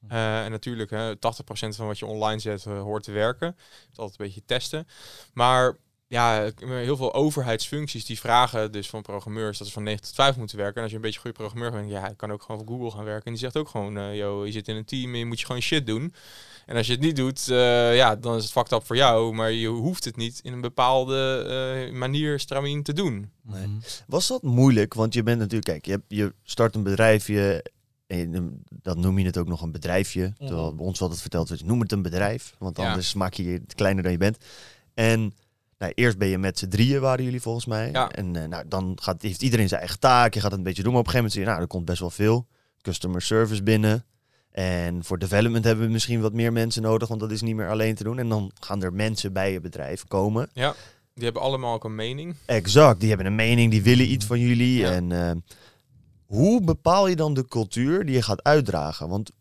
Eh, 0.08 0.44
en 0.44 0.52
natuurlijk, 0.52 0.90
hè, 0.90 1.16
80% 1.16 1.76
van 1.76 1.88
wat 1.88 2.00
je 2.00 2.06
online 2.06 2.40
zet 2.40 2.66
eh, 2.66 2.82
hoort 2.82 3.04
te 3.04 3.12
werken. 3.12 3.48
Het 3.48 3.90
is 3.92 3.98
altijd 3.98 4.20
een 4.20 4.26
beetje 4.26 4.42
testen. 4.46 4.88
Maar 5.34 5.78
ja, 6.08 6.52
heel 6.66 6.98
veel 6.98 7.14
overheidsfuncties 7.14 8.06
die 8.06 8.20
vragen 8.20 8.72
dus 8.72 8.90
van 8.90 9.02
programmeurs 9.02 9.58
dat 9.58 9.68
ze 9.68 9.74
van 9.74 9.84
9 9.84 10.02
tot 10.02 10.14
5 10.14 10.38
moeten 10.38 10.58
werken. 10.58 10.76
En 10.76 10.82
als 10.82 10.90
je 10.92 10.96
een 10.96 11.02
beetje 11.02 11.18
een 11.18 11.24
goede 11.26 11.38
programmeur 11.38 11.72
bent, 11.72 11.90
ja, 11.92 12.08
je 12.08 12.16
kan 12.16 12.32
ook 12.32 12.42
gewoon 12.42 12.62
voor 12.66 12.76
Google 12.76 12.92
gaan 12.92 13.04
werken. 13.06 13.26
En 13.26 13.32
die 13.32 13.42
zegt 13.42 13.58
ook 13.58 13.70
gewoon, 13.70 13.98
eh 13.98 14.16
yo, 14.18 14.46
je 14.46 14.52
zit 14.52 14.68
in 14.68 14.76
een 14.76 14.86
team 14.86 15.12
en 15.14 15.20
je 15.20 15.26
moet 15.26 15.40
je 15.40 15.46
gewoon 15.46 15.62
shit 15.62 15.86
doen. 15.86 16.14
En 16.66 16.76
als 16.76 16.86
je 16.88 16.92
het 16.94 17.02
niet 17.02 17.16
doet, 17.16 17.48
eh, 17.50 17.96
ja, 17.96 18.16
dan 18.16 18.36
is 18.36 18.44
het 18.44 18.52
fucked 18.52 18.72
up 18.72 18.86
voor 18.86 18.96
jou. 18.96 19.34
Maar 19.34 19.52
je 19.52 19.68
hoeft 19.68 20.06
het 20.06 20.16
niet 20.16 20.40
in 20.44 20.54
een 20.54 20.62
bepaalde 20.62 21.46
eh, 21.90 21.94
manier 21.98 22.40
stramien 22.40 22.84
te 22.84 22.94
doen. 22.94 23.30
Nee. 23.42 23.68
Mhm. 23.68 23.78
Was 24.08 24.28
dat 24.28 24.42
moeilijk? 24.42 24.94
Want 24.94 25.14
je 25.14 25.24
bent 25.24 25.40
natuurlijk, 25.40 25.66
kijk, 25.66 25.86
je, 25.86 25.92
hebt, 25.92 26.04
je 26.08 26.34
start 26.44 26.76
een 26.76 26.84
bedrijfje. 26.84 27.66
En 28.08 28.18
je- 28.18 28.58
dat 28.70 28.98
noem 28.98 29.20
je 29.20 29.26
het 29.26 29.38
ook 29.38 29.48
nog 29.48 29.62
een 29.62 29.72
bedrijfje. 29.72 30.34
Terwijl 30.38 30.76
bij 30.76 30.86
ons 30.86 31.02
altijd 31.02 31.22
verteld 31.22 31.48
wordt, 31.48 31.64
noem 31.66 31.80
het 31.80 31.92
een 31.92 32.02
bedrijf. 32.02 32.56
Want 32.60 32.78
Ja. 32.78 32.88
anders 32.88 33.14
maak 33.14 33.34
je 33.34 33.44
het 33.44 33.76
kleiner 33.76 34.04
dan 34.04 34.12
je 34.12 34.18
bent. 34.18 34.38
En 34.94 35.34
nou, 35.78 35.92
eerst 35.96 36.18
ben 36.18 36.28
je 36.28 36.38
met 36.38 36.60
z'n 36.60 36.68
drieën, 36.68 37.02
waren 37.02 37.24
jullie 37.24 37.42
volgens 37.42 37.66
mij. 37.66 37.90
Ja. 37.92 38.12
En 38.12 38.36
eh, 38.36 38.48
nou, 38.48 38.64
dan 38.68 38.98
gaat, 39.02 39.22
heeft 39.22 39.42
iedereen 39.42 39.68
zijn 39.68 39.80
eigen 39.80 40.00
taak. 40.00 40.34
Je 40.34 40.40
gaat 40.40 40.50
het 40.50 40.60
een 40.60 40.66
beetje 40.66 40.84
doen. 40.84 40.92
Maar 40.92 41.02
op 41.02 41.08
een 41.08 41.12
gegeven 41.12 41.32
moment 41.34 41.34
zie 41.34 41.42
je, 41.42 41.48
nou, 41.48 41.62
er 41.62 41.68
komt 41.68 41.86
best 41.86 42.00
wel 42.00 42.10
veel 42.10 42.48
customer 42.82 43.22
service 43.22 43.64
binnen. 43.64 44.06
En 44.52 45.04
voor 45.04 45.20
development 45.20 45.66
hebben 45.66 45.86
we 45.86 45.92
misschien 45.92 46.22
wat 46.22 46.34
meer 46.34 46.54
mensen 46.54 46.82
nodig, 46.82 47.08
want 47.08 47.20
dat 47.20 47.32
is 47.32 47.42
niet 47.42 47.56
meer 47.56 47.70
alleen 47.70 47.96
te 47.96 48.04
doen. 48.04 48.20
En 48.20 48.30
dan 48.30 48.52
gaan 48.60 48.84
er 48.84 48.94
mensen 48.94 49.34
bij 49.34 49.52
je 49.52 49.60
bedrijf 49.60 50.04
komen. 50.04 50.50
Die 51.14 51.24
hebben 51.24 51.42
allemaal 51.42 51.74
ook 51.74 51.84
een 51.84 51.96
mening. 51.96 52.36
Exact, 52.46 53.00
die 53.00 53.10
hebben 53.10 53.28
een 53.28 53.36
mening, 53.36 53.72
die 53.72 53.84
willen 53.84 54.12
iets 54.12 54.26
van 54.26 54.40
jullie. 54.40 54.78
Ja. 54.78 54.92
En 54.92 55.12
eh, 55.12 55.32
hoe 56.26 56.62
bepaal 56.62 57.08
je 57.08 57.16
dan 57.16 57.34
de 57.34 57.48
cultuur 57.48 58.06
die 58.06 58.16
je 58.16 58.22
gaat 58.22 58.44
uitdragen? 58.44 59.10
Want 59.10 59.32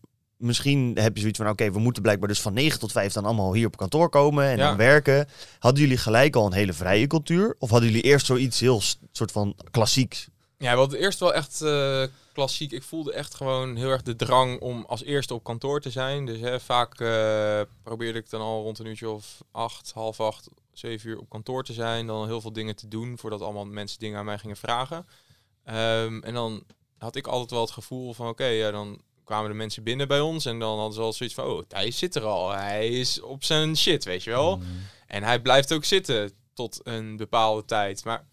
misschien 0.45 0.93
heb 1.01 1.15
je 1.15 1.21
zoiets 1.21 1.39
van, 1.39 1.49
oké, 1.49 1.71
we 1.71 1.79
moeten 1.79 2.03
blijkbaar 2.03 2.29
dus 2.29 2.41
van 2.41 2.53
9 2.53 2.79
tot 2.79 2.93
5 2.93 3.13
dan 3.13 3.25
allemaal 3.25 3.53
hier 3.55 3.67
op 3.67 3.77
kantoor 3.77 4.09
komen 4.09 4.45
en 4.45 4.57
Ja. 4.57 4.69
dan 4.69 4.77
werken. 4.77 5.29
Hadden 5.59 5.83
jullie 5.83 5.97
gelijk 5.99 6.37
al 6.37 6.47
een 6.47 6.53
hele 6.53 6.73
vrije 6.73 7.07
cultuur? 7.07 7.57
Of 7.59 7.71
hadden 7.71 7.89
jullie 7.89 8.05
eerst 8.05 8.27
zoiets 8.27 8.61
heel 8.61 8.83
soort 9.13 9.33
van 9.33 9.55
klassieks? 9.71 10.29
Ja, 10.59 10.73
we 10.73 10.79
hadden 10.79 10.99
eerst 10.99 11.21
wel 11.21 11.35
echt 11.35 11.61
eh, 11.61 12.03
klassiek. 12.33 12.73
Ik 12.73 12.83
voelde 12.83 13.13
echt 13.13 13.35
gewoon 13.35 13.77
heel 13.77 13.91
erg 13.91 14.03
de 14.03 14.17
drang 14.17 14.61
om 14.61 14.85
als 14.89 15.03
eerste 15.05 15.35
op 15.35 15.45
kantoor 15.45 15.81
te 15.81 15.91
zijn. 15.91 16.27
Dus 16.27 16.41
hè, 16.41 16.61
vaak 16.61 17.01
eh, 17.01 17.61
probeerde 17.83 18.19
ik 18.19 18.31
dan 18.31 18.41
al 18.41 18.63
rond 18.63 18.79
een 18.79 18.87
uurtje 18.87 19.11
of 19.11 19.43
acht, 19.53 19.91
half 19.95 20.21
acht, 20.21 20.49
zeven 20.73 21.11
uur 21.11 21.19
op 21.19 21.29
kantoor 21.29 21.65
te 21.65 21.73
zijn. 21.73 22.07
Dan 22.07 22.27
heel 22.27 22.41
veel 22.41 22.53
dingen 22.53 22.77
te 22.77 22.89
doen 22.89 23.19
voordat 23.19 23.41
allemaal 23.41 23.65
mensen 23.65 23.99
dingen 23.99 24.19
aan 24.19 24.25
mij 24.25 24.39
gingen 24.39 24.57
vragen. 24.57 25.07
Ehm, 25.65 26.21
en 26.23 26.35
dan 26.35 26.63
had 26.99 27.17
ik 27.17 27.27
altijd 27.27 27.51
wel 27.51 27.61
het 27.61 27.71
gevoel 27.71 28.13
van 28.15 28.29
oké, 28.29 28.45
ja, 28.47 28.71
dan 28.71 29.01
kwamen 29.25 29.51
de 29.51 29.57
mensen 29.57 29.83
binnen 29.83 30.09
bij 30.09 30.21
ons. 30.21 30.45
En 30.45 30.59
dan 30.59 30.77
hadden 30.77 30.95
ze 30.95 31.01
al 31.01 31.13
zoiets 31.13 31.35
van, 31.35 31.45
oh, 31.45 31.63
Thijs 31.69 31.99
zit 31.99 32.15
er 32.15 32.25
al. 32.25 32.51
Hij 32.51 32.89
is 32.89 33.21
op 33.21 33.45
zijn 33.45 33.77
shit, 33.77 34.05
weet 34.05 34.25
je 34.25 34.31
wel. 34.31 34.57
Mhm. 34.57 34.67
En 35.07 35.23
hij 35.23 35.41
blijft 35.41 35.73
ook 35.73 35.85
zitten 35.85 36.33
tot 36.53 36.81
een 36.83 37.17
bepaalde 37.17 37.65
tijd. 37.65 38.05
Maar 38.05 38.25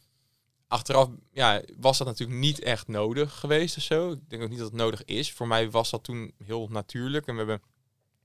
achteraf 0.68 1.10
ja, 1.32 1.62
was 1.78 1.98
dat 1.98 2.08
natuurlijk 2.08 2.40
niet 2.40 2.60
echt 2.60 2.88
nodig 2.88 3.40
geweest 3.40 3.78
of 3.78 3.84
zo. 3.84 4.12
Ik 4.12 4.30
denk 4.30 4.44
ook 4.44 4.50
niet 4.50 4.58
dat 4.58 4.68
het 4.68 4.78
nodig 4.78 5.06
is. 5.06 5.32
Voor 5.32 5.48
mij 5.48 5.70
was 5.70 5.90
dat 5.90 6.04
toen 6.04 6.34
heel 6.44 6.68
natuurlijk. 6.68 7.28
En 7.28 7.34
we 7.34 7.40
hebben 7.40 7.62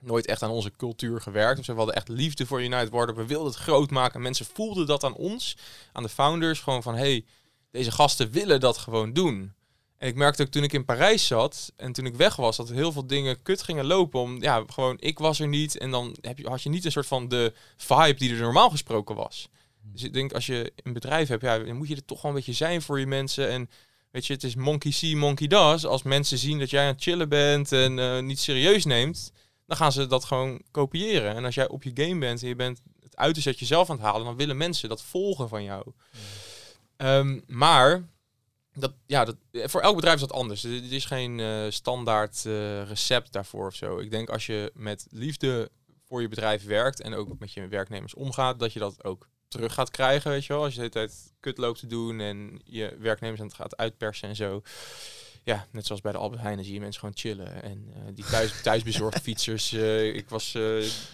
nooit 0.00 0.26
echt 0.26 0.42
aan 0.42 0.50
onze 0.50 0.72
cultuur 0.76 1.20
gewerkt. 1.20 1.56
Dus 1.56 1.66
we 1.66 1.72
hadden 1.72 1.94
echt 1.94 2.08
liefde 2.08 2.46
voor 2.46 2.62
United 2.62 2.90
Wardrobe. 2.90 3.20
We 3.20 3.26
wilden 3.26 3.52
het 3.52 3.60
groot 3.60 3.90
maken. 3.90 4.22
Mensen 4.22 4.46
voelden 4.46 4.86
dat 4.86 5.04
aan 5.04 5.14
ons, 5.14 5.56
aan 5.92 6.02
de 6.02 6.08
founders. 6.08 6.60
Gewoon 6.60 6.82
van, 6.82 6.94
hey, 6.94 7.24
deze 7.70 7.90
gasten 7.90 8.30
willen 8.30 8.60
dat 8.60 8.78
gewoon 8.78 9.12
doen. 9.12 9.54
En 9.98 10.08
ik 10.08 10.14
merkte 10.14 10.42
ook 10.42 10.48
toen 10.48 10.62
ik 10.62 10.72
in 10.72 10.84
Parijs 10.84 11.26
zat 11.26 11.72
en 11.76 11.92
toen 11.92 12.06
ik 12.06 12.14
weg 12.14 12.36
was, 12.36 12.56
dat 12.56 12.68
heel 12.68 12.92
veel 12.92 13.06
dingen 13.06 13.42
kut 13.42 13.62
gingen 13.62 13.84
lopen. 13.84 14.20
Om, 14.20 14.42
ja, 14.42 14.64
gewoon, 14.66 14.96
ik 15.00 15.18
was 15.18 15.40
er 15.40 15.48
niet. 15.48 15.78
En 15.78 15.90
dan 15.90 16.16
heb 16.20 16.38
je, 16.38 16.48
had 16.48 16.62
je 16.62 16.68
niet 16.68 16.84
een 16.84 16.92
soort 16.92 17.06
van 17.06 17.28
de 17.28 17.52
vibe 17.76 18.14
die 18.14 18.34
er 18.34 18.40
normaal 18.40 18.70
gesproken 18.70 19.14
was. 19.14 19.48
Dus 19.92 20.02
ik 20.02 20.12
denk, 20.12 20.32
als 20.32 20.46
je 20.46 20.72
een 20.82 20.92
bedrijf 20.92 21.28
hebt, 21.28 21.42
ja, 21.42 21.58
dan 21.58 21.76
moet 21.76 21.88
je 21.88 21.96
er 21.96 22.04
toch 22.04 22.22
wel 22.22 22.30
een 22.30 22.36
beetje 22.36 22.52
zijn 22.52 22.82
voor 22.82 23.00
je 23.00 23.06
mensen. 23.06 23.50
En 23.50 23.70
weet 24.10 24.26
je, 24.26 24.32
het 24.32 24.44
is 24.44 24.54
monkey 24.54 24.90
see, 24.90 25.16
monkey 25.16 25.46
does. 25.46 25.86
Als 25.86 26.02
mensen 26.02 26.38
zien 26.38 26.58
dat 26.58 26.70
jij 26.70 26.82
aan 26.82 26.92
het 26.92 27.02
chillen 27.02 27.28
bent 27.28 27.72
en 27.72 27.98
eh, 27.98 28.20
niet 28.20 28.40
serieus 28.40 28.84
neemt, 28.84 29.32
dan 29.66 29.76
gaan 29.76 29.92
ze 29.92 30.06
dat 30.06 30.24
gewoon 30.24 30.62
kopiëren. 30.70 31.34
En 31.34 31.44
als 31.44 31.54
jij 31.54 31.68
op 31.68 31.82
je 31.82 31.90
game 31.94 32.18
bent 32.18 32.42
en 32.42 32.48
je 32.48 32.56
bent 32.56 32.82
het 33.02 33.16
uiterste 33.16 33.50
uit 33.50 33.58
jezelf 33.58 33.90
aan 33.90 33.96
het 33.96 34.04
halen, 34.04 34.24
dan 34.24 34.36
willen 34.36 34.56
mensen 34.56 34.88
dat 34.88 35.02
volgen 35.02 35.48
van 35.48 35.62
jou. 35.62 35.92
Ehm, 36.96 37.40
maar 37.46 38.08
dat, 38.78 38.92
ja, 39.06 39.24
dat, 39.24 39.36
voor 39.52 39.80
elk 39.80 39.94
bedrijf 39.94 40.14
is 40.14 40.20
dat 40.20 40.32
anders. 40.32 40.64
Er 40.64 40.92
is 40.92 41.04
geen 41.04 41.40
eh, 41.40 41.64
standaard 41.68 42.42
eh, 42.46 42.88
recept 42.88 43.32
daarvoor 43.32 43.66
of 43.66 43.74
zo. 43.74 43.98
Ik 43.98 44.10
denk 44.10 44.28
als 44.28 44.46
je 44.46 44.70
met 44.74 45.06
liefde 45.10 45.70
voor 46.06 46.20
je 46.20 46.28
bedrijf 46.28 46.64
werkt 46.64 47.00
en 47.00 47.14
ook 47.14 47.38
met 47.38 47.52
je 47.52 47.68
werknemers 47.68 48.14
omgaat, 48.14 48.58
dat 48.58 48.72
je 48.72 48.78
dat 48.78 49.04
ook 49.04 49.28
terug 49.48 49.74
gaat 49.74 49.90
krijgen, 49.90 50.30
weet 50.30 50.44
je 50.44 50.52
wel. 50.52 50.62
Als 50.62 50.74
je 50.74 50.80
de 50.80 50.80
hele 50.92 51.06
tijd 51.06 51.32
kut 51.40 51.58
loopt 51.58 51.78
te 51.78 51.86
doen 51.86 52.20
en 52.20 52.60
je 52.64 52.96
werknemers 52.98 53.40
aan 53.40 53.46
het 53.46 53.56
gaat 53.56 53.76
uitpersen 53.76 54.28
en 54.28 54.36
zo. 54.36 54.62
Ja, 55.46 55.66
net 55.70 55.86
zoals 55.86 56.00
bij 56.00 56.12
de 56.12 56.18
Albert 56.18 56.42
Heijn, 56.42 56.64
zie 56.64 56.74
je 56.74 56.80
mensen 56.80 57.00
gewoon 57.00 57.14
chillen. 57.16 57.62
En 57.62 57.84
eh, 57.94 58.00
die 58.14 58.24
thuis, 58.24 58.52
thuisbezorgd 58.62 59.20
fietsers. 59.22 59.72
eh, 59.72 60.14
ik 60.14 60.28
was 60.28 60.54
eh, 60.54 60.62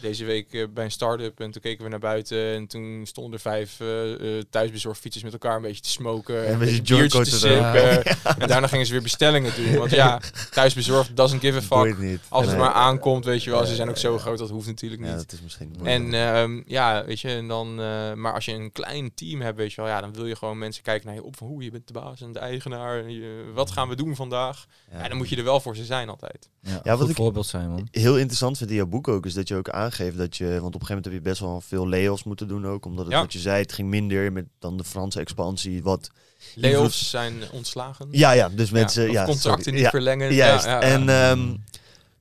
deze 0.01 0.24
week 0.24 0.68
bij 0.74 0.85
een 0.85 0.91
start-up 0.91 1.41
en 1.41 1.51
toen 1.51 1.62
keken 1.62 1.85
we 1.85 1.91
naar 1.91 1.99
buiten. 1.99 2.55
En 2.55 2.66
toen 2.66 3.03
stonden 3.07 3.33
er 3.33 3.41
vijf 3.41 3.80
eh, 3.80 4.12
eh, 4.39 4.45
thuisbezorgd 4.51 5.01
fietsers 5.01 5.24
met 5.24 5.33
elkaar 5.33 5.57
een 5.57 5.62
beetje 5.62 5.83
te 5.83 5.89
smoken. 5.91 6.47
En 6.47 6.53
een 6.53 6.59
beetje 6.59 6.83
biertjes 6.83 7.30
te 7.30 7.39
sippen. 7.39 8.05
En 8.39 8.49
daarna 8.49 8.66
gingen 8.66 8.87
ze 8.87 8.93
weer 8.93 9.03
bestellingen 9.03 9.53
doen. 9.57 9.76
Want 9.76 9.91
ja, 9.91 10.20
thuisbezorgd 10.51 11.16
doesn't 11.16 11.41
give 11.41 11.59
a 11.59 11.62
fuck. 11.62 11.99
het. 12.01 12.20
Als 12.28 12.47
het 12.47 12.55
Nee. 12.57 12.64
maar 12.64 12.72
aankomt, 12.74 13.24
weet 13.24 13.43
je 13.45 13.51
wel. 13.51 13.64
Ze 13.64 13.70
Ja, 13.70 13.76
zijn 13.76 13.89
ook 13.89 13.95
ja, 13.95 14.01
zo 14.01 14.12
ja. 14.12 14.18
groot, 14.18 14.39
dat 14.39 14.51
hoeft 14.51 14.66
natuurlijk 14.66 15.03
Ja, 15.03 15.09
niet. 15.09 15.16
dat 15.16 15.33
is 15.33 15.43
misschien... 15.43 15.76
En 15.85 16.14
ehm, 16.14 16.62
ja, 16.66 17.05
weet 17.05 17.20
je, 17.20 17.28
en 17.28 17.49
dan, 17.49 17.74
maar 18.20 18.33
als 18.33 18.45
je 18.45 18.53
een 18.53 18.72
klein 18.72 19.14
team 19.14 19.41
hebt, 19.41 19.57
weet 19.57 19.72
je 19.72 19.80
wel, 19.80 19.91
ja, 19.91 20.01
dan 20.01 20.12
wil 20.14 20.26
je 20.26 20.37
gewoon 20.37 20.59
mensen 20.59 20.83
kijken 20.83 21.07
naar 21.07 21.14
je 21.16 21.22
op 21.24 21.37
van 21.37 21.47
hoe 21.47 21.62
je 21.62 21.70
bent 21.70 21.87
de 21.87 21.93
baas 21.93 22.20
en 22.20 22.33
de 22.33 22.39
eigenaar. 22.39 22.99
En 23.05 23.12
je, 23.14 23.51
wat 23.55 23.70
gaan 23.70 23.89
we 23.89 23.95
doen 23.97 24.16
vandaag. 24.29 24.66
Ja. 24.93 25.09
dan 25.09 25.16
moet 25.16 25.29
je 25.29 25.37
er 25.37 25.45
wel 25.45 25.61
voor 25.61 25.77
ze 25.77 25.85
zijn 25.85 26.09
altijd. 26.09 26.49
Ja, 26.62 26.70
Ja, 26.83 26.91
goed 26.91 27.01
wat 27.01 27.09
ik- 27.09 27.16
voorbeeld 27.16 27.47
zijn, 27.47 27.70
man. 27.70 27.89
Heel 27.91 28.16
interessant 28.18 28.59
vind 28.59 28.70
in 28.70 28.77
jouw 28.77 28.87
boek 28.87 29.09
ook, 29.09 29.27
is 29.27 29.35
dat 29.35 29.49
je 29.49 29.57
ook 29.57 29.68
aangeeft 29.70 30.16
dat 30.16 30.37
je, 30.37 30.45
want 30.47 30.57
op 30.75 30.81
een 30.81 30.87
gegeven 30.87 30.89
moment 30.89 31.05
heb 31.05 31.12
je 31.14 31.20
best 31.20 31.41
wel 31.41 31.61
veel 31.61 31.89
layoffs 31.89 32.25
moeten 32.25 32.49
doen 32.49 32.66
ook, 32.66 32.85
omdat 32.85 33.05
het, 33.05 33.14
Ja. 33.14 33.20
wat 33.20 33.33
je 33.33 33.39
zei, 33.39 33.62
het 33.62 33.73
ging 33.73 33.89
minder 33.89 34.33
met 34.33 34.45
dan 34.59 34.77
de 34.77 34.85
Franse 34.85 35.20
expansie, 35.20 35.83
wat... 35.83 36.11
Layoffs 36.55 37.11
zijn 37.11 37.35
ontslagen. 37.53 38.09
Ja, 38.11 38.33
ja, 38.33 38.49
dus 38.49 38.70
mensen... 38.70 39.11
Ja, 39.12 39.25
contracten 39.25 39.62
sorry. 39.62 39.70
niet 39.75 39.81
Ja, 39.85 39.91
verlengen. 39.91 40.35
Juist. 40.35 40.64
Ja, 40.64 40.70
ja, 40.70 40.81
en 40.81 41.05
ja. 41.05 41.37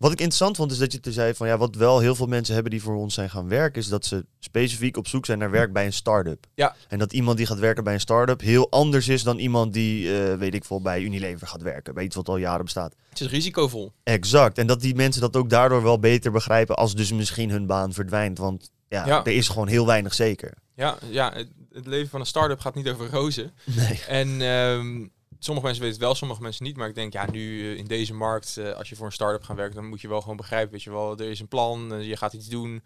Wat 0.01 0.11
ik 0.11 0.17
interessant 0.19 0.55
vond, 0.55 0.71
is 0.71 0.77
dat 0.77 0.91
je 0.91 0.99
te 0.99 1.11
zei 1.11 1.33
van 1.33 1.47
ja, 1.47 1.57
wat 1.57 1.75
wel 1.75 1.99
heel 1.99 2.15
veel 2.15 2.27
mensen 2.27 2.53
hebben 2.53 2.71
die 2.71 2.81
voor 2.81 2.95
ons 2.95 3.13
zijn 3.13 3.29
gaan 3.29 3.47
werken, 3.47 3.81
is 3.81 3.87
dat 3.87 4.05
ze 4.05 4.25
specifiek 4.39 4.97
op 4.97 5.07
zoek 5.07 5.25
zijn 5.25 5.39
naar 5.39 5.51
werk 5.51 5.73
bij 5.73 5.85
een 5.85 5.93
start-up. 5.93 6.45
Ja. 6.53 6.75
En 6.87 6.99
dat 6.99 7.13
iemand 7.13 7.37
die 7.37 7.45
gaat 7.45 7.59
werken 7.59 7.83
bij 7.83 7.93
een 7.93 7.99
start-up 7.99 8.41
heel 8.41 8.69
anders 8.71 9.07
is 9.07 9.23
dan 9.23 9.37
iemand 9.37 9.73
die, 9.73 10.21
eh, 10.23 10.37
weet 10.37 10.53
ik 10.53 10.65
veel, 10.65 10.81
bij 10.81 11.01
Unilever 11.01 11.47
gaat 11.47 11.61
werken. 11.61 11.93
Bij 11.93 12.03
iets 12.03 12.15
wat 12.15 12.27
al 12.29 12.37
jaren 12.37 12.63
bestaat. 12.63 12.95
het 13.09 13.19
is 13.21 13.27
risicovol. 13.29 13.91
Exact. 14.03 14.57
En 14.57 14.67
dat 14.67 14.81
die 14.81 14.95
mensen 14.95 15.21
dat 15.21 15.35
ook 15.35 15.49
daardoor 15.49 15.83
wel 15.83 15.99
beter 15.99 16.31
begrijpen 16.31 16.75
als 16.75 16.95
dus 16.95 17.11
misschien 17.11 17.49
hun 17.49 17.65
baan 17.65 17.93
verdwijnt. 17.93 18.37
Want 18.37 18.71
ja, 18.87 19.05
Ja. 19.05 19.25
er 19.25 19.31
is 19.35 19.47
gewoon 19.47 19.67
heel 19.67 19.85
weinig 19.85 20.13
zeker. 20.13 20.53
Ja, 20.75 20.97
ja 21.09 21.33
het, 21.33 21.47
het 21.71 21.85
leven 21.87 22.09
van 22.09 22.19
een 22.19 22.25
start-up 22.25 22.59
gaat 22.59 22.75
niet 22.75 22.89
over 22.89 23.09
rozen. 23.09 23.51
Nee. 23.65 24.01
En 24.07 24.41
ehm, 24.41 25.07
sommige 25.43 25.65
mensen 25.65 25.83
weten 25.83 25.99
het 25.99 26.07
wel, 26.07 26.15
sommige 26.15 26.41
mensen 26.41 26.65
niet. 26.65 26.77
Maar 26.77 26.87
ik 26.87 26.95
denk, 26.95 27.13
ja, 27.13 27.31
nu 27.31 27.71
eh, 27.71 27.77
in 27.77 27.85
deze 27.85 28.13
markt, 28.13 28.57
eh, 28.57 28.71
als 28.71 28.89
je 28.89 28.95
voor 28.95 29.05
een 29.05 29.11
start-up 29.11 29.43
gaat 29.43 29.55
werken, 29.55 29.75
dan 29.75 29.87
moet 29.87 30.01
je 30.01 30.07
wel 30.07 30.21
gewoon 30.21 30.37
begrijpen, 30.37 30.71
weet 30.71 30.83
je 30.83 30.91
wel, 30.91 31.17
er 31.17 31.29
is 31.29 31.39
een 31.39 31.47
plan, 31.47 31.93
eh, 31.93 32.07
je 32.07 32.17
gaat 32.17 32.33
iets 32.33 32.47
doen. 32.47 32.83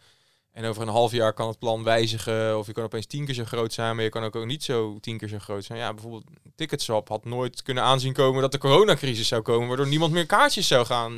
En 0.52 0.66
over 0.66 0.82
een 0.82 0.88
half 0.88 1.12
jaar 1.12 1.34
kan 1.34 1.48
het 1.48 1.60
plan 1.60 1.84
wijzigen. 1.84 2.58
Of 2.58 2.68
je 2.68 2.74
kan 2.74 2.84
opeens 2.84 3.06
tien 3.06 3.26
keer 3.26 3.34
zo 3.34 3.44
groot 3.44 3.74
zijn, 3.74 3.96
maar 3.96 4.04
je 4.04 4.10
kan 4.10 4.24
ook, 4.24 4.36
ook 4.36 4.46
niet 4.46 4.64
zo 4.64 4.98
tien 5.00 5.18
keer 5.18 5.28
zo 5.28 5.40
groot 5.40 5.64
zijn. 5.64 5.80
Ja, 5.80 5.94
bijvoorbeeld 5.94 6.24
Ticketswap 6.56 7.10
had 7.10 7.26
nooit 7.26 7.62
kunnen 7.62 7.84
aanzien 7.84 8.14
komen 8.14 8.42
dat 8.42 8.52
de 8.52 8.58
coronacrisis 8.58 9.28
zou 9.28 9.42
komen, 9.42 9.68
waardoor 9.68 9.88
niemand 9.88 10.12
meer 10.12 10.26
kaartjes 10.26 10.68
zou 10.68 10.86
gaan. 10.86 11.16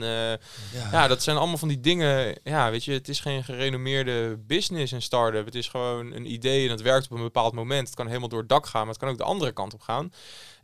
ja, 0.91 1.07
dat 1.07 1.23
zijn 1.23 1.37
allemaal 1.37 1.57
van 1.57 1.67
die 1.67 1.79
dingen. 1.79 2.39
Ja, 2.43 2.71
weet 2.71 2.83
je, 2.83 2.91
het 2.91 3.07
is 3.07 3.19
geen 3.19 3.43
gerenommeerde 3.43 4.37
business, 4.37 4.91
een 4.91 5.01
start-up. 5.01 5.45
Het 5.45 5.55
is 5.55 5.67
gewoon 5.67 6.11
een 6.11 6.31
idee 6.31 6.65
en 6.65 6.71
het 6.71 6.81
werkt 6.81 7.05
op 7.05 7.17
een 7.17 7.23
bepaald 7.23 7.53
moment. 7.53 7.87
Het 7.87 7.95
kan 7.95 8.07
helemaal 8.07 8.29
door 8.29 8.39
het 8.39 8.49
dak 8.49 8.65
gaan, 8.65 8.81
maar 8.81 8.93
het 8.93 8.99
kan 8.99 9.09
ook 9.09 9.17
de 9.17 9.23
andere 9.23 9.51
kant 9.51 9.73
op 9.73 9.81
gaan. 9.81 10.11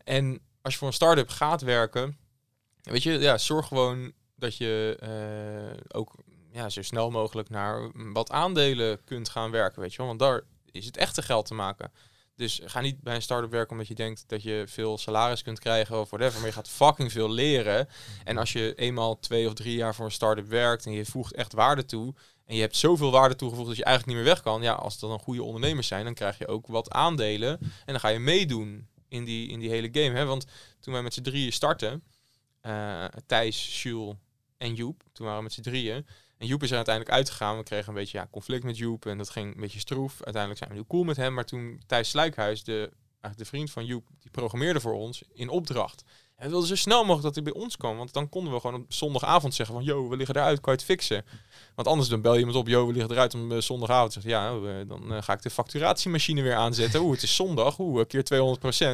En 0.03 0.41
als 0.63 0.73
je 0.73 0.79
voor 0.79 0.87
een 0.87 0.93
start-up 0.93 1.29
gaat 1.29 1.61
werken, 1.61 2.17
weet 2.81 3.03
je, 3.03 3.11
ja, 3.11 3.37
zorg 3.37 3.67
gewoon 3.67 4.11
dat 4.35 4.57
je 4.57 4.97
eh, 4.99 5.97
ook 5.99 6.15
ja, 6.51 6.69
zo 6.69 6.81
snel 6.81 7.11
mogelijk 7.11 7.49
naar 7.49 7.91
wat 8.13 8.31
aandelen 8.31 9.03
kunt 9.03 9.29
gaan 9.29 9.51
werken, 9.51 9.81
weet 9.81 9.91
je 9.91 9.97
wel. 9.97 10.07
Want 10.07 10.19
daar 10.19 10.41
is 10.71 10.85
het 10.85 10.97
echte 10.97 11.21
geld 11.21 11.45
te 11.45 11.53
maken. 11.53 11.91
Dus 12.35 12.61
ga 12.63 12.81
niet 12.81 13.01
bij 13.01 13.15
een 13.15 13.21
start-up 13.21 13.51
werken 13.51 13.71
omdat 13.71 13.87
je 13.87 13.95
denkt 13.95 14.23
dat 14.27 14.43
je 14.43 14.63
veel 14.67 14.97
salaris 14.97 15.41
kunt 15.41 15.59
krijgen 15.59 15.99
of 15.99 16.09
whatever. 16.09 16.39
Maar 16.39 16.47
je 16.47 16.53
gaat 16.55 16.69
fucking 16.69 17.11
veel 17.11 17.31
leren. 17.31 17.87
En 18.23 18.37
als 18.37 18.53
je 18.53 18.75
eenmaal 18.75 19.19
twee 19.19 19.47
of 19.47 19.53
drie 19.53 19.75
jaar 19.75 19.95
voor 19.95 20.05
een 20.05 20.11
start-up 20.11 20.47
werkt 20.47 20.85
en 20.85 20.91
je 20.91 21.05
voegt 21.05 21.33
echt 21.33 21.53
waarde 21.53 21.85
toe. 21.85 22.13
En 22.45 22.55
je 22.55 22.61
hebt 22.61 22.75
zoveel 22.75 23.11
waarde 23.11 23.35
toegevoegd 23.35 23.67
dat 23.67 23.77
je 23.77 23.83
eigenlijk 23.83 24.17
niet 24.17 24.25
meer 24.25 24.33
weg 24.33 24.43
kan. 24.43 24.61
Ja, 24.61 24.73
als 24.73 24.99
dat 24.99 25.09
dan 25.09 25.19
goede 25.19 25.43
ondernemers 25.43 25.87
zijn, 25.87 26.05
dan 26.05 26.13
krijg 26.13 26.37
je 26.37 26.47
ook 26.47 26.67
wat 26.67 26.91
aandelen. 26.91 27.59
En 27.59 27.71
dan 27.85 27.99
ga 27.99 28.07
je 28.07 28.19
meedoen 28.19 28.87
in 29.13 29.23
die, 29.25 29.47
in 29.47 29.59
die 29.59 29.69
hele 29.69 29.89
game. 29.91 30.17
Hè? 30.17 30.25
Want 30.25 30.45
toen 30.79 30.93
wij 30.93 31.01
met 31.01 31.13
z'n 31.13 31.21
drieën 31.21 31.51
startten, 31.51 32.03
eh, 32.61 33.05
Thijs, 33.25 33.81
Jules 33.81 34.15
en 34.57 34.73
Joep, 34.73 35.03
toen 35.11 35.25
waren 35.25 35.37
we 35.37 35.43
met 35.43 35.53
z'n 35.53 35.61
drieën. 35.61 36.05
En 36.37 36.47
Joep 36.47 36.63
is 36.63 36.69
er 36.69 36.75
uiteindelijk 36.75 37.15
uitgegaan. 37.15 37.57
We 37.57 37.63
kregen 37.63 37.87
een 37.87 37.93
beetje 37.93 38.17
ja, 38.17 38.27
conflict 38.31 38.63
met 38.63 38.77
Joep 38.77 39.05
en 39.05 39.17
dat 39.17 39.29
ging 39.29 39.55
een 39.55 39.61
beetje 39.61 39.79
stroef. 39.79 40.13
Uiteindelijk 40.23 40.57
zijn 40.57 40.69
we 40.69 40.75
nu 40.75 40.83
cool 40.87 41.03
met 41.03 41.17
hem. 41.17 41.33
Maar 41.33 41.45
toen 41.45 41.81
Thijs 41.85 42.09
Sluikhuis, 42.09 42.63
de, 42.63 42.91
eigenlijk 43.21 43.37
de 43.37 43.45
vriend 43.45 43.71
van 43.71 43.85
Joep, 43.85 44.07
die 44.19 44.31
programmeerde 44.31 44.79
voor 44.79 44.93
ons 44.93 45.23
in 45.33 45.49
opdracht. 45.49 46.03
En 46.35 46.45
we 46.45 46.49
wilden 46.49 46.67
zo 46.67 46.75
snel 46.75 46.99
mogelijk 46.99 47.23
dat 47.23 47.35
hij 47.35 47.43
bij 47.43 47.61
ons 47.61 47.77
kwam. 47.77 47.97
Want 47.97 48.13
dan 48.13 48.29
konden 48.29 48.53
we 48.53 48.59
gewoon 48.59 48.81
op 48.81 48.93
zondagavond 48.93 49.53
zeggen 49.53 49.75
van... 49.75 49.83
Yo, 49.83 50.09
we 50.09 50.17
liggen 50.17 50.35
eruit, 50.35 50.59
kan 50.59 50.73
je 50.73 50.79
het 50.79 50.87
fixen? 50.87 51.25
Want 51.75 51.87
anders 51.87 52.09
dan 52.09 52.21
bel 52.21 52.33
je 52.33 52.39
iemand 52.39 52.57
op... 52.57 52.67
Yo, 52.67 52.87
we 52.87 52.93
liggen 52.93 53.11
eruit 53.11 53.33
om 53.33 53.51
eh, 53.51 53.57
zondagavond. 53.57 54.13
Zegt 54.13 54.25
ja, 54.25 54.55
oh, 54.55 54.69
eh, 54.69 54.87
dan 54.87 55.13
eh, 55.13 55.21
ga 55.21 55.33
ik 55.33 55.41
de 55.41 55.49
facturatiemachine 55.49 56.41
weer 56.41 56.55
aanzetten. 56.55 57.01
Oeh, 57.01 57.11
het 57.11 57.23
is 57.23 57.35
zondag. 57.35 57.79
Oeh, 57.79 57.99
een 57.99 58.07
keer 58.07 58.23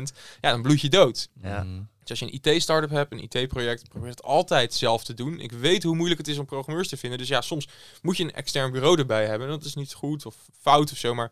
200% 0.10 0.16
Ja, 0.42 0.52
dan 0.52 0.62
bloed 0.62 0.82
je 0.82 0.90
dood. 0.90 1.30
Ja. 1.42 1.64
Mhm. 1.64 1.82
Dus 2.00 2.22
als 2.22 2.30
je 2.30 2.38
een 2.42 2.54
IT-startup 2.54 2.90
hebt, 2.90 3.12
een 3.12 3.24
IT-project, 3.30 3.90
probeer 3.90 4.10
het 4.10 4.24
altijd 4.24 4.74
zelf 4.74 5.04
te 5.04 5.14
doen. 5.14 5.40
Ik 5.40 5.52
weet 5.52 5.84
hoe 5.84 5.96
moeilijk 5.96 6.20
het 6.20 6.30
is 6.30 6.38
om 6.38 6.46
programmeurs 6.46 6.88
te 6.88 6.98
vinden. 6.98 7.20
Dus 7.20 7.28
ja, 7.28 7.42
soms 7.42 7.68
moet 8.02 8.18
je 8.18 8.24
een 8.24 8.34
extern 8.34 8.72
bureau 8.72 8.98
erbij 8.98 9.26
hebben. 9.26 9.48
Dat 9.48 9.64
is 9.64 9.76
niet 9.76 9.94
goed 9.94 10.26
of 10.26 10.36
fout 10.60 10.92
of 10.92 10.98
zo. 10.98 11.16
Maar 11.16 11.32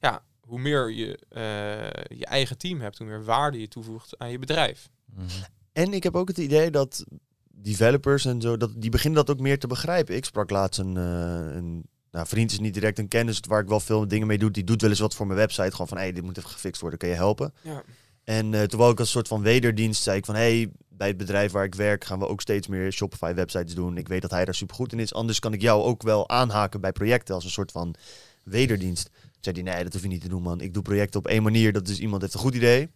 ja, 0.00 0.22
hoe 0.40 0.58
meer 0.58 0.90
je 0.90 1.18
eh, 1.28 2.18
je 2.18 2.26
eigen 2.26 2.58
team 2.58 2.80
hebt, 2.80 2.98
hoe 2.98 3.06
meer 3.06 3.24
waarde 3.24 3.60
je 3.60 3.68
toevoegt 3.68 4.18
aan 4.18 4.30
je 4.30 4.38
bedrijf. 4.38 4.88
Mhm. 5.14 5.26
En 5.72 5.92
ik 5.92 6.02
heb 6.02 6.16
ook 6.16 6.28
het 6.28 6.38
idee 6.38 6.70
dat 6.70 7.04
developers 7.50 8.24
en 8.24 8.40
zo, 8.40 8.56
dat, 8.56 8.70
die 8.76 8.90
beginnen 8.90 9.24
dat 9.24 9.36
ook 9.36 9.42
meer 9.42 9.58
te 9.58 9.66
begrijpen. 9.66 10.16
Ik 10.16 10.24
sprak 10.24 10.50
laatst 10.50 10.80
een, 10.80 10.96
eh, 10.96 11.56
een 11.56 11.84
nou, 12.10 12.26
vriend 12.26 12.50
is 12.50 12.58
niet 12.58 12.74
direct 12.74 12.98
een 12.98 13.08
kennis 13.08 13.40
waar 13.48 13.62
ik 13.62 13.68
wel 13.68 13.80
veel 13.80 14.08
dingen 14.08 14.26
mee 14.26 14.38
doe. 14.38 14.50
Die 14.50 14.64
doet 14.64 14.80
wel 14.80 14.90
eens 14.90 14.98
wat 14.98 15.14
voor 15.14 15.26
mijn 15.26 15.38
website. 15.38 15.70
Gewoon 15.70 15.88
van, 15.88 15.96
hé, 15.96 16.02
hey, 16.02 16.12
dit 16.12 16.24
moet 16.24 16.38
even 16.38 16.50
gefixt 16.50 16.80
worden, 16.80 16.98
kan 16.98 17.08
je 17.08 17.14
helpen? 17.14 17.54
Ja. 17.62 17.82
En 18.24 18.68
toen 18.68 18.78
wou 18.78 18.92
ik 18.92 18.98
als 18.98 19.10
soort 19.10 19.28
van 19.28 19.42
wederdienst, 19.42 20.02
zei 20.02 20.16
ik 20.16 20.24
van, 20.24 20.34
hé, 20.34 20.40
hey, 20.40 20.70
bij 20.98 21.08
het 21.08 21.16
bedrijf 21.16 21.52
waar 21.52 21.64
ik 21.64 21.74
werk 21.74 22.04
gaan 22.04 22.18
we 22.18 22.28
ook 22.28 22.40
steeds 22.40 22.66
meer 22.66 22.92
Shopify 22.92 23.34
websites 23.34 23.74
doen. 23.74 23.96
Ik 23.96 24.08
weet 24.08 24.22
dat 24.22 24.30
hij 24.30 24.44
daar 24.44 24.54
super 24.54 24.76
goed 24.76 24.92
in 24.92 24.98
is. 24.98 25.14
Anders 25.14 25.38
kan 25.38 25.52
ik 25.52 25.60
jou 25.60 25.82
ook 25.82 26.02
wel 26.02 26.28
aanhaken 26.28 26.80
bij 26.80 26.92
projecten 26.92 27.34
als 27.34 27.44
een 27.44 27.50
soort 27.50 27.72
van 27.72 27.94
wederdienst. 28.44 29.10
Toen 29.10 29.54
zei 29.54 29.62
hij, 29.62 29.74
nee, 29.74 29.84
dat 29.84 29.92
hoef 29.92 30.02
je 30.02 30.08
niet 30.08 30.20
te 30.20 30.28
doen, 30.28 30.42
man. 30.42 30.60
Ik 30.60 30.74
doe 30.74 30.82
projecten 30.82 31.20
op 31.20 31.26
één 31.26 31.42
manier. 31.42 31.72
Dat 31.72 31.88
is 31.88 31.98
iemand 31.98 32.22
heeft 32.22 32.34
een 32.34 32.40
goed 32.40 32.54
idee. 32.54 32.88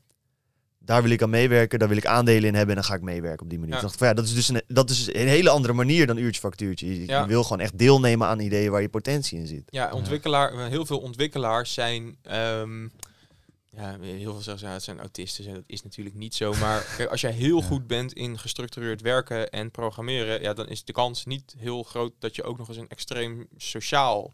Daar 0.85 1.03
wil 1.03 1.11
ik 1.11 1.23
aan 1.23 1.31
meewerken, 1.31 1.79
daar 1.79 1.89
wil 1.89 1.97
ik 1.97 2.07
aandelen 2.07 2.45
in 2.49 2.55
hebben 2.55 2.77
en 2.77 2.81
dan 2.83 2.91
ga 2.91 2.95
ik 2.97 3.03
meewerken 3.03 3.43
op 3.43 3.51
die 3.51 3.59
manier. 3.59 3.75
Ja. 3.75 3.81
Ik 3.81 3.87
dacht 3.87 3.99
van 3.99 4.07
ja, 4.09 4.15
dat 4.15 4.25
is 4.25 4.35
dus 4.35 4.49
een, 4.49 4.63
dat 4.69 4.91
is 4.91 5.07
een 5.07 5.29
hele 5.29 5.51
andere 5.51 5.73
manier 5.73 6.07
dan 6.07 6.17
uurtje 6.17 6.41
factuurtje. 6.41 6.87
Je, 6.87 7.01
je 7.01 7.07
Ja. 7.07 7.27
wil 7.27 7.43
gewoon 7.43 7.61
echt 7.61 7.79
deelnemen 7.79 8.27
aan 8.27 8.41
ideeën 8.41 8.71
waar 8.71 8.81
je 8.81 8.89
potentie 8.89 9.39
in 9.39 9.47
zit. 9.47 9.63
Ja, 9.71 9.93
ontwikkelaar, 9.93 10.69
heel 10.69 10.87
veel 10.87 10.99
ontwikkelaars 10.99 11.73
zijn. 11.73 12.17
ehm, 12.23 12.83
ja, 13.77 13.97
heel 14.01 14.33
veel 14.33 14.41
zeggen 14.41 14.67
ja, 14.69 14.73
het 14.75 14.83
zijn 14.83 14.99
autisten. 15.01 15.47
en 15.47 15.55
Dat 15.55 15.63
is 15.67 15.83
natuurlijk 15.83 16.17
niet 16.17 16.35
zo. 16.35 16.55
Maar 16.55 16.87
kijk, 16.97 17.11
als 17.11 17.21
jij 17.21 17.31
heel 17.33 17.59
Ja. 17.61 17.65
goed 17.67 17.87
bent 17.87 18.13
in 18.13 18.39
gestructureerd 18.39 19.01
werken 19.01 19.51
en 19.51 19.71
programmeren, 19.71 20.41
ja, 20.41 20.53
dan 20.53 20.69
is 20.69 20.85
de 20.85 20.93
kans 20.93 21.25
niet 21.25 21.55
heel 21.59 21.83
groot 21.83 22.13
dat 22.19 22.37
je 22.37 22.43
ook 22.43 22.59
nog 22.59 22.69
eens 22.69 22.77
een 22.77 22.89
extreem 22.89 23.47
sociaal. 23.57 24.31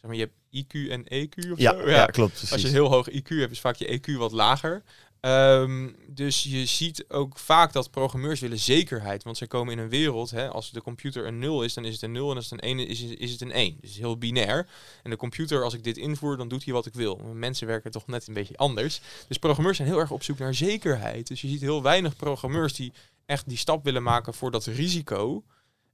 Zeg 0.00 0.10
maar, 0.10 0.14
je 0.14 0.20
hebt 0.20 0.66
IQ 0.66 0.90
en 0.90 1.04
EQ 1.04 1.52
of 1.52 1.58
Ja, 1.58 1.70
zo. 1.72 1.90
ja, 1.90 2.06
klopt. 2.06 2.30
Precies. 2.32 2.52
Als 2.52 2.62
je 2.62 2.68
heel 2.68 2.88
hoog 2.90 3.10
IQ 3.10 3.28
hebt, 3.28 3.50
is 3.52 3.60
vaak 3.60 3.76
je 3.76 4.00
EQ 4.00 4.12
wat 4.16 4.32
lager. 4.32 4.82
Ehm, 5.22 5.88
dus 6.06 6.42
je 6.42 6.66
ziet 6.66 7.04
ook 7.08 7.38
vaak 7.38 7.72
dat 7.72 7.90
programmeurs 7.90 8.40
willen 8.40 8.58
zekerheid. 8.58 9.22
Want 9.22 9.36
zij 9.36 9.46
komen 9.46 9.72
in 9.72 9.78
een 9.78 9.88
wereld, 9.88 10.30
hè, 10.30 10.48
als 10.48 10.70
de 10.70 10.82
computer 10.82 11.26
een 11.26 11.38
0 11.38 11.62
is, 11.62 11.74
dan 11.74 11.84
is 11.84 11.92
het 11.92 12.02
een 12.02 12.12
0. 12.12 12.30
En 12.30 12.36
als 12.36 12.50
het 12.50 12.62
een 12.62 12.68
1 12.68 12.88
is, 12.88 13.02
is, 13.02 13.32
het 13.32 13.40
een 13.40 13.52
1. 13.52 13.76
Dus 13.80 13.96
heel 13.96 14.18
binair. 14.18 14.68
En 15.02 15.10
de 15.10 15.16
computer, 15.16 15.64
als 15.64 15.74
ik 15.74 15.84
dit 15.84 15.96
invoer, 15.96 16.36
dan 16.36 16.48
doet 16.48 16.64
hij 16.64 16.72
wat 16.72 16.86
ik 16.86 16.94
wil. 16.94 17.16
Mensen 17.16 17.66
werken 17.66 17.90
toch 17.90 18.06
net 18.06 18.26
een 18.26 18.34
beetje 18.34 18.56
anders. 18.56 19.00
Dus 19.28 19.38
programmeurs 19.38 19.76
zijn 19.76 19.88
heel 19.88 19.98
erg 19.98 20.10
op 20.10 20.22
zoek 20.22 20.38
naar 20.38 20.54
zekerheid. 20.54 21.26
Dus 21.26 21.40
je 21.40 21.48
ziet 21.48 21.60
heel 21.60 21.82
weinig 21.82 22.16
programmeurs 22.16 22.74
die 22.74 22.92
echt 23.26 23.48
die 23.48 23.58
stap 23.58 23.84
willen 23.84 24.02
maken 24.02 24.34
voor 24.34 24.50
dat 24.50 24.64
risico. 24.64 25.44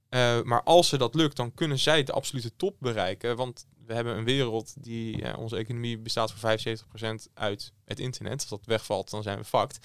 Eh, 0.09 0.41
maar 0.41 0.63
als 0.63 0.89
ze 0.89 0.97
dat 0.97 1.15
lukt, 1.15 1.35
dan 1.35 1.53
kunnen 1.53 1.79
zij 1.79 2.03
de 2.03 2.11
absolute 2.11 2.55
top 2.55 2.75
bereiken. 2.79 3.35
Want 3.35 3.65
we 3.89 3.95
hebben 3.95 4.17
een 4.17 4.23
wereld 4.23 4.73
die, 4.77 5.17
ja, 5.17 5.33
onze 5.35 5.55
economie 5.57 5.97
bestaat 5.97 6.31
voor 6.31 6.57
75% 6.59 7.31
uit 7.33 7.71
het 7.85 7.99
internet. 7.99 8.39
Als 8.39 8.49
dat 8.49 8.65
wegvalt, 8.65 9.09
dan 9.09 9.23
zijn 9.23 9.37
we 9.37 9.43
fucked. 9.43 9.79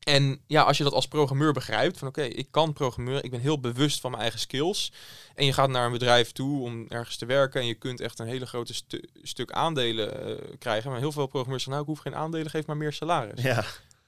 En 0.00 0.40
ja, 0.46 0.62
als 0.62 0.76
je 0.78 0.84
dat 0.84 0.92
als 0.92 1.08
programmeur 1.08 1.52
begrijpt, 1.52 1.98
van 1.98 2.08
oké, 2.08 2.22
ik 2.22 2.48
kan 2.50 2.72
programmeren, 2.72 3.22
ik 3.24 3.30
ben 3.30 3.40
heel 3.40 3.60
bewust 3.60 4.00
van 4.00 4.10
mijn 4.10 4.22
eigen 4.22 4.40
skills. 4.40 4.92
En 5.34 5.44
je 5.46 5.52
gaat 5.52 5.68
naar 5.68 5.86
een 5.86 5.92
bedrijf 5.92 6.32
toe 6.32 6.62
om 6.62 6.86
ergens 6.88 7.16
te 7.16 7.26
werken 7.26 7.60
en 7.60 7.66
je 7.66 7.74
kunt 7.74 8.00
echt 8.00 8.18
een 8.18 8.26
hele 8.26 8.46
grote 8.46 8.74
stu- 8.74 9.04
stuk 9.22 9.52
aandelen 9.52 10.24
eh, 10.26 10.54
krijgen. 10.58 10.90
Maar 10.90 10.98
heel 10.98 11.12
veel 11.12 11.26
programmeurs 11.26 11.62
zeggen, 11.64 11.82
nou, 11.82 11.82
ik 11.82 11.96
hoef 12.02 12.12
geen 12.12 12.22
aandelen, 12.22 12.50
geef 12.50 12.66
maar 12.66 12.76
meer 12.76 12.92
salaris. 12.92 13.42
Ja, 13.42 13.64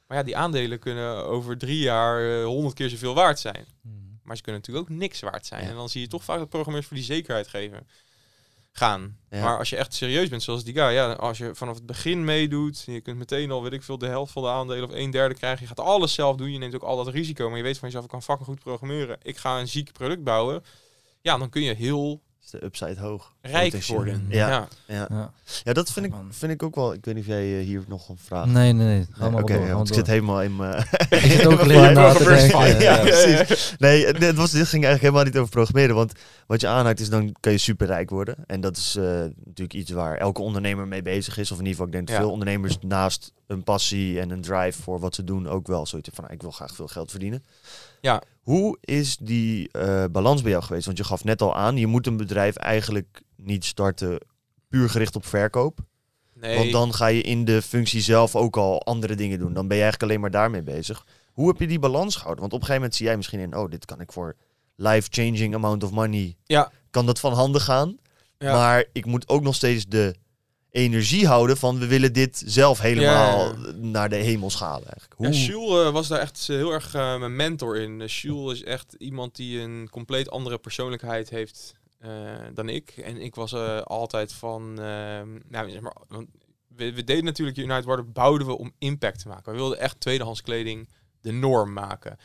Maar 0.07 0.17
ja, 0.19 0.23
die 0.23 0.37
aandelen 0.37 0.79
kunnen 0.79 1.25
over 1.27 1.59
drie 1.59 1.79
jaar 1.79 2.43
honderd 2.43 2.75
keer 2.75 2.89
zoveel 2.89 3.15
waard 3.15 3.39
zijn. 3.41 3.67
Mhm. 3.81 3.95
Maar 4.23 4.37
ze 4.37 4.43
kunnen 4.43 4.61
natuurlijk 4.61 4.91
ook 4.91 4.97
niks 4.99 5.21
waard 5.21 5.47
zijn. 5.47 5.63
Ja. 5.63 5.69
En 5.69 5.75
dan 5.75 5.89
zie 5.89 6.01
je 6.01 6.07
toch 6.09 6.25
vaak 6.25 6.39
dat 6.39 6.49
programmeurs 6.49 6.87
voor 6.87 6.97
die 6.97 7.05
zekerheid 7.07 7.49
geven. 7.49 7.87
Gaan. 8.73 9.19
Ja. 9.31 9.43
Maar 9.43 9.59
als 9.59 9.71
je 9.71 9.77
echt 9.77 9.95
serieus 9.95 10.29
bent, 10.29 10.43
zoals 10.43 10.65
die 10.65 10.75
guy, 10.75 10.93
ja, 10.93 11.13
als 11.13 11.39
je 11.39 11.55
vanaf 11.55 11.75
het 11.75 11.87
begin 11.87 12.25
meedoet, 12.25 12.83
je 12.87 13.01
kunt 13.01 13.19
meteen 13.19 13.51
al, 13.51 13.63
weet 13.63 13.73
ik 13.73 13.83
veel, 13.83 13.99
de 13.99 14.07
helft 14.07 14.33
van 14.33 14.43
de 14.43 14.49
aandelen 14.49 14.89
of 14.89 14.95
een 14.95 15.11
derde 15.11 15.35
krijgen. 15.35 15.61
Je 15.61 15.67
gaat 15.67 15.81
alles 15.81 16.15
zelf 16.15 16.37
doen, 16.37 16.53
je 16.53 16.59
neemt 16.59 16.75
ook 16.75 16.83
al 16.83 17.05
dat 17.05 17.15
risico, 17.15 17.49
maar 17.49 17.57
je 17.57 17.63
weet 17.63 17.79
van 17.79 17.89
jezelf, 17.89 18.05
ik 18.05 18.11
kan 18.11 18.23
fucking 18.23 18.49
goed 18.49 18.61
programmeren. 18.61 19.19
Ik 19.23 19.37
ga 19.37 19.61
een 19.61 19.69
ziek 19.69 19.93
product 19.93 20.25
bouwen. 20.25 20.65
Ja, 21.21 21.39
dan 21.39 21.49
kun 21.49 21.63
je 21.63 21.75
heel 21.75 22.23
is 22.45 22.51
de 22.51 22.65
upside 22.65 23.01
hoog. 23.01 23.33
Rijk 23.41 23.87
worden. 23.87 24.27
Ja. 24.29 24.49
Ja. 24.49 24.69
Ja, 24.87 25.07
Ja. 25.11 25.33
ja 25.63 25.73
dat 25.73 25.93
vind 25.93 26.07
ik, 26.07 26.13
vind 26.31 26.53
ik 26.53 26.63
ook 26.63 26.75
wel. 26.75 26.93
Ik 26.93 27.05
weet 27.05 27.15
niet 27.15 27.25
of 27.25 27.31
jij 27.31 27.59
eh, 27.59 27.65
hier 27.65 27.85
nog 27.89 28.09
een 28.09 28.19
vraag 28.19 28.47
Nee, 28.47 28.73
nee, 28.73 29.07
nee. 29.19 29.33
Oké, 29.33 29.73
want 29.73 29.89
ik 29.89 29.95
zit 29.95 30.07
helemaal 30.07 30.43
in 30.43 30.57
mijn... 30.57 30.85
Ik 31.11 31.19
zit 31.19 31.47
ook 31.47 31.61
alleen 31.65 31.93
na 31.93 32.13
te 32.13 32.25
denken. 32.25 32.81
Ja, 32.81 32.97
Ja, 32.97 33.01
precies. 33.01 33.75
Nee, 33.79 34.07
het 34.07 34.35
was, 34.35 34.51
dit 34.51 34.69
ging 34.69 34.85
eigenlijk 34.85 35.01
helemaal 35.01 35.25
niet 35.25 35.37
over 35.37 35.51
programmeren. 35.51 35.95
Want 35.95 36.13
wat 36.47 36.61
je 36.61 36.69
aanhaakt 36.69 37.01
is, 37.01 37.09
dan 37.09 37.35
kan 37.41 37.53
je 37.53 37.59
superrijk 37.59 38.11
worden. 38.11 38.37
En 38.47 38.61
dat 38.61 38.77
is 38.77 38.97
eh, 38.97 39.05
natuurlijk 39.45 39.75
iets 39.75 39.91
waar 39.91 40.17
elke 40.17 40.43
ondernemer 40.43 40.89
mee 40.89 41.03
bezig 41.03 41.39
is. 41.39 41.51
Of 41.53 41.59
in 41.59 41.67
ieder 41.67 41.71
geval, 41.71 41.87
ik 41.87 41.93
denk 41.93 42.07
dat 42.09 42.17
veel 42.17 42.31
ondernemers 42.31 42.79
naast 42.81 43.33
een 43.47 43.63
passie 43.63 44.21
en 44.21 44.31
een 44.31 44.41
drive 44.41 44.83
voor 44.83 45.01
wat 45.01 45.15
ze 45.15 45.25
doen... 45.25 45.49
ook 45.49 45.67
wel 45.67 45.87
zoiets 45.87 46.09
van, 46.13 46.25
nou, 46.25 46.37
ik 46.37 46.43
wil 46.43 46.51
graag 46.51 46.75
veel 46.75 46.89
geld 46.89 47.11
verdienen. 47.11 47.45
Ja. 48.01 48.23
Hoe 48.43 48.79
is 48.81 49.17
die 49.17 49.69
eh, 49.73 50.05
balans 50.11 50.43
bij 50.43 50.51
jou 50.51 50.63
geweest? 50.63 50.87
Want 50.87 50.99
je 50.99 51.05
gaf 51.05 51.25
net 51.25 51.43
al 51.43 51.57
aan, 51.57 51.77
je 51.77 51.87
moet 51.87 52.07
een 52.07 52.17
bedrijf 52.17 52.57
eigenlijk 52.57 53.23
niet 53.37 53.65
starten 53.65 54.21
puur 54.69 54.91
gericht 54.91 55.17
op 55.17 55.27
verkoop. 55.27 55.79
Nee. 56.35 56.57
Want 56.57 56.73
dan 56.73 56.95
ga 56.95 57.07
je 57.07 57.23
in 57.23 57.45
de 57.45 57.63
functie 57.63 58.01
zelf 58.01 58.37
ook 58.37 58.57
al 58.57 58.83
andere 58.85 59.15
dingen 59.15 59.39
doen. 59.39 59.53
Dan 59.53 59.69
ben 59.69 59.77
je 59.77 59.83
eigenlijk 59.83 60.03
alleen 60.03 60.23
maar 60.23 60.41
daarmee 60.41 60.63
bezig. 60.63 61.07
Hoe 61.33 61.49
heb 61.49 61.59
je 61.59 61.67
die 61.67 61.79
balans 61.79 62.17
gehouden? 62.17 62.41
Want 62.41 62.53
op 62.53 62.61
een 62.61 62.67
gegeven 62.67 62.83
moment 62.83 62.95
zie 62.95 63.07
jij 63.07 63.17
misschien 63.17 63.41
in, 63.41 63.57
oh, 63.57 63.71
dit 63.71 63.85
kan 63.85 64.01
ik 64.01 64.13
voor 64.13 64.37
life-changing 64.77 65.55
amount 65.55 65.85
of 65.85 65.91
money. 65.91 66.37
Ja. 66.45 66.71
Kan 66.91 67.07
dat 67.07 67.21
van 67.21 67.33
handen 67.33 67.61
gaan? 67.61 67.97
Ja. 68.39 68.53
Maar 68.53 68.85
ik 68.93 69.07
moet 69.07 69.29
ook 69.29 69.43
nog 69.43 69.55
steeds 69.55 69.87
de 69.87 70.15
energie 70.73 71.27
houden 71.27 71.57
van 71.57 71.79
we 71.79 71.87
willen 71.87 72.13
dit 72.13 72.43
zelf 72.47 72.81
helemaal 72.81 73.55
naar 73.75 74.09
de 74.09 74.17
hemel 74.17 74.51
schalen. 74.51 74.89
Eigenlijk. 74.89 75.15
Hoe? 75.17 75.27
Ja, 75.27 75.33
Jules 75.33 75.87
eh, 75.87 75.93
was 75.93 76.09
daar 76.09 76.19
echt 76.19 76.49
eh, 76.49 76.57
heel 76.57 76.73
erg 76.73 76.95
eh, 76.95 77.19
mijn 77.19 77.37
mentor 77.37 77.77
in. 77.77 78.01
Uh, 78.01 78.07
Jules 78.09 78.53
is 78.53 78.65
echt 78.65 78.95
iemand 78.99 79.37
die 79.37 79.61
een 79.61 79.89
compleet 79.91 80.31
andere 80.31 80.59
persoonlijkheid 80.59 81.31
heeft 81.31 81.81
dan 82.55 82.69
ik. 82.69 82.91
En 82.91 83.17
ik 83.17 83.35
was 83.35 83.55
altijd 83.85 84.33
van, 84.33 84.81
ehm, 84.81 85.39
nou, 85.49 85.71
zeg 85.71 85.81
maar, 85.81 85.97
want 86.09 86.29
we, 86.69 86.93
we 86.93 87.05
deden 87.05 87.25
natuurlijk 87.25 87.57
United 87.57 87.85
Water, 87.85 88.13
bouwden 88.13 88.47
we 88.47 88.59
om 88.59 88.73
impact 88.79 89.19
te 89.19 89.29
maken. 89.29 89.53
We 89.53 89.59
wilden 89.59 89.79
echt 89.79 90.01
tweedehands 90.01 90.43
kleding 90.43 90.89
de 91.21 91.33
norm 91.33 91.73
maken. 91.73 92.19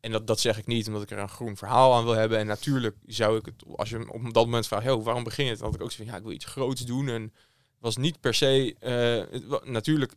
En 0.00 0.12
dat, 0.12 0.26
dat 0.26 0.40
zeg 0.40 0.58
ik 0.58 0.66
niet 0.66 0.86
omdat 0.86 1.02
ik 1.02 1.10
er 1.10 1.18
een 1.18 1.28
groen 1.28 1.56
verhaal 1.56 1.94
aan 1.94 2.04
wil 2.04 2.14
hebben. 2.14 2.38
En 2.38 2.46
natuurlijk 2.46 2.96
zou 3.06 3.38
ik 3.38 3.44
het, 3.44 3.54
als 3.76 3.90
je 3.90 4.12
op 4.12 4.34
dat 4.34 4.44
moment 4.44 4.66
vraagt, 4.66 4.84
"Yo, 4.84 5.02
waarom 5.02 5.24
begin 5.24 5.44
je 5.44 5.50
het? 5.50 5.58
Dan 5.60 5.68
had 5.68 5.78
ik 5.78 5.84
ook 5.84 5.90
zo 5.90 5.96
van, 5.96 6.12
ja, 6.12 6.16
ik 6.16 6.22
wil 6.22 6.32
iets 6.32 6.44
groots 6.44 6.80
doen. 6.80 7.08
En 7.08 7.32
was 7.82 7.96
niet 7.96 8.20
per 8.20 8.34
se, 8.34 8.74
eh, 8.80 9.40
natuurlijk 9.64 10.14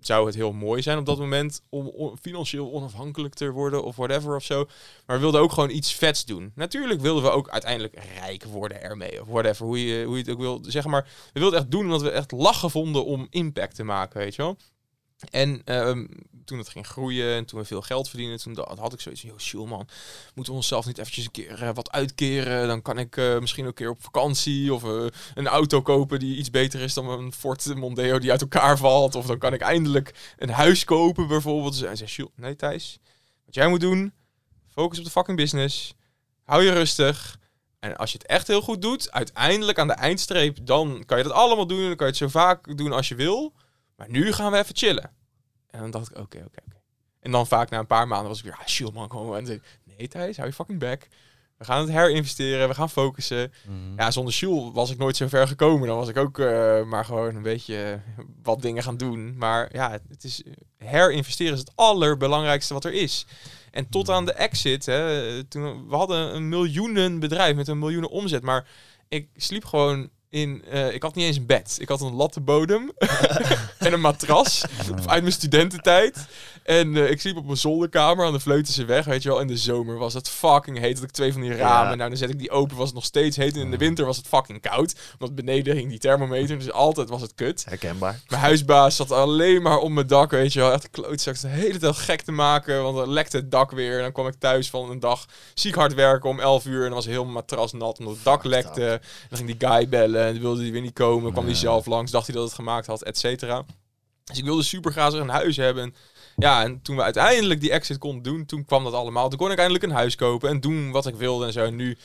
zou 0.00 0.26
het 0.26 0.34
heel 0.34 0.52
mooi 0.52 0.82
zijn 0.82 0.98
op 0.98 1.06
dat 1.06 1.18
moment 1.18 1.62
om 1.68 2.16
financieel 2.20 2.72
onafhankelijk 2.72 3.34
te 3.34 3.50
worden 3.50 3.84
of 3.84 3.96
whatever 3.96 4.36
of 4.36 4.44
zo. 4.44 4.66
Maar 5.06 5.16
we 5.16 5.22
wilden 5.22 5.40
ook 5.40 5.52
gewoon 5.52 5.70
iets 5.70 5.94
vets 5.94 6.24
doen. 6.24 6.52
Natuurlijk 6.54 7.00
wilden 7.00 7.22
we 7.22 7.30
ook 7.30 7.48
uiteindelijk 7.48 7.98
rijk 8.14 8.44
worden 8.44 8.82
ermee 8.82 9.20
of 9.20 9.28
whatever, 9.28 9.66
hoe 9.66 9.84
je, 9.84 10.04
hoe 10.04 10.16
je 10.16 10.22
het 10.22 10.30
ook 10.32 10.40
wil 10.40 10.60
zeggen. 10.66 10.90
Maar 10.90 11.08
we 11.32 11.40
wilden 11.40 11.58
echt 11.58 11.70
doen 11.70 11.84
omdat 11.84 12.02
we 12.02 12.10
echt 12.10 12.32
lachen 12.32 12.70
vonden 12.70 13.04
om 13.04 13.26
impact 13.30 13.74
te 13.74 13.84
maken, 13.84 14.18
weet 14.18 14.34
je 14.34 14.42
wel. 14.42 14.56
En 15.30 15.62
ehm, 15.64 16.06
toen 16.44 16.58
het 16.58 16.68
ging 16.68 16.86
groeien 16.86 17.34
en 17.34 17.44
toen 17.44 17.58
we 17.60 17.64
veel 17.64 17.82
geld 17.82 18.08
verdienen, 18.08 18.38
toen 18.38 18.58
had 18.78 18.92
ik 18.92 19.00
zoiets 19.00 19.20
van, 19.20 19.30
joh, 19.30 19.38
chill 19.38 19.64
man, 19.64 19.88
moeten 20.34 20.52
we 20.52 20.58
onszelf 20.58 20.86
niet 20.86 20.98
eventjes 20.98 21.24
een 21.24 21.30
keer 21.30 21.62
eh, 21.62 21.74
wat 21.74 21.90
uitkeren? 21.90 22.68
Dan 22.68 22.82
kan 22.82 22.98
ik 22.98 23.16
eh, 23.16 23.38
misschien 23.38 23.66
een 23.66 23.74
keer 23.74 23.90
op 23.90 24.02
vakantie 24.02 24.74
of 24.74 24.84
eh, 24.84 25.06
een 25.34 25.46
auto 25.46 25.82
kopen 25.82 26.18
die 26.18 26.36
iets 26.36 26.50
beter 26.50 26.80
is 26.80 26.94
dan 26.94 27.08
een 27.08 27.32
Ford 27.32 27.74
Mondeo 27.74 28.18
die 28.18 28.30
uit 28.30 28.40
elkaar 28.40 28.78
valt. 28.78 29.14
Of 29.14 29.26
dan 29.26 29.38
kan 29.38 29.52
ik 29.52 29.60
eindelijk 29.60 30.34
een 30.36 30.50
huis 30.50 30.84
kopen 30.84 31.28
bijvoorbeeld. 31.28 31.72
Dus 31.72 31.82
hij 31.82 31.96
zei, 31.96 32.10
Jules, 32.10 32.32
nee 32.36 32.56
Thijs, 32.56 32.98
wat 33.44 33.54
jij 33.54 33.68
moet 33.68 33.80
doen, 33.80 34.12
focus 34.68 34.98
op 34.98 35.04
de 35.04 35.10
fucking 35.10 35.36
business, 35.36 35.94
hou 36.44 36.62
je 36.62 36.72
rustig. 36.72 37.38
En 37.78 37.96
als 37.96 38.12
je 38.12 38.18
het 38.18 38.26
echt 38.26 38.46
heel 38.46 38.62
goed 38.62 38.82
doet, 38.82 39.12
uiteindelijk 39.12 39.78
aan 39.78 39.86
de 39.86 39.92
eindstreep, 39.92 40.58
dan 40.62 41.02
kan 41.06 41.18
je 41.18 41.24
dat 41.24 41.32
allemaal 41.32 41.66
doen. 41.66 41.86
Dan 41.86 41.96
kan 41.96 42.06
je 42.06 42.12
het 42.12 42.16
zo 42.16 42.28
vaak 42.28 42.76
doen 42.76 42.92
als 42.92 43.08
je 43.08 43.14
wil. 43.14 43.54
Maar 43.96 44.10
nu 44.10 44.32
gaan 44.32 44.52
we 44.52 44.58
even 44.58 44.76
chillen. 44.76 45.10
En 45.70 45.80
dan 45.80 45.90
dacht 45.90 46.10
ik, 46.10 46.18
oké, 46.18 46.38
oké, 46.38 46.60
oké. 46.66 46.76
En 47.20 47.30
dan 47.30 47.46
vaak 47.46 47.70
na 47.70 47.78
een 47.78 47.86
paar 47.86 48.08
maanden 48.08 48.28
was 48.28 48.38
ik 48.38 48.44
weer, 48.44 48.52
ah, 48.52 48.66
chill 48.66 48.90
man, 48.92 49.08
kom 49.08 49.26
maar. 49.26 49.38
En 49.38 49.46
zei, 49.46 49.60
nee 49.84 50.08
Thijs, 50.08 50.36
hou 50.36 50.48
je 50.48 50.54
fucking 50.54 50.78
back. 50.78 51.08
We 51.56 51.64
gaan 51.64 51.80
het 51.80 51.90
herinvesteren, 51.90 52.68
we 52.68 52.74
gaan 52.74 52.90
focussen. 52.90 53.52
Mhm. 53.66 53.96
Ja, 53.96 54.10
zonder 54.10 54.34
Jules 54.34 54.72
was 54.72 54.90
ik 54.90 54.98
nooit 54.98 55.16
zo 55.16 55.28
ver 55.28 55.48
gekomen. 55.48 55.88
Dan 55.88 55.96
was 55.96 56.08
ik 56.08 56.16
ook 56.16 56.38
eh, 56.38 56.82
maar 56.82 57.04
gewoon 57.04 57.34
een 57.34 57.42
beetje 57.42 58.00
eh, 58.16 58.24
wat 58.42 58.62
dingen 58.62 58.82
gaan 58.82 58.96
doen. 58.96 59.36
Maar 59.36 59.68
ja, 59.72 59.90
het, 59.90 60.02
het 60.08 60.24
is, 60.24 60.42
herinvesteren 60.76 61.52
is 61.52 61.58
het 61.58 61.72
allerbelangrijkste 61.74 62.74
wat 62.74 62.84
er 62.84 62.92
is. 62.92 63.26
En 63.70 63.88
tot 63.88 64.10
aan 64.10 64.24
de 64.24 64.32
exit, 64.32 64.86
hè, 64.86 65.44
toen, 65.44 65.88
we 65.88 65.96
hadden 65.96 66.34
een 66.34 66.48
miljoenen 66.48 67.18
bedrijf 67.18 67.56
met 67.56 67.68
een 67.68 67.78
miljoenen 67.78 68.10
omzet. 68.10 68.42
Maar 68.42 68.68
ik 69.08 69.28
sliep 69.36 69.64
gewoon 69.64 70.10
in, 70.36 70.64
eh, 70.70 70.94
ik 70.94 71.02
had 71.02 71.14
niet 71.14 71.24
eens 71.24 71.36
een 71.36 71.46
bed. 71.46 71.76
Ik 71.80 71.88
had 71.88 72.00
een 72.00 72.14
lattenbodem 72.14 72.92
en 73.78 73.92
een 73.92 74.00
matras 74.00 74.64
uit 75.06 75.22
mijn 75.22 75.32
studententijd. 75.32 76.26
En 76.66 76.96
eh, 76.96 77.10
ik 77.10 77.20
sliep 77.20 77.36
op 77.36 77.44
mijn 77.44 77.56
zolderkamer 77.56 78.26
aan 78.26 78.32
de 78.32 78.40
Vleutense 78.40 78.84
weg, 78.84 79.04
weet 79.04 79.22
je 79.22 79.28
wel. 79.28 79.40
In 79.40 79.46
de 79.46 79.56
zomer 79.56 79.98
was 79.98 80.14
het 80.14 80.28
fucking 80.28 80.78
heet. 80.78 80.94
Had 80.94 81.04
ik 81.04 81.10
twee 81.10 81.32
van 81.32 81.40
die 81.40 81.54
ramen. 81.56 81.90
Ja. 81.90 81.94
Nou, 81.94 82.08
dan 82.08 82.18
zet 82.18 82.30
ik 82.30 82.38
die 82.38 82.50
open, 82.50 82.76
was 82.76 82.86
het 82.86 82.94
nog 82.94 83.04
steeds 83.04 83.36
heet. 83.36 83.54
En 83.54 83.60
in 83.60 83.70
de 83.70 83.76
winter 83.76 84.04
was 84.04 84.16
het 84.16 84.26
fucking 84.26 84.60
koud. 84.60 84.94
Want 85.18 85.34
beneden 85.34 85.76
hing 85.76 85.88
die 85.90 85.98
thermometer, 85.98 86.58
dus 86.58 86.70
altijd 86.72 87.08
was 87.08 87.20
het 87.22 87.34
kut. 87.34 87.64
Herkenbaar. 87.68 88.20
Mijn 88.28 88.40
huisbaas 88.40 88.96
zat 88.96 89.10
alleen 89.12 89.62
maar 89.62 89.78
op 89.78 89.90
mijn 89.90 90.06
dak, 90.06 90.30
weet 90.30 90.52
je 90.52 90.60
wel. 90.60 90.72
Echt 90.72 90.90
klootzak, 90.90 91.40
de 91.40 91.48
hele 91.48 91.78
tijd 91.78 91.96
gek 91.96 92.22
te 92.22 92.32
maken, 92.32 92.82
want 92.82 92.96
dan 92.96 93.08
lekte 93.10 93.36
het 93.36 93.50
dak 93.50 93.70
weer. 93.70 93.96
En 93.96 94.02
dan 94.02 94.12
kwam 94.12 94.26
ik 94.26 94.34
thuis 94.38 94.70
van 94.70 94.90
een 94.90 95.00
dag 95.00 95.24
ziek 95.54 95.74
hard 95.74 95.94
werken 95.94 96.30
om 96.30 96.40
11 96.40 96.66
uur. 96.66 96.78
En 96.80 96.86
dan 96.86 96.94
was 96.94 97.06
heel 97.06 97.22
mijn 97.22 97.34
matras 97.34 97.72
nat, 97.72 97.98
omdat 97.98 98.14
het 98.14 98.24
dak 98.24 98.44
lekte. 98.44 98.86
En 98.90 99.00
dan 99.28 99.38
ging 99.38 99.58
die 99.58 99.68
guy 99.68 99.88
bellen 99.88 100.24
en 100.26 100.40
wilde 100.40 100.60
die 100.62 100.72
weer 100.72 100.80
niet 100.80 100.92
komen. 100.92 101.32
kwam 101.32 101.44
hij 101.44 101.52
Ja. 101.52 101.58
zelf 101.60 101.86
langs, 101.86 102.10
dacht 102.10 102.26
hij 102.26 102.34
dat 102.36 102.44
het 102.44 102.54
gemaakt 102.54 102.86
had, 102.86 103.02
et 103.02 103.18
cetera. 103.18 103.64
Dus 104.24 104.38
ik 104.38 104.44
wilde 104.44 104.62
super 104.62 104.92
graag 104.92 105.12
een 105.12 105.28
huis 105.28 105.56
hebben. 105.56 105.94
Ja, 106.36 106.64
en 106.64 106.82
toen 106.82 106.96
we 106.96 107.02
uiteindelijk 107.02 107.60
die 107.60 107.70
exit 107.70 107.98
konden 107.98 108.22
doen, 108.22 108.46
toen 108.46 108.64
kwam 108.64 108.84
dat 108.84 108.92
allemaal. 108.92 109.28
Toen 109.28 109.38
kon 109.38 109.50
ik 109.50 109.58
eindelijk 109.58 109.84
een 109.84 109.90
huis 109.90 110.14
kopen 110.14 110.48
en 110.48 110.60
doen 110.60 110.90
wat 110.90 111.06
ik 111.06 111.14
wilde 111.14 111.46
en 111.46 111.52
zo. 111.52 111.64
En 111.64 111.76
nu, 111.76 111.96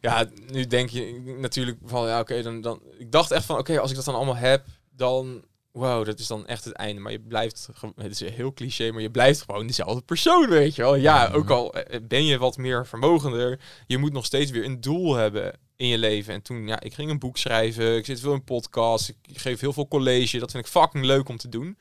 ja, 0.00 0.28
nu 0.50 0.66
denk 0.66 0.88
je 0.90 1.34
natuurlijk 1.38 1.78
van, 1.84 2.06
ja, 2.06 2.20
oké, 2.20 2.42
dan, 2.42 2.60
dan... 2.60 2.80
Ik 2.98 3.12
dacht 3.12 3.30
echt 3.30 3.44
van, 3.44 3.58
oké, 3.58 3.78
als 3.80 3.90
ik 3.90 3.96
dat 3.96 4.04
dan 4.04 4.14
allemaal 4.14 4.36
heb, 4.36 4.64
dan... 4.96 5.44
Wow, 5.72 6.04
dat 6.06 6.18
is 6.18 6.26
dan 6.26 6.46
echt 6.46 6.64
het 6.64 6.74
einde. 6.74 7.00
Maar 7.00 7.12
je 7.12 7.20
blijft, 7.20 7.68
het 7.96 8.20
is 8.20 8.30
heel 8.30 8.52
cliché, 8.52 8.90
maar 8.90 9.02
je 9.02 9.10
blijft 9.10 9.42
gewoon 9.42 9.66
dezelfde 9.66 10.02
persoon, 10.02 10.48
weet 10.48 10.74
je 10.74 10.82
wel. 10.82 10.94
Ja, 10.94 11.26
Mhm. 11.28 11.36
ook 11.36 11.50
al 11.50 11.74
eh, 11.74 12.00
ben 12.02 12.24
je 12.24 12.38
wat 12.38 12.56
meer 12.56 12.86
vermogender, 12.86 13.60
je 13.86 13.98
moet 13.98 14.12
nog 14.12 14.24
steeds 14.24 14.50
weer 14.50 14.64
een 14.64 14.80
doel 14.80 15.14
hebben 15.14 15.58
in 15.76 15.86
je 15.86 15.98
leven. 15.98 16.34
En 16.34 16.42
toen, 16.42 16.66
ja, 16.66 16.80
ik 16.80 16.94
ging 16.94 17.10
een 17.10 17.18
boek 17.18 17.36
schrijven, 17.38 17.96
ik 17.96 18.04
zit 18.04 18.20
veel 18.20 18.32
in 18.32 18.44
podcasts, 18.44 19.08
ik 19.08 19.38
geef 19.38 19.60
heel 19.60 19.72
veel 19.72 19.88
college. 19.88 20.38
Dat 20.38 20.50
vind 20.50 20.64
ik 20.64 20.70
fucking 20.70 21.04
leuk 21.04 21.28
om 21.28 21.36
te 21.36 21.48
doen. 21.48 21.78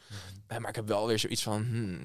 Maar 0.57 0.69
ik 0.69 0.75
heb 0.75 0.87
wel 0.87 1.07
weer 1.07 1.19
zoiets 1.19 1.43
van, 1.43 1.67
hmm, 1.69 1.99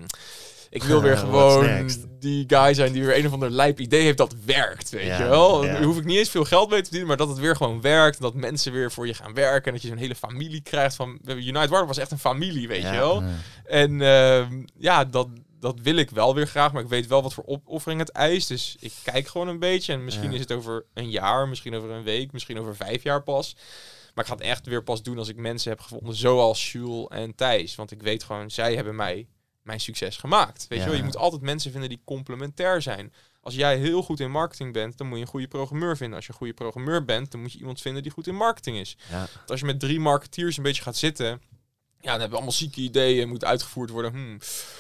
ik 0.70 0.82
wil 0.90 1.03
weer 1.03 1.16
gewoon 1.16 1.90
die 2.18 2.45
guy 2.47 2.74
zijn 2.74 2.92
die 2.92 3.05
weer 3.05 3.18
een 3.18 3.26
of 3.26 3.32
ander 3.32 3.51
lijp 3.51 3.80
idee 3.80 4.03
heeft 4.03 4.18
dat 4.18 4.34
werkt, 4.45 4.90
weet 4.90 5.16
je 5.16 5.28
wel. 5.28 5.61
Dan 5.61 5.82
hoef 5.82 5.99
ik 5.99 6.05
niet 6.05 6.18
eens 6.18 6.30
veel 6.30 6.45
geld 6.45 6.68
mee 6.70 6.78
te 6.78 6.84
verdienen, 6.84 7.09
maar 7.09 7.16
dat 7.16 7.28
het 7.28 7.38
weer 7.38 7.57
gewoon 7.57 7.80
werkt. 7.80 8.20
Dat 8.20 8.34
mensen 8.34 8.72
weer 8.72 8.92
voor 8.92 9.07
je 9.07 9.14
gaan 9.14 9.34
werken. 9.34 9.64
En 9.66 9.72
dat 9.72 9.82
je 9.82 9.88
zo'n 9.88 9.97
hele 9.97 10.14
familie 10.14 10.61
krijgt 10.61 10.97
van... 10.97 11.18
United 11.26 11.68
Water 11.68 11.86
was 11.86 11.99
echt 11.99 12.11
een 12.11 12.18
familie, 12.18 12.68
weet 12.68 12.82
je 12.82 12.90
wel. 12.90 13.22
En 13.64 14.01
ehm, 14.01 14.62
ja, 14.78 15.05
dat, 15.05 15.28
dat 15.61 15.80
wil 15.80 15.97
ik 15.97 16.11
wel 16.11 16.34
weer 16.34 16.47
graag. 16.47 16.72
Maar 16.72 16.82
ik 16.82 16.88
weet 16.88 17.07
wel 17.07 17.22
wat 17.22 17.34
voor 17.34 17.47
opoffering 17.47 18.01
het 18.01 18.11
eist. 18.11 18.49
Dus 18.49 18.76
ik 18.80 18.92
kijk 19.03 19.28
gewoon 19.28 19.49
een 19.49 19.59
beetje. 19.59 19.92
En 19.92 20.05
misschien 20.05 20.32
is 20.32 20.40
het 20.40 20.53
over 20.53 20.84
een 20.95 21.11
jaar, 21.11 21.49
misschien 21.49 21.74
over 21.74 21.90
een 21.90 22.03
week, 22.03 22.32
misschien 22.32 22.59
over 22.59 22.76
vijf 22.76 23.03
jaar 23.03 23.22
pas. 23.22 23.57
Maar 24.15 24.25
ik 24.25 24.31
ga 24.31 24.37
het 24.37 24.45
echt 24.47 24.67
weer 24.67 24.83
pas 24.83 25.03
doen 25.03 25.19
als 25.19 25.29
ik 25.29 25.37
mensen 25.37 25.71
heb 25.71 25.81
gevonden 25.81 26.15
zoals 26.15 26.73
Jules 26.73 27.07
en 27.09 27.35
Thijs. 27.35 27.75
Want 27.75 27.91
ik 27.91 28.03
weet 28.03 28.23
gewoon, 28.23 28.51
zij 28.51 28.75
hebben 28.75 28.97
mij 28.97 29.29
mijn 29.62 29.81
succes 29.81 30.17
gemaakt. 30.17 30.67
Weet 30.69 30.79
Ja. 30.79 30.85
je 30.85 30.91
wel, 30.91 30.99
je 30.99 31.05
moet 31.05 31.17
altijd 31.17 31.43
mensen 31.43 31.71
vinden 31.71 31.89
die 31.89 32.01
complementair 32.05 32.83
zijn. 32.83 33.12
Als 33.41 33.55
jij 33.55 33.79
heel 33.79 34.03
goed 34.03 34.21
in 34.21 34.31
marketing 34.31 34.73
bent, 34.73 34.99
dan 34.99 35.07
moet 35.07 35.17
je 35.19 35.23
een 35.25 35.31
goede 35.31 35.49
programmeur 35.49 35.97
vinden. 35.97 36.17
Als 36.17 36.27
je 36.27 36.33
een 36.33 36.39
goede 36.39 36.55
programmeur 36.55 37.05
bent, 37.05 37.31
dan 37.31 37.41
moet 37.41 37.53
je 37.53 37.59
iemand 37.59 37.81
vinden 37.81 38.03
die 38.03 38.12
goed 38.12 38.27
in 38.27 38.35
marketing 38.37 38.77
is. 38.77 38.97
Ja. 39.11 39.27
Als 39.47 39.61
je 39.61 39.67
met 39.67 39.81
drie 39.81 40.01
marketeers 40.01 40.57
een 40.57 40.62
beetje 40.62 40.83
gaat 40.83 40.97
zitten, 40.97 41.43
ja, 42.05 42.11
dan 42.11 42.20
hebben 42.20 42.28
we 42.30 42.34
allemaal 42.34 42.52
zieke 42.52 42.80
ideeën, 42.80 43.28
moet 43.28 43.44
uitgevoerd 43.44 43.90
worden. 43.90 44.11
Hmm, 44.12 44.38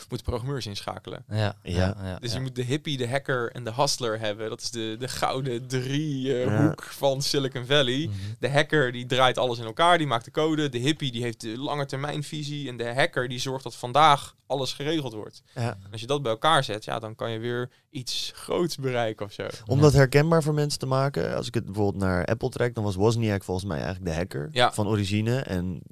moeten 0.08 0.26
programmeurs 0.26 0.66
inschakelen. 0.66 1.24
Ja, 1.28 1.36
ja, 1.36 1.52
Ja. 1.62 1.96
ja, 2.02 2.18
Dus 2.18 2.30
ja. 2.30 2.36
je 2.36 2.42
moet 2.42 2.54
de 2.56 2.62
hippie, 2.62 2.96
de 2.96 3.08
hacker 3.08 3.50
en 3.52 3.64
de 3.64 3.72
hustler 3.74 4.18
hebben. 4.20 4.48
Dat 4.48 4.60
is 4.60 4.70
de, 4.70 4.96
de 4.98 5.08
gouden 5.08 5.66
drie 5.68 6.34
eh, 6.34 6.44
Ja. 6.44 6.62
hoek 6.66 6.82
van 6.82 7.22
Silicon 7.22 7.66
Valley. 7.66 8.06
Mhm. 8.06 8.16
De 8.38 8.50
hacker 8.50 8.92
die 8.92 9.06
draait 9.06 9.38
alles 9.38 9.58
in 9.58 9.64
elkaar, 9.64 9.98
die 9.98 10.06
maakt 10.06 10.24
de 10.24 10.30
code. 10.30 10.68
De 10.68 10.78
hippie 10.78 11.12
die 11.12 11.22
heeft 11.22 11.40
de 11.40 11.58
lange 11.58 11.86
termijn 11.86 12.22
visie. 12.22 12.68
En 12.68 12.76
de 12.76 12.94
hacker 12.94 13.28
die 13.28 13.38
zorgt 13.38 13.64
dat 13.64 13.74
vandaag 13.76 14.34
alles 14.46 14.72
geregeld 14.72 15.12
wordt. 15.12 15.42
Ja. 15.54 15.78
En 15.84 15.92
als 15.92 16.00
je 16.00 16.06
dat 16.06 16.22
bij 16.22 16.30
elkaar 16.32 16.64
zet, 16.64 16.84
ja, 16.84 16.98
dan 16.98 17.14
kan 17.14 17.30
je 17.30 17.38
weer 17.38 17.70
iets 17.90 18.32
groots 18.34 18.76
bereiken 18.76 19.26
of 19.26 19.32
zo. 19.32 19.46
Om 19.66 19.80
dat 19.80 19.92
herkenbaar 19.92 20.42
voor 20.42 20.54
mensen 20.54 20.78
te 20.78 20.86
maken, 20.86 21.36
als 21.36 21.46
ik 21.46 21.54
het 21.54 21.64
bijvoorbeeld 21.64 22.02
naar 22.04 22.24
Apple 22.24 22.48
trek, 22.48 22.74
dan 22.74 22.84
was 22.84 22.94
Wozniak 22.94 23.44
volgens 23.44 23.66
mij 23.66 23.76
eigenlijk 23.82 24.06
de 24.06 24.14
hacker 24.14 24.48
Ja. 24.52 24.72
van 24.72 24.86
origine. 24.88 25.36
En 25.40 25.82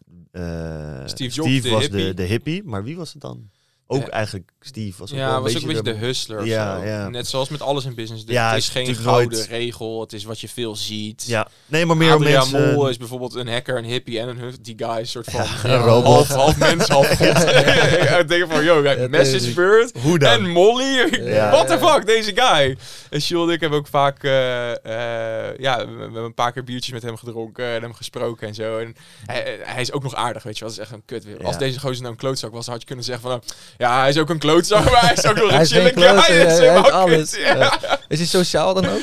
Steve 1.08 1.34
Jobs, 1.34 1.68
was 1.68 1.82
hippie. 1.82 2.06
De, 2.06 2.14
de 2.14 2.22
hippie. 2.22 2.62
Maar 2.64 2.84
wie 2.84 2.96
was 2.96 3.12
het 3.12 3.22
dan? 3.22 3.50
Ook 3.92 4.08
eigenlijk 4.08 4.50
Steve 4.60 4.98
was 4.98 5.12
ook 5.12 5.18
Ja, 5.18 5.26
wel 5.26 5.36
een 5.36 5.42
was 5.42 5.56
ook 5.56 5.60
een 5.62 5.66
beetje 5.68 5.82
de- 5.82 5.98
hustler 6.06 6.46
Ja. 6.46 7.08
Net 7.08 7.28
zoals 7.28 7.48
met 7.48 7.60
alles 7.62 7.84
in 7.84 7.94
business. 7.94 8.24
Ja, 8.26 8.48
het 8.48 8.58
is 8.58 8.68
geen 8.68 8.94
gouden 8.94 9.32
nooit- 9.38 9.46
regel. 9.48 10.00
Het 10.00 10.12
is 10.12 10.24
wat 10.24 10.40
je 10.40 10.48
veel 10.48 10.76
ziet. 10.76 11.24
Ja, 11.26 11.48
nee, 11.66 11.86
maar 11.86 11.96
meer 11.96 12.14
om 12.14 12.22
Adriaan 12.22 12.50
mensen... 12.50 12.74
Mol 12.74 12.88
is 12.88 12.96
bijvoorbeeld 12.96 13.34
een 13.34 13.48
hacker, 13.48 13.78
een 13.78 13.84
hippie 13.84 14.20
en 14.20 14.28
een. 14.28 14.56
Die 14.62 14.74
guy 14.76 14.98
is 15.00 15.10
soort 15.10 15.30
van 15.30 15.44
Ja, 15.44 15.74
een 15.76 15.80
robot. 15.82 16.04
half, 16.04 16.28
half 16.28 16.56
mens, 16.58 16.88
half 16.88 17.08
god. 17.18 17.42
Ik 18.22 18.28
denk 18.28 18.52
van, 18.52 18.64
yo, 18.64 19.08
message 19.08 19.52
bird 19.52 19.92
Hoe 20.02 20.18
dan? 20.18 20.30
en 20.32 20.50
Molly. 20.50 21.08
What 21.52 21.66
the 21.66 21.78
fuck, 21.78 22.06
deze 22.06 22.32
guy. 22.34 22.76
En 23.10 23.20
en 23.30 23.48
ik 23.48 23.60
hebben 23.60 23.78
ook 23.78 23.86
vaak, 23.86 24.22
eh, 24.24 24.70
eh, 24.70 25.58
ja, 25.58 25.76
we, 25.86 26.00
hebben 26.00 26.22
een 26.22 26.34
paar 26.34 26.52
keer 26.52 26.64
biertjes 26.64 26.92
met 26.92 27.02
hem 27.02 27.16
gedronken 27.16 27.64
en 27.64 27.82
hem 27.82 27.94
gesproken 27.94 28.48
en 28.48 28.54
zo. 28.54 28.78
En 28.78 28.94
hij, 29.26 29.58
hij 29.62 29.80
is 29.80 29.92
ook 29.92 30.02
nog 30.02 30.14
aardig, 30.14 30.42
weet 30.42 30.58
je 30.58 30.64
wel. 30.64 30.74
Dat 30.74 30.78
is 30.84 30.90
echt 30.90 30.94
een 30.94 31.04
kut. 31.06 31.44
Als 31.44 31.58
deze 31.58 31.80
gozer 31.80 32.00
nou 32.00 32.12
een 32.12 32.18
klootzak 32.18 32.52
was, 32.52 32.66
had 32.66 32.80
je 32.80 32.86
kunnen 32.86 33.04
zeggen 33.04 33.30
van, 33.30 33.42
ja, 33.82 34.00
hij 34.00 34.08
is 34.08 34.18
ook 34.18 34.28
een 34.30 34.38
klootzak, 34.38 34.84
maar 34.90 35.00
hij 35.00 35.12
is 35.12 35.26
ook 35.26 35.36
nog 35.42 35.48
Hij 35.50 35.56
een 35.56 35.60
is 35.64 35.72
geen 35.72 35.80
chille 35.86 35.92
guy. 35.92 36.02
klootzak, 36.02 36.26
Hij 36.26 36.46
is 36.52 36.58
helemaal 36.58 36.90
alles. 36.90 37.34
ja. 37.58 37.78
Is 38.08 38.18
hij 38.18 38.26
sociaal 38.26 38.74
dan 38.74 38.86
ook? 38.88 39.00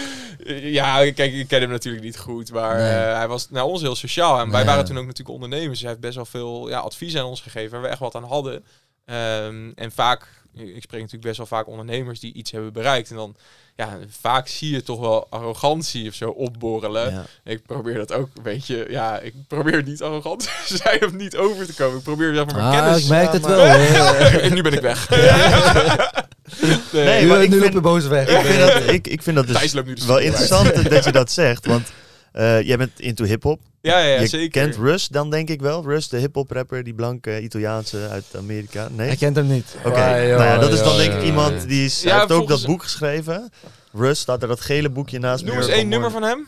Ja, 0.62 1.12
kijk, 1.12 1.34
ik 1.34 1.48
ken 1.48 1.62
hem 1.62 1.70
natuurlijk 1.70 2.04
niet 2.04 2.18
goed, 2.18 2.52
maar 2.52 2.76
Nee. 2.78 2.90
eh, 2.90 3.16
hij 3.18 3.28
was 3.28 3.50
naar 3.50 3.64
ons 3.64 3.82
heel 3.82 3.96
sociaal. 3.96 4.40
En 4.40 4.52
wij 4.52 4.66
waren 4.66 4.86
toen 4.86 4.98
ook 4.98 5.06
natuurlijk 5.06 5.30
ondernemers. 5.44 5.80
Hij 5.80 5.90
heeft 5.90 6.02
best 6.02 6.16
wel 6.16 6.26
veel 6.26 6.70
ja, 6.70 6.80
advies 6.80 7.16
aan 7.18 7.26
ons 7.26 7.42
gegeven 7.42 7.72
waar 7.72 7.82
we 7.82 7.88
echt 7.88 8.00
wat 8.00 8.16
aan 8.16 8.24
hadden. 8.24 8.64
Ehm, 9.06 9.72
en 9.76 9.92
vaak, 9.92 10.22
ik 10.54 10.82
spreek 10.82 11.00
natuurlijk 11.02 11.22
best 11.22 11.38
wel 11.38 11.46
vaak 11.46 11.68
ondernemers 11.68 12.20
die 12.20 12.34
iets 12.34 12.52
hebben 12.52 12.74
bereikt. 12.74 13.10
En 13.10 13.16
dan, 13.16 13.36
ja, 13.80 13.98
vaak 14.22 14.48
zie 14.48 14.72
je 14.72 14.84
toch 14.84 15.00
wel 15.00 15.28
arrogantie 15.30 16.08
of 16.10 16.14
zo 16.14 16.30
opborrelen. 16.30 17.12
Ja. 17.14 17.26
Ik 17.44 17.66
probeer 17.66 17.94
dat 17.94 18.14
ook 18.14 18.30
een 18.38 18.44
beetje, 18.44 18.86
ja, 18.90 19.20
ik 19.20 19.34
probeer 19.48 19.84
niet 19.84 20.02
arrogant 20.02 20.40
te 20.68 20.78
zijn 20.84 21.06
of 21.06 21.14
niet 21.14 21.38
over 21.38 21.66
te 21.66 21.74
komen. 21.74 21.98
Ik 21.98 22.04
probeer 22.04 22.34
zeg 22.36 22.46
maar 22.46 22.56
mijn 22.56 22.68
Ah, 22.68 22.80
kennis. 22.84 23.04
ik 23.04 23.10
merk 23.10 23.32
het 23.32 23.42
maar- 23.42 23.56
wel. 23.56 24.16
en 24.42 24.54
nu 24.54 24.62
ben 24.62 24.74
ik 24.74 24.82
weg. 24.82 25.10
nee, 25.10 27.04
Nee, 27.06 27.22
Nu, 27.22 27.28
maar 27.28 27.44
ik 27.44 27.50
nu 27.50 27.60
vind- 27.60 27.64
loop 27.64 27.74
je 27.74 27.82
boos 27.82 28.08
weg. 28.08 28.28
Ik 28.30 28.46
vind 28.46 28.60
dat, 28.60 28.90
ik, 28.94 29.08
ik 29.08 29.24
vind 29.24 29.36
dat 29.36 29.48
dus 29.48 29.74
loopt 29.74 29.88
nu 29.88 29.94
de 29.94 30.06
wel 30.06 30.18
interessant 30.20 30.90
dat 30.90 31.04
je 31.04 31.12
dat 31.12 31.32
zegt. 31.32 31.66
Want 31.66 31.88
eh, 32.32 32.62
jij 32.62 32.78
bent 32.78 33.00
into 33.00 33.24
hip-hop. 33.26 33.60
Ja, 33.82 34.00
ja, 34.00 34.06
ja 34.14 34.20
je 34.22 34.28
zeker. 34.28 34.50
kent 34.50 34.76
Russ 34.76 35.08
dan, 35.08 35.30
denk 35.30 35.50
ik 35.50 35.62
wel. 35.62 35.84
Russ, 35.84 36.10
de 36.10 36.18
hip-hop 36.18 36.52
rapper, 36.52 36.84
die 36.84 36.94
blanke 36.94 37.42
Italiaanse 37.42 38.08
uit 38.12 38.26
Amerika. 38.38 38.88
Nee? 38.92 39.08
Hij 39.08 39.16
kent 39.16 39.36
hem 39.36 39.48
niet. 39.48 39.76
Oké, 39.86 40.16
joh, 40.16 40.38
nou 40.38 40.50
ja, 40.50 40.58
dat 40.58 40.72
is 40.74 40.84
dan 40.84 40.98
denk 40.98 41.14
ik 41.14 41.24
iemand 41.24 41.68
die 41.68 41.86
is, 41.86 42.02
Ja, 42.02 42.10
hij 42.10 42.20
heeft 42.20 42.32
ook 42.32 42.48
dat 42.48 42.66
boek 42.66 42.84
geschreven. 42.84 43.50
Russ, 43.94 44.22
staat 44.22 44.42
er 44.42 44.48
dat 44.48 44.62
gele 44.62 44.90
boekje 44.90 45.20
naast. 45.20 45.46
Noem 45.46 45.58
eens 45.58 45.68
één 45.68 45.88
nummer 45.88 46.12
van 46.12 46.24
hem. 46.24 46.48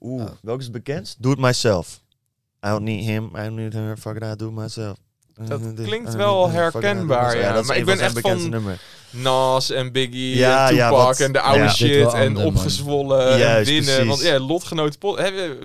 Oeh, 0.00 0.24
welke 0.42 0.58
is 0.60 0.64
het 0.66 0.74
bekendst? 0.74 1.16
Do 1.22 1.30
It 1.32 1.38
Myself. 1.38 2.00
I 2.66 2.68
don't 2.68 2.82
need 2.82 3.04
him, 3.04 3.24
I 3.24 3.30
don't 3.42 3.54
need 3.56 3.72
her, 3.72 3.96
fuck 3.96 4.16
it, 4.16 4.22
I 4.22 4.34
do 4.36 4.46
it 4.48 4.54
myself. 4.54 4.96
Dat 5.48 5.60
klinkt 5.82 6.14
wel 6.14 6.50
herkenbaar, 6.50 7.38
ja. 7.38 7.52
dat 7.52 7.60
is 7.62 7.66
Maar 7.66 7.76
een 7.76 7.82
ik 7.82 7.86
ben 7.88 8.00
echt 8.00 8.20
van- 8.20 8.48
nummer. 8.50 8.78
Nas 9.16 9.70
en 9.70 9.92
Biggie 9.92 10.36
Ja, 10.36 10.68
en 10.68 10.74
ja, 10.74 10.88
Tupac 10.88 11.06
wat- 11.06 11.20
en 11.20 11.32
de 11.32 11.40
oude 11.40 11.62
ja. 11.62 11.68
Shit 11.70 12.12
en 12.12 12.36
opgezwollen 12.36 13.30
en 13.32 13.38
Juist, 13.38 13.70
winnen. 13.70 13.84
precies. 13.94 14.08
Want 14.08 14.22
ja, 14.22 14.38
lotgenoot, 14.46 14.96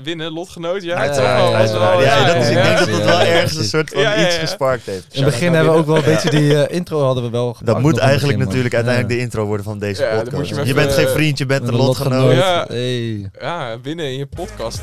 winnen, 0.04 0.32
lotgenoot, 0.32 0.84
ja, 0.84 1.04
Ja, 1.04 1.14
ja, 1.14 1.22
ja, 1.22 1.60
ja, 1.60 2.00
Ja, 2.02 2.02
ja, 2.02 2.26
dat 2.26 2.36
is, 2.36 2.50
ik 2.50 2.56
ja, 2.56 2.64
denk 2.64 2.78
dat 2.78 2.88
ja, 2.88 2.94
het 2.94 3.00
ja, 3.04 3.06
wel 3.06 3.20
ja, 3.20 3.26
ergens 3.26 3.56
een 3.58 3.64
soort 3.64 3.90
van 3.90 4.02
Ja, 4.02 4.16
ja, 4.16 4.26
iets 4.26 4.36
ja. 4.36 4.42
gesparkt 4.42 4.86
heeft. 4.86 5.06
In 5.12 5.24
het 5.24 5.32
begin 5.32 5.54
hebben 5.54 5.74
we 5.74 5.80
ook 5.80 5.86
wel 5.86 5.98
een 5.98 6.04
beetje 6.04 6.30
die 6.30 6.64
eh, 6.64 6.76
intro 6.76 7.02
hadden 7.04 7.24
we 7.24 7.30
wel 7.30 7.58
Dat 7.64 7.80
moet 7.80 7.98
eigenlijk 7.98 8.28
begin, 8.38 8.46
natuurlijk 8.48 8.74
uiteindelijk 8.74 9.14
Ja. 9.14 9.18
de 9.20 9.24
intro 9.26 9.46
worden 9.46 9.66
van 9.66 9.80
deze 9.80 10.04
Ja, 10.04 10.22
podcast. 10.22 10.50
je 10.56 10.66
Je, 10.66 10.74
bent 10.74 10.92
geen 10.94 11.08
vriend, 11.08 11.38
je 11.38 11.46
bent 11.46 11.68
een 11.68 11.76
lotgenoot. 11.76 12.34
Ja. 12.34 12.66
Hey. 12.68 13.30
Ja, 13.40 13.78
winnen 13.82 14.06
in 14.06 14.18
je 14.18 14.26
podcast. 14.26 14.82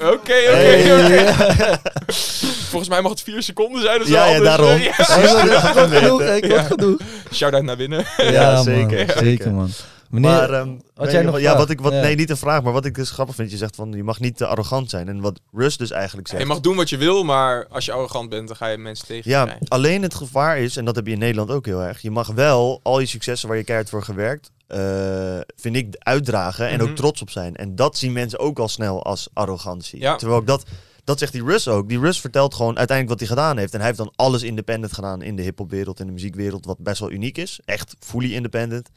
Oké, 0.00 0.10
oké, 0.12 0.32
Hey. 0.32 1.04
oké. 1.04 1.78
Volgens 2.70 2.88
mij 2.88 3.00
mag 3.02 3.10
het 3.10 3.20
vier 3.22 3.42
seconden 3.42 3.82
zijn 3.82 4.00
of 4.00 4.06
zo. 4.06 4.12
Ja, 4.12 4.26
ja, 4.26 4.40
daarom. 4.40 4.78
ja. 4.80 4.92
Genoeg, 4.92 6.22
ik 6.22 6.44
word 6.46 6.60
genoeg. 6.66 7.00
Shout-out 7.32 7.62
naar 7.62 7.76
winnen. 7.76 8.04
Ja, 8.16 8.62
zeker, 8.62 8.98
Zeker, 8.98 9.18
zeker. 9.18 9.52
man. 9.52 9.68
Meneer, 10.10 10.30
Maar, 10.30 10.50
ehm, 10.50 10.70
jij 11.10 11.22
nog 11.22 11.32
wat- 11.32 11.40
ja, 11.40 11.56
wat 11.56 11.70
ik, 11.70 11.80
wat, 11.80 11.92
Ja. 11.92 12.00
nee, 12.00 12.14
niet 12.14 12.30
een 12.30 12.36
vraag, 12.36 12.62
maar 12.62 12.72
wat 12.72 12.84
ik 12.84 12.94
dus 12.94 13.10
grappig 13.10 13.34
vind, 13.34 13.50
je 13.50 13.56
zegt 13.56 13.76
van, 13.76 13.92
je 13.92 14.02
mag 14.02 14.20
niet 14.20 14.36
te 14.36 14.46
arrogant 14.46 14.90
zijn. 14.90 15.08
En 15.08 15.20
wat 15.20 15.40
Russ 15.52 15.76
dus 15.76 15.90
eigenlijk 15.90 16.28
zegt. 16.28 16.40
Je 16.42 16.48
mag 16.48 16.60
doen 16.60 16.76
wat 16.76 16.88
je 16.90 16.96
wil, 16.96 17.24
maar 17.24 17.66
als 17.70 17.84
je 17.84 17.92
arrogant 17.92 18.28
bent, 18.28 18.46
dan 18.48 18.56
ga 18.56 18.66
je 18.66 18.78
mensen 18.78 19.06
tegen 19.06 19.30
Ja, 19.30 19.58
alleen 19.68 20.02
het 20.02 20.14
gevaar 20.14 20.58
is, 20.58 20.76
en 20.76 20.84
dat 20.84 20.96
heb 20.96 21.06
je 21.06 21.12
in 21.12 21.18
Nederland 21.18 21.50
ook 21.50 21.66
heel 21.66 21.82
erg, 21.82 22.02
je 22.02 22.10
mag 22.10 22.26
wel 22.28 22.80
al 22.82 23.00
je 23.00 23.06
successen 23.06 23.48
waar 23.48 23.56
je 23.56 23.64
keihard 23.64 23.90
voor 23.90 24.02
gewerkt, 24.02 24.50
eh, 24.66 25.38
vind 25.56 25.76
ik, 25.76 25.94
uitdragen 25.98 26.68
en 26.68 26.78
Mhm. 26.80 26.88
ook 26.90 26.96
trots 26.96 27.22
op 27.22 27.30
zijn. 27.30 27.56
En 27.56 27.76
dat 27.76 27.96
zien 27.96 28.12
mensen 28.12 28.38
ook 28.38 28.58
al 28.58 28.68
snel 28.68 29.02
als 29.04 29.28
arrogantie. 29.32 30.00
Ja. 30.00 30.16
Terwijl 30.16 30.40
ik 30.40 30.46
dat, 30.46 30.64
dat 31.04 31.18
zegt 31.18 31.32
die 31.32 31.44
Russ 31.44 31.68
ook. 31.68 31.88
Die 31.88 31.98
Russ 32.00 32.20
vertelt 32.20 32.54
gewoon 32.54 32.78
uiteindelijk 32.78 33.20
wat 33.20 33.28
hij 33.28 33.38
gedaan 33.38 33.58
heeft. 33.58 33.72
En 33.72 33.78
hij 33.78 33.86
heeft 33.86 33.98
dan 33.98 34.12
alles 34.16 34.42
independent 34.42 34.92
gedaan 34.92 35.22
in 35.22 35.36
de 35.36 35.42
hiphopwereld 35.42 36.00
en 36.00 36.06
de 36.06 36.12
muziekwereld, 36.12 36.64
wat 36.66 36.78
best 36.78 37.00
wel 37.00 37.10
uniek 37.10 37.38
is. 37.38 37.60
Echt 37.64 37.94
fully 37.98 38.34
independent. 38.34 38.88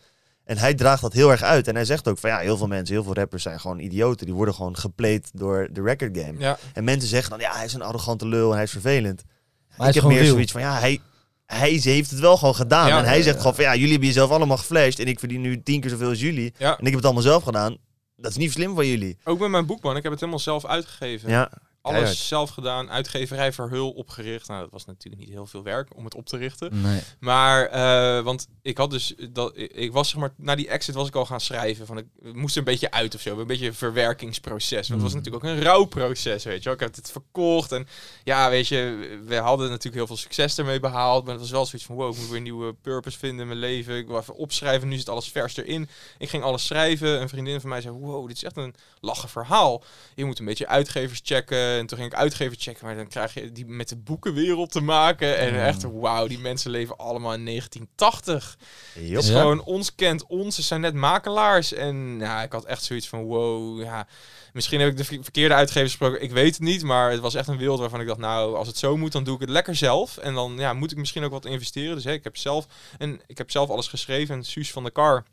En 0.44 0.58
hij 0.58 0.74
draagt 0.74 1.02
dat 1.02 1.14
heel 1.14 1.32
erg 1.32 1.42
uit. 1.42 1.68
En 1.68 1.76
hij 1.76 1.86
zegt 1.86 2.08
ook 2.08 2.18
van 2.18 2.30
ja, 2.30 2.38
heel 2.38 2.58
veel 2.58 2.68
mensen, 2.68 2.96
heel 2.96 3.04
veel 3.04 3.14
rappers 3.14 3.44
zijn 3.44 3.60
gewoon 3.60 3.80
idioten. 3.80 4.26
Die 4.26 4.36
worden 4.36 4.54
gewoon 4.54 4.78
gepleed 4.78 5.30
door 5.34 5.68
de 5.72 5.82
record 5.82 6.18
game. 6.18 6.34
Ja, 6.40 6.58
En 6.74 6.84
mensen 6.84 7.10
zeggen 7.10 7.30
dan 7.30 7.40
ja, 7.40 7.56
hij 7.56 7.66
is 7.66 7.74
een 7.74 7.82
arrogante 7.82 8.28
lul 8.28 8.48
en 8.50 8.54
hij 8.56 8.64
is 8.64 8.72
vervelend. 8.72 9.24
Maar 9.26 9.78
hij 9.78 9.88
is 9.88 9.88
ik 9.88 9.94
heb 9.94 10.04
gewoon 10.04 10.12
meer 10.12 10.22
real. 10.22 10.34
zoiets 10.34 10.52
van 10.52 10.62
ja, 10.62 10.80
hij, 10.80 11.00
hij 11.48 11.70
heeft 11.70 12.12
het 12.12 12.20
wel 12.20 12.38
gewoon 12.38 12.56
gedaan. 12.56 12.88
Ja. 12.88 12.98
en 12.98 13.06
hij 13.06 13.22
zegt 13.22 13.38
gewoon 13.38 13.56
van 13.56 13.64
ja, 13.64 13.74
jullie 13.76 13.90
hebben 13.90 14.08
jezelf 14.08 14.30
allemaal 14.30 14.58
geflasht. 14.58 15.00
En 15.00 15.06
ik 15.08 15.20
verdien 15.20 15.42
nu 15.42 15.64
tien 15.64 15.82
keer 15.82 15.90
zoveel 15.90 16.10
als 16.10 16.20
jullie. 16.20 16.54
En 16.58 16.72
ik 16.78 16.86
heb 16.86 16.94
het 16.94 17.06
allemaal 17.06 17.22
zelf 17.24 17.44
gedaan. 17.44 17.78
Dat 18.16 18.32
is 18.32 18.38
niet 18.38 18.52
slim 18.52 18.76
van 18.76 18.88
jullie. 18.88 19.18
Ook 19.24 19.40
met 19.40 19.50
mijn 19.50 19.66
boek, 19.66 19.84
man. 19.84 19.96
Ik 19.96 20.04
heb 20.04 20.12
het 20.12 20.20
helemaal 20.22 20.42
zelf 20.42 20.66
uitgegeven. 20.66 21.30
Ja, 21.30 21.52
Alles 21.96 22.28
zelf 22.28 22.50
gedaan, 22.50 22.90
uitgeverij 22.90 23.54
Verhul 23.54 23.90
opgericht. 23.92 24.48
Nou, 24.48 24.62
dat 24.62 24.72
was 24.72 24.86
natuurlijk 24.86 25.22
niet 25.24 25.34
heel 25.34 25.46
veel 25.46 25.64
werk 25.64 25.96
om 25.96 26.04
het 26.06 26.16
op 26.16 26.26
te 26.26 26.38
richten. 26.38 26.82
Nee. 26.82 27.02
Maar, 27.20 27.66
eh, 27.66 28.24
want 28.24 28.48
ik 28.62 28.78
had 28.78 28.90
dus, 28.92 29.14
dat, 29.30 29.52
ik- 29.56 29.92
was 29.92 30.10
zeg 30.10 30.20
maar, 30.20 30.34
na 30.38 30.56
die 30.56 30.68
exit 30.68 30.96
was 30.96 31.08
ik 31.08 31.16
al 31.16 31.26
gaan 31.26 31.42
schrijven. 31.42 31.86
Van, 31.86 31.98
ik 31.98 32.06
moest 32.34 32.54
er 32.54 32.60
een 32.60 32.64
beetje 32.68 32.92
uit 32.92 33.16
of 33.16 33.22
zo, 33.22 33.40
een 33.40 33.48
beetje 33.48 33.68
een 33.68 33.74
verwerkingsproces. 33.74 34.88
Want 34.90 35.02
het 35.02 35.02
was 35.02 35.12
Mm. 35.12 35.18
natuurlijk 35.18 35.46
ook 35.46 35.52
een 35.52 35.64
rouwproces, 35.64 36.44
weet 36.44 36.58
je 36.58 36.64
wel. 36.64 36.74
Ik 36.74 36.80
heb 36.80 36.96
het 36.96 37.12
verkocht 37.12 37.72
en 37.72 37.88
ja, 38.24 38.50
weet 38.50 38.68
je, 38.68 39.20
we 39.26 39.36
hadden 39.36 39.68
natuurlijk 39.70 39.96
heel 39.96 40.08
veel 40.08 40.18
succes 40.18 40.58
ermee 40.58 40.80
behaald. 40.80 41.24
Maar 41.24 41.32
het 41.34 41.42
was 41.42 41.52
wel 41.52 41.66
zoiets 41.66 41.88
van, 41.88 41.96
wow, 41.96 42.12
ik 42.14 42.18
moet 42.20 42.28
weer 42.28 42.38
een 42.38 42.44
nieuwe 42.44 42.74
purpose 42.74 43.18
vinden 43.18 43.40
in 43.42 43.48
mijn 43.48 43.60
leven. 43.60 43.96
Ik 43.98 44.08
wil 44.08 44.18
even 44.18 44.36
opschrijven, 44.36 44.88
nu 44.88 44.98
zit 44.98 45.10
alles 45.10 45.30
vers 45.30 45.58
erin. 45.58 45.90
Ik 46.18 46.30
ging 46.30 46.44
alles 46.44 46.66
schrijven. 46.66 47.22
Een 47.22 47.30
vriendin 47.30 47.62
van 47.62 47.70
mij 47.70 47.82
zei, 47.82 47.96
wow, 47.96 48.28
dit 48.28 48.36
is 48.36 48.44
echt 48.44 48.58
een 48.58 48.76
lachen 49.00 49.30
verhaal. 49.30 49.84
Je 50.16 50.26
moet 50.26 50.40
een 50.40 50.46
beetje 50.46 50.68
uitgevers 50.68 51.20
checken. 51.24 51.77
En 51.78 51.86
toen 51.86 51.98
ging 51.98 52.12
ik 52.12 52.18
uitgevers 52.18 52.64
checken, 52.64 52.86
maar 52.86 52.96
dan 52.96 53.08
krijg 53.08 53.34
je 53.34 53.52
die 53.52 53.66
met 53.66 53.90
de 53.90 53.96
boekenwereld 53.98 54.72
te 54.72 54.82
maken. 54.82 55.38
En 55.38 55.54
Ja. 55.54 55.66
echt, 55.66 55.84
wauw, 55.84 56.28
die 56.28 56.40
mensen 56.40 56.72
leven 56.72 56.98
allemaal 56.98 57.34
in 57.34 57.44
1980. 57.44 58.58
Jop. 58.96 59.16
Het 59.16 59.24
is 59.24 59.30
Ja. 59.30 59.40
gewoon, 59.40 59.64
ons 59.64 59.96
kent 59.96 60.26
ons, 60.28 60.56
ze 60.56 60.62
zijn 60.62 60.82
net 60.82 60.94
makelaars. 60.94 61.74
En 61.74 62.16
ja, 62.20 62.44
ik 62.44 62.52
had 62.52 62.66
echt 62.66 62.84
zoiets 62.84 63.08
van, 63.08 63.24
wow, 63.24 63.82
ja... 63.82 64.08
Misschien 64.54 64.80
heb 64.80 64.90
ik 64.90 64.98
de 64.98 65.04
ver- 65.06 65.24
verkeerde 65.24 65.54
uitgevers 65.54 65.92
gesproken, 65.92 66.22
ik 66.22 66.32
weet 66.32 66.54
het 66.54 66.64
niet. 66.64 66.84
Maar 66.84 67.12
het 67.12 67.20
was 67.20 67.36
echt 67.36 67.48
een 67.48 67.58
wereld 67.58 67.80
waarvan 67.80 68.02
ik 68.02 68.08
dacht, 68.08 68.20
nou, 68.20 68.56
als 68.56 68.68
het 68.68 68.78
zo 68.78 68.98
moet, 68.98 69.12
dan 69.12 69.24
doe 69.24 69.36
ik 69.36 69.42
het 69.42 69.50
lekker 69.50 69.76
zelf. 69.76 70.18
En 70.18 70.34
dan 70.34 70.56
ja, 70.58 70.74
moet 70.74 70.92
ik 70.92 70.98
misschien 70.98 71.24
ook 71.24 71.32
wat 71.32 71.46
investeren. 71.46 71.96
Dus 71.96 72.04
hè, 72.04 72.12
ik, 72.12 72.24
heb 72.24 72.38
zelf, 72.38 72.68
en 72.98 73.22
ik 73.28 73.38
heb 73.38 73.52
zelf 73.52 73.70
alles 73.70 73.88
geschreven. 73.88 74.36
En 74.36 74.44
Suus 74.44 74.72
van 74.72 74.84
der 74.84 74.92
Kar, 74.92 75.24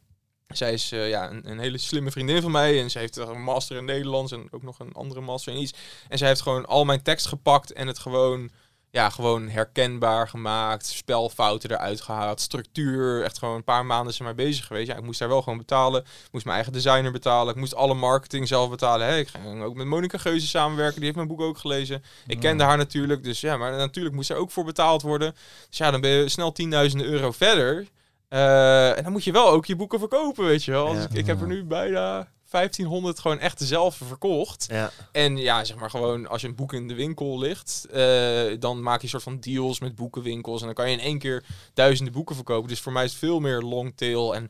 zij 0.57 0.73
is 0.73 0.93
eh, 0.93 1.09
ja, 1.09 1.31
een, 1.31 1.51
een 1.51 1.59
hele 1.59 1.79
slimme 1.79 2.11
vriendin 2.11 2.43
van 2.43 2.51
mij. 2.51 2.81
En 2.83 2.91
ze 2.91 2.99
heeft 2.99 3.17
een 3.17 3.43
master 3.43 3.77
in 3.77 3.85
Nederlands 3.85 4.33
en 4.33 4.49
ook 4.51 4.63
nog 4.63 4.79
een 4.79 4.93
andere 4.93 5.21
master 5.21 5.53
in 5.53 5.61
iets. 5.61 5.75
En 6.09 6.19
zij 6.19 6.29
heeft 6.29 6.41
gewoon 6.43 6.67
al 6.67 6.85
mijn 6.85 7.03
tekst 7.03 7.27
gepakt 7.27 7.73
en 7.73 7.87
het 7.87 7.99
gewoon, 7.99 8.51
ja, 8.91 9.11
gewoon 9.11 9.49
herkenbaar 9.49 10.29
gemaakt. 10.29 10.87
Spelfouten 10.87 11.71
eruit 11.71 12.01
gehaald, 12.01 12.41
structuur. 12.41 13.23
Echt 13.23 13.39
gewoon 13.39 13.55
een 13.55 13.65
paar 13.65 13.87
maanden 13.87 14.15
zijn 14.15 14.29
maar 14.29 14.37
bezig 14.37 14.67
geweest. 14.67 14.87
Ja, 14.87 14.97
ik 14.97 15.05
moest 15.05 15.19
daar 15.19 15.29
wel 15.29 15.43
gewoon 15.43 15.59
betalen. 15.59 16.01
Ik 16.01 16.33
moest 16.33 16.45
mijn 16.45 16.57
eigen 16.57 16.73
designer 16.73 17.13
betalen. 17.13 17.55
Ik 17.55 17.61
moest 17.61 17.75
alle 17.75 17.95
marketing 17.95 18.49
zelf 18.49 18.71
betalen. 18.71 19.07
Hè. 19.07 19.19
Ik 19.19 19.29
ging 19.29 19.63
ook 19.63 19.75
met 19.75 19.87
Monica 19.87 20.19
Geuze 20.19 20.47
samenwerken. 20.47 20.95
Die 20.95 21.05
heeft 21.05 21.17
mijn 21.17 21.29
boek 21.29 21.41
ook 21.41 21.59
gelezen. 21.59 22.05
Ik 22.27 22.41
kende 22.41 22.65
haar 22.65 22.77
natuurlijk. 22.77 23.25
Dus 23.25 23.41
ja, 23.41 23.57
maar 23.57 23.73
natuurlijk 23.73 24.15
moest 24.15 24.31
er 24.31 24.37
ook 24.37 24.51
voor 24.51 24.65
betaald 24.65 25.03
worden. 25.03 25.35
Dus 25.69 25.79
ja, 25.79 25.91
dan 25.91 26.01
ben 26.01 26.11
je 26.11 26.29
snel 26.29 26.55
10.000 26.91 26.97
euro 26.97 27.31
verder. 27.31 27.87
Eh, 28.35 28.97
en 28.97 29.03
dan 29.03 29.13
moet 29.13 29.25
je 29.25 29.33
wel 29.33 29.49
ook 29.49 29.67
je 29.67 29.77
boeken 29.77 29.99
verkopen, 29.99 30.45
weet 30.45 30.65
je 30.65 30.71
wel. 30.71 30.93
Dus 30.93 31.05
ik, 31.05 31.13
ik 31.13 31.27
heb 31.27 31.41
er 31.41 31.47
nu 31.47 31.65
bijna 31.65 32.29
1500 32.51 33.19
gewoon 33.19 33.39
echt 33.39 33.61
zelf 33.61 33.97
verkocht. 33.97 34.67
Ja. 34.71 34.91
En 35.13 35.37
ja, 35.37 35.65
zeg 35.65 35.77
maar 35.77 35.91
gewoon 35.91 36.29
als 36.29 36.41
je 36.41 36.49
een 36.49 36.55
boek 36.55 36.73
in 36.73 36.89
de 36.89 36.95
winkel 36.95 37.39
ligt, 37.39 37.87
eh, 37.93 38.61
dan 38.61 38.83
maak 38.83 38.97
je 38.97 39.03
een 39.03 39.09
soort 39.09 39.23
van 39.23 39.41
deals 39.41 39.81
met 39.81 39.95
boekenwinkels. 39.95 40.61
En 40.61 40.67
dan 40.67 40.75
kan 40.75 40.91
je 40.91 40.97
in 40.97 41.03
één 41.03 41.19
keer 41.19 41.45
duizenden 41.75 42.13
boeken 42.15 42.35
verkopen. 42.35 42.69
Dus 42.69 42.81
voor 42.81 42.93
mij 42.93 43.05
is 43.05 43.11
het 43.11 43.19
veel 43.19 43.41
meer 43.41 43.61
long 43.61 43.93
tail. 43.97 44.35
En 44.35 44.49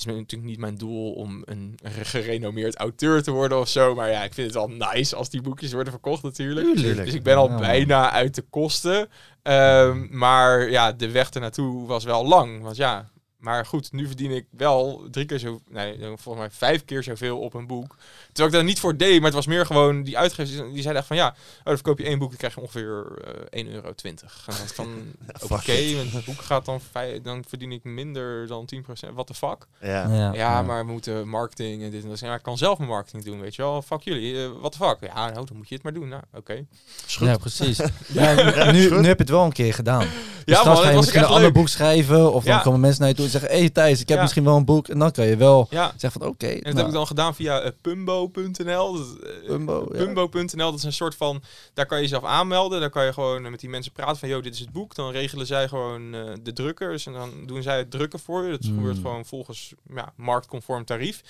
is 0.00 0.06
natuurlijk 0.06 0.50
niet 0.50 0.58
mijn 0.58 0.76
doel 0.76 1.12
om 1.12 1.42
een 1.44 1.78
gerenommeerd 1.82 2.76
auteur 2.76 3.22
te 3.22 3.30
worden 3.30 3.58
of 3.58 3.68
zo. 3.68 3.94
Maar 3.94 4.10
ja, 4.10 4.22
ik 4.22 4.34
vind 4.34 4.46
het 4.46 4.56
wel 4.56 4.90
nice 4.92 5.16
als 5.16 5.30
die 5.30 5.42
boekjes 5.42 5.72
worden 5.72 5.92
verkocht 5.92 6.22
natuurlijk. 6.22 6.76
Tuurlijk. 6.76 7.04
Dus 7.04 7.14
ik 7.14 7.22
ben 7.22 7.36
al 7.36 7.48
Ja, 7.50 7.58
bijna 7.58 8.10
uit 8.10 8.34
de 8.34 8.44
kosten. 8.50 9.08
Ehm, 9.42 10.06
maar 10.10 10.70
ja, 10.70 10.92
de 10.92 11.10
weg 11.10 11.30
ernaartoe 11.30 11.86
was 11.86 12.04
wel 12.04 12.26
lang. 12.26 12.62
Want 12.62 12.76
ja, 12.76 13.10
Maar 13.40 13.66
goed, 13.66 13.92
nu 13.92 14.06
verdien 14.06 14.30
ik 14.30 14.46
wel 14.50 15.02
drie 15.10 15.24
keer 15.26 15.38
zo, 15.38 15.60
nee, 15.68 15.98
volgens 15.98 16.36
mij 16.38 16.50
vijf 16.50 16.84
keer 16.84 17.02
zoveel 17.02 17.38
op 17.38 17.54
een 17.54 17.66
boek. 17.66 17.96
Terwijl 18.26 18.48
ik 18.48 18.52
daar 18.54 18.64
niet 18.64 18.80
voor 18.80 18.96
deed, 18.96 19.16
maar 19.16 19.24
het 19.26 19.34
was 19.34 19.46
meer 19.46 19.66
gewoon 19.66 20.02
die 20.02 20.18
uitgevers 20.18 20.56
die 20.56 20.66
zeiden 20.82 20.94
echt 20.96 21.06
van 21.06 21.16
ja, 21.16 21.26
oh, 21.28 21.64
dan 21.64 21.74
verkoop 21.74 21.98
je 21.98 22.04
één 22.04 22.18
boek, 22.18 22.28
dan 22.28 22.38
krijg 22.38 22.54
je 22.54 22.60
ongeveer 22.60 23.06
eh 23.50 23.64
1,20 23.64 23.70
euro. 23.72 23.88
En 24.04 24.14
dan 24.46 24.68
van 24.74 24.88
fuck 25.38 25.50
oké, 25.50 25.72
met 26.04 26.14
een 26.14 26.22
boek 26.24 26.40
gaat 26.42 26.64
dan 26.64 26.80
dan 27.22 27.44
verdien 27.48 27.72
ik 27.72 27.84
minder 27.84 28.46
dan 28.46 28.68
10%. 28.74 29.08
What 29.14 29.26
the 29.26 29.34
fuck? 29.34 29.66
Ja. 29.80 30.08
Ja, 30.14 30.32
Ja, 30.34 30.62
maar 30.62 30.86
we 30.86 30.92
moeten 30.92 31.28
marketing 31.28 31.82
en 31.82 31.90
dit 31.90 32.02
en 32.02 32.08
dat. 32.08 32.18
Ja, 32.18 32.34
ik 32.34 32.42
kan 32.42 32.58
zelf 32.58 32.78
mijn 32.78 32.90
marketing 32.90 33.24
doen, 33.24 33.40
weet 33.40 33.54
je 33.54 33.62
wel. 33.62 33.82
Fuck 33.82 34.00
jullie, 34.00 34.42
eh, 34.44 34.50
what 34.60 34.72
the 34.72 34.78
fuck? 34.78 34.96
Ja, 35.00 35.30
nou, 35.30 35.46
dan 35.46 35.56
moet 35.56 35.68
je 35.68 35.74
het 35.74 35.84
maar 35.84 35.92
doen. 35.92 36.08
Nou, 36.08 36.22
oké. 36.34 36.64
Ja, 37.06 37.36
precies. 37.36 37.78
Ja, 38.12 38.70
nu, 38.72 38.90
nu 38.90 39.06
heb 39.06 39.16
je 39.16 39.22
het 39.22 39.28
wel 39.28 39.44
een 39.44 39.52
keer 39.52 39.74
gedaan. 39.74 39.98
Dus 40.00 40.08
Ja, 40.44 40.60
straks 40.60 40.66
man, 40.66 40.76
ga 40.76 40.82
het 40.82 40.90
je 40.90 40.96
misschien 40.96 41.20
echt 41.20 41.28
een 41.28 41.34
ander 41.36 41.52
boek 41.52 41.68
schrijven. 41.68 42.32
Of 42.32 42.44
dan 42.44 42.54
Ja. 42.54 42.60
komen 42.60 42.80
mensen 42.80 43.00
naar 43.00 43.08
je 43.08 43.14
toe 43.16 43.28
zeggen... 43.30 43.50
Hey, 43.50 43.70
Thijs, 43.70 44.00
ik 44.00 44.08
heb 44.08 44.16
Ja. 44.16 44.22
misschien 44.22 44.44
wel 44.44 44.56
een 44.56 44.64
boek. 44.64 44.88
En 44.88 44.98
dan 44.98 45.10
kan 45.12 45.26
je 45.26 45.36
wel 45.36 45.66
Ja, 45.70 45.92
zeggen 45.96 46.20
van 46.20 46.30
oké. 46.30 46.46
en 46.46 46.54
dat 46.54 46.62
nou, 46.64 46.76
heb 46.76 46.86
ik 46.86 46.92
dan 46.92 47.06
gedaan 47.06 47.34
via 47.34 47.60
eh, 47.60 47.70
pumbo.nl. 47.80 48.96
Eh, 48.96 49.46
Pumbo, 49.46 49.88
ja. 49.92 50.04
Pumbo.nl, 50.04 50.70
dat 50.70 50.74
is 50.78 50.82
een 50.84 50.92
soort 50.92 51.14
van... 51.14 51.42
Daar 51.74 51.86
kan 51.86 51.96
je 51.96 52.02
jezelf 52.02 52.24
aanmelden. 52.24 52.80
Daar 52.80 52.90
kan 52.90 53.04
je 53.04 53.12
gewoon 53.12 53.44
eh, 53.44 53.50
met 53.50 53.60
die 53.60 53.70
mensen 53.70 53.92
praten 53.92 54.16
van... 54.16 54.28
Yo, 54.28 54.40
dit 54.40 54.54
is 54.54 54.60
het 54.60 54.72
boek. 54.72 54.94
Dan 54.94 55.10
regelen 55.12 55.46
zij 55.46 55.68
gewoon 55.68 56.14
eh, 56.14 56.32
de 56.42 56.52
drukkers. 56.52 57.06
En 57.06 57.12
dan 57.12 57.30
doen 57.46 57.62
zij 57.62 57.78
het 57.78 57.90
drukken 57.90 58.18
voor 58.18 58.44
je. 58.44 58.50
Dat 58.50 58.64
Hmm. 58.64 58.74
gebeurt 58.74 58.96
gewoon 58.96 59.24
volgens 59.24 59.72
ja, 59.94 60.12
marktconform 60.16 60.84
tarief. 60.84 61.22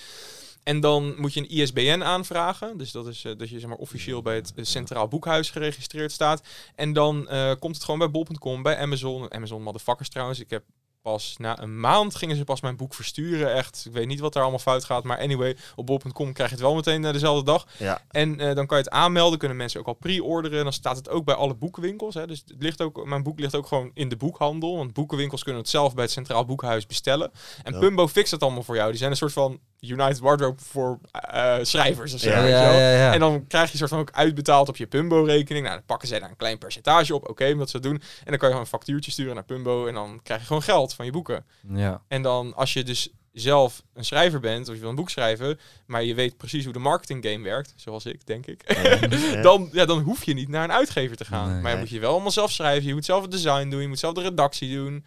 En 0.63 0.81
dan 0.81 1.15
moet 1.21 1.35
je 1.35 1.41
een 1.41 1.51
ISBN 1.51 2.01
aanvragen. 2.03 2.77
Dus 2.79 2.93
dat 2.93 3.07
is 3.07 3.25
eh, 3.25 3.33
dat 3.37 3.49
je 3.49 3.59
zeg 3.61 3.69
maar, 3.69 3.79
officieel 3.79 4.23
bij 4.23 4.35
het 4.35 4.53
eh, 4.57 4.65
Centraal 4.65 5.09
Boekhuis 5.09 5.51
geregistreerd 5.51 6.13
staat. 6.13 6.43
En 6.75 6.93
dan 6.93 7.29
eh, 7.29 7.53
komt 7.59 7.75
het 7.75 7.85
gewoon 7.85 7.99
bij 8.01 8.11
bol.com, 8.11 8.63
bij 8.63 8.79
Amazon. 8.79 9.33
Amazon 9.33 9.63
motherfuckers 9.63 10.09
trouwens. 10.09 10.41
Ik 10.41 10.51
heb 10.51 10.63
pas 11.03 11.35
na 11.39 11.61
een 11.63 11.81
maand 11.81 12.15
gingen 12.15 12.37
ze 12.37 12.45
pas 12.45 12.61
mijn 12.61 12.77
boek 12.77 12.95
versturen. 12.95 13.55
Echt, 13.55 13.83
ik 13.87 13.93
weet 13.93 14.07
niet 14.07 14.21
wat 14.21 14.35
er 14.35 14.41
allemaal 14.41 14.59
fout 14.59 14.85
gaat. 14.85 15.05
Maar 15.05 15.19
anyway, 15.19 15.57
op 15.75 15.87
bol.com 15.87 16.33
krijg 16.33 16.51
je 16.51 16.57
het 16.57 16.65
wel 16.65 16.75
meteen 16.75 17.05
eh, 17.05 17.13
dezelfde 17.13 17.45
dag. 17.45 17.67
Ja. 17.79 18.03
En 18.09 18.41
eh, 18.41 18.55
dan 18.55 18.67
kan 18.67 18.79
je 18.79 18.85
het 18.85 18.93
aanmelden. 18.93 19.39
Kunnen 19.39 19.57
mensen 19.57 19.81
ook 19.81 19.87
al 19.87 19.93
pre-orderen. 19.95 20.63
Dan 20.65 20.73
staat 20.73 20.97
het 20.97 21.09
ook 21.09 21.25
bij 21.25 21.35
alle 21.35 21.55
boekenwinkels. 21.55 22.15
Hè. 22.15 22.27
Dus 22.27 22.43
het 22.47 22.63
ligt 22.63 22.83
ook, 22.83 23.05
mijn 23.07 23.23
boek 23.23 23.41
ligt 23.41 23.55
ook 23.55 23.67
gewoon 23.67 23.91
in 23.95 24.09
de 24.09 24.17
boekhandel. 24.17 24.77
Want 24.77 24.93
boekenwinkels 24.93 25.43
kunnen 25.43 25.61
het 25.61 25.71
zelf 25.71 25.95
bij 25.95 26.05
het 26.05 26.13
Centraal 26.13 26.45
Boekhuis 26.45 26.87
bestellen. 26.87 27.31
En 27.63 27.73
Ja. 27.73 27.79
Pumbo 27.79 28.09
fixt 28.09 28.31
het 28.31 28.43
allemaal 28.43 28.63
voor 28.63 28.77
jou. 28.77 28.89
Die 28.89 28.99
zijn 28.99 29.11
een 29.11 29.17
soort 29.17 29.33
van 29.33 29.61
United 29.81 30.19
Wardrobe 30.19 30.61
voor 30.63 30.99
eh, 31.11 31.57
schrijvers 31.63 32.15
of 32.15 32.21
zo. 32.21 32.29
Ja, 32.29 32.41
weet 32.41 32.51
je 32.51 32.57
ja, 32.57 32.63
wel. 32.63 32.73
ja, 32.73 32.91
ja. 32.91 33.13
En 33.13 33.21
dan 33.21 33.47
krijg 33.47 33.71
je 33.71 33.79
soort 33.79 33.91
van 33.91 33.99
ook 33.99 34.11
uitbetaald 34.13 34.69
op 34.69 34.77
je 34.77 34.87
Pumbo-rekening. 34.87 35.65
Nou, 35.65 35.77
dan 35.77 35.87
pakken 35.87 36.09
zij 36.09 36.19
daar 36.19 36.31
een 36.31 36.37
klein 36.37 36.59
percentage 36.59 37.15
op. 37.15 37.29
Oké, 37.29 37.51
omdat 37.53 37.71
ze 37.71 37.81
dat 37.81 37.91
doen. 37.91 38.01
En 38.01 38.25
dan 38.25 38.25
kan 38.25 38.39
je 38.39 38.47
gewoon 38.47 38.61
een 38.61 38.67
factuurtje 38.67 39.11
sturen 39.11 39.35
naar 39.35 39.45
Pumbo. 39.45 39.87
En 39.87 39.95
dan 39.95 40.21
krijg 40.23 40.41
je 40.41 40.47
gewoon 40.47 40.63
geld 40.63 40.95
van 40.95 41.05
je 41.05 41.13
boeken. 41.13 41.45
Ja. 41.75 42.03
En 42.09 42.23
dan 42.23 42.55
als 42.55 42.73
je 42.73 42.85
dus 42.85 43.11
zelf 43.33 43.83
een 43.95 44.05
schrijver 44.05 44.41
bent, 44.41 44.69
of 44.69 44.75
je 44.75 44.81
wil 44.81 44.89
een 44.89 44.95
boek 44.95 45.11
schrijven, 45.11 45.59
maar 45.87 46.05
je 46.05 46.15
weet 46.15 46.37
precies 46.37 46.65
hoe 46.65 46.73
de 46.73 46.79
marketing 46.79 47.25
game 47.25 47.45
werkt, 47.45 47.73
zoals 47.77 48.07
ik, 48.07 48.27
denk 48.27 48.47
ik. 48.47 48.75
Ja. 48.83 49.43
dan, 49.43 49.69
ja, 49.73 49.85
dan 49.85 50.01
hoef 50.01 50.25
je 50.25 50.35
niet 50.35 50.49
naar 50.49 50.65
een 50.65 50.73
uitgever 50.73 51.17
te 51.17 51.25
gaan. 51.25 51.53
Nee. 51.53 51.61
maar 51.61 51.73
je 51.73 51.79
moet 51.79 51.89
je 51.89 52.01
wel 52.01 52.13
allemaal 52.13 52.31
zelf 52.31 52.51
schrijven. 52.51 52.89
Je 52.89 52.95
moet 52.95 53.05
zelf 53.05 53.23
het 53.23 53.31
design 53.31 53.69
doen. 53.69 53.81
Je 53.81 53.89
moet 53.89 53.99
zelf 53.99 54.15
de 54.15 54.23
redactie 54.23 54.75
doen. 54.75 55.05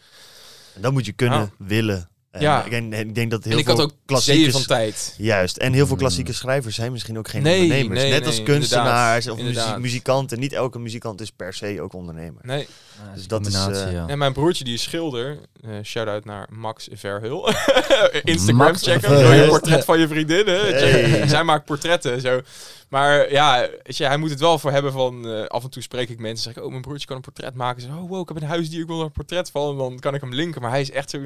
En 0.76 0.82
dat 0.82 0.92
moet 0.92 1.06
je 1.06 1.12
kunnen, 1.12 1.54
willen. 1.58 2.10
En 2.34 2.42
Ja. 2.42 2.64
Ik, 2.64 2.72
denk, 2.72 2.94
ik 2.94 3.16
denk 3.16 3.32
dat 3.32 3.44
heel 3.44 3.54
en 3.54 3.60
ik 3.60 3.66
veel 3.66 3.76
had 3.76 3.84
ook 3.84 4.52
van 4.52 4.66
tijd. 4.66 5.16
Juist. 5.18 5.58
En 5.58 5.74
heel 5.74 5.86
veel 5.86 5.96
Mm. 5.96 6.02
klassieke 6.02 6.34
schrijvers 6.34 6.76
zijn 6.76 6.92
misschien 6.92 7.18
ook 7.18 7.28
geen 7.28 7.42
Nee, 7.44 7.62
ondernemers. 7.62 8.00
nee, 8.02 8.10
Net 8.12 8.20
nee, 8.20 8.28
als 8.30 8.44
kunstenaars 8.44 9.28
of 9.28 9.38
inderdaad. 9.38 9.80
muzikanten. 9.80 10.40
Niet 10.40 10.54
elke 10.54 10.80
muzikant 10.80 11.22
is 11.22 11.32
per 11.32 11.54
se 11.54 11.82
ook 11.82 11.94
ondernemer. 11.94 12.42
Nee. 12.46 12.68
Ja, 13.08 13.14
Dus 13.16 13.28
dat 13.28 13.46
is, 13.48 13.54
combinatie, 13.54 13.86
eh, 13.88 13.94
ja. 13.94 14.08
En 14.08 14.18
mijn 14.18 14.34
broertje 14.34 14.64
die 14.64 14.74
is 14.74 14.84
schilder. 14.84 15.40
Eh 15.64 15.72
Shout-out 15.84 16.26
naar 16.26 16.48
Max 16.52 16.88
Verhul. 16.92 17.50
Instagram 18.24 18.56
Max 18.58 18.82
checken. 18.82 19.02
Verhul. 19.10 19.34
Je 19.44 19.48
portret 19.48 19.86
van 19.86 20.00
je 20.00 20.08
vriendin. 20.08 20.46
Hè? 20.48 20.54
Hey. 20.74 21.28
Zij 21.28 21.44
maakt 21.44 21.66
portretten 21.66 22.14
en 22.14 22.22
zo. 22.22 22.42
Maar 22.90 23.32
ja, 23.32 23.68
weet 23.84 23.98
je, 23.98 24.06
hij 24.06 24.18
moet 24.18 24.30
het 24.30 24.40
wel 24.40 24.60
voor 24.60 24.72
hebben 24.72 24.92
van... 24.92 25.28
eh, 25.28 25.46
af 25.46 25.64
en 25.64 25.70
toe 25.70 25.82
spreek 25.82 26.10
ik 26.10 26.20
mensen. 26.20 26.44
Zeg 26.44 26.56
ik, 26.58 26.64
oh, 26.64 26.70
mijn 26.70 26.82
broertje 26.82 27.08
kan 27.08 27.16
een 27.16 27.22
portret 27.22 27.54
maken. 27.56 27.82
Zeg, 27.82 27.92
oh, 27.92 28.10
wow, 28.10 28.22
ik 28.22 28.28
heb 28.28 28.38
een 28.42 28.48
huisdier. 28.48 28.82
Ik 28.82 28.88
wil 28.88 29.00
er 29.00 29.06
een 29.06 29.12
portret 29.12 29.50
van. 29.52 29.72
En 29.72 29.78
dan 29.78 30.00
kan 30.00 30.14
ik 30.16 30.22
hem 30.22 30.34
linken. 30.34 30.62
Maar 30.62 30.70
hij 30.72 30.82
is 30.82 30.92
echt 30.92 31.10
zo... 31.10 31.20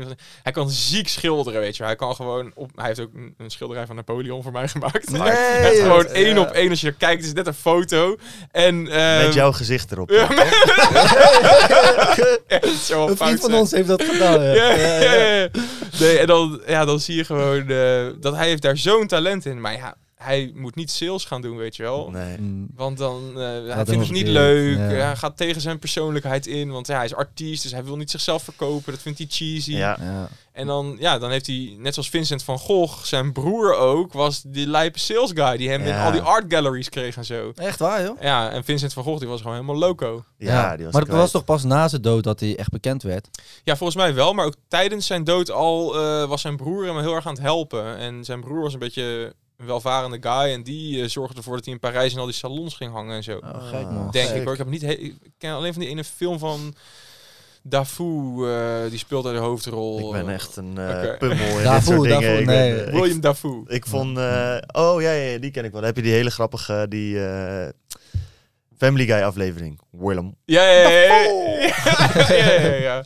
Hij 0.43 0.51
kan 0.51 0.69
ziek 0.97 1.07
schilderen, 1.09 1.59
weet 1.61 1.77
je. 1.77 1.83
Hij 1.83 1.95
kan 1.95 2.15
gewoon... 2.15 2.51
Op, 2.55 2.69
hij 2.75 2.85
heeft 2.85 2.99
ook 2.99 3.13
een, 3.13 3.33
een 3.37 3.49
schilderij 3.49 3.85
van 3.85 3.95
Napoleon 3.95 4.43
voor 4.43 4.51
mij 4.51 4.67
gemaakt. 4.77 5.09
Nee, 5.11 5.21
Echt 5.21 5.79
gewoon 5.79 5.97
wat- 5.97 6.05
één 6.11 6.35
ja. 6.35 6.39
op 6.41 6.49
één. 6.51 6.69
Als 6.69 6.81
je 6.81 6.87
er 6.87 6.93
kijkt, 6.93 7.17
het 7.17 7.25
is 7.25 7.33
net 7.33 7.47
een 7.47 7.53
foto. 7.53 8.15
En... 8.51 8.87
ehm, 8.87 9.25
Met 9.25 9.33
jouw 9.33 9.51
gezicht 9.51 9.91
erop. 9.91 10.09
Ja, 10.09 10.27
echt 12.47 12.77
zo 12.83 13.07
Een 13.07 13.17
vriend 13.17 13.39
van 13.39 13.53
ons 13.53 13.71
heeft 13.71 13.87
dat 13.87 14.03
gedaan. 14.03 14.41
Ja. 14.43 14.53
Ja, 14.53 14.71
Ja, 14.73 15.01
ja, 15.01 15.13
ja. 15.13 15.25
ja. 15.41 15.47
Nee, 15.99 16.17
en 16.19 16.27
dan, 16.27 16.61
ja, 16.67 16.85
dan 16.85 16.99
zie 16.99 17.15
je 17.15 17.23
gewoon 17.25 17.69
eh, 17.69 18.05
dat 18.19 18.35
hij 18.35 18.47
heeft 18.47 18.61
daar 18.61 18.77
zo'n 18.77 19.07
talent 19.07 19.45
in. 19.45 19.61
Maar 19.61 19.73
ja, 19.73 19.95
hij 20.17 20.51
moet 20.55 20.75
niet 20.75 20.91
sales 20.91 21.25
gaan 21.25 21.41
doen, 21.41 21.57
weet 21.57 21.75
je 21.75 21.83
wel. 21.83 22.09
Nee. 22.09 22.37
Want 22.75 22.97
dan 22.97 23.29
uh, 23.29 23.37
hij 23.73 23.85
vindt 23.85 24.03
het 24.03 24.11
niet 24.11 24.27
leuk. 24.27 24.77
ja. 24.77 24.83
Hij 24.83 25.15
gaat 25.15 25.37
tegen 25.37 25.61
zijn 25.61 25.79
persoonlijkheid 25.79 26.47
in. 26.47 26.71
Want 26.71 26.87
ja, 26.87 26.95
hij 26.95 27.05
is 27.05 27.15
artiest, 27.15 27.63
dus 27.63 27.71
hij 27.71 27.83
wil 27.83 27.95
niet 27.95 28.11
zichzelf 28.11 28.43
verkopen. 28.43 28.91
Dat 28.91 29.01
vindt 29.01 29.17
hij 29.17 29.27
cheesy. 29.29 29.71
Ja. 29.71 29.97
Ja. 30.01 30.29
En 30.51 30.67
dan, 30.67 30.95
ja, 30.99 31.17
dan 31.17 31.31
heeft 31.31 31.47
hij, 31.47 31.75
net 31.79 31.93
zoals 31.93 32.09
Vincent 32.09 32.43
van 32.43 32.59
Gogh, 32.59 33.03
zijn 33.03 33.31
broer 33.31 33.75
ook, 33.75 34.13
was 34.13 34.41
die 34.41 34.67
lijpe 34.67 34.99
sales 34.99 35.31
guy 35.33 35.57
die 35.57 35.69
hem 35.69 35.81
in 35.81 35.95
al 35.95 36.11
die 36.11 36.21
art 36.21 36.45
galleries 36.47 36.89
kreeg 36.89 37.17
en 37.17 37.25
zo. 37.25 37.51
Echt 37.55 37.79
waar, 37.79 38.03
joh? 38.03 38.21
Ja, 38.21 38.49
en 38.49 38.63
Vincent 38.63 38.93
van 38.93 39.03
Gogh 39.03 39.19
die 39.19 39.27
was 39.27 39.41
gewoon 39.41 39.55
helemaal 39.55 39.77
loco. 39.77 40.23
Ja, 40.37 40.75
die 40.75 40.83
was 40.85 40.93
maar 40.93 41.01
dat 41.01 41.03
kwijt. 41.09 41.21
was 41.21 41.31
toch 41.31 41.43
pas 41.43 41.63
na 41.63 41.87
zijn 41.87 42.01
dood 42.01 42.23
dat 42.23 42.39
hij 42.39 42.57
echt 42.57 42.69
bekend 42.69 43.03
werd? 43.03 43.27
Ja, 43.63 43.75
volgens 43.75 43.97
mij 43.97 44.13
wel. 44.13 44.33
Maar 44.33 44.45
ook 44.45 44.55
tijdens 44.67 45.05
zijn 45.05 45.23
dood 45.23 45.51
al 45.51 45.95
eh, 45.95 46.27
was 46.27 46.41
zijn 46.41 46.57
broer 46.57 46.85
hem 46.85 46.99
heel 46.99 47.15
erg 47.15 47.27
aan 47.27 47.33
het 47.33 47.41
helpen. 47.41 47.97
En 47.97 48.23
zijn 48.25 48.41
broer 48.41 48.61
was 48.61 48.73
een 48.73 48.79
beetje 48.79 49.33
een 49.57 49.65
welvarende 49.65 50.17
guy. 50.21 50.53
En 50.53 50.63
die 50.63 51.01
eh, 51.03 51.09
zorgde 51.09 51.37
ervoor 51.37 51.55
dat 51.55 51.65
hij 51.65 51.73
in 51.73 51.79
Parijs 51.79 52.13
in 52.13 52.19
al 52.19 52.25
die 52.25 52.33
salons 52.35 52.75
ging 52.75 52.91
hangen 52.91 53.15
en 53.15 53.23
zo. 53.23 53.37
Oh, 53.37 53.67
gek 53.69 53.83
man. 53.91 54.11
Denk 54.11 54.27
gek. 54.27 54.35
ik 54.37 54.43
hoor. 54.43 54.51
Ik, 54.51 54.57
heb 54.57 54.67
niet 54.67 54.83
ik 54.83 55.15
ken 55.37 55.51
alleen 55.53 55.73
van 55.73 55.81
die 55.81 55.91
ene 55.91 56.03
film 56.03 56.39
van 56.39 56.75
Dafoe. 57.63 58.49
eh, 58.49 58.89
die 58.89 58.99
speelt 58.99 59.23
daar 59.23 59.33
de 59.33 59.39
hoofdrol. 59.39 60.15
Ik 60.15 60.23
ben 60.23 60.33
echt 60.33 60.55
een 60.55 60.77
eh 60.77 60.87
Oké. 60.97 61.15
pummel 61.19 61.45
in 61.47 61.53
dit 61.55 61.63
Daarvoor, 61.63 61.95
soort 61.95 62.07
dingen. 62.09 62.39
Ik 62.39 62.45
ben, 62.45 62.55
nee. 62.75 62.85
ik- 62.85 62.93
William 62.93 63.19
Dafoe. 63.21 63.63
Ik 63.69 63.85
vond... 63.85 64.17
eh, 64.17 64.57
oh, 64.71 65.01
ja, 65.01 65.11
ja, 65.11 65.37
die 65.37 65.51
ken 65.51 65.63
ik 65.65 65.71
wel. 65.71 65.79
Dan 65.79 65.89
heb 65.89 65.95
je 65.95 66.01
die 66.01 66.11
hele 66.13 66.31
grappige... 66.31 66.85
Die 66.89 67.25
eh, 67.25 67.67
Family 68.77 69.05
Guy 69.05 69.21
aflevering. 69.21 69.79
Willem. 69.91 70.35
Ja, 70.45 70.63
ja, 70.71 70.89
ja. 70.89 70.89
ja, 70.89 71.21
ja, 71.23 72.33
ja, 72.33 72.61
ja, 72.61 72.73
ja. 72.75 73.01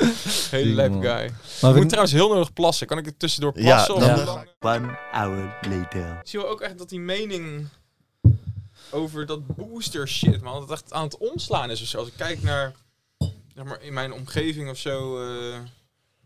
Hele 0.51 0.89
man. 0.89 1.01
guy. 1.01 1.09
Maar 1.11 1.23
Ik 1.23 1.59
we, 1.61 1.73
moet 1.75 1.87
trouwens 1.87 2.13
heel 2.13 2.29
nodig 2.29 2.53
plassen. 2.53 2.87
Kan 2.87 2.97
ik 2.97 3.05
het 3.05 3.19
tussendoor 3.19 3.51
Ja, 3.59 3.63
plassen? 3.63 3.99
dan- 3.99 4.27
of 4.27 4.43
Ja. 4.59 4.75
One 4.75 4.97
hour 5.11 5.57
later. 5.69 6.19
Zie 6.23 6.39
wel 6.39 6.49
ook 6.49 6.61
echt 6.61 6.77
dat 6.77 6.89
die 6.89 6.99
mening 6.99 7.67
over 8.91 9.25
dat 9.25 9.47
booster 9.47 10.07
shit, 10.07 10.41
man, 10.41 10.53
dat 10.53 10.61
het 10.61 10.71
echt 10.71 10.93
aan 10.93 11.03
het 11.03 11.17
omslaan 11.17 11.69
is 11.71 11.81
of 11.81 11.87
zo. 11.87 11.97
Als 11.97 12.07
ik 12.07 12.13
kijk 12.17 12.41
naar, 12.43 12.71
zeg 13.55 13.63
maar, 13.65 13.81
in 13.81 13.93
mijn 13.93 14.13
omgeving 14.13 14.69
of 14.69 14.77
zo, 14.77 15.21
eh, 15.23 15.57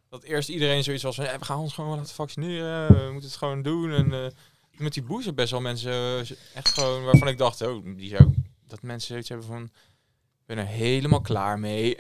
dat 0.09 0.23
eerst 0.23 0.49
iedereen 0.49 0.83
zoiets 0.83 1.03
was 1.03 1.15
van, 1.15 1.25
ja, 1.25 1.39
we 1.39 1.45
gaan 1.45 1.59
ons 1.59 1.73
gewoon 1.73 1.89
wel 1.89 1.99
laten 1.99 2.15
vaccineren, 2.15 2.87
we 2.87 3.11
moeten 3.11 3.29
het 3.29 3.37
gewoon 3.37 3.61
doen. 3.61 3.91
En 3.91 4.13
eh, 4.13 4.31
met 4.71 4.93
die 4.93 5.03
booster 5.03 5.33
best 5.33 5.51
wel 5.51 5.61
mensen 5.61 5.91
eh, 5.91 6.19
echt 6.53 6.73
gewoon, 6.73 7.03
waarvan 7.03 7.27
ik 7.27 7.37
dacht, 7.37 7.61
oh, 7.61 7.85
die 7.97 8.09
zou, 8.09 8.33
dat 8.67 8.81
mensen 8.81 9.07
zoiets 9.07 9.29
hebben 9.29 9.47
van, 9.47 9.63
ik 9.63 10.45
ben 10.45 10.57
er 10.57 10.65
helemaal 10.65 11.21
klaar 11.21 11.59
mee. 11.59 11.95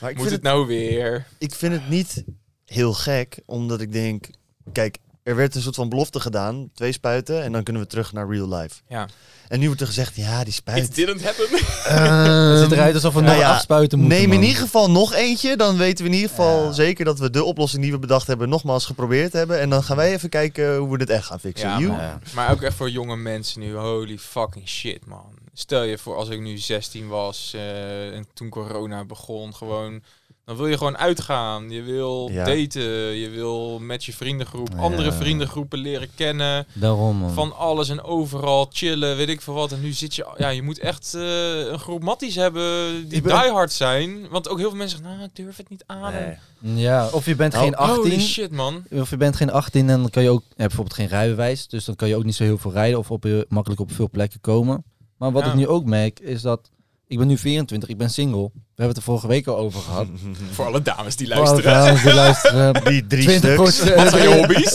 Maar 0.00 0.10
ik 0.10 0.16
Moet 0.18 0.28
vind, 0.28 0.30
het 0.30 0.30
het, 0.30 0.42
nou 0.42 0.66
weer? 0.66 1.26
ik 1.38 1.54
vind 1.54 1.72
het 1.72 1.88
niet 1.88 2.24
heel 2.64 2.92
gek, 2.92 3.38
omdat 3.46 3.80
ik 3.80 3.92
denk... 3.92 4.26
Kijk, 4.72 4.98
er 5.22 5.36
werd 5.36 5.54
een 5.54 5.62
soort 5.62 5.74
van 5.74 5.88
belofte 5.88 6.20
gedaan. 6.20 6.70
Twee 6.74 6.92
spuiten 6.92 7.42
en 7.42 7.52
dan 7.52 7.62
kunnen 7.62 7.82
we 7.82 7.88
terug 7.88 8.12
naar 8.12 8.28
real 8.28 8.48
life. 8.48 8.80
Ja. 8.88 9.08
En 9.48 9.58
nu 9.58 9.66
wordt 9.66 9.80
er 9.80 9.86
gezegd, 9.86 10.16
ja, 10.16 10.38
die 10.38 10.46
It 10.46 10.54
spuit... 10.54 10.94
didn't 10.94 11.24
happen. 11.24 11.48
het 12.50 12.60
ziet 12.62 12.72
eruit 12.72 12.94
alsof 12.94 13.14
we 13.14 13.20
nou 13.20 13.32
nog 13.36 13.44
ja, 13.44 13.54
afspuiten 13.54 13.98
moeten. 13.98 14.18
Neem 14.18 14.32
in 14.32 14.38
man. 14.38 14.48
ieder 14.48 14.62
geval 14.62 14.90
nog 14.90 15.12
eentje. 15.14 15.56
Dan 15.56 15.76
weten 15.76 16.04
we 16.04 16.10
in 16.10 16.16
ieder 16.16 16.30
geval 16.30 16.64
Ja. 16.64 16.72
zeker 16.72 17.04
dat 17.04 17.18
we 17.18 17.30
de 17.30 17.44
oplossing 17.44 17.82
die 17.82 17.92
we 17.92 17.98
bedacht 17.98 18.26
hebben 18.26 18.48
nogmaals 18.48 18.86
geprobeerd 18.86 19.32
hebben. 19.32 19.60
En 19.60 19.70
dan 19.70 19.82
gaan 19.82 19.96
wij 19.96 20.12
even 20.12 20.28
kijken 20.28 20.76
hoe 20.76 20.90
we 20.90 20.98
dit 20.98 21.10
echt 21.10 21.26
gaan 21.26 21.40
fixen. 21.40 21.68
Ja. 21.68 21.78
Ja. 21.78 22.18
Maar 22.34 22.50
ook 22.50 22.62
echt 22.62 22.76
voor 22.76 22.90
jonge 22.90 23.16
mensen 23.16 23.60
nu. 23.60 23.74
Holy 23.74 24.18
fucking 24.18 24.68
shit, 24.68 25.06
man. 25.06 25.34
Stel 25.54 25.82
je 25.82 25.98
voor 25.98 26.16
als 26.16 26.28
ik 26.28 26.40
nu 26.40 26.58
16 26.58 27.08
was 27.08 27.52
eh, 27.54 28.14
en 28.16 28.26
toen 28.34 28.48
corona 28.48 29.04
begon, 29.04 29.54
gewoon... 29.54 30.02
Dan 30.44 30.56
wil 30.56 30.66
je 30.66 30.76
gewoon 30.78 30.98
uitgaan. 30.98 31.70
Je 31.70 31.82
wil 31.82 32.28
Ja. 32.32 32.44
daten. 32.44 32.82
Je 33.16 33.28
wil 33.30 33.78
met 33.78 34.04
je 34.04 34.12
vriendengroep 34.12 34.68
Ja. 34.72 34.78
andere 34.78 35.12
vriendengroepen 35.12 35.78
leren 35.78 36.08
kennen. 36.14 36.66
Daarom, 36.72 37.16
man. 37.16 37.30
Van 37.32 37.56
alles 37.56 37.88
en 37.88 38.02
overal 38.02 38.68
chillen, 38.72 39.16
weet 39.16 39.28
ik 39.28 39.40
veel 39.40 39.54
wat. 39.54 39.72
En 39.72 39.80
nu 39.80 39.92
zit 39.92 40.14
je... 40.14 40.26
Ja, 40.36 40.48
je 40.48 40.62
moet 40.62 40.78
echt 40.78 41.14
eh, 41.14 41.58
een 41.66 41.78
groep 41.78 42.02
matties 42.02 42.34
hebben 42.34 42.92
die 43.08 43.22
ben- 43.22 43.40
diehard 43.40 43.72
zijn. 43.72 44.28
Want 44.28 44.48
ook 44.48 44.58
heel 44.58 44.68
veel 44.68 44.78
mensen 44.78 44.98
zeggen, 44.98 45.16
nou, 45.16 45.28
ik 45.30 45.36
durf 45.36 45.56
het 45.56 45.68
niet 45.68 45.84
aan. 45.86 46.12
Nee. 46.58 46.82
Ja, 46.82 47.08
of 47.12 47.24
je 47.26 47.34
bent 47.36 47.52
Nou, 47.52 47.64
geen 47.64 47.76
18. 47.76 47.96
Holy 47.96 48.20
shit, 48.20 48.50
man. 48.50 48.84
Of 48.90 49.10
je 49.10 49.16
bent 49.16 49.36
geen 49.36 49.50
18 49.50 49.88
en 49.90 50.00
dan 50.00 50.10
kan 50.10 50.22
je 50.22 50.30
ook 50.30 50.40
je 50.40 50.46
hebt 50.48 50.58
bijvoorbeeld 50.74 50.96
geen 50.96 51.06
rijbewijs. 51.08 51.66
Dus 51.68 51.84
dan 51.84 51.96
kan 51.96 52.08
je 52.08 52.16
ook 52.16 52.24
niet 52.24 52.34
zo 52.34 52.44
heel 52.44 52.58
veel 52.58 52.72
rijden 52.72 52.98
of 52.98 53.10
op, 53.10 53.26
makkelijk 53.48 53.80
op 53.80 53.92
veel 53.92 54.10
plekken 54.10 54.40
komen. 54.40 54.84
Maar 55.24 55.32
wat 55.32 55.44
Ja. 55.44 55.48
ik 55.50 55.54
nu 55.56 55.68
ook 55.68 55.84
merk 55.84 56.20
is 56.20 56.42
dat 56.42 56.70
ik 57.06 57.18
ben 57.18 57.26
nu 57.26 57.38
24, 57.38 57.88
ik 57.88 57.96
ben 57.98 58.10
single. 58.10 58.42
We 58.42 58.50
hebben 58.82 58.88
het 58.88 58.96
er 58.96 59.02
vorige 59.02 59.26
week 59.26 59.46
al 59.46 59.56
over 59.56 59.80
gehad. 59.80 60.06
Voor 60.52 60.66
alle 60.66 60.82
dames 60.82 61.16
die 61.16 61.26
Voor 61.26 61.36
alle 61.36 61.44
luisteren. 61.62 61.84
dames 61.84 62.02
die 62.02 62.14
luisteren. 62.14 62.74
Die 62.92 63.06
drie 63.06 63.24
20 63.26 63.72
stuks. 63.72 63.94
Wat 63.94 64.08
zijn 64.08 64.28
je 64.28 64.34
hobby's? 64.36 64.74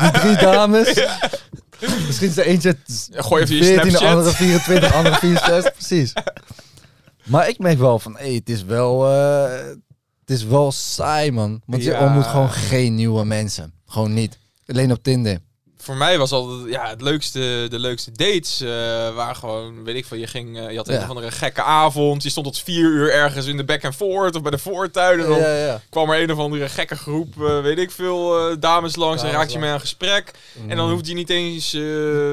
die 0.00 0.20
drie 0.20 0.36
dames. 0.36 1.04
Misschien 2.06 2.28
is 2.28 2.36
er 2.36 2.46
eentje 2.46 2.76
Ja, 3.10 3.22
Gooi 3.22 3.42
even 3.42 3.56
je 3.56 3.62
14, 3.64 3.82
de 3.82 3.88
Snapchat. 3.96 4.16
andere 4.16 4.34
24, 4.34 4.88
de 4.90 4.94
andere 4.96 5.16
64. 5.16 5.72
Precies. 5.72 6.12
Maar 7.24 7.48
ik 7.48 7.58
merk 7.58 7.78
wel 7.78 7.98
van, 7.98 8.16
hey, 8.16 8.32
het 8.32 8.48
is 8.48 8.64
wel, 8.64 9.10
eh, 9.10 9.50
het 10.20 10.30
is 10.30 10.44
wel 10.44 10.72
saai, 10.72 11.30
man. 11.32 11.62
Want 11.66 11.82
je 11.84 11.98
ontmoet 11.98 12.26
gewoon 12.26 12.50
geen 12.50 12.94
nieuwe 12.94 13.24
mensen. 13.24 13.72
Gewoon 13.86 14.14
niet. 14.14 14.38
Alleen 14.66 14.92
op 14.92 15.02
Tinder. 15.02 15.38
Voor 15.86 15.96
mij 15.96 16.18
was 16.18 16.32
altijd 16.32 16.72
ja, 16.72 16.88
het 16.88 17.00
leukste, 17.00 17.66
de 17.70 17.78
leukste 17.78 18.10
dates. 18.12 18.60
eh 18.60 18.68
waar 19.14 19.34
gewoon, 19.34 19.84
weet 19.84 19.96
ik 19.96 20.06
veel, 20.06 20.16
je 20.18 20.26
ging, 20.26 20.58
eh, 20.58 20.70
je 20.70 20.76
had 20.76 20.88
een 20.88 20.94
Ja. 20.94 21.06
andere 21.06 21.30
gekke 21.30 21.62
avond. 21.62 22.22
Je 22.22 22.30
stond 22.30 22.46
tot 22.46 22.58
vier 22.58 22.84
uur 22.84 23.12
ergens 23.12 23.46
in 23.46 23.56
de 23.56 23.64
back 23.64 23.84
and 23.84 23.94
forth 23.94 24.34
of 24.36 24.42
bij 24.42 24.50
de 24.50 24.58
voortuin. 24.58 25.20
En 25.20 25.26
dan 25.26 25.38
Ja, 25.38 25.56
ja. 25.56 25.80
kwam 25.90 26.10
er 26.10 26.22
een 26.22 26.32
of 26.32 26.38
andere 26.38 26.68
gekke 26.68 26.96
groep, 26.96 27.42
eh, 27.42 27.60
weet 27.60 27.78
ik 27.78 27.90
veel, 27.90 28.34
dames 28.60 28.96
langs. 28.96 29.22
en 29.22 29.30
raakte 29.30 29.52
je 29.52 29.58
mee 29.58 29.70
aan 29.70 29.80
gesprek. 29.80 30.30
En 30.68 30.76
dan 30.76 30.86
Mm. 30.86 30.92
hoefde 30.92 31.08
je 31.08 31.14
niet 31.14 31.30
eens 31.30 31.74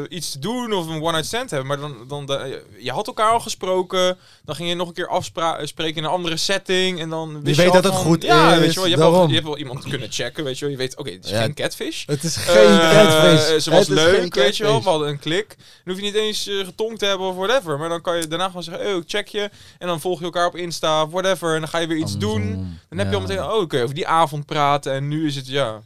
iets 0.10 0.32
te 0.32 0.40
doen 0.40 0.74
of 0.74 0.88
een 0.88 1.02
one-night 1.02 1.26
stand 1.26 1.48
te 1.50 1.56
hebben. 1.56 1.80
Maar 1.80 1.90
dan, 2.08 2.28
dan, 2.28 2.52
je 2.78 2.92
had 2.92 3.08
elkaar 3.08 3.32
al 3.32 3.40
gesproken. 3.40 4.18
Dan 4.46 4.56
ging 4.56 4.70
je 4.70 4.76
nog 4.76 4.88
een 4.88 4.94
keer 4.94 5.08
afspreken 5.08 5.96
in 5.96 6.04
een 6.04 6.10
andere 6.10 6.38
setting. 6.38 7.00
En 7.00 7.10
dan 7.10 7.42
wist 7.44 7.58
weet 7.58 7.68
al 7.68 7.74
dat 7.74 7.84
het 7.84 7.94
van- 7.94 8.04
goed 8.04 8.24
ja, 8.24 8.54
is, 8.54 8.60
Weet 8.60 8.74
je, 8.74 8.80
wel, 8.80 8.84
je, 8.84 8.90
hebt 8.90 9.02
wel, 9.02 9.12
daarom. 9.12 9.28
je 9.30 9.34
hebt 9.36 9.48
wel 9.48 9.58
iemand 9.58 9.84
kunnen 9.90 10.12
checken, 10.12 10.44
weet 10.44 10.56
je 10.60 10.62
wel. 10.66 10.74
Je 10.74 10.78
weet, 10.80 10.98
oké, 10.98 11.10
het 11.12 11.26
is 11.26 11.32
geen 11.32 11.54
catfish. 11.54 12.04
Het 12.06 12.24
is 12.24 12.36
geen 12.36 12.80
catfish. 12.80 13.43
Ze 13.44 13.70
was 13.70 13.88
Het 13.88 13.98
is 13.98 14.03
leuk, 14.03 14.36
weet 14.36 14.57
je 14.57 14.64
wel. 14.64 14.84
We 14.84 14.90
hadden 14.90 15.07
een 15.07 15.20
klik. 15.20 15.48
Dan 15.57 15.94
hoef 15.94 15.95
je 15.95 16.02
niet 16.02 16.14
eens 16.15 16.48
eh, 16.48 16.65
getonkt 16.65 16.99
te 16.99 17.06
hebben 17.06 17.28
of 17.28 17.36
whatever. 17.36 17.78
Maar 17.80 17.90
dan 17.90 18.02
kan 18.02 18.18
je 18.18 18.28
daarna 18.28 18.45
gewoon 18.45 18.64
zeggen, 18.64 18.86
oh, 18.88 18.95
ik 18.95 19.03
check 19.07 19.28
je. 19.28 19.49
En 19.80 19.88
dan 19.88 19.99
volg 20.02 20.20
je 20.20 20.26
elkaar 20.26 20.48
op 20.48 20.56
Insta 20.56 21.03
of 21.03 21.11
whatever. 21.11 21.53
En 21.53 21.60
dan 21.60 21.70
ga 21.70 21.78
je 21.78 21.88
weer 21.88 21.98
iets 21.98 22.18
doen. 22.18 22.52
Dan 22.90 22.98
heb 22.98 23.10
je 23.10 23.15
al 23.15 23.22
meteen, 23.22 23.44
oh, 23.44 23.61
oké, 23.61 23.82
over 23.82 23.95
die 23.95 24.07
avond 24.07 24.45
praten. 24.45 24.94
En 24.94 25.07
nu 25.07 25.28
is 25.28 25.36
het, 25.36 25.48
ja, 25.48 25.82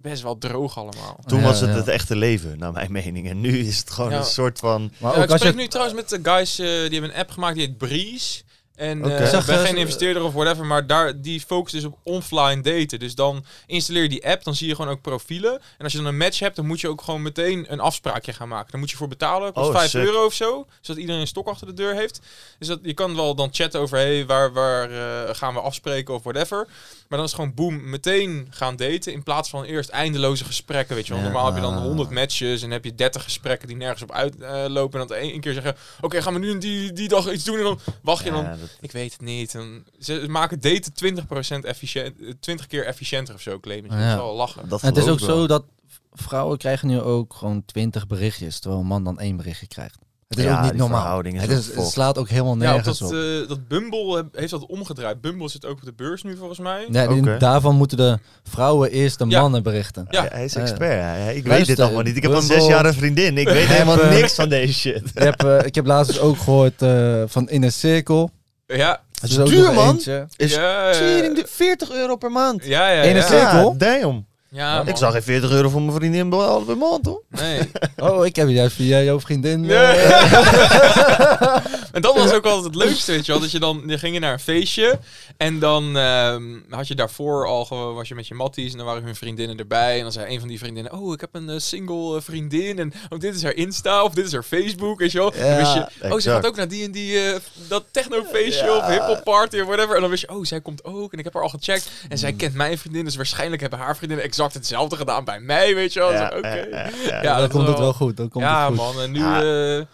best 0.00 0.22
wel 0.22 0.38
droog 0.38 0.78
allemaal. 0.78 1.20
Toen 1.26 1.38
Ja, 1.40 1.44
was 1.44 1.60
het 1.60 1.70
ja. 1.70 1.76
het 1.76 1.88
echte 1.88 2.16
leven, 2.16 2.58
naar 2.58 2.72
mijn 2.72 2.92
mening. 2.92 3.28
En 3.28 3.40
nu 3.40 3.58
is 3.58 3.78
het 3.78 3.90
gewoon 3.90 4.10
Ja. 4.10 4.16
een 4.18 4.24
soort 4.24 4.58
van... 4.58 4.92
Maar 4.98 5.12
Ja, 5.12 5.18
ook 5.18 5.24
ik 5.24 5.30
als 5.30 5.40
spreek 5.40 5.54
je... 5.54 5.60
nu 5.60 5.66
trouwens 5.68 5.96
met 5.96 6.08
de 6.08 6.30
guys 6.30 6.58
eh, 6.58 6.66
die 6.66 6.74
hebben 6.76 7.10
een 7.10 7.16
app 7.20 7.30
gemaakt 7.30 7.54
die 7.56 7.66
heet 7.66 7.78
Breeze. 7.78 8.42
En 8.80 9.04
eh, 9.04 9.32
ik 9.38 9.46
ben 9.46 9.58
eh, 9.58 9.64
geen 9.64 9.76
investeerder 9.76 10.22
of 10.24 10.32
whatever, 10.32 10.66
maar 10.66 10.86
daar, 10.86 11.20
die 11.20 11.40
focust 11.40 11.74
dus 11.74 11.84
op 11.84 11.98
offline 12.02 12.60
daten. 12.60 12.98
Dus 12.98 13.14
dan 13.14 13.44
installeer 13.66 14.02
je 14.02 14.08
die 14.08 14.26
app, 14.28 14.44
dan 14.44 14.54
zie 14.54 14.68
je 14.68 14.74
gewoon 14.74 14.90
ook 14.90 15.00
profielen. 15.00 15.52
En 15.52 15.84
als 15.84 15.92
je 15.92 15.98
dan 15.98 16.06
een 16.06 16.16
match 16.16 16.38
hebt, 16.38 16.56
dan 16.56 16.66
moet 16.66 16.80
je 16.80 16.88
ook 16.88 17.02
gewoon 17.02 17.22
meteen 17.22 17.66
een 17.72 17.80
afspraakje 17.80 18.32
gaan 18.32 18.48
maken. 18.48 18.70
Dan 18.70 18.80
moet 18.80 18.90
je 18.90 18.96
voor 18.96 19.08
betalen, 19.08 19.52
kost 19.52 19.68
Oh, 19.68 19.74
5 19.76 19.90
sick. 19.90 20.02
euro 20.02 20.24
of 20.24 20.34
zo. 20.34 20.66
Zodat 20.80 21.00
iedereen 21.00 21.20
een 21.20 21.26
stok 21.26 21.46
achter 21.48 21.66
de 21.66 21.72
deur 21.74 21.94
heeft. 21.94 22.20
Dus 22.58 22.68
dat, 22.68 22.78
je 22.82 22.94
kan 22.94 23.16
wel 23.16 23.34
dan 23.34 23.48
chatten 23.52 23.80
over, 23.80 23.96
hey, 23.98 24.26
waar, 24.26 24.52
waar 24.52 24.90
eh, 24.90 25.34
gaan 25.34 25.54
we 25.54 25.60
afspreken 25.60 26.14
of 26.14 26.22
whatever. 26.22 26.66
Maar 27.08 27.18
dan 27.18 27.28
is 27.28 27.32
het 27.34 27.40
gewoon 27.40 27.54
boom, 27.54 27.90
meteen 27.90 28.46
gaan 28.50 28.76
daten. 28.76 29.12
In 29.12 29.22
plaats 29.22 29.50
van 29.50 29.64
eerst 29.64 29.88
eindeloze 29.90 30.44
gesprekken, 30.44 30.94
weet 30.96 31.06
je 31.06 31.12
wel. 31.12 31.22
Ja. 31.22 31.28
Normaal 31.28 31.46
heb 31.46 31.54
je 31.54 31.60
dan 31.60 31.74
Ah. 31.76 31.82
100 31.82 32.10
matches 32.10 32.62
en 32.62 32.70
heb 32.70 32.84
je 32.84 32.94
30 32.94 33.22
gesprekken 33.22 33.68
die 33.68 33.76
nergens 33.76 34.02
op 34.02 34.12
uitlopen. 34.12 35.00
en 35.00 35.06
dan 35.06 35.16
één 35.16 35.40
keer 35.40 35.52
zeggen, 35.52 35.76
oké, 36.00 36.22
gaan 36.22 36.32
we 36.34 36.38
nu 36.38 36.58
die, 36.58 36.92
die 36.92 37.08
dag 37.08 37.32
iets 37.32 37.44
doen? 37.44 37.56
En 37.56 37.62
dan 37.64 37.78
wacht 38.02 38.24
je 38.24 38.30
dan 38.30 38.48
Ja, 38.70 38.76
dat- 38.76 38.84
ik 38.84 38.92
weet 38.92 39.12
het 39.12 39.20
niet. 39.20 39.54
En 39.54 39.84
ze 39.98 40.24
maken 40.28 40.60
daten 40.60 40.92
20% 40.92 41.64
efficiënt, 41.64 42.20
eh, 42.20 42.32
20 42.40 42.66
keer 42.66 42.86
efficiënter 42.86 43.34
of 43.34 43.40
zo 43.40 43.60
claimen. 43.60 43.90
ze. 43.90 43.96
Ja. 43.96 44.02
Dat 44.02 44.12
is 44.18 44.22
wel 44.22 44.34
lachen. 44.36 44.68
dat 44.68 44.80
En 44.82 44.88
het 44.88 44.96
is 44.96 45.08
ook 45.08 45.18
wel. 45.20 45.28
zo 45.36 45.46
dat 45.46 45.64
vrouwen 46.12 46.58
krijgen 46.58 46.88
nu 46.88 47.00
ook 47.00 47.34
gewoon 47.34 47.64
20 47.64 48.06
berichtjes, 48.06 48.58
terwijl 48.60 48.82
een 48.82 48.88
man 48.88 49.04
dan 49.04 49.18
één 49.20 49.36
berichtje 49.36 49.66
krijgt. 49.66 49.98
Het 50.28 50.38
is 50.38 50.44
Ja, 50.44 50.56
ook 50.58 50.64
niet 50.64 50.74
normaal. 50.74 51.20
is 51.22 51.40
Het, 51.40 51.50
is, 51.50 51.90
slaat 51.92 52.18
ook 52.18 52.28
helemaal 52.28 52.56
Ja, 52.56 52.68
op 52.68 52.74
nergens 52.74 52.98
dat, 52.98 53.08
op. 53.08 53.14
eh, 53.14 53.48
dat 53.48 53.68
Bumble 53.68 54.28
heeft 54.32 54.50
dat 54.50 54.66
omgedraaid. 54.66 55.20
Bumble 55.20 55.48
zit 55.48 55.64
ook 55.66 55.76
op 55.78 55.84
de 55.84 55.92
beurs 55.92 56.22
nu 56.22 56.36
volgens 56.36 56.58
mij. 56.58 56.86
Ja, 56.90 57.06
die- 57.06 57.20
Oké. 57.20 57.36
Daarvan 57.38 57.76
moeten 57.76 57.96
de 57.96 58.18
vrouwen 58.42 58.90
eerst 58.90 59.18
de 59.18 59.26
Ja. 59.28 59.40
mannen 59.40 59.62
berichten. 59.62 60.06
Ja. 60.10 60.22
Ja, 60.24 60.28
hij 60.32 60.44
is 60.44 60.52
Ja. 60.52 60.60
expert. 60.60 61.00
Hij- 61.00 61.36
Ik 61.36 61.44
weet 61.46 61.66
dit 61.66 61.80
allemaal 61.80 62.02
niet. 62.02 62.16
Ik 62.16 62.22
heb 62.22 62.32
een 62.32 62.38
Bumble- 62.38 62.54
zesjarige 62.60 62.98
vriendin. 62.98 63.38
Ik 63.38 63.48
weet 63.48 63.66
helemaal 63.76 64.04
niks 64.10 64.34
van 64.34 64.48
deze 64.48 64.72
shit. 64.72 65.02
Ik, 65.14 65.22
heb, 65.22 65.44
eh, 65.44 65.66
ik 65.66 65.74
heb 65.74 65.86
laatst 65.86 66.12
dus 66.12 66.20
ook 66.20 66.38
gehoord 66.38 66.82
eh, 66.82 67.22
van 67.26 67.48
Inner 67.48 67.72
Circle. 67.72 68.30
Ja, 68.76 69.00
Het 69.20 69.30
is 69.30 69.36
duur, 69.36 69.72
man. 69.72 69.96
Is 70.36 70.54
ja, 70.54 70.92
duur. 70.92 71.42
40 71.46 71.90
euro 71.90 72.16
per 72.16 72.30
maand. 72.30 72.64
ja, 72.64 72.90
ja, 72.90 73.02
ja. 73.02 73.22
cirkel? 73.22 73.74
Ja, 73.78 73.98
damn. 74.00 74.26
Ja, 74.52 74.82
Ik 74.86 74.96
zag 74.96 75.12
geen 75.12 75.22
40 75.22 75.50
euro 75.50 75.68
voor 75.68 75.82
mijn 75.82 75.96
vriendin 75.96 76.28
per 76.30 76.76
maand, 76.76 77.06
hoor. 77.06 77.22
Nee. 77.28 77.60
Oh, 77.96 78.26
ik 78.26 78.36
heb 78.36 78.48
juist 78.48 78.76
via 78.76 79.00
jouw 79.00 79.20
vriendin. 79.20 79.60
Nee. 79.60 79.76
eh, 79.76 80.32
en 81.92 82.02
dat 82.02 82.14
was 82.16 82.32
ook 82.32 82.44
altijd 82.44 82.64
het 82.64 82.74
leukste, 82.74 83.12
weet 83.12 83.26
je 83.26 83.32
wel. 83.32 83.40
Dat 83.40 83.50
je 83.50 83.58
dan, 83.58 83.82
je 83.86 83.98
ging 83.98 84.14
je 84.14 84.20
naar 84.20 84.32
een 84.32 84.38
feestje 84.40 84.98
en 85.36 85.58
dan 85.58 85.96
ehm, 85.96 86.42
had 86.70 86.88
je 86.88 86.94
daarvoor 86.94 87.46
al 87.46 87.64
gewoon, 87.64 87.94
was 87.94 88.08
je 88.08 88.14
met 88.14 88.26
je 88.28 88.34
matties 88.34 88.70
en 88.72 88.76
dan 88.76 88.86
waren 88.86 89.02
hun 89.02 89.14
vriendinnen 89.16 89.56
erbij. 89.58 89.96
En 89.96 90.02
dan 90.02 90.12
zei 90.12 90.32
een 90.34 90.38
van 90.40 90.48
die 90.48 90.58
vriendinnen, 90.58 90.92
oh, 90.92 91.12
ik 91.12 91.20
heb 91.20 91.30
een 91.32 91.48
eh, 91.50 91.58
single 91.58 92.16
eh, 92.16 92.22
vriendin 92.22 92.78
en 92.78 92.92
oh, 93.08 93.18
dit 93.18 93.34
is 93.34 93.42
haar 93.42 93.54
Insta 93.54 94.02
of 94.04 94.14
dit 94.14 94.26
is 94.26 94.32
haar 94.32 94.42
Facebook, 94.42 94.98
weet 94.98 95.12
je 95.12 95.18
wel. 95.18 95.30
dan 95.30 95.46
Ja, 95.46 95.56
wist 95.56 95.74
je, 95.74 96.10
oh, 96.12 96.18
ze 96.20 96.30
gaat 96.30 96.46
ook 96.46 96.56
naar 96.56 96.68
die 96.68 96.84
en 96.84 96.90
die, 96.92 97.18
eh, 97.20 97.36
dat 97.68 97.84
technofeestje 97.90 98.64
Ja. 98.66 98.76
of 98.76 98.86
hiphop 98.86 99.24
party 99.24 99.60
of 99.60 99.66
whatever. 99.66 99.94
En 99.94 100.00
dan 100.00 100.10
wist 100.10 100.22
je, 100.22 100.30
oh, 100.30 100.44
zij 100.44 100.60
komt 100.60 100.84
ook 100.84 101.12
en 101.12 101.18
ik 101.18 101.24
heb 101.24 101.34
haar 101.34 101.42
al 101.42 101.48
gecheckt. 101.48 101.90
En 102.08 102.18
zij 102.18 102.32
kent 102.32 102.54
mijn 102.54 102.78
vriendin, 102.78 103.04
dus 103.04 103.16
waarschijnlijk 103.16 103.60
hebben 103.60 103.78
haar 103.78 103.96
vriendinnen 103.96 104.24
exact 104.26 104.38
hetzelfde 104.48 104.96
gedaan 104.96 105.24
bij 105.24 105.40
mij, 105.40 105.74
weet 105.74 105.92
je 105.92 105.98
wel. 106.00 106.12
Ja, 106.12 106.32
Oké. 106.36 106.48
ja, 106.48 106.66
ja, 106.70 106.90
ja. 107.06 107.22
Ja, 107.22 107.32
dan 107.32 107.40
dat 107.40 107.50
komt 107.50 107.62
wel- 107.62 107.72
het 107.72 107.78
wel 107.78 107.92
goed. 107.92 108.16
Dan 108.16 108.28
komt 108.28 108.44
Ja, 108.44 108.70
het 108.70 108.78
goed. 108.78 108.94
man. 108.94 109.02
En 109.02 109.10
nu 109.12 109.18
Ja. 109.18 109.42
eh, 109.78 109.84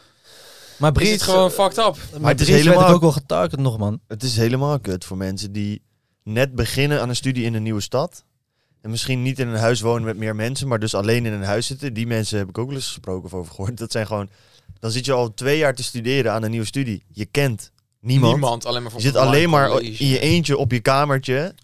Maar 0.79 0.91
is 0.91 0.97
Breeds, 0.99 1.11
het 1.13 1.23
gewoon 1.23 1.51
fucked 1.51 1.79
up. 1.79 1.97
maar 2.21 2.31
het 2.31 2.41
is 2.41 2.49
werd 2.49 2.63
helemaal- 2.63 2.89
ook 2.89 3.01
wel 3.01 3.13
getarget 3.13 3.61
nog, 3.61 3.79
man. 3.79 4.01
Het 4.09 4.23
is 4.23 4.37
helemaal 4.37 4.81
kut 4.81 5.05
voor 5.05 5.17
mensen 5.17 5.53
die 5.53 5.83
net 6.23 6.55
beginnen 6.55 7.01
aan 7.01 7.09
een 7.09 7.17
studie 7.17 7.45
in 7.45 7.55
een 7.55 7.63
nieuwe 7.63 7.81
stad. 7.81 8.25
En 8.83 8.91
misschien 8.91 9.23
niet 9.23 9.39
in 9.39 9.49
een 9.49 9.59
huis 9.59 9.81
wonen 9.81 10.05
met 10.05 10.17
meer 10.17 10.35
mensen, 10.37 10.69
maar 10.69 10.79
dus 10.79 10.95
alleen 10.95 11.27
in 11.27 11.33
een 11.33 11.43
huis 11.45 11.67
zitten. 11.67 11.93
Die 11.95 12.07
mensen 12.07 12.39
heb 12.39 12.49
ik 12.49 12.59
ook 12.59 12.67
wel 12.67 12.77
eens 12.77 12.87
gesproken 12.87 13.25
of 13.25 13.35
over 13.35 13.55
gehoord. 13.55 13.77
Dat 13.79 13.93
zijn 13.93 14.07
gewoon... 14.07 14.29
Dan 14.81 14.91
zit 14.91 15.05
je 15.05 15.13
al 15.13 15.35
twee 15.35 15.59
jaar 15.59 15.75
te 15.75 15.83
studeren 15.83 16.33
aan 16.33 16.43
een 16.43 16.51
nieuwe 16.51 16.67
studie. 16.67 17.03
Je 17.13 17.25
kent 17.25 17.71
niemand. 18.01 18.33
Niemand, 18.33 18.67
alleen 18.67 18.83
maar 18.83 18.91
voor 18.91 19.01
Je 19.01 19.07
zit 19.07 19.17
alleen 19.17 19.51
maar 19.51 19.81
in 19.81 20.09
je 20.09 20.19
eentje 20.19 20.57
op 20.57 20.73
je 20.73 20.81
kamertje 20.81 21.55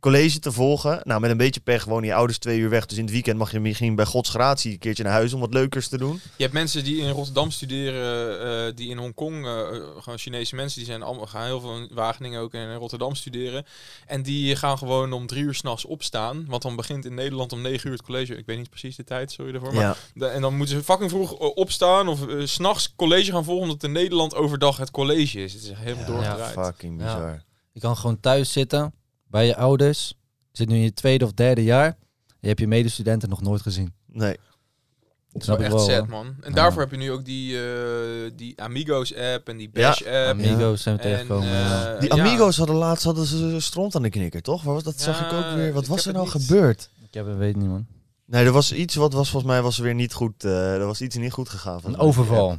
college 0.00 0.38
te 0.38 0.52
volgen. 0.52 1.00
Nou, 1.04 1.20
met 1.20 1.30
een 1.30 1.36
beetje 1.36 1.60
pech 1.60 1.84
wonen 1.84 2.08
je 2.08 2.14
ouders 2.14 2.38
twee 2.38 2.58
uur 2.58 2.70
weg. 2.70 2.86
Dus 2.86 2.98
in 2.98 3.04
het 3.04 3.12
weekend 3.12 3.38
mag 3.38 3.52
je 3.52 3.60
misschien 3.60 3.94
bij 3.94 4.04
Gods 4.04 4.30
gratie 4.30 4.72
een 4.72 4.78
keertje 4.78 5.02
naar 5.02 5.12
huis 5.12 5.32
om 5.32 5.40
wat 5.40 5.52
leukers 5.54 5.88
te 5.88 5.98
doen. 5.98 6.20
Je 6.36 6.42
hebt 6.42 6.52
mensen 6.54 6.84
die 6.84 6.96
in 7.02 7.10
Rotterdam 7.10 7.50
studeren, 7.50 8.40
eh, 8.68 8.72
die 8.74 8.88
in 8.90 8.96
Hongkong, 8.98 9.46
eh, 9.46 9.52
gewoon 9.98 10.18
Chinese 10.18 10.54
mensen, 10.54 10.78
die 10.78 10.88
zijn 10.88 11.02
allemaal, 11.02 11.26
gaan 11.26 11.44
heel 11.44 11.60
veel 11.60 11.76
in 11.76 11.88
Wageningen 11.92 12.40
ook 12.40 12.52
en 12.54 12.68
in 12.68 12.74
Rotterdam 12.76 13.14
studeren. 13.14 13.64
En 14.06 14.22
die 14.22 14.56
gaan 14.56 14.78
gewoon 14.78 15.12
om 15.12 15.26
drie 15.26 15.42
uur 15.42 15.54
s'nachts 15.54 15.84
opstaan. 15.84 16.44
Want 16.48 16.62
dan 16.62 16.76
begint 16.76 17.04
in 17.04 17.14
Nederland 17.14 17.52
om 17.52 17.60
negen 17.60 17.86
uur 17.90 17.96
het 17.96 18.02
college. 18.06 18.36
Ik 18.36 18.46
weet 18.46 18.58
niet 18.58 18.70
precies 18.70 18.96
de 18.96 19.04
tijd, 19.04 19.32
sorry 19.32 19.52
daarvoor. 19.52 19.74
Maar 19.74 19.82
Ja. 19.82 19.96
de- 20.14 20.26
en 20.26 20.40
dan 20.40 20.56
moeten 20.56 20.76
ze 20.76 20.82
fucking 20.84 21.10
vroeg 21.10 21.38
eh, 21.38 21.48
opstaan 21.54 22.08
of 22.08 22.18
s 22.44 22.52
s'nachts 22.52 22.92
college 22.96 23.32
gaan 23.32 23.44
volgen, 23.44 23.62
omdat 23.62 23.82
in 23.82 23.92
Nederland 23.92 24.34
overdag 24.34 24.76
het 24.76 24.90
college 24.90 25.42
is. 25.42 25.52
Het 25.52 25.62
is 25.62 25.70
echt 25.70 25.80
helemaal 25.80 26.06
doorgedraaid. 26.06 26.52
fucking 26.66 27.00
Ja. 27.00 27.04
bizar. 27.14 27.42
Je 27.72 27.80
kan 27.80 27.96
gewoon 27.96 28.20
thuis 28.20 28.52
zitten, 28.52 28.92
bij 29.30 29.46
je 29.46 29.56
ouders. 29.56 30.08
Je 30.50 30.56
zit 30.56 30.68
nu 30.68 30.74
in 30.74 30.82
je 30.82 30.92
tweede 30.94 31.24
of 31.24 31.32
derde 31.32 31.64
jaar. 31.64 31.96
Je 32.40 32.48
hebt 32.48 32.60
je 32.60 32.66
medestudenten 32.66 33.28
nog 33.28 33.40
nooit 33.42 33.62
gezien. 33.62 33.92
Nee. 34.06 34.36
Dat 35.32 35.40
is 35.40 35.44
Snap 35.44 35.58
wel 35.58 35.66
ik 35.66 35.72
echt 35.72 35.86
wel, 35.86 35.96
sad, 35.96 36.08
man. 36.08 36.26
En 36.26 36.48
Ja. 36.48 36.54
daarvoor 36.54 36.82
heb 36.82 36.90
je 36.90 36.96
nu 36.96 37.10
ook 37.10 37.24
die, 37.24 37.62
eh, 37.64 38.30
die 38.36 38.60
Amigos-app 38.62 39.48
en 39.48 39.56
die 39.56 39.70
Ja, 39.72 39.88
Bash-app. 39.88 40.28
Amigos 40.40 40.82
zijn 40.82 40.96
we 40.96 41.02
En, 41.02 41.08
tegengekomen. 41.10 41.48
eh, 41.48 41.54
ja. 41.60 41.98
Die 41.98 42.14
ja. 42.14 42.22
Amigos 42.24 42.56
hadden 42.56 42.76
laatst 42.76 43.04
hadden 43.04 43.26
ze 43.26 43.60
stront 43.60 43.94
aan 43.94 44.02
de 44.02 44.08
knikker, 44.10 44.42
toch? 44.42 44.62
Wat 44.62 44.74
was 44.74 44.82
dat? 44.82 45.00
zag 45.00 45.20
ik 45.26 45.32
ook 45.32 45.54
weer. 45.54 45.72
Wat 45.72 45.86
was 45.86 46.06
er 46.06 46.12
nou 46.12 46.24
niet- 46.24 46.44
gebeurd? 46.44 46.90
Ik 47.02 47.14
heb 47.14 47.26
het 47.26 47.36
weet 47.36 47.56
niet, 47.56 47.68
man. 47.68 47.86
Nee, 48.26 48.44
er 48.44 48.52
was 48.52 48.72
iets 48.72 48.94
wat 48.94 49.12
was 49.12 49.30
volgens 49.30 49.52
mij 49.52 49.62
was 49.62 49.76
er 49.78 49.84
weer 49.84 49.94
niet 49.94 50.12
goed. 50.12 50.44
eh 50.44 50.74
er 50.74 50.86
was 50.86 51.00
iets 51.00 51.16
niet 51.16 51.32
goed 51.32 51.48
gegaan. 51.48 51.80
Een 51.84 51.98
overval. 51.98 52.56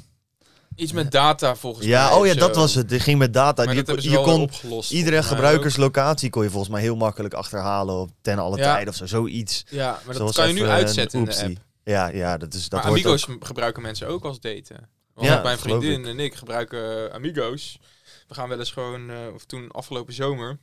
Iets 0.76 0.92
met 0.92 1.12
data 1.12 1.56
volgens 1.56 1.86
mij. 1.86 1.96
Ja, 1.96 2.16
oh 2.18 2.26
ja, 2.26 2.34
dat 2.34 2.56
was 2.56 2.76
het. 2.76 2.90
Het 2.92 3.02
ging 3.02 3.20
met 3.20 3.34
data. 3.34 3.64
Maar 3.64 3.76
je 3.76 3.84
dat 3.84 4.24
kon 4.24 4.42
opgelost. 4.42 4.92
iedere 4.92 5.24
gebruikerslocatie 5.24 6.30
kon 6.30 6.44
je 6.44 6.50
volgens 6.50 6.72
mij 6.72 6.82
heel 6.82 6.96
makkelijk 6.96 7.34
achterhalen 7.34 7.96
op 7.96 8.10
ten 8.22 8.40
alle 8.40 8.58
Ja. 8.58 8.64
tijden 8.74 8.90
of 8.90 8.96
zo. 8.96 9.06
Zoiets. 9.06 9.64
Ja, 9.70 10.00
maar 10.06 10.18
dat 10.18 10.34
kan 10.34 10.48
je 10.48 10.54
nu 10.54 10.66
uitzetten 10.66 11.20
in 11.20 11.26
de 11.26 11.44
app. 11.44 11.58
Ja, 11.84 12.08
ja, 12.08 12.38
dat 12.38 12.54
is 12.54 12.70
dat 12.70 12.82
maar 12.84 12.92
Amigos 12.92 13.28
ook- 13.30 13.46
gebruiken 13.46 13.82
mensen 13.82 14.08
ook 14.08 14.24
als 14.26 14.40
daten. 14.40 14.90
Want 15.14 15.28
Ja, 15.28 15.42
mijn 15.42 15.58
vriendin 15.60 16.06
en 16.06 16.20
ik 16.20 16.36
gebruiken 16.36 17.08
eh, 17.10 17.14
Amigos. 17.16 17.80
We 18.28 18.34
gaan 18.34 18.50
wel 18.50 18.60
eens 18.60 18.72
gewoon, 18.72 19.10
eh, 19.10 19.18
of 19.34 19.46
toen 19.46 19.72
afgelopen 19.72 20.14
zomer, 20.14 20.58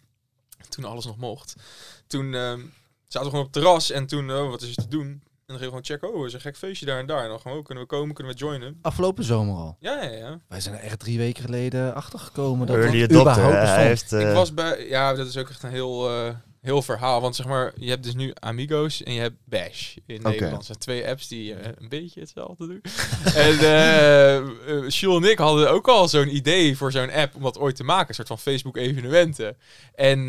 toen 0.68 0.84
alles 0.84 1.04
nog 1.04 1.16
mocht, 1.16 1.54
toen 2.06 2.34
ehm, 2.34 2.60
zaten 3.08 3.28
we 3.30 3.36
gewoon 3.36 3.44
op 3.46 3.52
het 3.54 3.62
terras 3.62 3.90
en 3.90 4.06
toen, 4.06 4.30
oh, 4.32 4.50
wat 4.50 4.62
is 4.62 4.68
er 4.68 4.74
te 4.82 4.88
doen? 4.88 5.22
En 5.48 5.54
dan 5.54 5.62
gingen 5.62 5.78
we 5.80 5.84
gewoon 5.84 6.00
checken, 6.00 6.18
oh, 6.18 6.20
er 6.20 6.26
is 6.26 6.34
een 6.34 6.40
gek 6.40 6.56
feestje 6.56 6.86
daar 6.86 6.98
en 6.98 7.06
daar. 7.06 7.22
En 7.22 7.28
dan 7.28 7.40
gewoon, 7.40 7.58
oh, 7.58 7.64
kunnen 7.64 7.84
we 7.84 7.90
komen, 7.90 8.14
kunnen 8.14 8.32
we 8.32 8.38
joinen? 8.38 8.78
Afgelopen 8.82 9.24
zomer 9.24 9.54
al. 9.56 9.76
Ja, 9.80 10.02
ja, 10.02 10.10
ja. 10.10 10.40
Wij 10.48 10.60
zijn 10.60 10.74
er 10.74 10.80
echt 10.80 10.98
drie 10.98 11.18
weken 11.18 11.44
geleden 11.44 11.94
achtergekomen. 11.94 12.66
Dat 12.66 12.76
Early 12.76 13.00
dat 13.00 13.10
adopter. 13.10 13.32
überhaupt 13.32 13.54
hè. 13.54 13.60
bestond. 13.60 13.78
Hij 13.78 13.86
heeft, 13.86 14.12
Ik 14.12 14.20
eh, 14.20 14.34
was 14.34 14.54
bij, 14.54 14.88
ja, 14.88 15.14
dat 15.14 15.26
is 15.26 15.36
ook 15.36 15.48
echt 15.48 15.62
een 15.62 15.70
heel, 15.70 16.08
eh, 16.10 16.34
heel 16.68 16.82
verhaal. 16.82 17.20
Want 17.20 17.36
zeg 17.36 17.46
maar, 17.46 17.72
je 17.76 17.90
hebt 17.90 18.02
dus 18.02 18.14
nu 18.14 18.32
Amigos 18.34 19.02
en 19.02 19.12
je 19.12 19.20
hebt 19.20 19.36
Bash 19.44 19.96
in. 20.06 20.22
Nederland. 20.22 20.52
Dat 20.52 20.64
zijn 20.64 20.78
twee 20.78 21.08
apps 21.08 21.28
die 21.28 21.54
eh, 21.54 21.72
een 21.78 21.88
beetje 21.88 22.20
hetzelfde 22.20 22.66
doen. 22.66 22.82
en 23.44 23.56
Jules 24.88 25.24
en 25.24 25.30
ik 25.30 25.38
hadden 25.38 25.70
ook 25.70 25.88
al 25.88 26.08
zo'n 26.08 26.36
idee 26.36 26.76
voor 26.76 26.92
zo'n 26.92 27.10
app 27.10 27.34
om 27.34 27.42
dat 27.42 27.58
ooit 27.58 27.76
te 27.76 27.84
maken. 27.84 28.08
Een 28.08 28.14
soort 28.14 28.28
van 28.28 28.38
Facebook 28.38 28.76
evenementen. 28.76 29.56
En 29.94 30.28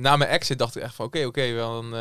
na 0.00 0.16
mijn 0.16 0.30
exit 0.30 0.58
dacht 0.58 0.76
ik 0.76 0.82
echt 0.82 0.94
van 0.94 1.06
oké, 1.06 1.24
oké, 1.24 1.52
wel 1.52 1.82
dan 1.82 1.92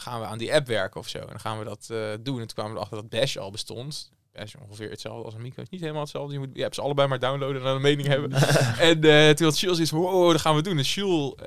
gaan 0.00 0.20
we 0.20 0.26
aan 0.26 0.38
die 0.38 0.54
app 0.54 0.66
werken 0.66 1.00
of 1.00 1.08
zo. 1.08 1.18
En 1.18 1.26
dan 1.26 1.40
gaan 1.40 1.58
we 1.58 1.64
dat 1.64 1.86
doen. 2.22 2.40
En 2.40 2.46
toen 2.46 2.54
kwamen 2.54 2.72
we 2.72 2.78
erachter 2.78 2.96
dat 2.96 3.20
Bash 3.20 3.36
al 3.36 3.50
bestond. 3.50 4.10
Is 4.42 4.54
ongeveer 4.68 4.90
hetzelfde 4.90 5.24
als 5.24 5.34
Amigos. 5.34 5.68
Niet 5.70 5.80
helemaal 5.80 6.02
hetzelfde. 6.02 6.32
Je 6.32 6.38
moet 6.38 6.54
die 6.54 6.64
apps 6.64 6.80
allebei 6.80 7.08
maar 7.08 7.18
downloaden 7.18 7.56
en 7.56 7.62
dan 7.62 7.74
een 7.74 7.82
mening 7.82 8.08
hebben. 8.08 8.32
en 8.88 9.04
eh, 9.04 9.30
toen 9.34 9.46
had 9.46 9.58
Jules 9.58 9.78
iets 9.78 9.90
van, 9.90 9.98
wow, 9.98 10.30
dat 10.30 10.40
gaan 10.40 10.54
we 10.54 10.62
doen. 10.62 10.76
Dus 10.76 10.94
Jules, 10.94 11.34
eh, 11.34 11.46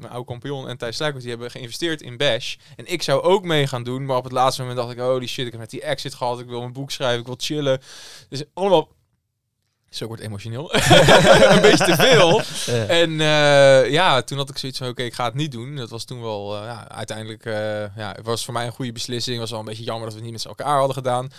mijn 0.00 0.08
oude 0.08 0.26
compagnon 0.26 0.68
en 0.68 0.78
Thijs 0.78 0.96
Sluikers, 0.96 1.22
die 1.22 1.32
hebben 1.32 1.50
geïnvesteerd 1.50 2.02
in 2.02 2.16
Bash. 2.16 2.56
En 2.76 2.92
ik 2.92 3.02
zou 3.02 3.22
ook 3.22 3.44
mee 3.44 3.66
gaan 3.66 3.82
doen. 3.82 4.04
Maar 4.04 4.16
op 4.16 4.24
het 4.24 4.32
laatste 4.32 4.60
moment 4.60 4.78
dacht 4.80 4.92
ik, 4.92 4.98
holy 4.98 5.26
shit, 5.26 5.46
ik 5.46 5.52
heb 5.52 5.60
met 5.60 5.70
die 5.70 5.82
exit 5.82 6.14
gehad. 6.14 6.40
Ik 6.40 6.46
wil 6.46 6.60
mijn 6.60 6.72
boek 6.72 6.90
schrijven, 6.90 7.20
ik 7.20 7.26
wil 7.26 7.36
chillen. 7.38 7.80
Dus 8.28 8.42
allemaal... 8.54 8.96
Zo 9.90 10.06
wordt 10.06 10.22
emotioneel. 10.22 10.74
een 10.74 11.60
beetje 11.60 11.84
te 11.84 11.96
veel. 11.96 12.42
En 13.02 13.20
eh, 13.20 13.90
ja, 13.90 14.22
toen 14.22 14.38
had 14.38 14.50
ik 14.50 14.58
zoiets 14.58 14.78
van, 14.78 14.88
oké, 14.88 15.02
ik 15.02 15.14
ga 15.14 15.24
het 15.24 15.34
niet 15.34 15.52
doen. 15.52 15.76
Dat 15.76 15.90
was 15.90 16.04
toen 16.04 16.22
wel, 16.22 16.64
ja, 16.64 16.88
uiteindelijk, 16.88 17.44
ja, 17.96 18.12
het 18.16 18.24
was 18.24 18.44
voor 18.44 18.54
mij 18.54 18.66
een 18.66 18.72
goede 18.72 18.92
beslissing. 18.92 19.32
Het 19.32 19.40
was 19.40 19.50
wel 19.50 19.60
een 19.60 19.66
beetje 19.66 19.84
jammer 19.84 20.04
dat 20.04 20.12
we 20.12 20.24
het 20.24 20.30
niet 20.30 20.44
met 20.44 20.56
elkaar 20.56 20.78
hadden 20.78 20.94
gedaan. 20.94 21.30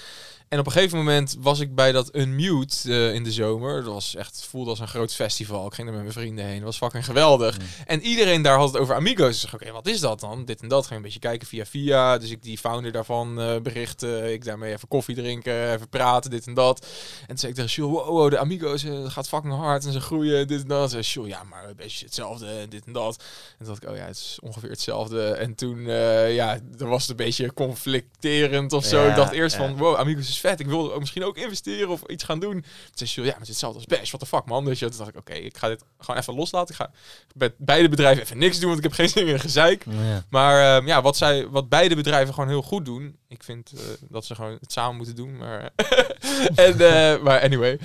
En 0.50 0.60
op 0.60 0.66
een 0.66 0.72
gegeven 0.72 0.98
moment 0.98 1.36
was 1.40 1.60
ik 1.60 1.76
bij 1.76 1.92
dat 1.92 2.16
Unmute 2.16 2.94
eh, 2.94 3.14
in 3.14 3.24
de 3.24 3.32
zomer. 3.32 3.84
Dat 3.84 3.94
was 3.94 4.16
echt, 4.16 4.36
het 4.36 4.46
voelde 4.46 4.70
als 4.70 4.80
een 4.80 4.88
groot 4.88 5.14
festival. 5.14 5.68
Ik 5.68 5.74
ging 5.74 5.88
er 5.88 5.94
met 5.94 6.02
mijn 6.02 6.14
vrienden 6.14 6.46
heen. 6.46 6.56
Dat 6.56 6.66
was 6.66 6.78
fucking 6.78 7.06
geweldig. 7.06 7.58
En 7.86 8.02
iedereen 8.02 8.42
daar 8.42 8.58
had 8.58 8.68
het 8.68 8.82
over 8.82 8.96
Amigos. 8.96 9.42
Dus 9.42 9.44
ik 9.44 9.54
oké, 9.54 9.72
wat 9.72 9.88
is 9.88 10.00
dat 10.00 10.20
dan? 10.20 10.46
Dit 10.46 10.62
en 10.62 10.68
dat. 10.68 10.86
Ging 10.86 10.96
een 10.96 11.02
beetje 11.06 11.20
kijken 11.20 11.48
via 11.48 11.66
via. 11.66 12.18
Dus 12.18 12.30
ik 12.30 12.44
die 12.44 12.58
founder 12.58 12.92
daarvan 12.92 13.42
eh, 13.42 13.60
berichten. 13.62 14.34
Ik 14.34 14.46
daarmee 14.46 14.74
even 14.74 14.88
koffie 14.88 15.16
drinken, 15.16 15.74
even 15.74 15.90
praten, 15.90 16.30
dit 16.30 16.48
en 16.48 16.54
dat. 16.54 16.86
En 17.22 17.28
toen 17.28 17.38
zei 17.38 17.52
ik 17.52 17.58
tegen 17.58 17.74
Jules, 17.74 17.92
wow, 17.92 18.08
wow, 18.08 18.30
de 18.30 18.38
Amigos, 18.38 18.84
eh, 18.84 19.10
gaat 19.10 19.28
fucking 19.28 19.54
hard 19.54 19.86
en 19.86 19.92
ze 19.92 20.02
groeien, 20.02 20.48
dit 20.48 20.62
en 20.62 20.68
dat. 20.68 20.94
En 20.94 21.00
Jules, 21.00 21.30
ja, 21.30 21.44
maar 21.44 21.70
een 21.70 21.76
beetje 21.76 22.06
hetzelfde 22.06 22.48
en 22.48 22.70
dit 22.70 22.86
en 22.86 22.94
dat. 22.94 23.16
En 23.18 23.66
toen 23.66 23.68
dacht 23.68 23.84
ik, 23.84 23.90
oh 23.90 23.96
ja, 23.96 24.06
het 24.06 24.16
is 24.16 24.38
ongeveer 24.42 24.70
hetzelfde. 24.70 25.32
En 25.32 25.56
toen, 25.56 25.82
ja, 26.30 26.60
dan 26.78 26.90
was 26.90 27.02
het 27.02 27.10
een 27.10 27.26
beetje 27.26 27.54
conflicterend 27.54 28.74
of 28.74 28.86
zo. 28.86 29.02
Ja, 29.04 29.10
ik 29.10 29.16
dacht 29.16 29.32
eerst 29.32 29.56
ja. 29.56 29.62
van, 29.62 29.78
wow, 29.78 29.96
Amigos 29.96 30.30
is 30.30 30.39
vet. 30.40 30.60
Ik 30.60 30.66
wilde 30.68 30.92
ook 30.94 31.00
misschien 31.00 31.24
ook 31.24 31.38
investeren 31.38 31.90
of 31.90 32.02
iets 32.08 32.24
gaan 32.24 32.40
doen. 32.40 32.52
Toen 32.52 32.64
zei 32.94 33.10
Jules, 33.10 33.16
ja, 33.16 33.24
maar 33.24 33.34
het 33.34 33.42
is 33.42 33.48
hetzelfde 33.48 33.78
als 33.80 33.88
Bash. 33.88 34.08
What 34.08 34.20
the 34.20 34.26
fuck, 34.26 34.46
man. 34.46 34.66
Dus 34.66 34.80
toen 34.80 34.92
dacht 34.98 35.10
ik, 35.10 35.18
oké, 35.18 35.34
ik 35.34 35.58
ga 35.58 35.68
dit 35.68 35.84
gewoon 36.00 36.20
even 36.20 36.36
loslaten. 36.36 36.70
Ik 36.76 36.82
ga 36.82 36.92
bij 37.36 37.54
beide 37.58 37.90
bedrijven 37.90 38.24
even 38.24 38.38
niks 38.38 38.58
doen, 38.60 38.66
want 38.70 38.78
ik 38.78 38.84
heb 38.84 38.94
geen 38.94 39.10
zin 39.10 39.28
in 39.28 39.40
gezeik. 39.40 39.86
ja. 39.90 40.24
Maar 40.30 40.76
ehm, 40.78 40.88
ja, 40.88 41.02
wat, 41.02 41.18
zij, 41.18 41.48
wat 41.48 41.70
beide 41.70 41.96
bedrijven 41.96 42.34
gewoon 42.34 42.50
heel 42.50 42.62
goed 42.62 42.86
doen. 42.86 43.18
Ik 43.28 43.44
vind 43.44 43.72
eh, 43.76 43.80
dat 44.10 44.26
ze 44.26 44.36
gewoon 44.36 44.58
het 44.62 44.72
samen 44.72 44.96
moeten 44.96 45.16
doen. 45.16 45.38
Maar, 45.38 45.70
en, 46.56 46.80
eh, 46.80 47.22
maar 47.22 47.42
anyway. 47.42 47.80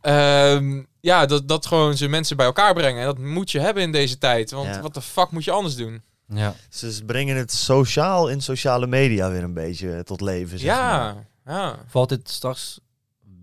Ehm, 0.00 0.82
ja, 1.00 1.26
dat, 1.26 1.48
dat 1.48 1.66
gewoon 1.66 1.96
ze 1.96 2.08
mensen 2.08 2.36
bij 2.36 2.46
elkaar 2.46 2.74
brengen. 2.74 3.00
En 3.00 3.06
dat 3.06 3.18
moet 3.18 3.50
je 3.50 3.60
hebben 3.60 3.82
in 3.82 3.92
deze 3.92 4.18
tijd. 4.18 4.50
Want 4.50 4.66
Ja. 4.74 4.80
wat 4.80 4.94
de 4.94 5.02
fuck 5.02 5.30
moet 5.30 5.44
je 5.44 5.50
anders 5.50 5.76
doen? 5.76 6.02
ja. 6.34 6.54
Ze 6.68 7.02
brengen 7.06 7.36
het 7.36 7.52
sociaal 7.52 8.28
in 8.28 8.40
sociale 8.40 8.86
media 8.86 9.30
weer 9.30 9.42
een 9.42 9.54
beetje 9.54 10.02
tot 10.04 10.20
leven. 10.20 10.58
Zeg 10.58 10.76
maar. 10.76 11.28
Ja, 11.50 11.58
ja. 11.58 11.84
Valt 11.86 12.08
dit 12.08 12.28
straks 12.30 12.80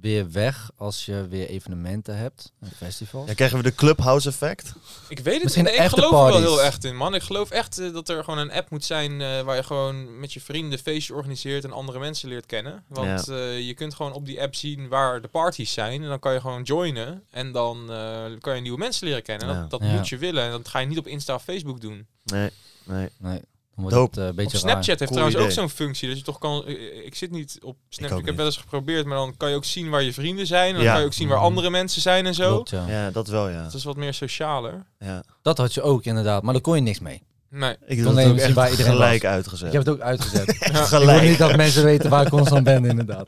weer 0.01 0.31
weg 0.31 0.69
als 0.75 1.05
je 1.05 1.27
weer 1.29 1.47
evenementen 1.47 2.17
hebt 2.17 2.51
en 2.59 2.71
festivals? 2.77 3.27
Ja, 3.27 3.33
krijgen 3.33 3.57
we 3.57 3.63
de 3.63 3.75
Clubhouse 3.75 4.29
effect? 4.29 4.73
Ik 5.09 5.19
weet 5.19 5.33
het 5.33 5.43
Misschien 5.43 5.63
niet. 5.63 5.73
Ik 5.73 5.79
geloof 5.89 6.11
er 6.11 6.31
wel 6.31 6.37
heel 6.39 6.61
echt 6.63 6.83
in, 6.83 6.95
man. 6.95 7.15
Ik 7.15 7.21
geloof 7.21 7.49
echt 7.49 7.79
eh, 7.79 7.93
dat 7.93 8.09
er 8.09 8.23
gewoon 8.23 8.39
een 8.39 8.51
app 8.51 8.69
moet 8.69 8.85
zijn 8.85 9.21
eh, 9.21 9.41
waar 9.41 9.55
je 9.55 9.63
gewoon 9.63 10.19
met 10.19 10.33
je 10.33 10.41
vrienden 10.41 10.79
feestje 10.79 11.13
organiseert 11.13 11.63
en 11.63 11.71
andere 11.71 11.99
mensen 11.99 12.29
leert 12.29 12.45
kennen. 12.45 12.83
Want 12.87 13.27
eh, 13.27 13.59
je 13.67 13.73
kunt 13.73 13.93
gewoon 13.93 14.13
op 14.13 14.25
die 14.25 14.41
app 14.41 14.55
zien 14.55 14.87
waar 14.87 15.21
de 15.21 15.27
parties 15.27 15.73
zijn. 15.73 16.01
En 16.03 16.07
dan 16.07 16.19
kan 16.19 16.33
je 16.33 16.41
gewoon 16.41 16.63
joinen. 16.63 17.23
En 17.31 17.51
dan 17.51 17.91
eh, 17.91 18.25
kan 18.39 18.55
je 18.55 18.61
nieuwe 18.61 18.77
mensen 18.77 19.07
leren 19.07 19.23
kennen. 19.23 19.47
Ja. 19.47 19.53
Dat, 19.61 19.69
dat 19.69 19.81
Ja. 19.81 19.95
moet 19.95 20.09
je 20.09 20.17
willen. 20.17 20.43
En 20.43 20.51
dat 20.51 20.67
ga 20.67 20.79
je 20.79 20.87
niet 20.87 20.97
op 20.97 21.07
Insta 21.07 21.35
of 21.35 21.43
Facebook 21.43 21.81
doen. 21.81 22.07
Nee, 22.23 22.49
nee. 22.83 23.09
Nee, 23.17 23.41
dan 23.83 23.85
wordt 23.91 23.95
Dope. 23.95 24.09
het 24.09 24.19
eh, 24.19 24.25
een 24.29 24.35
beetje 24.35 24.57
Op 24.57 24.63
Snapchat 24.63 24.99
heeft 24.99 25.11
Cool 25.11 25.29
trouwens 25.29 25.37
ook 25.37 25.51
zo'n 25.51 25.69
functie. 25.69 26.07
Dat 26.07 26.17
je 26.17 26.23
toch 26.23 26.37
kan. 26.37 26.65
eh, 26.65 27.05
Ik 27.05 27.15
zit 27.15 27.31
niet 27.31 27.57
op 27.61 27.77
Snapchat. 27.89 28.19
Ik, 28.19 28.25
heb 28.25 28.35
wel 28.35 28.45
eens 28.45 28.57
geprobeerd. 28.57 29.05
Maar 29.05 29.17
dan 29.17 29.33
kan 29.37 29.49
je 29.49 29.55
ook 29.55 29.65
zien 29.65 29.89
waar 29.89 30.03
je 30.03 30.13
vrienden 30.13 30.47
zijn. 30.47 30.69
En 30.69 30.75
dan 30.75 30.83
Ja. 30.83 30.91
kan 30.91 30.99
je 30.99 31.05
ook 31.05 31.13
zien 31.13 31.27
waar 31.27 31.37
Mhm. 31.37 31.45
andere 31.45 31.69
mensen 31.69 32.01
zijn 32.01 32.25
en 32.25 32.33
zo. 32.33 32.53
Klopt, 32.53 32.69
ja. 32.69 32.85
Ja, 32.87 33.11
dat 33.11 33.27
wel, 33.27 33.49
ja. 33.49 33.63
Dat 33.63 33.73
is 33.73 33.83
wat 33.83 33.95
meer 33.95 34.13
socialer. 34.13 34.85
ja. 34.99 35.23
Dat 35.41 35.57
had 35.57 35.73
je 35.73 35.81
ook 35.81 36.03
inderdaad, 36.05 36.43
maar 36.43 36.53
daar 36.53 36.61
kon 36.61 36.75
je 36.75 36.81
niks 36.81 36.99
mee. 36.99 37.23
Nee. 37.49 37.71
Ik 37.85 38.03
Kon 38.03 38.13
doe 38.13 38.21
het 38.23 38.31
ook 38.31 38.37
echt 38.37 38.69
iedereen 38.71 38.91
gelijk 38.93 39.21
was. 39.21 39.31
uitgezet. 39.31 39.67
Ik 39.67 39.73
heb 39.73 39.85
het 39.85 39.93
ook 39.93 40.01
uitgezet. 40.01 40.49
ik 40.65 40.71
wil 40.71 40.83
gelijk. 40.85 41.21
niet 41.29 41.37
dat 41.37 41.55
mensen 41.55 41.83
weten 41.83 42.09
waar 42.09 42.23
ik 42.23 42.29
constant 42.29 42.63
ben, 42.63 42.85
inderdaad. 42.85 43.27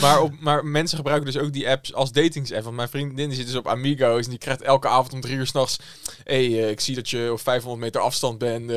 Maar, 0.00 0.20
op, 0.20 0.32
maar 0.40 0.64
mensen 0.64 0.96
gebruiken 0.96 1.32
dus 1.32 1.42
ook 1.42 1.52
die 1.52 1.68
apps 1.70 1.94
als 1.94 2.12
datings-app. 2.12 2.62
Want 2.64 2.76
mijn 2.76 2.88
vriendin 2.88 3.28
die 3.28 3.36
zit 3.36 3.46
dus 3.46 3.54
op 3.54 3.68
Amigos 3.68 4.24
en 4.24 4.30
die 4.30 4.38
krijgt 4.38 4.62
elke 4.62 4.88
avond 4.88 5.12
om 5.12 5.20
drie 5.20 5.36
uur 5.36 5.46
s'nachts... 5.46 5.76
Hé, 6.24 6.50
hey, 6.52 6.64
eh, 6.64 6.70
ik 6.70 6.80
zie 6.80 6.94
dat 6.94 7.10
je 7.10 7.28
op 7.32 7.40
500 7.40 7.82
meter 7.82 8.00
afstand 8.00 8.38
bent. 8.38 8.70
Eh, 8.70 8.76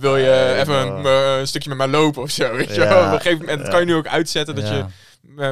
wil 0.00 0.16
je 0.16 0.56
even 0.60 0.74
een, 0.86 1.06
eh, 1.06 1.38
een 1.38 1.46
stukje 1.48 1.68
met 1.68 1.78
mij 1.78 1.88
lopen 1.88 2.22
of 2.22 2.30
zo? 2.30 2.52
Weet 2.56 2.74
je 2.74 2.80
Ja? 2.80 3.06
Op 3.06 3.12
een 3.12 3.20
gegeven 3.20 3.44
moment 3.46 3.62
ja. 3.62 3.68
kan 3.70 3.80
je 3.80 3.86
nu 3.86 3.94
ook 3.94 4.06
uitzetten 4.06 4.54
dat 4.54 4.68
je 4.68 4.84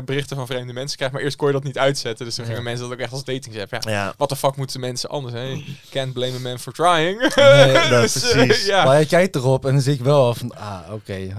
berichten 0.05 0.37
van 0.37 0.47
vreemde 0.47 0.73
mensen 0.73 0.97
krijgt. 0.97 1.15
Maar 1.15 1.23
eerst 1.23 1.37
kon 1.37 1.47
je 1.47 1.53
dat 1.53 1.65
niet 1.65 1.79
uitzetten. 1.79 2.25
Dus 2.27 2.35
toen 2.35 2.45
Ja. 2.45 2.51
gingen 2.51 2.65
mensen 2.65 2.85
dat 2.85 2.93
ook 2.95 3.03
echt 3.03 3.13
als 3.13 3.25
datings-app. 3.25 3.71
Ja. 3.85 3.91
Ja, 3.91 4.15
Wat 4.17 4.29
de 4.29 4.37
fuck 4.37 4.57
moeten 4.57 4.81
mensen 4.81 5.09
anders? 5.11 5.35
Hè? 5.35 5.65
Can't 5.91 6.13
blame 6.13 6.37
a 6.37 6.39
man 6.39 6.59
for 6.59 6.73
trying. 6.73 7.35
Nee, 7.35 7.73
dat 7.91 8.03
Dus, 8.03 8.31
eh, 8.31 8.45
precies. 8.47 8.67
ja. 8.67 8.85
Maar 8.85 8.99
je 9.01 9.07
kijkt 9.07 9.35
erop 9.37 9.67
en 9.67 9.73
dan 9.73 9.81
zie 9.81 9.95
ik 9.95 10.01
wel 10.01 10.35
van, 10.35 10.55
ah, 10.55 10.93
oké, 10.93 11.37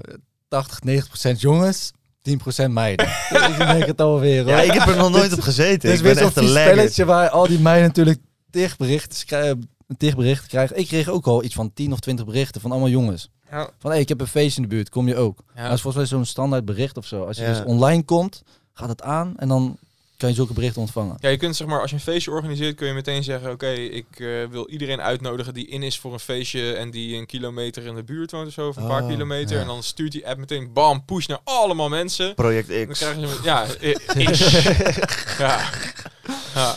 80, 0.48 0.82
90 0.84 1.08
procent 1.10 1.41
jongens, 1.41 1.91
10 2.28 2.38
procent 2.38 2.74
meiden. 2.74 3.06
dus 3.32 3.48
ik 3.48 3.58
denk 3.58 3.86
het 3.86 4.02
alweer. 4.02 4.41
hoor. 4.44 4.52
ja, 4.52 4.62
ik 4.62 4.72
heb 4.72 4.88
er 4.88 4.98
nog 4.98 5.12
nooit 5.12 5.34
op 5.34 5.40
gezeten. 5.40 5.90
Is 5.90 5.98
ik 5.98 6.04
weer 6.04 6.14
ben 6.14 6.24
echt 6.24 6.38
een 6.38 6.48
spelletje 6.48 7.06
waar 7.06 7.30
al 7.30 7.48
die 7.48 7.60
meiden 7.60 7.88
natuurlijk 7.88 8.20
tegenberichten 8.49 9.26
krijgen. 9.26 9.70
Tegenberichten 9.98 10.48
krijgen. 10.48 10.78
Ik 10.78 10.88
kreeg 10.88 11.10
ook 11.10 11.28
al 11.28 11.44
iets 11.44 11.56
van 11.56 11.74
10 11.74 11.91
of 11.91 11.99
20 11.99 12.26
berichten 12.26 12.62
van 12.62 12.72
allemaal 12.72 12.90
jongens. 12.90 13.30
Ja. 13.52 13.70
Van 13.80 13.91
hé, 13.91 13.98
ik 13.98 14.10
heb 14.10 14.22
een 14.22 14.28
feestje 14.28 14.62
in 14.62 14.70
de 14.70 14.76
buurt, 14.76 14.90
kom 14.90 15.08
je 15.08 15.16
ook? 15.16 15.44
Ja. 15.56 15.64
Dat 15.64 15.74
is 15.74 15.82
volgens 15.82 15.95
mij 15.95 16.06
zo'n 16.20 16.26
standaard 16.26 16.66
bericht 16.66 16.98
of 16.98 17.06
zo. 17.06 17.24
Als 17.24 17.38
je 17.38 17.44
Ja. 17.44 17.49
dus 17.49 17.64
online 17.64 18.04
komt, 18.04 18.44
gaat 18.74 18.90
het 18.90 19.02
aan 19.02 19.34
en 19.38 19.48
dan 19.48 19.78
kan 20.18 20.30
je 20.30 20.35
zulke 20.35 20.53
berichten 20.53 20.81
ontvangen. 20.81 21.15
Ja, 21.19 21.30
je 21.30 21.38
kunt 21.38 21.56
zeg 21.56 21.68
maar, 21.68 21.81
als 21.81 21.89
je 21.89 21.95
een 21.95 22.02
feestje 22.02 22.31
organiseert, 22.31 22.76
kun 22.76 22.88
je 22.88 22.94
meteen 22.94 23.23
zeggen: 23.23 23.52
Oké, 23.52 23.69
ik 23.72 24.06
eh, 24.19 24.27
wil 24.49 24.69
iedereen 24.69 25.02
uitnodigen 25.02 25.53
die 25.53 25.68
in 25.68 25.84
is 25.84 25.99
voor 25.99 26.14
een 26.14 26.19
feestje 26.19 26.73
en 26.73 26.91
die 26.91 27.18
een 27.18 27.26
kilometer 27.26 27.85
in 27.85 27.95
de 27.95 28.03
buurt 28.03 28.31
woont 28.31 28.48
of 28.48 28.53
zo, 28.53 28.68
of 28.68 28.76
een 28.77 28.88
paar 28.88 29.02
Oh, 29.03 29.10
kilometer. 29.10 29.56
ja. 29.56 29.61
En 29.61 29.68
dan 29.68 29.84
stuurt 29.84 30.11
die 30.11 30.27
app 30.27 30.39
meteen 30.39 30.73
bam, 30.73 31.06
push 31.06 31.26
naar 31.27 31.39
allemaal 31.44 31.89
mensen. 31.89 32.35
Project 32.35 32.68
Dan 32.68 32.88
X. 32.88 32.99
krijgen 32.99 33.27
ze, 33.27 33.39
ja, 33.44 33.64
ish. 34.31 35.38
ja. 35.38 35.69
ja. 36.53 36.76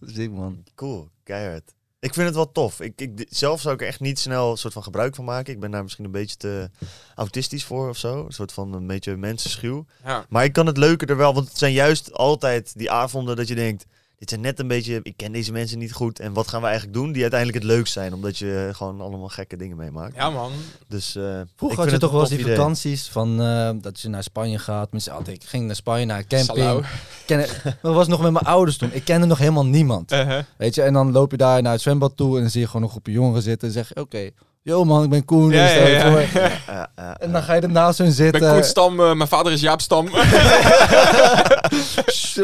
Ziek 0.00 0.30
man. 0.30 0.64
Cool, 0.74 1.08
keihard. 1.24 1.72
Ik 2.02 2.14
vind 2.14 2.26
het 2.26 2.34
wel 2.34 2.52
tof. 2.52 2.80
Ik, 2.80 3.00
ik, 3.00 3.26
zelf 3.28 3.60
zou 3.60 3.74
ik 3.74 3.80
er 3.80 3.86
echt 3.86 4.00
niet 4.00 4.18
snel 4.18 4.50
een 4.50 4.56
soort 4.56 4.72
van 4.72 4.82
gebruik 4.82 5.14
van 5.14 5.24
maken. 5.24 5.52
Ik 5.52 5.60
ben 5.60 5.70
daar 5.70 5.82
misschien 5.82 6.04
een 6.04 6.10
beetje 6.10 6.36
te 6.36 6.70
autistisch 7.14 7.64
voor 7.64 7.88
of 7.88 7.96
zo. 7.96 8.24
Een 8.24 8.32
soort 8.32 8.52
van 8.52 8.74
een 8.74 8.86
beetje 8.86 9.16
mensenschuw. 9.16 9.86
ja. 10.04 10.26
Maar 10.28 10.44
ik 10.44 10.52
kan 10.52 10.66
het 10.66 10.76
leuker 10.76 11.10
er 11.10 11.16
wel, 11.16 11.34
want 11.34 11.48
het 11.48 11.58
zijn 11.58 11.72
juist 11.72 12.12
altijd 12.12 12.78
die 12.78 12.90
avonden 12.90 13.36
dat 13.36 13.48
je 13.48 13.54
denkt... 13.54 13.86
Dit 14.22 14.30
zijn 14.30 14.42
net 14.42 14.58
een 14.58 14.66
beetje, 14.66 15.00
ik 15.02 15.16
ken 15.16 15.32
deze 15.32 15.52
mensen 15.52 15.78
niet 15.78 15.92
goed. 15.92 16.18
En 16.18 16.32
wat 16.32 16.48
gaan 16.48 16.60
we 16.60 16.66
eigenlijk 16.66 16.96
doen? 16.96 17.12
Die 17.12 17.22
uiteindelijk 17.22 17.64
het 17.64 17.72
leukst 17.72 17.92
zijn. 17.92 18.14
Omdat 18.14 18.38
je 18.38 18.70
gewoon 18.72 19.00
allemaal 19.00 19.28
gekke 19.28 19.56
dingen 19.56 19.76
meemaakt. 19.76 20.14
ja, 20.14 20.30
man. 20.30 20.52
Dus 20.88 21.16
eh, 21.16 21.40
ik 21.40 21.46
Vroeger 21.56 21.78
had 21.78 21.90
je 21.90 21.98
toch 21.98 22.10
wel 22.10 22.20
eens 22.20 22.28
die 22.28 22.38
idee. 22.38 22.56
vakanties 22.56 23.08
van 23.08 23.42
eh, 23.42 23.70
dat 23.80 24.00
je 24.00 24.08
naar 24.08 24.22
Spanje 24.22 24.58
gaat. 24.58 24.92
Mensen, 24.92 25.12
altijd, 25.12 25.42
ik 25.42 25.48
ging 25.48 25.66
naar 25.66 25.74
Spanje, 25.74 26.04
naar 26.04 26.24
camping. 26.26 26.86
Ken, 27.26 27.46
dat 27.82 27.94
was 27.94 28.08
nog 28.08 28.22
met 28.22 28.32
mijn 28.32 28.44
ouders 28.44 28.76
toen. 28.76 28.92
Ik 28.92 29.04
kende 29.04 29.26
nog 29.26 29.38
helemaal 29.38 29.66
niemand. 29.66 30.12
Uh-huh. 30.12 30.42
Weet 30.56 30.74
je, 30.74 30.82
en 30.82 30.92
dan 30.92 31.12
loop 31.12 31.30
je 31.30 31.36
daar 31.36 31.62
naar 31.62 31.72
het 31.72 31.80
zwembad 31.80 32.16
toe 32.16 32.34
en 32.36 32.40
dan 32.40 32.50
zie 32.50 32.60
je 32.60 32.66
gewoon 32.66 32.82
een 32.82 32.90
groepje 32.90 33.12
jongeren 33.12 33.42
zitten. 33.42 33.68
En 33.68 33.74
zeg 33.74 33.88
je, 33.88 34.00
oké, 34.00 34.30
yo 34.62 34.84
man, 34.84 35.02
ik 35.04 35.10
ben 35.10 35.24
Koen. 35.24 35.50
Ja, 35.50 35.68
ja, 35.68 35.86
ja. 35.86 36.20
Ja, 36.96 37.16
En 37.18 37.32
dan 37.32 37.42
ga 37.42 37.54
je 37.54 37.60
ernaast 37.60 37.98
hun 37.98 38.06
Ik 38.06 38.12
zitten. 38.14 38.40
ben 38.40 38.52
Koen 38.52 38.64
Stam, 38.64 39.00
eh, 39.00 39.12
mijn 39.12 39.28
vader 39.28 39.52
is 39.52 39.60
Jaap 39.60 39.80
Stam. 39.80 40.08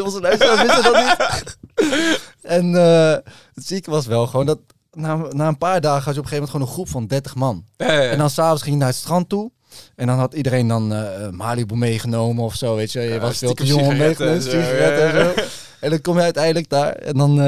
Onze 0.05 0.19
luisteraars 0.21 0.61
wisten 0.61 0.83
dat 0.83 0.95
niet. 0.95 1.57
en 2.41 2.75
eh, 2.75 3.11
het 3.53 3.65
zieke 3.65 3.91
was 3.91 4.05
wel 4.05 4.27
gewoon 4.27 4.45
dat 4.45 4.59
na, 4.91 5.15
na 5.29 5.47
een 5.47 5.57
paar 5.57 5.81
dagen 5.81 6.03
had 6.03 6.13
je 6.13 6.19
op 6.19 6.25
een 6.25 6.31
gegeven 6.31 6.35
moment 6.35 6.51
gewoon 6.51 6.67
een 6.67 6.73
groep 6.73 6.89
van 6.89 7.07
30 7.07 7.35
man. 7.35 7.65
En 7.77 8.17
dan 8.17 8.29
s'avonds 8.29 8.61
ging 8.61 8.73
je 8.73 8.79
naar 8.79 8.89
het 8.89 8.97
strand 8.97 9.29
toe. 9.29 9.51
En 9.95 10.07
dan 10.07 10.17
had 10.17 10.33
iedereen 10.33 10.67
dan 10.67 10.93
eh 10.93 11.29
Malibu 11.29 11.75
meegenomen 11.75 12.43
of 12.43 12.55
zo, 12.55 12.75
weet 12.75 12.91
je. 12.91 12.99
Je 13.01 13.19
was 13.19 13.37
veel 13.37 13.53
te 13.53 13.65
jong 13.65 13.87
om 13.87 13.97
mee 13.97 14.15
te 14.15 14.25
en 14.25 14.41
zo, 14.41 14.49
en 15.79 15.89
dan 15.89 16.01
kom 16.01 16.15
je 16.15 16.21
uiteindelijk 16.21 16.69
daar 16.69 16.91
en 16.93 17.13
dan 17.13 17.39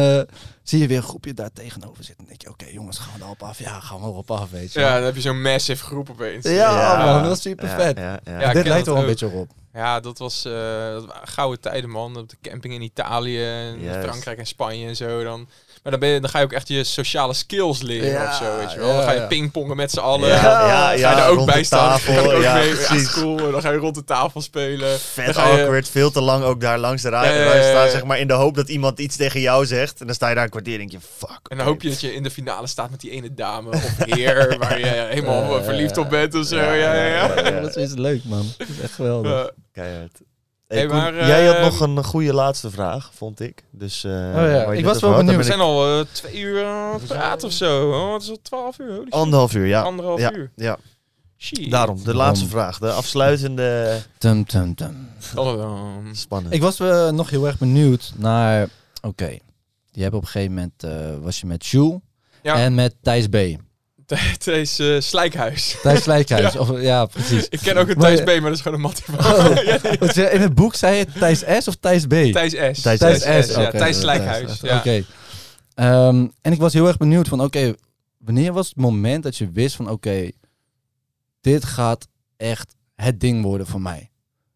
zie 0.63 0.79
je 0.79 0.87
weer 0.87 0.97
een 0.97 1.03
groepje 1.03 1.33
daar 1.33 1.51
tegenover 1.53 2.03
zitten. 2.03 2.23
En 2.23 2.29
denk 2.29 2.41
je, 2.41 2.49
oké 2.49 2.65
jongens, 2.71 2.97
gaan 2.97 3.13
we 3.19 3.23
erop 3.25 3.43
af? 3.43 3.59
Ja, 3.59 3.79
gaan 3.79 3.99
we 3.99 4.05
erop 4.07 4.31
af, 4.31 4.49
weet 4.51 4.73
je. 4.73 4.79
ja, 4.79 4.95
dan 4.95 5.03
heb 5.03 5.15
je 5.15 5.21
zo'n 5.21 5.41
massive 5.41 5.83
groep 5.83 6.09
opeens. 6.09 6.45
Ja, 6.45 6.51
Ja. 6.51 7.05
man, 7.05 7.19
dat 7.19 7.27
was 7.29 7.41
super 7.41 7.67
vet. 7.69 7.97
ja, 7.97 8.19
ja. 8.23 8.39
Ja, 8.39 8.47
ik 8.47 8.53
Dit 8.53 8.67
lijkt 8.67 8.87
er 8.87 8.93
wel 8.93 9.01
een 9.01 9.07
beetje 9.07 9.27
op. 9.27 9.51
Ja, 9.73 9.99
dat 9.99 10.17
was 10.17 10.45
eh, 10.45 10.51
dat 10.91 11.05
waren 11.05 11.27
gouden 11.27 11.59
tijden, 11.59 11.89
man. 11.89 12.17
Op 12.17 12.29
de 12.29 12.37
camping 12.41 12.73
in 12.73 12.81
Italië, 12.81 13.43
en. 13.43 13.79
Frankrijk 14.03 14.37
en 14.37 14.47
Spanje 14.47 14.87
en 14.87 14.95
zo. 14.95 15.23
Dan. 15.23 15.47
Maar 15.83 15.91
dan, 15.91 16.01
ben 16.01 16.09
je, 16.09 16.19
dan 16.19 16.29
ga 16.29 16.39
je 16.39 16.45
ook 16.45 16.51
echt 16.51 16.67
je 16.67 16.83
sociale 16.83 17.33
skills 17.33 17.81
leren 17.81 18.09
Ja, 18.09 18.27
of 18.27 18.33
zo, 18.35 18.57
weet 18.57 18.71
je 18.71 18.79
wel. 18.79 18.87
ja, 18.87 18.95
dan 18.95 19.03
ga 19.03 19.11
je 19.11 19.19
ja. 19.19 19.27
pingpongen 19.27 19.75
met 19.75 19.91
z'n 19.91 19.99
allen. 19.99 20.29
Ja, 20.29 20.35
ja, 20.93 21.09
ga 21.09 21.15
je 21.17 21.21
er 21.21 21.27
ook 21.29 21.45
bij 21.45 21.63
staan. 21.63 21.89
tafel, 21.89 22.13
Ga 22.13 22.21
je 22.21 22.33
ook 22.35 22.41
ja, 22.41 22.53
mee. 22.53 22.67
Ja, 22.69 22.75
precies. 22.75 23.01
is 23.07 23.11
cool. 23.11 23.45
En 23.45 23.51
dan 23.51 23.61
ga 23.61 23.71
je 23.71 23.77
rond 23.77 23.95
de 23.95 24.03
tafel 24.03 24.41
spelen. 24.41 24.99
Vet 24.99 25.25
Dan 25.25 25.33
ga 25.33 25.47
je- 25.55 25.61
awkward, 25.61 25.89
veel 25.89 26.11
te 26.11 26.21
lang 26.21 26.43
ook 26.43 26.61
daar 26.61 26.77
langs 26.79 27.01
de 27.01 27.09
rij 27.09 27.37
Ja, 27.37 27.43
ja, 27.45 27.55
ja, 27.55 27.61
staan, 27.69 27.85
ja. 27.85 27.89
zeg 27.91 28.03
maar, 28.03 28.19
in 28.19 28.27
de 28.27 28.33
hoop 28.33 28.55
dat 28.55 28.69
iemand 28.69 28.99
iets 28.99 29.15
tegen 29.15 29.39
jou 29.41 29.65
zegt. 29.65 29.99
En 29.99 30.05
dan 30.05 30.15
sta 30.15 30.29
je 30.29 30.35
daar 30.35 30.43
een 30.43 30.49
kwartier 30.49 30.73
en 30.73 30.79
denk 30.79 30.91
je, 30.91 30.99
fuck. 31.17 31.39
En 31.47 31.57
dan 31.57 31.65
hoop 31.65 31.81
je 31.81 31.89
dat 31.89 32.01
je 32.01 32.13
in 32.13 32.23
de 32.23 32.31
finale 32.31 32.67
staat 32.67 32.89
met 32.89 32.99
die 33.01 33.11
ene 33.11 33.33
dame 33.33 33.69
of 33.69 33.95
heer 33.97 34.55
waar 34.59 34.79
je 34.79 34.85
helemaal 35.09 35.57
Ja, 35.57 35.63
verliefd 35.63 35.95
ja, 35.95 36.01
op 36.01 36.09
bent 36.09 36.35
of 36.35 36.45
zo. 36.45 36.55
ja, 36.55 36.73
Ja, 36.73 36.93
ja, 36.93 37.05
ja. 37.05 37.27
ja, 37.35 37.49
ja. 37.49 37.59
Dat 37.67 37.75
is 37.75 37.93
leuk, 37.93 38.23
man. 38.23 38.45
Dat 38.57 38.67
is 38.67 38.79
echt 38.83 38.93
geweldig. 38.93 39.49
Keihard. 39.73 40.19
Hey, 40.71 40.79
Hey, 40.79 40.87
Koen, 40.87 40.97
maar, 40.97 41.27
jij 41.27 41.45
had 41.45 41.55
ehm, 41.55 41.63
nog 41.63 41.79
een 41.79 42.03
goede 42.03 42.33
laatste 42.33 42.69
vraag, 42.71 43.11
vond 43.13 43.39
ik. 43.39 43.63
Dus, 43.71 44.03
eh, 44.03 44.11
Oh 44.11 44.33
ja, 44.33 44.63
ik 44.71 44.85
was 44.85 44.99
wel 45.01 45.15
benieuwd. 45.15 45.35
we 45.35 45.43
zijn 45.43 45.59
al 45.59 45.99
eh, 45.99 46.05
twee 46.11 46.39
uur 46.39 46.65
aan 46.65 46.93
het 46.93 47.07
praten 47.07 47.47
of 47.47 47.53
zo. 47.53 47.89
Oh, 47.91 48.13
het 48.13 48.21
is 48.21 48.29
al 48.29 48.37
twaalf 48.41 48.79
uur. 48.79 48.95
holy. 48.95 49.09
Anderhalf 49.09 49.53
uur, 49.53 49.65
ja. 49.65 49.81
Anderhalf 49.81 50.19
ja, 50.19 50.33
uur. 50.33 50.51
Ja, 50.55 50.77
daarom. 51.69 52.03
De 52.03 52.15
laatste 52.15 52.47
vraag. 52.47 52.77
De 52.77 52.91
afsluitende... 52.91 53.99
Tum, 54.17 54.45
tum, 54.45 54.75
tum. 54.75 55.09
Tadadam. 55.35 56.09
Spannend. 56.13 56.53
Ik 56.53 56.61
was 56.61 56.79
eh, 56.79 57.09
nog 57.09 57.29
heel 57.29 57.45
erg 57.47 57.57
benieuwd 57.57 58.13
naar... 58.17 58.67
Oké, 59.01 59.37
je 59.91 60.01
hebt 60.01 60.15
op 60.15 60.21
een 60.21 60.27
gegeven 60.27 60.53
moment... 60.53 60.83
eh, 60.83 60.91
was 61.21 61.39
je 61.39 61.45
met 61.45 61.65
Jules 61.65 61.99
Ja. 62.41 62.55
en 62.55 62.75
met 62.75 62.95
Thijs 63.01 63.27
B. 63.27 63.35
Is 64.45 64.79
eh, 64.79 64.99
Slijkhuis. 64.99 65.75
Thijs 65.81 66.03
Slijkhuis. 66.03 66.53
Ja. 66.53 66.59
Of, 66.59 66.81
ja, 66.81 67.05
precies. 67.05 67.47
Ik 67.49 67.59
ken 67.59 67.77
ook 67.77 67.89
een 67.89 67.97
Thijs 67.97 68.21
B, 68.21 68.25
maar 68.25 68.41
dat 68.41 68.51
is 68.51 68.61
gewoon 68.61 68.77
een 68.77 68.83
mattie 68.83 69.03
van. 69.07 69.17
Oh. 69.19 69.55
Je- 70.15 70.29
In 70.33 70.41
het 70.41 70.55
boek 70.55 70.75
zei 70.75 70.95
je 70.97 71.05
Thijs 71.05 71.39
S 71.63 71.67
of 71.67 71.75
Thijs 71.75 72.05
B? 72.05 72.09
Thijs 72.09 72.51
S. 72.51 72.81
Thijs 72.81 72.99
Thijs 72.99 73.21
S. 73.21 73.55
Ja, 73.55 73.71
Thijs 73.71 73.99
Slijkhuis. 73.99 74.59
Ja. 74.61 74.77
Oké. 74.77 75.03
Ehm, 75.73 76.27
en 76.41 76.51
ik 76.51 76.59
was 76.59 76.73
heel 76.73 76.87
erg 76.87 76.97
benieuwd 76.97 77.27
van, 77.27 77.41
oké, 77.41 77.73
wanneer 78.17 78.53
was 78.53 78.67
het 78.67 78.77
moment 78.77 79.23
dat 79.23 79.37
je 79.37 79.51
wist 79.51 79.75
van, 79.75 79.89
oké, 79.89 80.29
dit 81.41 81.65
gaat 81.65 82.07
echt 82.37 82.75
het 82.95 83.19
ding 83.19 83.43
worden 83.43 83.67
voor 83.67 83.81
mij. 83.81 84.09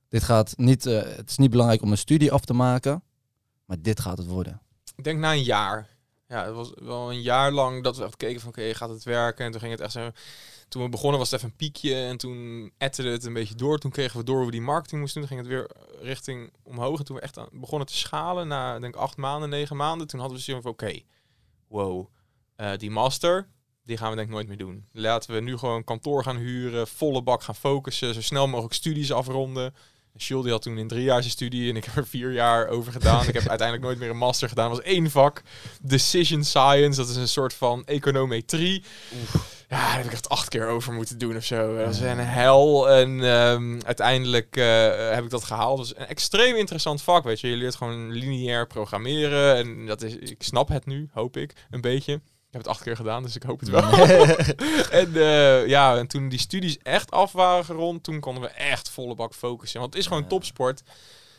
Dit 0.09 0.23
gaat 0.23 0.53
niet, 0.57 0.85
eh, 0.85 1.01
het 1.15 1.29
is 1.29 1.37
niet 1.37 1.49
belangrijk 1.49 1.81
om 1.81 1.91
een 1.91 1.97
studie 1.97 2.31
af 2.31 2.45
te 2.45 2.53
maken, 2.53 3.03
maar 3.65 3.77
dit 3.79 3.99
gaat 3.99 4.17
het 4.17 4.27
worden. 4.27 4.61
Ik 4.95 5.03
denk 5.03 5.19
na 5.19 5.31
een 5.31 5.43
jaar. 5.43 5.87
Ja, 6.35 6.45
het 6.45 6.55
was 6.55 6.71
wel 6.75 7.11
een 7.11 7.21
jaar 7.21 7.51
lang 7.51 7.83
dat 7.83 7.97
we 7.97 8.03
echt 8.03 8.15
keken 8.17 8.41
van 8.41 8.49
oké, 8.49 8.73
gaat 8.73 8.89
het 8.89 9.03
werken? 9.03 9.45
En 9.45 9.51
toen 9.51 9.59
ging 9.59 9.71
het 9.71 9.81
echt 9.81 9.91
zo. 9.91 10.11
Toen 10.67 10.83
we 10.83 10.89
begonnen 10.89 11.19
was 11.19 11.31
het 11.31 11.39
even 11.39 11.51
een 11.51 11.57
piekje 11.57 11.95
en 11.95 12.17
toen 12.17 12.71
etterde 12.77 13.11
het 13.11 13.23
een 13.25 13.33
beetje 13.33 13.55
door. 13.55 13.77
Toen 13.77 13.91
kregen 13.91 14.19
we 14.19 14.25
door 14.25 14.35
hoe 14.35 14.45
we 14.45 14.51
die 14.51 14.61
marketing 14.61 15.01
moesten 15.01 15.21
doen. 15.21 15.29
Toen 15.29 15.37
ging 15.37 15.49
het 15.49 15.57
weer 15.57 15.97
richting 16.07 16.53
omhoog. 16.63 16.99
En 16.99 17.05
toen 17.05 17.15
we 17.15 17.21
echt 17.21 17.39
begonnen 17.51 17.87
te 17.87 17.97
schalen 17.97 18.47
na 18.47 18.79
denk 18.79 18.95
acht 18.95 19.17
maanden, 19.17 19.49
negen 19.49 19.75
maanden. 19.75 20.07
Toen 20.07 20.19
hadden 20.19 20.37
we 20.37 20.43
zoiets 20.43 20.63
van 20.63 20.71
oké, 20.71 20.99
wow, 21.67 22.07
eh, 22.55 22.77
die 22.77 22.91
master, 22.91 23.47
die 23.83 23.97
gaan 23.97 24.09
we 24.09 24.15
denk 24.15 24.27
ik 24.27 24.33
nooit 24.33 24.47
meer 24.47 24.57
doen. 24.57 24.87
Laten 24.91 25.33
we 25.33 25.39
nu 25.39 25.57
gewoon 25.57 25.83
kantoor 25.83 26.23
gaan 26.23 26.37
huren, 26.37 26.87
volle 26.87 27.23
bak 27.23 27.43
gaan 27.43 27.55
focussen, 27.55 28.13
zo 28.13 28.21
snel 28.21 28.47
mogelijk 28.47 28.73
studies 28.73 29.11
afronden. 29.11 29.73
Jules 30.17 30.43
die 30.43 30.51
had 30.51 30.61
toen 30.61 30.77
in 30.77 30.87
drie 30.87 31.03
jaar 31.03 31.21
zijn 31.21 31.31
studie 31.31 31.69
en 31.69 31.75
ik 31.75 31.85
heb 31.85 31.95
er 31.95 32.07
vier 32.07 32.31
jaar 32.31 32.67
over 32.67 32.91
gedaan. 32.91 33.27
ik 33.27 33.33
heb 33.33 33.47
uiteindelijk 33.55 33.87
nooit 33.87 33.99
meer 33.99 34.09
een 34.09 34.17
master 34.17 34.49
gedaan. 34.49 34.69
Het 34.69 34.77
was 34.77 34.85
één 34.85 35.11
vak, 35.11 35.41
Decision 35.81 36.43
Science. 36.43 36.99
Dat 36.99 37.09
is 37.09 37.15
een 37.15 37.27
soort 37.27 37.53
van 37.53 37.85
econometrie. 37.85 38.83
Ja, 39.69 39.77
daar 39.77 39.95
heb 39.95 40.05
ik 40.05 40.11
echt 40.11 40.29
acht 40.29 40.49
keer 40.49 40.67
over 40.67 40.93
moeten 40.93 41.17
doen 41.17 41.35
of 41.35 41.43
zo. 41.43 41.77
Dat 41.77 41.85
was 41.85 41.99
een 41.99 42.19
hel. 42.19 42.89
En 42.89 43.23
ehm, 43.23 43.79
uiteindelijk 43.85 44.57
eh, 44.57 45.13
heb 45.13 45.23
ik 45.23 45.29
dat 45.29 45.43
gehaald. 45.43 45.79
Het 45.79 45.87
was 45.87 45.97
een 45.97 46.07
extreem 46.07 46.55
interessant 46.55 47.01
vak, 47.01 47.23
weet 47.23 47.39
je. 47.39 47.47
Je 47.47 47.55
leert 47.55 47.75
gewoon 47.75 48.11
lineair 48.11 48.67
programmeren. 48.67 49.55
En 49.55 49.85
dat 49.85 50.01
is, 50.01 50.15
ik 50.15 50.43
snap 50.43 50.67
het 50.67 50.85
nu, 50.85 51.09
hoop 51.13 51.37
ik, 51.37 51.53
een 51.69 51.81
beetje. 51.81 52.21
Ik 52.55 52.61
heb 52.61 52.69
het 52.69 52.79
acht 52.79 52.85
keer 52.85 52.95
gedaan, 52.95 53.23
dus 53.23 53.35
ik 53.35 53.43
hoop 53.43 53.59
het 53.59 53.69
wel. 53.75 53.83
en 54.89 55.15
eh, 55.15 55.67
ja, 55.67 55.97
en 55.97 56.07
toen 56.07 56.29
die 56.29 56.39
studies 56.39 56.77
echt 56.77 57.11
af 57.11 57.31
waren 57.31 57.65
gerond, 57.65 58.03
toen 58.03 58.19
konden 58.19 58.43
we 58.43 58.49
echt 58.49 58.89
volle 58.89 59.15
bak 59.15 59.33
focussen. 59.33 59.79
Want 59.79 59.93
het 59.93 60.01
is 60.01 60.07
gewoon 60.07 60.27
topsport. 60.27 60.81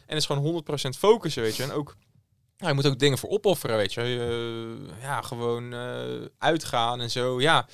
En 0.07 0.15
het 0.15 0.19
is 0.19 0.27
gewoon 0.27 0.65
100% 0.95 0.99
focussen, 0.99 1.43
weet 1.43 1.57
je. 1.57 1.63
En 1.63 1.73
ook, 1.73 1.97
ja, 2.57 2.69
je 2.69 2.75
moet 2.75 2.87
ook 2.87 2.99
dingen 2.99 3.19
voor 3.19 3.29
opofferen, 3.31 3.77
weet 3.77 3.93
je. 3.93 4.01
Eh, 4.01 5.03
ja, 5.03 5.23
gewoon 5.23 5.73
eh, 5.73 6.29
uitgaan 6.39 7.01
en 7.01 7.11
zo. 7.11 7.41
Ja, 7.41 7.67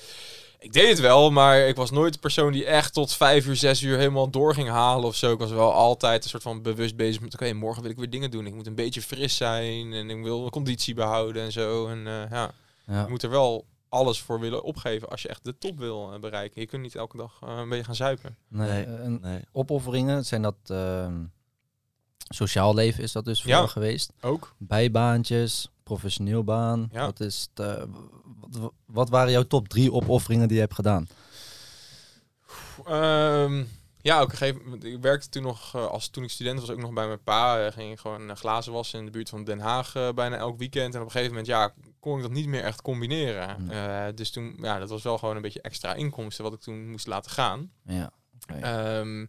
ik 0.59 0.73
deed 0.73 0.89
het 0.89 0.99
wel, 0.99 1.31
maar 1.31 1.59
ik 1.59 1.75
was 1.75 1.91
nooit 1.91 2.13
de 2.13 2.19
persoon 2.19 2.51
die 2.51 2.65
echt 2.65 2.93
tot 2.93 3.13
vijf 3.13 3.45
uur, 3.45 3.55
zes 3.55 3.81
uur 3.81 3.97
helemaal 3.97 4.29
door 4.29 4.53
ging 4.53 4.69
halen 4.69 5.07
of 5.07 5.15
zo. 5.15 5.31
Ik 5.31 5.39
was 5.39 5.51
wel 5.51 5.73
altijd 5.73 6.23
een 6.23 6.29
soort 6.29 6.43
van 6.43 6.61
bewust 6.61 6.95
bezig 6.95 7.21
met, 7.21 7.33
oké, 7.33 7.53
morgen 7.53 7.81
wil 7.81 7.91
ik 7.91 7.97
weer 7.97 8.09
dingen 8.09 8.31
doen. 8.31 8.47
Ik 8.47 8.53
moet 8.53 8.67
een 8.67 8.75
beetje 8.75 9.01
fris 9.01 9.35
zijn 9.35 9.93
en 9.93 10.09
ik 10.09 10.23
wil 10.23 10.39
mijn 10.39 10.51
conditie 10.51 10.93
behouden 10.93 11.43
en 11.43 11.51
zo. 11.51 11.87
En 11.87 12.03
Ja. 12.29 12.51
Je 12.85 13.05
moet 13.09 13.23
er 13.23 13.29
wel 13.29 13.65
alles 13.89 14.21
voor 14.21 14.39
willen 14.39 14.63
opgeven 14.63 15.09
als 15.09 15.21
je 15.21 15.27
echt 15.27 15.43
de 15.43 15.57
top 15.57 15.77
wil 15.77 16.13
eh, 16.13 16.19
bereiken. 16.19 16.61
Je 16.61 16.67
kunt 16.67 16.81
niet 16.81 16.95
elke 16.95 17.17
dag 17.17 17.39
eh, 17.43 17.57
een 17.57 17.69
beetje 17.69 17.83
gaan 17.83 17.95
zuipen. 17.95 18.37
Nee, 18.47 18.83
eh, 18.83 19.05
en 19.05 19.19
Nee. 19.21 19.41
opofferingen, 19.51 20.25
zijn 20.25 20.41
dat 20.41 20.55
ehm, 20.65 21.23
sociaal 22.17 22.73
leven 22.73 23.03
is 23.03 23.11
dat 23.11 23.25
dus 23.25 23.41
voor 23.41 23.49
Ja. 23.49 23.57
jou 23.57 23.69
geweest? 23.69 24.11
Ook. 24.21 24.53
Bijbaantjes, 24.57 25.69
professioneel 25.83 26.43
baan. 26.43 26.89
Ja. 26.91 27.05
Wat, 27.05 27.19
is 27.19 27.47
het, 27.53 27.87
wat, 28.39 28.71
wat 28.85 29.09
waren 29.09 29.31
jouw 29.31 29.43
top 29.47 29.67
drie 29.67 29.91
opofferingen 29.91 30.47
die 30.47 30.55
je 30.55 30.61
hebt 30.63 30.75
gedaan? 30.75 31.07
Ehm, 32.85 33.63
ja, 34.03 34.21
op 34.21 34.29
een 34.31 34.37
gegeven 34.37 34.63
moment. 34.63 34.83
Ik 34.83 35.01
werkte 35.01 35.29
toen 35.29 35.43
nog, 35.43 35.75
eh, 35.75 35.85
als 35.85 36.07
toen 36.09 36.23
ik 36.23 36.29
student 36.29 36.59
was, 36.59 36.69
ook 36.69 36.77
nog 36.79 36.93
bij 36.93 37.07
mijn 37.07 37.23
pa. 37.23 37.65
eh, 37.65 37.71
ging 37.71 37.91
ik 37.91 37.99
gewoon 37.99 38.29
eh, 38.29 38.35
glazen 38.35 38.73
wassen 38.73 38.99
in 38.99 39.05
de 39.05 39.11
buurt 39.11 39.29
van 39.29 39.43
Den 39.43 39.59
Haag 39.59 39.93
bijna 40.15 40.35
elk 40.37 40.57
weekend. 40.57 40.93
En 40.93 40.99
op 40.99 41.05
een 41.05 41.11
gegeven 41.11 41.31
moment, 41.31 41.47
ja, 41.51 41.73
kon 41.99 42.15
ik 42.17 42.21
dat 42.21 42.31
niet 42.31 42.47
meer 42.47 42.63
echt 42.63 42.81
combineren. 42.81 43.55
Mm. 43.61 43.69
Eh, 43.69 44.05
dus 44.15 44.31
toen, 44.31 44.55
ja, 44.61 44.79
dat 44.79 44.89
was 44.89 45.03
wel 45.03 45.17
gewoon 45.17 45.35
een 45.35 45.41
beetje 45.41 45.61
extra 45.61 45.93
inkomsten 45.93 46.43
wat 46.43 46.53
ik 46.53 46.59
toen 46.59 46.89
moest 46.89 47.07
laten 47.07 47.31
gaan. 47.31 47.71
Ja. 47.85 48.11
Ehm, 48.61 49.19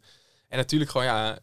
en 0.49 0.57
natuurlijk 0.59 0.91
gewoon, 0.91 1.07
ja, 1.07 1.39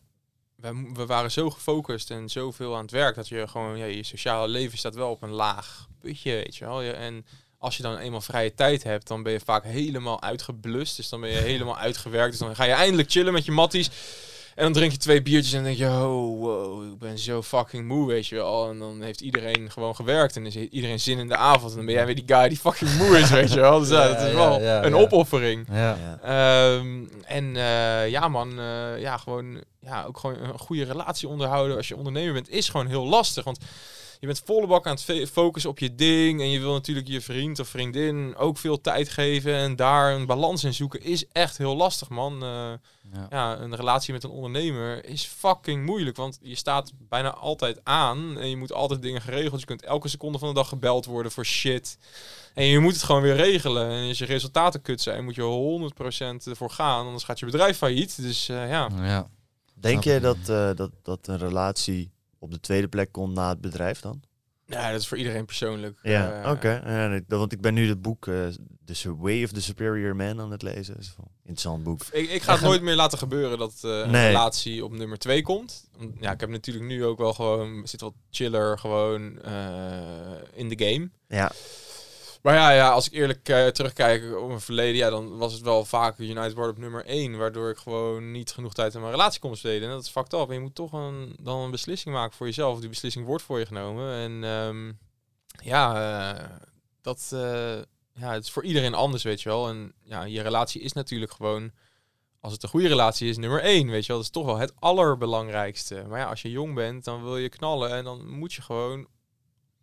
we, 0.55 0.89
we 0.93 1.05
waren 1.05 1.31
zo 1.31 1.49
gefocust 1.49 2.11
en 2.11 2.29
zoveel 2.29 2.75
aan 2.75 2.81
het 2.81 2.91
werk 2.91 3.15
dat 3.15 3.27
je 3.27 3.47
gewoon, 3.47 3.77
ja, 3.77 3.85
je 3.85 4.03
sociale 4.03 4.47
leven 4.47 4.77
staat 4.77 4.95
wel 4.95 5.09
op 5.11 5.21
een 5.21 5.29
laag 5.31 5.87
putje, 5.99 6.31
weet 6.31 6.55
je 6.55 6.65
wel. 6.65 6.81
Je- 6.81 6.91
En 6.91 7.25
als 7.61 7.77
je 7.77 7.83
dan 7.83 7.97
eenmaal 7.97 8.21
vrije 8.21 8.53
tijd 8.53 8.83
hebt, 8.83 9.07
dan 9.07 9.23
ben 9.23 9.31
je 9.31 9.39
vaak 9.39 9.63
helemaal 9.63 10.21
uitgeblust. 10.21 10.95
Dus 10.95 11.09
dan 11.09 11.21
ben 11.21 11.29
je 11.29 11.37
helemaal 11.51 11.77
uitgewerkt. 11.77 12.31
Dus 12.31 12.39
dan 12.39 12.55
ga 12.55 12.63
je 12.63 12.71
eindelijk 12.71 13.11
chillen 13.11 13.33
met 13.33 13.45
je 13.45 13.51
matties. 13.51 13.89
En 14.55 14.63
dan 14.63 14.73
drink 14.73 14.91
je 14.91 14.97
twee 14.97 15.21
biertjes 15.21 15.53
en 15.53 15.63
denk 15.63 15.77
je, 15.77 15.85
oh, 15.85 16.39
wow, 16.39 16.91
ik 16.91 16.97
ben 16.97 17.19
zo 17.19 17.41
fucking 17.41 17.87
moe, 17.87 18.07
weet 18.07 18.27
je 18.27 18.35
wel. 18.35 18.69
En 18.69 18.79
dan 18.79 19.01
heeft 19.01 19.21
iedereen 19.21 19.71
gewoon 19.71 19.95
gewerkt 19.95 20.35
en 20.35 20.45
is 20.45 20.55
iedereen 20.55 20.99
zin 20.99 21.19
in 21.19 21.27
de 21.27 21.35
avond. 21.35 21.71
En 21.71 21.77
dan 21.77 21.85
ben 21.85 21.95
jij 21.95 22.05
weer 22.05 22.15
die 22.15 22.35
guy 22.35 22.47
die 22.47 22.57
fucking 22.57 22.97
moe 22.97 23.17
is, 23.17 23.29
weet 23.29 23.53
je 23.53 23.59
wel. 23.59 23.79
Dus 23.79 23.89
ja, 23.97 24.03
Ja, 24.03 24.07
dat 24.13 24.27
is 24.27 24.33
wel 24.33 24.61
ja, 24.61 24.83
een 24.83 24.95
opoffering. 24.95 25.67
Ehm, 26.23 27.03
en 27.25 27.55
eh, 27.55 28.09
ja, 28.09 28.27
man, 28.27 28.59
eh, 28.59 28.99
ja, 28.99 29.17
gewoon, 29.17 29.63
ja, 29.79 30.03
ook 30.03 30.17
gewoon 30.17 30.37
een 30.37 30.59
goede 30.59 30.83
relatie 30.83 31.27
onderhouden 31.27 31.77
als 31.77 31.87
je 31.87 31.97
ondernemer 31.97 32.33
bent, 32.33 32.49
is 32.49 32.69
gewoon 32.69 32.87
heel 32.87 33.05
lastig. 33.05 33.43
Want 33.43 33.59
je 34.21 34.27
bent 34.27 34.41
volle 34.45 34.67
bak 34.67 34.87
aan 34.87 34.97
het 35.05 35.29
focussen 35.31 35.69
op 35.69 35.79
je 35.79 35.95
ding. 35.95 36.41
En 36.41 36.49
je 36.49 36.59
wil 36.59 36.73
natuurlijk 36.73 37.07
je 37.07 37.21
vriend 37.21 37.59
of 37.59 37.67
vriendin 37.67 38.35
ook 38.35 38.57
veel 38.57 38.81
tijd 38.81 39.09
geven. 39.09 39.55
En 39.55 39.75
daar 39.75 40.13
een 40.13 40.25
balans 40.25 40.63
in 40.63 40.73
zoeken 40.73 41.01
is 41.01 41.27
echt 41.31 41.57
heel 41.57 41.75
lastig, 41.75 42.09
man. 42.09 42.43
Eh, 42.43 42.71
Ja. 43.13 43.27
ja, 43.29 43.59
een 43.59 43.75
relatie 43.75 44.13
met 44.13 44.23
een 44.23 44.29
ondernemer 44.29 45.05
is 45.05 45.23
fucking 45.25 45.85
moeilijk. 45.85 46.17
Want 46.17 46.37
je 46.41 46.55
staat 46.55 46.91
bijna 46.97 47.33
altijd 47.33 47.79
aan. 47.83 48.39
En 48.39 48.49
je 48.49 48.57
moet 48.57 48.73
altijd 48.73 49.01
dingen 49.01 49.21
geregeld. 49.21 49.59
Je 49.59 49.65
kunt 49.65 49.83
elke 49.83 50.07
seconde 50.07 50.39
van 50.39 50.47
de 50.47 50.53
dag 50.53 50.67
gebeld 50.67 51.05
worden 51.05 51.31
voor 51.31 51.45
shit. 51.45 51.97
En 52.53 52.65
je 52.65 52.79
moet 52.79 52.93
het 52.93 53.03
gewoon 53.03 53.21
weer 53.21 53.35
regelen. 53.35 53.89
En 53.89 54.07
als 54.07 54.17
je 54.17 54.25
resultaten 54.25 54.81
kut 54.81 55.01
zijn, 55.01 55.23
moet 55.23 55.35
je 55.35 55.41
100% 55.41 56.47
ervoor 56.47 56.69
gaan. 56.69 57.05
Anders 57.05 57.23
gaat 57.23 57.39
je 57.39 57.45
bedrijf 57.45 57.77
failliet. 57.77 58.21
Dus 58.21 58.49
eh, 58.49 58.69
ja. 58.69 58.89
ja. 58.95 59.27
Denk 59.73 60.03
je 60.03 60.19
dat, 60.19 60.37
eh, 60.49 60.69
dat, 60.75 60.91
dat 61.03 61.27
een 61.27 61.37
relatie 61.37 62.11
op 62.41 62.51
de 62.51 62.59
tweede 62.59 62.87
plek 62.87 63.11
komt 63.11 63.33
na 63.35 63.49
het 63.49 63.61
bedrijf 63.61 63.99
dan? 63.99 64.21
ja, 64.65 64.91
dat 64.91 64.99
is 65.01 65.07
voor 65.07 65.17
iedereen 65.17 65.45
persoonlijk. 65.45 65.99
Ja, 66.01 66.41
Eh, 66.43 66.51
oké. 66.51 67.23
Want 67.27 67.51
ik 67.51 67.61
ben 67.61 67.73
nu 67.73 67.87
het 67.89 68.01
boek 68.01 68.27
eh 68.27 68.47
The 68.85 69.15
Way 69.17 69.43
of 69.43 69.51
the 69.51 69.61
Superior 69.61 70.15
Man 70.15 70.39
aan 70.39 70.51
het 70.51 70.61
lezen. 70.61 70.93
Dat 70.93 71.03
is 71.03 71.13
een 71.17 71.23
interessant 71.39 71.83
boek. 71.83 72.01
Ik, 72.11 72.29
ik 72.29 72.41
ga 72.41 72.53
het 72.53 72.61
nooit 72.61 72.81
meer 72.81 72.95
laten 72.95 73.17
gebeuren 73.17 73.57
dat 73.57 73.73
eh, 73.81 73.91
een 73.99 74.11
Nee. 74.11 74.27
relatie 74.27 74.85
op 74.85 74.91
nummer 74.91 75.17
2 75.17 75.41
komt. 75.41 75.89
Ja, 76.19 76.31
ik 76.31 76.39
heb 76.39 76.49
natuurlijk 76.49 76.85
nu 76.85 77.05
ook 77.05 77.17
wel 77.17 77.33
gewoon, 77.33 77.87
zit 77.87 78.01
wat 78.01 78.13
chiller 78.29 78.79
gewoon 78.79 79.21
in 80.53 80.69
de 80.69 80.85
game. 80.85 81.09
Ja, 81.27 81.51
Maar 82.41 82.53
ja, 82.53 82.71
ja 82.71 82.89
als 82.91 83.07
ik 83.07 83.13
eerlijk 83.13 83.49
eh, 83.49 83.67
terugkijk 83.67 84.37
op 84.37 84.47
mijn 84.47 84.61
verleden, 84.61 84.95
ja, 84.95 85.09
dan 85.09 85.37
was 85.37 85.53
het 85.53 85.61
wel 85.61 85.85
vaak 85.85 86.17
United 86.17 86.53
World 86.53 86.71
op 86.71 86.77
nummer 86.77 87.05
1. 87.05 87.37
Waardoor 87.37 87.69
ik 87.69 87.77
gewoon 87.77 88.31
niet 88.31 88.51
genoeg 88.51 88.73
tijd 88.73 88.95
aan 88.95 89.01
mijn 89.01 89.13
relatie 89.13 89.39
kon 89.39 89.51
besteden. 89.51 89.87
En 89.89 89.93
dat 89.95 90.03
is 90.03 90.09
fucked 90.09 90.33
up. 90.33 90.51
Je 90.51 90.59
moet 90.59 90.75
toch 90.75 90.93
een, 90.93 91.35
dan 91.39 91.59
een 91.59 91.71
beslissing 91.71 92.15
maken 92.15 92.37
voor 92.37 92.45
jezelf. 92.45 92.79
Die 92.79 92.89
beslissing 92.89 93.25
wordt 93.25 93.43
voor 93.43 93.59
je 93.59 93.65
genomen. 93.65 94.13
En 94.13 94.43
ehm, 94.43 94.91
ja, 95.63 95.95
eh, 96.33 96.49
dat 97.01 97.29
eh, 97.33 97.79
ja, 98.13 98.33
het 98.33 98.43
is 98.43 98.51
voor 98.51 98.63
iedereen 98.63 98.93
anders, 98.93 99.23
weet 99.23 99.41
je 99.41 99.49
wel. 99.49 99.69
En 99.69 99.93
ja, 100.03 100.23
je 100.23 100.41
relatie 100.41 100.81
is 100.81 100.93
natuurlijk 100.93 101.31
gewoon 101.31 101.71
als 102.39 102.53
het 102.53 102.63
een 102.63 102.69
goede 102.69 102.87
relatie 102.87 103.29
is, 103.29 103.37
nummer 103.37 103.61
één. 103.61 103.89
Weet 103.89 104.01
je 104.01 104.07
wel, 104.07 104.17
dat 104.17 104.25
is 104.25 104.31
toch 104.31 104.45
wel 104.45 104.57
het 104.57 104.73
allerbelangrijkste. 104.79 106.05
Maar 106.07 106.19
ja, 106.19 106.25
als 106.25 106.41
je 106.41 106.51
jong 106.51 106.75
bent, 106.75 107.03
dan 107.03 107.23
wil 107.23 107.37
je 107.37 107.49
knallen 107.49 107.91
en 107.91 108.03
dan 108.03 108.29
moet 108.29 108.53
je 108.53 108.61
gewoon 108.61 109.07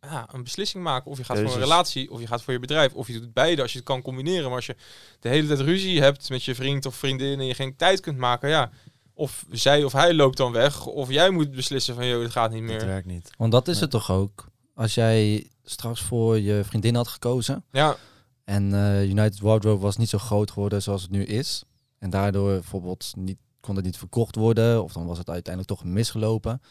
ja, 0.01 0.29
een 0.33 0.43
beslissing 0.43 0.83
maken. 0.85 1.11
Of 1.11 1.19
je 1.19 1.25
gaat 1.25 1.39
voor 1.39 1.53
een 1.53 1.59
relatie, 1.59 2.11
of 2.11 2.20
je 2.20 2.27
gaat 2.27 2.43
voor 2.43 2.53
je 2.53 2.59
bedrijf, 2.59 2.95
of 2.95 3.07
je 3.07 3.20
doet 3.20 3.33
beide 3.33 3.62
als 3.62 3.73
je 3.73 3.79
het 3.79 3.87
kan 3.87 4.03
combineren. 4.03 4.45
Maar 4.45 4.57
als 4.57 4.66
je 4.66 4.77
de 5.20 5.29
hele 5.29 5.47
tijd 5.47 5.61
ruzie 5.61 6.01
hebt 6.01 6.29
met 6.31 6.45
je 6.45 6.55
vriend 6.55 6.87
of 6.87 6.95
vriendin 6.95 7.39
en 7.41 7.47
je 7.47 7.55
geen 7.55 7.77
tijd 7.77 8.01
kunt 8.01 8.19
maken, 8.19 8.49
ja. 8.49 8.70
Of 9.15 9.45
zij 9.51 9.85
of 9.85 9.93
hij 9.93 10.15
loopt 10.15 10.37
dan 10.37 10.53
weg, 10.53 10.87
of 10.87 11.11
jij 11.11 11.31
moet 11.31 11.51
beslissen 11.51 11.95
van, 11.95 12.07
joh, 12.07 12.23
het 12.23 12.31
gaat 12.33 12.51
niet 12.51 12.66
Dat 12.69 12.77
meer. 12.77 12.87
werkt 12.87 13.07
niet. 13.07 13.31
Want 13.39 13.53
dat 13.53 13.69
is 13.69 13.81
het 13.81 13.91
toch 13.91 14.11
ook. 14.11 14.47
Als 14.75 14.95
jij 14.95 15.51
straks 15.65 16.01
voor 16.03 16.39
je 16.41 16.65
vriendin 16.65 16.95
had 16.95 17.09
gekozen 17.09 17.65
Ja, 17.73 17.97
en 18.45 18.75
eh, 18.75 19.03
United 19.09 19.41
Wardrobe 19.41 19.81
was 19.83 19.97
niet 19.97 20.09
zo 20.09 20.19
groot 20.19 20.51
geworden 20.51 20.83
zoals 20.83 21.03
het 21.03 21.11
nu 21.11 21.25
is. 21.25 21.62
En 21.99 22.11
daardoor 22.11 22.51
bijvoorbeeld 22.51 23.12
niet, 23.16 23.39
kon 23.61 23.77
het 23.77 23.85
niet 23.85 23.97
verkocht 23.97 24.35
worden 24.35 24.83
of 24.83 24.93
dan 24.93 25.07
was 25.07 25.19
het 25.19 25.31
uiteindelijk 25.31 25.75
toch 25.75 25.85
misgelopen. 25.89 26.62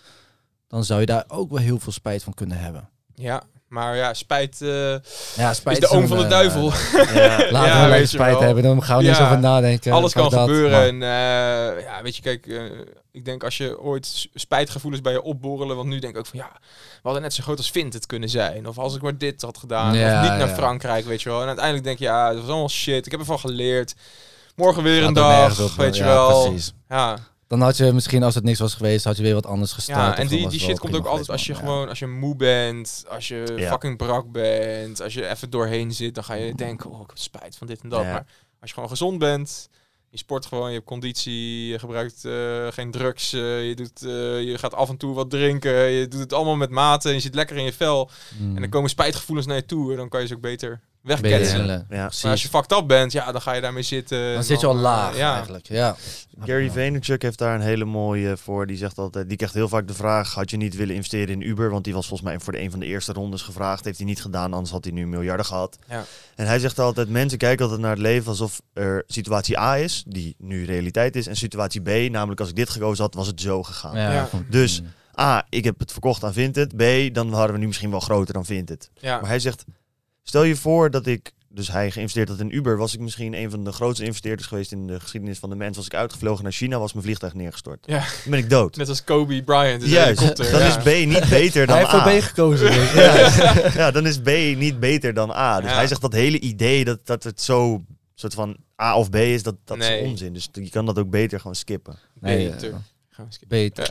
Dan 0.67 0.83
zou 0.83 0.99
je 0.99 1.05
daar 1.05 1.23
ook 1.27 1.49
wel 1.49 1.59
heel 1.59 1.79
veel 1.79 1.91
spijt 1.91 2.23
van 2.23 2.33
kunnen 2.33 2.59
hebben. 2.59 2.89
Ja. 3.21 3.41
Maar 3.67 3.95
ja, 3.95 4.13
spijt 4.13 4.61
eh, 4.61 4.95
Ja, 5.35 5.53
spijt 5.53 5.81
is 5.83 5.89
de 5.89 5.95
oom 5.95 6.07
van 6.07 6.17
de 6.17 6.23
eh, 6.23 6.29
duivel. 6.29 6.71
Ja. 7.13 7.37
Laten 7.51 7.51
Ja, 7.51 7.61
we 7.61 7.67
weet 7.67 7.83
alleen 7.83 7.99
je 7.99 8.05
spijt 8.05 8.39
hebben, 8.39 8.63
dan 8.63 8.83
gaan 8.83 8.97
we 8.97 9.03
niet 9.03 9.11
Ja, 9.11 9.17
eens 9.19 9.27
over 9.27 9.39
nadenken. 9.41 9.91
Alles 9.91 10.13
kan 10.13 10.29
dat, 10.29 10.39
gebeuren. 10.39 10.71
maar- 10.71 10.87
En 10.87 11.75
eh, 11.77 11.83
ja, 11.83 12.01
weet 12.03 12.15
je, 12.15 12.21
kijk, 12.21 12.47
ik 13.11 13.25
denk 13.25 13.43
als 13.43 13.57
je 13.57 13.79
ooit 13.79 14.27
spijtgevoelens 14.33 15.01
bij 15.03 15.11
je 15.13 15.21
opborrelen, 15.21 15.75
want 15.75 15.87
nu 15.87 15.99
denk 15.99 16.13
ik 16.13 16.19
ook 16.19 16.25
van 16.25 16.39
ja, 16.39 16.49
we 16.93 16.99
hadden 17.03 17.21
net 17.21 17.33
zo 17.33 17.43
groot 17.43 17.57
als 17.57 17.71
Vint 17.71 17.93
het 17.93 18.05
kunnen 18.05 18.29
zijn. 18.29 18.67
Of 18.67 18.77
als 18.77 18.95
ik 18.95 19.01
maar 19.01 19.17
dit 19.17 19.41
had 19.41 19.57
gedaan. 19.57 19.93
Ja, 19.97 20.21
of 20.23 20.29
niet 20.29 20.37
naar. 20.39 20.55
Frankrijk, 20.55 21.05
weet 21.05 21.21
je 21.21 21.29
wel. 21.29 21.41
En 21.41 21.47
uiteindelijk 21.47 21.85
denk 21.85 21.99
je, 21.99 22.05
ja, 22.05 22.27
dat 22.29 22.39
was 22.41 22.49
allemaal 22.49 22.69
shit. 22.69 23.05
Ik 23.05 23.11
heb 23.11 23.19
ervan 23.19 23.39
geleerd. 23.39 23.95
Morgen 24.55 24.83
weer 24.83 25.03
een 25.03 25.13
dag, 25.13 25.59
op, 25.59 25.71
weet 25.71 25.95
je 25.97 26.03
ja, 26.03 26.09
wel. 26.09 26.43
Precies. 26.43 26.73
Ja, 26.89 27.17
Dan 27.47 27.61
had 27.61 27.77
je 27.77 27.91
misschien, 27.93 28.23
als 28.23 28.35
het 28.35 28.43
niks 28.43 28.59
was 28.59 28.73
geweest, 28.73 29.05
had 29.05 29.17
je 29.17 29.23
weer 29.23 29.33
wat 29.33 29.45
anders 29.45 29.71
gestart. 29.71 30.15
ja, 30.15 30.17
en 30.17 30.27
die, 30.27 30.49
die 30.49 30.59
shit 30.59 30.79
komt 30.79 30.95
ook 30.95 31.05
altijd 31.05 31.29
als 31.29 31.45
je 31.45 31.53
man. 31.53 31.61
gewoon, 31.61 31.89
als 31.89 31.99
je 31.99 32.07
moe 32.07 32.35
bent, 32.35 33.05
als 33.09 33.27
je 33.27 33.53
Ja. 33.55 33.69
fucking 33.69 33.97
brak 33.97 34.31
bent, 34.31 35.01
als 35.01 35.13
je 35.13 35.27
even 35.29 35.49
doorheen 35.49 35.91
zit, 35.91 36.15
dan 36.15 36.23
ga 36.23 36.33
je 36.33 36.55
denken, 36.55 36.89
oh, 36.89 37.01
ik 37.01 37.07
heb 37.07 37.17
spijt 37.17 37.57
van 37.57 37.67
dit 37.67 37.81
en 37.81 37.89
dat. 37.89 38.01
Ja. 38.01 38.11
Maar 38.11 38.25
als 38.59 38.69
je 38.69 38.73
gewoon 38.73 38.89
gezond 38.89 39.19
bent, 39.19 39.69
je 40.09 40.17
sport 40.17 40.45
gewoon, 40.45 40.67
je 40.67 40.73
hebt 40.73 40.85
conditie, 40.85 41.67
je 41.67 41.79
gebruikt 41.79 42.25
eh, 42.25 42.67
geen 42.69 42.91
drugs, 42.91 43.33
eh, 43.33 43.67
je, 43.67 43.75
doet, 43.75 44.03
eh, 44.03 44.41
je 44.43 44.57
gaat 44.57 44.73
af 44.73 44.89
en 44.89 44.97
toe 44.97 45.13
wat 45.13 45.29
drinken, 45.29 45.73
je 45.73 46.07
doet 46.07 46.19
het 46.19 46.33
allemaal 46.33 46.55
met 46.55 46.69
mate 46.69 47.07
en 47.07 47.13
je 47.13 47.19
zit 47.19 47.35
lekker 47.35 47.57
in 47.57 47.63
je 47.63 47.73
vel. 47.73 48.09
Mm. 48.39 48.55
En 48.55 48.61
dan 48.61 48.69
komen 48.69 48.89
spijtgevoelens 48.89 49.47
naar 49.47 49.55
je 49.55 49.65
toe 49.65 49.91
en 49.91 49.97
dan 49.97 50.09
kan 50.09 50.21
je 50.21 50.27
ze 50.27 50.35
ook 50.35 50.41
beter 50.41 50.79
Wegketsen. 51.07 51.67
Ja. 51.89 52.09
Maar 52.21 52.31
als 52.31 52.41
je 52.41 52.49
fucked 52.49 52.71
up 52.71 52.87
bent, 52.87 53.11
ja, 53.11 53.31
dan 53.31 53.41
ga 53.41 53.53
je 53.53 53.61
daarmee 53.61 53.83
zitten. 53.83 54.33
Dan 54.33 54.43
zit 54.43 54.59
je 54.59 54.67
al 54.67 54.75
eh, 54.75 54.81
laag 54.81 55.17
ja. 55.17 55.33
eigenlijk. 55.35 55.67
Ja. 55.67 55.95
Gary 56.43 56.71
Vaynerchuk 56.71 57.21
heeft 57.21 57.37
daar 57.37 57.55
een 57.55 57.61
hele 57.61 57.85
mooie 57.85 58.37
voor. 58.37 58.67
Die 58.67 58.77
zegt 58.77 58.97
altijd, 58.97 59.27
die 59.27 59.37
krijgt 59.37 59.55
heel 59.55 59.67
vaak 59.69 59.87
de 59.87 59.93
vraag: 59.93 60.33
had 60.33 60.49
je 60.49 60.57
niet 60.57 60.75
willen 60.75 60.95
investeren 60.95 61.33
in 61.33 61.47
Uber? 61.47 61.69
Want 61.69 61.83
die 61.83 61.93
was 61.93 62.07
volgens 62.07 62.29
mij 62.29 62.39
voor 62.39 62.53
de 62.53 62.61
een 62.61 62.71
van 62.71 62.79
de 62.79 62.85
eerste 62.85 63.13
rondes 63.13 63.41
gevraagd. 63.41 63.85
Heeft 63.85 63.97
hij 63.97 64.07
niet 64.07 64.21
gedaan, 64.21 64.53
anders 64.53 64.71
had 64.71 64.83
hij 64.83 64.93
nu 64.93 65.07
miljarden 65.07 65.45
gehad. 65.45 65.77
Ja. 65.89 66.05
En 66.35 66.47
hij 66.47 66.59
zegt 66.59 66.79
altijd: 66.79 67.09
mensen 67.09 67.37
kijken 67.37 67.63
altijd 67.63 67.81
naar 67.81 67.91
het 67.91 67.99
leven 67.99 68.27
alsof 68.27 68.61
er 68.73 69.03
situatie 69.07 69.59
A 69.59 69.77
is, 69.77 70.03
die 70.07 70.35
nu 70.37 70.65
realiteit 70.65 71.15
is, 71.15 71.27
en 71.27 71.35
situatie 71.35 71.81
B, 71.81 72.11
namelijk 72.11 72.39
als 72.39 72.49
ik 72.49 72.55
dit 72.55 72.69
gekozen 72.69 73.03
had, 73.03 73.13
was 73.13 73.27
het 73.27 73.41
zo 73.41 73.63
gegaan. 73.63 73.97
Ja, 73.97 74.29
Dus- 74.49 74.81
A, 75.19 75.45
ik 75.49 75.63
heb 75.63 75.79
het 75.79 75.91
verkocht 75.91 76.23
aan 76.23 76.33
Vinted. 76.33 76.75
B, 76.75 77.13
dan 77.13 77.33
hadden 77.33 77.53
we 77.53 77.57
nu 77.57 77.65
misschien 77.65 77.89
wel 77.89 77.99
groter 77.99 78.33
dan 78.33 78.45
Vinted. 78.45 78.89
Ja. 78.93 79.19
Maar 79.19 79.29
hij 79.29 79.39
zegt, 79.39 79.63
stel 80.27 80.43
je 80.43 80.55
voor 80.55 80.91
dat 80.91 81.05
ik, 81.07 81.31
dus 81.49 81.71
hij 81.71 81.91
geïnvesteerd 81.91 82.29
had 82.29 82.39
in 82.39 82.55
Uber, 82.55 82.77
was 82.77 82.93
ik 82.93 82.99
misschien 82.99 83.33
een 83.33 83.49
van 83.49 83.63
de 83.63 83.71
grootste 83.71 84.05
investeerders 84.05 84.47
geweest 84.47 84.71
in 84.71 84.87
de 84.87 84.99
geschiedenis 84.99 85.39
van 85.39 85.49
de 85.49 85.55
mens. 85.55 85.77
Was 85.77 85.85
ik 85.85 85.93
uitgevlogen 85.93 86.43
naar 86.43 86.51
China, 86.51 86.79
was 86.79 86.93
mijn 86.93 87.05
vliegtuig 87.05 87.33
neergestort. 87.33 87.83
Ja. 87.87 87.97
Dan 87.99 88.07
ben 88.31 88.39
ik 88.39 88.49
dood. 88.49 88.75
Net 88.75 88.89
als 88.89 89.03
Kobe 89.03 89.43
Bryant. 89.43 89.85
Juist, 89.85 90.19
helikopter, 90.19 90.51
dan 90.51 90.59
ja. 90.61 90.67
is 90.67 91.03
B 91.03 91.05
niet 91.07 91.29
beter 91.39 91.65
dan 91.65 91.75
Hij 91.77 91.85
heeft 91.85 91.97
A. 91.97 92.03
voor 92.11 92.19
B 92.19 92.21
gekozen. 92.23 92.71
dus. 92.71 92.93
ja, 92.93 93.71
ja, 93.73 93.91
dan 93.91 94.05
is 94.07 94.19
B 94.19 94.27
niet 94.57 94.79
beter 94.79 95.13
dan 95.13 95.31
A. 95.31 95.61
Dus 95.61 95.69
Ja. 95.69 95.75
hij 95.75 95.87
zegt 95.87 96.01
dat 96.01 96.13
hele 96.13 96.39
idee 96.39 96.85
dat, 96.85 97.05
dat 97.05 97.23
het 97.23 97.41
zo 97.41 97.83
soort 98.15 98.33
van 98.33 98.57
A 98.81 98.97
of 98.97 99.09
B 99.09 99.15
is, 99.15 99.43
dat, 99.43 99.55
dat 99.65 99.77
Nee. 99.77 100.01
is 100.01 100.09
onzin. 100.09 100.33
Dus 100.33 100.49
je 100.51 100.69
kan 100.69 100.85
dat 100.85 100.99
ook 100.99 101.09
beter 101.09 101.39
gewoon 101.39 101.55
skippen. 101.55 101.95
Nee, 102.19 102.49
Beter. 102.49 102.73
Beter. 103.47 103.89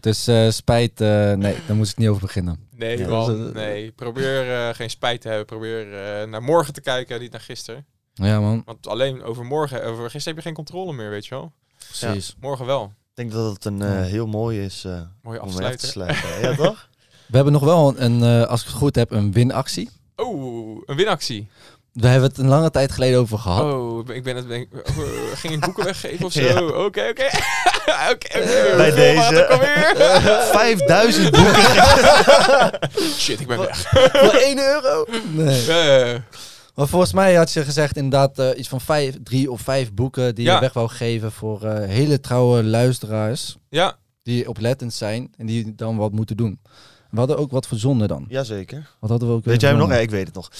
Dus 0.00 0.26
eh, 0.26 0.50
spijt, 0.50 1.00
eh, 1.00 1.32
nee, 1.32 1.56
daar 1.66 1.76
moest 1.76 1.92
ik 1.92 1.98
niet 1.98 2.08
over 2.08 2.20
beginnen. 2.22 2.68
Nee, 2.76 2.98
Ja. 2.98 3.08
man. 3.08 3.52
Nee. 3.52 3.90
Probeer 3.92 4.52
eh, 4.68 4.74
geen 4.74 4.90
spijt 4.90 5.20
te 5.20 5.28
hebben. 5.28 5.46
Probeer 5.46 5.92
eh, 6.04 6.26
naar 6.28 6.42
morgen 6.42 6.72
te 6.74 6.80
kijken, 6.80 7.20
niet 7.20 7.32
naar 7.32 7.40
gisteren. 7.40 7.86
Ja, 8.14 8.40
man. 8.40 8.62
Want 8.64 8.86
alleen 8.86 9.22
over 9.22 9.44
morgen, 9.44 9.84
over 9.84 10.02
gisteren 10.10 10.24
heb 10.28 10.36
je 10.36 10.42
geen 10.42 10.54
controle 10.54 10.92
meer, 10.92 11.10
weet 11.10 11.26
je 11.26 11.34
wel. 11.34 11.52
Precies. 11.76 12.36
Morgen 12.40 12.66
wel. 12.66 12.84
Ik 12.84 13.18
denk 13.18 13.32
dat 13.32 13.52
het 13.54 13.64
een 13.64 13.82
eh, 13.82 14.00
heel 14.02 14.26
mooi 14.26 14.60
is 14.64 14.84
eh 14.84 15.00
Mooi 15.22 15.38
om 15.38 15.54
mee 15.54 15.66
af 15.66 15.76
te 15.76 15.86
afsluiten. 15.86 15.88
sluiten. 15.88 16.40
ja, 16.40 16.54
toch? 16.54 16.88
We 17.30 17.36
hebben 17.38 17.52
nog 17.52 17.64
wel 17.64 18.00
een, 18.00 18.22
eh, 18.22 18.42
als 18.42 18.60
ik 18.60 18.66
het 18.66 18.76
goed 18.76 18.94
heb, 18.94 19.10
een 19.10 19.32
winactie. 19.32 19.90
Oh, 20.16 20.82
een 20.86 20.96
winactie. 20.96 21.48
We 21.92 22.06
hebben 22.08 22.28
het 22.28 22.38
een 22.38 22.46
lange 22.48 22.70
tijd 22.70 22.92
geleden 22.92 23.18
over 23.20 23.38
gehad. 23.38 23.62
Oh, 23.74 24.08
ik 24.08 24.22
ben 24.22 24.36
het. 24.36 24.48
Ben, 24.48 24.60
ik- 24.60 24.68
oh, 24.74 25.04
ging 25.34 25.52
ik 25.54 25.60
boeken 25.60 25.84
weggeven 25.84 26.24
of 26.26 26.32
zo? 26.56 26.66
Oké, 26.66 27.08
oké. 27.10 27.26
Oké. 28.12 28.38
Bij 28.76 28.90
deze. 28.90 29.46
alweer? 29.48 29.94
5000 30.52 31.30
boeken. 31.36 32.90
Shit, 33.18 33.40
ik 33.40 33.46
ben 33.46 33.58
weg. 33.58 33.86
Voor 34.12 34.34
1 34.40 34.58
euro? 34.58 35.06
Nee. 35.30 36.20
Maar 36.74 36.88
volgens 36.88 37.12
mij 37.12 37.34
had 37.34 37.52
je 37.52 37.64
gezegd 37.64 37.96
inderdaad 37.96 38.38
eh, 38.38 38.58
iets 38.58 38.68
van 38.68 38.80
vijf, 38.80 39.14
drie 39.24 39.50
of 39.50 39.60
vijf 39.60 39.92
boeken 39.92 40.34
die 40.34 40.44
Ja. 40.44 40.54
je 40.54 40.60
weg 40.60 40.72
wou 40.72 40.88
geven 40.88 41.32
voor 41.32 41.62
eh, 41.64 41.88
hele 41.88 42.20
trouwe 42.20 42.64
luisteraars. 42.64 43.56
ja, 43.68 43.96
Die 44.22 44.48
oplettend 44.48 44.94
zijn 44.94 45.32
en 45.36 45.46
die 45.46 45.74
dan 45.74 45.96
wat 45.96 46.12
moeten 46.12 46.36
doen. 46.36 46.60
We 47.10 47.18
hadden 47.18 47.38
ook 47.38 47.50
wat 47.50 47.66
verzonnen 47.66 48.08
dan. 48.08 48.24
Jazeker. 48.28 48.90
Wat 49.00 49.10
hadden 49.10 49.28
we 49.28 49.34
ook 49.34 49.44
Weet 49.44 49.60
jij 49.60 49.70
hem 49.70 49.78
nog? 49.78 49.88
Ja, 49.88 49.94
ik 49.96 50.10
weet 50.10 50.26
het 50.26 50.34
nog. 50.34 50.50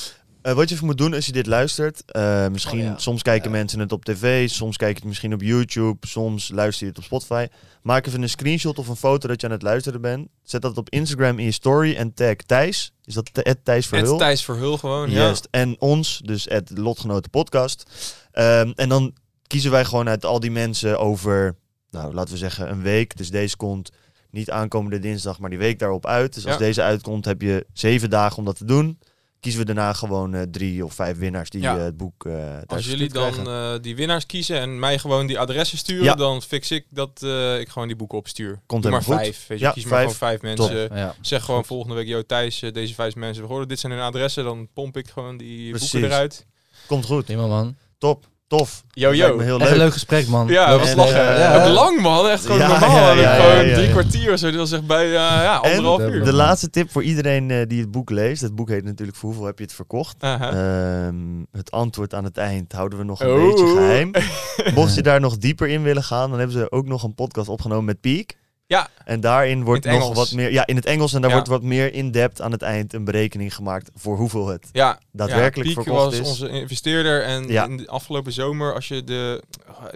Eh, 0.42 0.52
wat 0.52 0.68
je 0.68 0.74
even 0.74 0.86
moet 0.86 0.98
doen 0.98 1.14
als 1.14 1.26
je 1.26 1.32
dit 1.32 1.46
luistert. 1.46 2.02
eh, 2.06 2.48
misschien, 2.48 2.78
Oh 2.78 2.84
ja. 2.84 2.98
soms 2.98 3.22
kijken 3.22 3.50
Ja. 3.50 3.56
mensen 3.56 3.78
het 3.80 3.92
op 3.92 4.04
tv, 4.04 4.48
soms 4.50 4.76
kijken 4.76 4.96
het 4.96 5.04
misschien 5.04 5.34
op 5.34 5.42
YouTube, 5.42 6.06
soms 6.06 6.50
luister 6.50 6.84
je 6.86 6.90
het 6.92 6.98
op 7.00 7.04
Spotify. 7.06 7.46
Maak 7.82 8.06
even 8.06 8.22
een 8.22 8.28
screenshot 8.28 8.78
of 8.78 8.88
een 8.88 8.96
foto 8.96 9.28
dat 9.28 9.40
je 9.40 9.46
aan 9.46 9.52
het 9.52 9.62
luisteren 9.62 10.00
bent. 10.00 10.28
Zet 10.42 10.62
dat 10.62 10.76
op 10.76 10.90
Instagram 10.90 11.38
in 11.38 11.44
je 11.44 11.50
story 11.52 11.94
en 11.94 12.14
tag 12.14 12.34
Thijs. 12.36 12.92
Is 13.04 13.14
dat 13.14 13.28
Ed 13.32 13.64
Thijs 13.64 13.86
Verhul? 13.86 14.16
Thijs 14.18 14.44
Verhul 14.44 14.78
gewoon. 14.78 15.10
Ja. 15.10 15.16
Juist. 15.16 15.48
En 15.50 15.76
ons, 15.80 16.20
dus 16.24 16.44
het 16.44 16.70
Lotgenoten 16.78 17.30
Podcast. 17.30 17.90
Ehm, 18.32 18.72
en 18.76 18.88
dan 18.88 19.14
kiezen 19.46 19.70
wij 19.70 19.84
gewoon 19.84 20.08
uit 20.08 20.24
al 20.24 20.40
die 20.40 20.50
mensen 20.50 20.98
over, 20.98 21.56
nou 21.90 22.14
laten 22.14 22.32
we 22.32 22.38
zeggen, 22.38 22.70
een 22.70 22.82
week. 22.82 23.16
Dus 23.16 23.30
deze 23.30 23.56
komt 23.56 23.90
niet 24.30 24.50
aankomende 24.50 24.98
dinsdag, 24.98 25.38
maar 25.38 25.50
die 25.50 25.58
week 25.58 25.78
daarop 25.78 26.06
uit. 26.06 26.34
Dus 26.34 26.44
als 26.44 26.52
Ja. 26.54 26.58
deze 26.58 26.82
uitkomt, 26.82 27.24
heb 27.24 27.42
je 27.42 27.66
zeven 27.72 28.10
dagen 28.10 28.38
om 28.38 28.44
dat 28.44 28.56
te 28.56 28.64
doen. 28.64 28.98
Kiezen 29.42 29.60
we 29.60 29.66
daarna 29.66 29.92
gewoon 29.92 30.34
eh, 30.34 30.42
drie 30.42 30.84
of 30.84 30.94
vijf 30.94 31.18
winnaars 31.18 31.50
die 31.50 31.60
Ja. 31.60 31.76
eh, 31.76 31.82
het 31.84 31.96
boek 31.96 32.24
eh 32.26 32.32
thuis 32.34 32.64
Als 32.66 32.86
jullie 32.86 33.08
dan 33.08 33.48
eh, 33.48 33.72
die 33.80 33.96
winnaars 33.96 34.26
kiezen 34.26 34.58
en 34.60 34.78
mij 34.78 34.98
gewoon 34.98 35.26
die 35.26 35.38
adressen 35.38 35.78
sturen, 35.78 36.04
Ja. 36.04 36.14
dan 36.14 36.42
fix 36.42 36.70
ik 36.70 36.84
dat 36.90 37.22
eh, 37.22 37.60
ik 37.60 37.68
gewoon 37.68 37.88
die 37.88 37.96
boeken 37.96 38.18
opstuur. 38.18 38.60
Komt 38.66 38.84
maar 38.90 39.02
goed. 39.02 39.14
vijf. 39.14 39.46
Weet 39.46 39.58
je, 39.58 39.64
Ja, 39.64 39.70
kies 39.70 39.84
maar 39.84 39.92
vijf. 39.92 40.16
gewoon 40.16 40.38
vijf 40.38 40.42
mensen. 40.56 40.96
Ja. 40.96 41.14
Zeg 41.20 41.44
gewoon 41.44 41.64
volgende 41.64 41.94
week, 41.96 42.06
yo 42.06 42.22
Thijs, 42.22 42.58
deze 42.72 42.94
vijf 42.94 43.14
mensen, 43.14 43.42
we 43.42 43.48
horen 43.48 43.68
dit 43.68 43.78
zijn 43.80 43.92
hun 43.92 44.00
adressen, 44.00 44.44
dan 44.44 44.68
pomp 44.74 44.96
ik 44.96 45.08
gewoon 45.08 45.36
die 45.36 45.70
Precies. 45.70 45.90
boeken 45.92 46.10
eruit. 46.10 46.46
Komt 46.86 47.04
goed. 47.04 47.24
Prima 47.24 47.46
man. 47.46 47.76
Top. 47.98 48.26
Tof. 48.58 48.82
Yo, 48.90 49.08
Dat 49.08 49.16
yo. 49.18 49.38
heel 49.38 49.58
Echt 49.60 49.70
een 49.70 49.76
leuk. 49.76 49.82
leuk 49.84 49.92
gesprek 49.92 50.26
man. 50.28 50.48
Ja, 50.48 50.68
Leuk 50.70 50.78
was 50.80 50.94
lachen. 50.94 51.38
ja. 51.38 51.64
Ook 51.64 51.72
lang 51.72 52.00
man, 52.00 52.28
echt 52.28 52.42
gewoon 52.42 52.58
Ja, 52.58 52.68
normaal. 52.68 52.90
ja, 52.96 53.12
ja, 53.22 53.34
gewoon 53.34 53.54
ja, 53.56 53.60
ja, 53.60 53.74
drie 53.74 53.86
ja. 53.86 53.92
kwartier 53.92 54.32
of 54.32 54.38
zo. 54.38 54.46
Dit 54.50 54.56
was 54.58 54.72
echt 54.72 54.86
bij 54.86 55.04
eh, 55.06 55.12
ja, 55.12 55.56
anderhalf 55.56 56.00
En 56.00 56.12
uur. 56.12 56.24
De 56.24 56.32
laatste 56.32 56.70
tip 56.70 56.90
voor 56.90 57.02
iedereen 57.02 57.50
eh, 57.50 57.66
die 57.66 57.80
het 57.80 57.90
boek 57.90 58.10
leest. 58.10 58.42
Het 58.42 58.54
boek 58.54 58.68
heet 58.68 58.84
natuurlijk 58.84 59.18
Voor 59.18 59.28
hoeveel 59.28 59.46
heb 59.46 59.58
je 59.58 59.64
het 59.64 59.74
verkocht? 59.74 60.16
Ehm, 60.20 61.14
het 61.52 61.70
antwoord 61.70 62.14
aan 62.14 62.24
het 62.24 62.36
eind 62.36 62.72
houden 62.72 62.98
we 62.98 63.04
nog 63.04 63.20
een 63.20 63.28
Oh. 63.30 63.48
beetje 63.48 63.66
geheim. 63.76 64.10
Mocht 64.74 64.94
je 64.94 65.02
daar 65.02 65.20
nog 65.20 65.38
dieper 65.38 65.68
in 65.68 65.82
willen 65.82 66.02
gaan, 66.04 66.30
dan 66.30 66.38
hebben 66.38 66.56
ze 66.58 66.70
ook 66.70 66.86
nog 66.86 67.02
een 67.02 67.14
podcast 67.14 67.48
opgenomen 67.48 67.84
met 67.84 68.00
Peak. 68.00 68.30
Ja. 68.72 68.88
En 69.04 69.20
daarin 69.20 69.64
wordt 69.64 69.84
nog 69.84 69.94
Engels. 69.94 70.16
wat 70.16 70.32
meer. 70.32 70.52
Ja, 70.52 70.66
in 70.66 70.76
het 70.76 70.86
Engels. 70.86 71.12
En 71.12 71.20
daar 71.20 71.30
Ja. 71.30 71.36
wordt 71.36 71.50
wat 71.50 71.62
meer 71.62 71.92
in-depth 71.94 72.40
aan 72.40 72.52
het 72.52 72.62
eind 72.62 72.92
een 72.92 73.04
berekening 73.04 73.54
gemaakt 73.54 73.90
voor 73.94 74.16
hoeveel 74.16 74.46
het 74.46 74.68
Ja, 74.72 74.98
daadwerkelijk 75.12 75.68
ja, 75.68 75.74
Piek 75.74 75.82
verkocht 75.84 76.04
was 76.04 76.14
is. 76.20 76.28
onze 76.28 76.48
investeerder 76.48 77.22
en 77.22 77.48
Ja. 77.48 77.64
in 77.64 77.76
de 77.76 77.88
afgelopen 77.88 78.32
zomer, 78.32 78.74
als 78.74 78.88
je 78.88 79.04
de, 79.04 79.42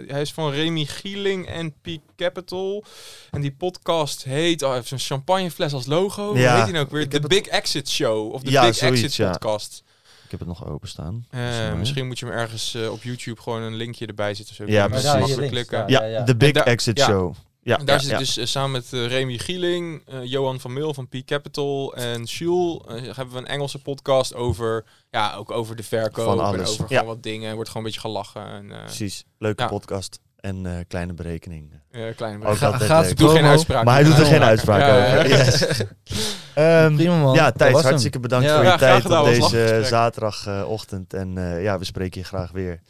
hij 0.07 0.21
is 0.21 0.33
van 0.33 0.51
Remy 0.51 0.85
Gieling 0.85 1.47
en 1.47 1.73
Peak 1.81 1.99
Capital 2.15 2.83
en 3.31 3.41
die 3.41 3.51
podcast 3.51 4.23
heet, 4.23 4.61
oh, 4.61 4.67
hij 4.67 4.77
heeft 4.77 4.89
zo'n 4.89 4.99
champagnefles 4.99 5.73
als 5.73 5.85
logo, 5.85 6.37
Ja, 6.37 6.47
Hoe 6.49 6.55
heet 6.55 6.63
die 6.63 6.73
nou 6.73 6.85
ook 6.85 6.91
weer? 6.91 7.01
ik 7.01 7.11
De 7.11 7.17
het- 7.17 7.27
Big 7.27 7.45
Exit 7.47 7.89
Show 7.89 8.33
of 8.33 8.41
de 8.41 8.51
Ja, 8.51 8.65
Big 8.65 8.75
zoiets, 8.75 9.01
Exit 9.01 9.15
ja. 9.15 9.31
podcast. 9.31 9.83
Ik 10.23 10.31
heb 10.31 10.39
het 10.39 10.49
nog 10.49 10.65
openstaan. 10.67 11.25
Eh, 11.29 11.73
misschien 11.73 12.07
moet 12.07 12.19
je 12.19 12.25
hem 12.25 12.33
ergens 12.35 12.73
eh, 12.75 12.91
op 12.91 13.03
YouTube 13.03 13.41
gewoon 13.41 13.61
een 13.61 13.75
linkje 13.75 14.05
erbij 14.05 14.33
zetten. 14.33 14.55
Zo 14.55 14.63
Ja, 14.65 14.87
precies. 14.87 15.05
Ja. 15.69 15.83
Ja, 15.87 16.03
ja. 16.03 16.21
de 16.23 16.35
Big 16.35 16.51
Exit 16.53 16.97
ja. 16.97 17.05
Show. 17.05 17.33
Ja, 17.67 17.77
En 17.77 17.85
daar 17.85 17.95
ja, 17.95 18.01
zit 18.01 18.11
ja. 18.11 18.17
dus 18.17 18.37
eh, 18.37 18.45
samen 18.45 18.71
met 18.71 18.93
eh, 18.93 19.07
Remy 19.07 19.37
Gieling, 19.37 20.01
eh, 20.07 20.17
Johan 20.23 20.59
van 20.59 20.73
Mil 20.73 20.93
van 20.93 21.07
P 21.07 21.15
Capital 21.25 21.95
en 21.95 22.23
Jules 22.23 22.77
eh, 22.87 22.95
hebben 23.15 23.31
we 23.33 23.37
een 23.39 23.47
Engelse 23.47 23.79
podcast 23.81 24.35
over, 24.35 24.85
ja, 25.09 25.35
ook 25.35 25.51
over 25.51 25.75
de 25.75 25.83
verkoop 25.83 26.25
Van 26.25 26.39
en 26.39 26.45
alles, 26.45 26.69
over 26.69 26.85
ja. 26.89 26.97
gewoon 26.99 27.13
wat 27.13 27.23
dingen. 27.23 27.49
Er 27.49 27.55
wordt 27.55 27.69
gewoon 27.69 27.85
een 27.85 27.91
beetje 27.93 28.07
gelachen 28.09 28.45
en 28.47 28.71
eh, 28.71 28.83
Precies. 28.83 29.23
Leuke 29.37 29.61
Ja. 29.63 29.67
podcast. 29.69 30.19
En 30.37 30.65
eh, 30.65 30.73
kleine 30.87 31.13
berekening. 31.13 31.81
kleine 32.15 32.55
Ga- 32.55 32.77
gaat. 32.77 33.09
Ik 33.09 33.17
doe 33.17 33.29
geen 33.29 33.45
uitspraak. 33.45 33.83
Maar 33.83 33.93
hij 33.93 34.03
doet 34.03 34.17
er 34.17 34.25
geen 34.25 34.39
Ja, 34.39 34.47
uitspraak 34.47 34.79
ja, 34.81 34.97
ja. 34.97 35.13
over. 35.17 35.27
Yes. 35.37 35.65
Ehm, 36.53 36.95
Prima 36.95 37.17
man. 37.21 37.33
ja, 37.35 37.51
Thijs, 37.51 37.81
hartstikke 37.81 38.19
bedankt 38.19 38.45
Ja. 38.45 38.55
voor 38.55 38.71
je 38.71 38.77
tijd 38.77 39.01
gedaan, 39.01 39.19
op 39.21 39.25
deze 39.27 39.81
zaterdagochtend. 39.83 41.13
en 41.13 41.37
eh, 41.37 41.63
ja, 41.63 41.77
we 41.79 41.85
spreken 41.85 42.21
je 42.21 42.25
graag 42.27 42.51
weer. 42.51 42.81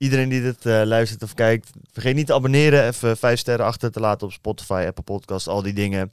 Iedereen 0.00 0.28
die 0.28 0.42
dit 0.42 0.66
eh, 0.66 0.80
luistert 0.84 1.22
of 1.22 1.34
kijkt, 1.34 1.70
vergeet 1.92 2.14
niet 2.14 2.26
te 2.26 2.34
abonneren. 2.34 2.86
Even 2.86 3.16
vijf 3.16 3.38
sterren 3.38 3.66
achter 3.66 3.92
te 3.92 4.00
laten 4.00 4.26
op 4.26 4.32
Spotify, 4.32 4.84
Apple 4.86 5.02
Podcast, 5.04 5.48
al 5.48 5.62
die 5.62 5.72
dingen. 5.72 6.12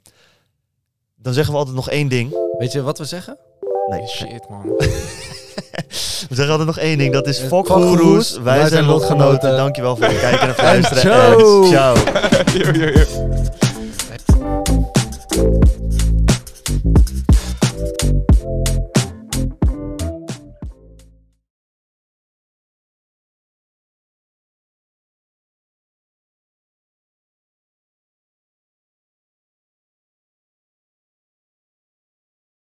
Dan 1.16 1.32
zeggen 1.32 1.52
we 1.52 1.58
altijd 1.58 1.76
nog 1.76 1.90
één 1.90 2.08
ding. 2.08 2.36
Weet 2.58 2.72
je 2.72 2.82
wat 2.82 2.98
we 2.98 3.04
zeggen? 3.04 3.36
Nee, 3.86 4.06
Shit 4.06 4.48
man. 4.48 4.62
we 6.28 6.34
zeggen 6.34 6.48
altijd 6.50 6.66
nog 6.66 6.78
één 6.78 6.98
ding. 6.98 7.12
Dat 7.12 7.26
is 7.26 7.40
Eh, 7.40 7.46
Fok. 7.48 7.66
Groes. 7.66 8.38
Wij, 8.38 8.68
zijn 8.68 8.84
lotgenoten. 8.84 9.56
Dankjewel 9.56 9.96
voor 9.96 10.06
het 10.06 10.20
kijken 10.28 10.40
en 10.40 10.48
het 10.48 10.62
luisteren. 10.62 11.00
ciao. 11.02 11.62
En 11.62 11.68
ciao. 11.72 11.96
Yo, 12.58 12.72
yo, 12.72 12.90
yo. 12.98 13.67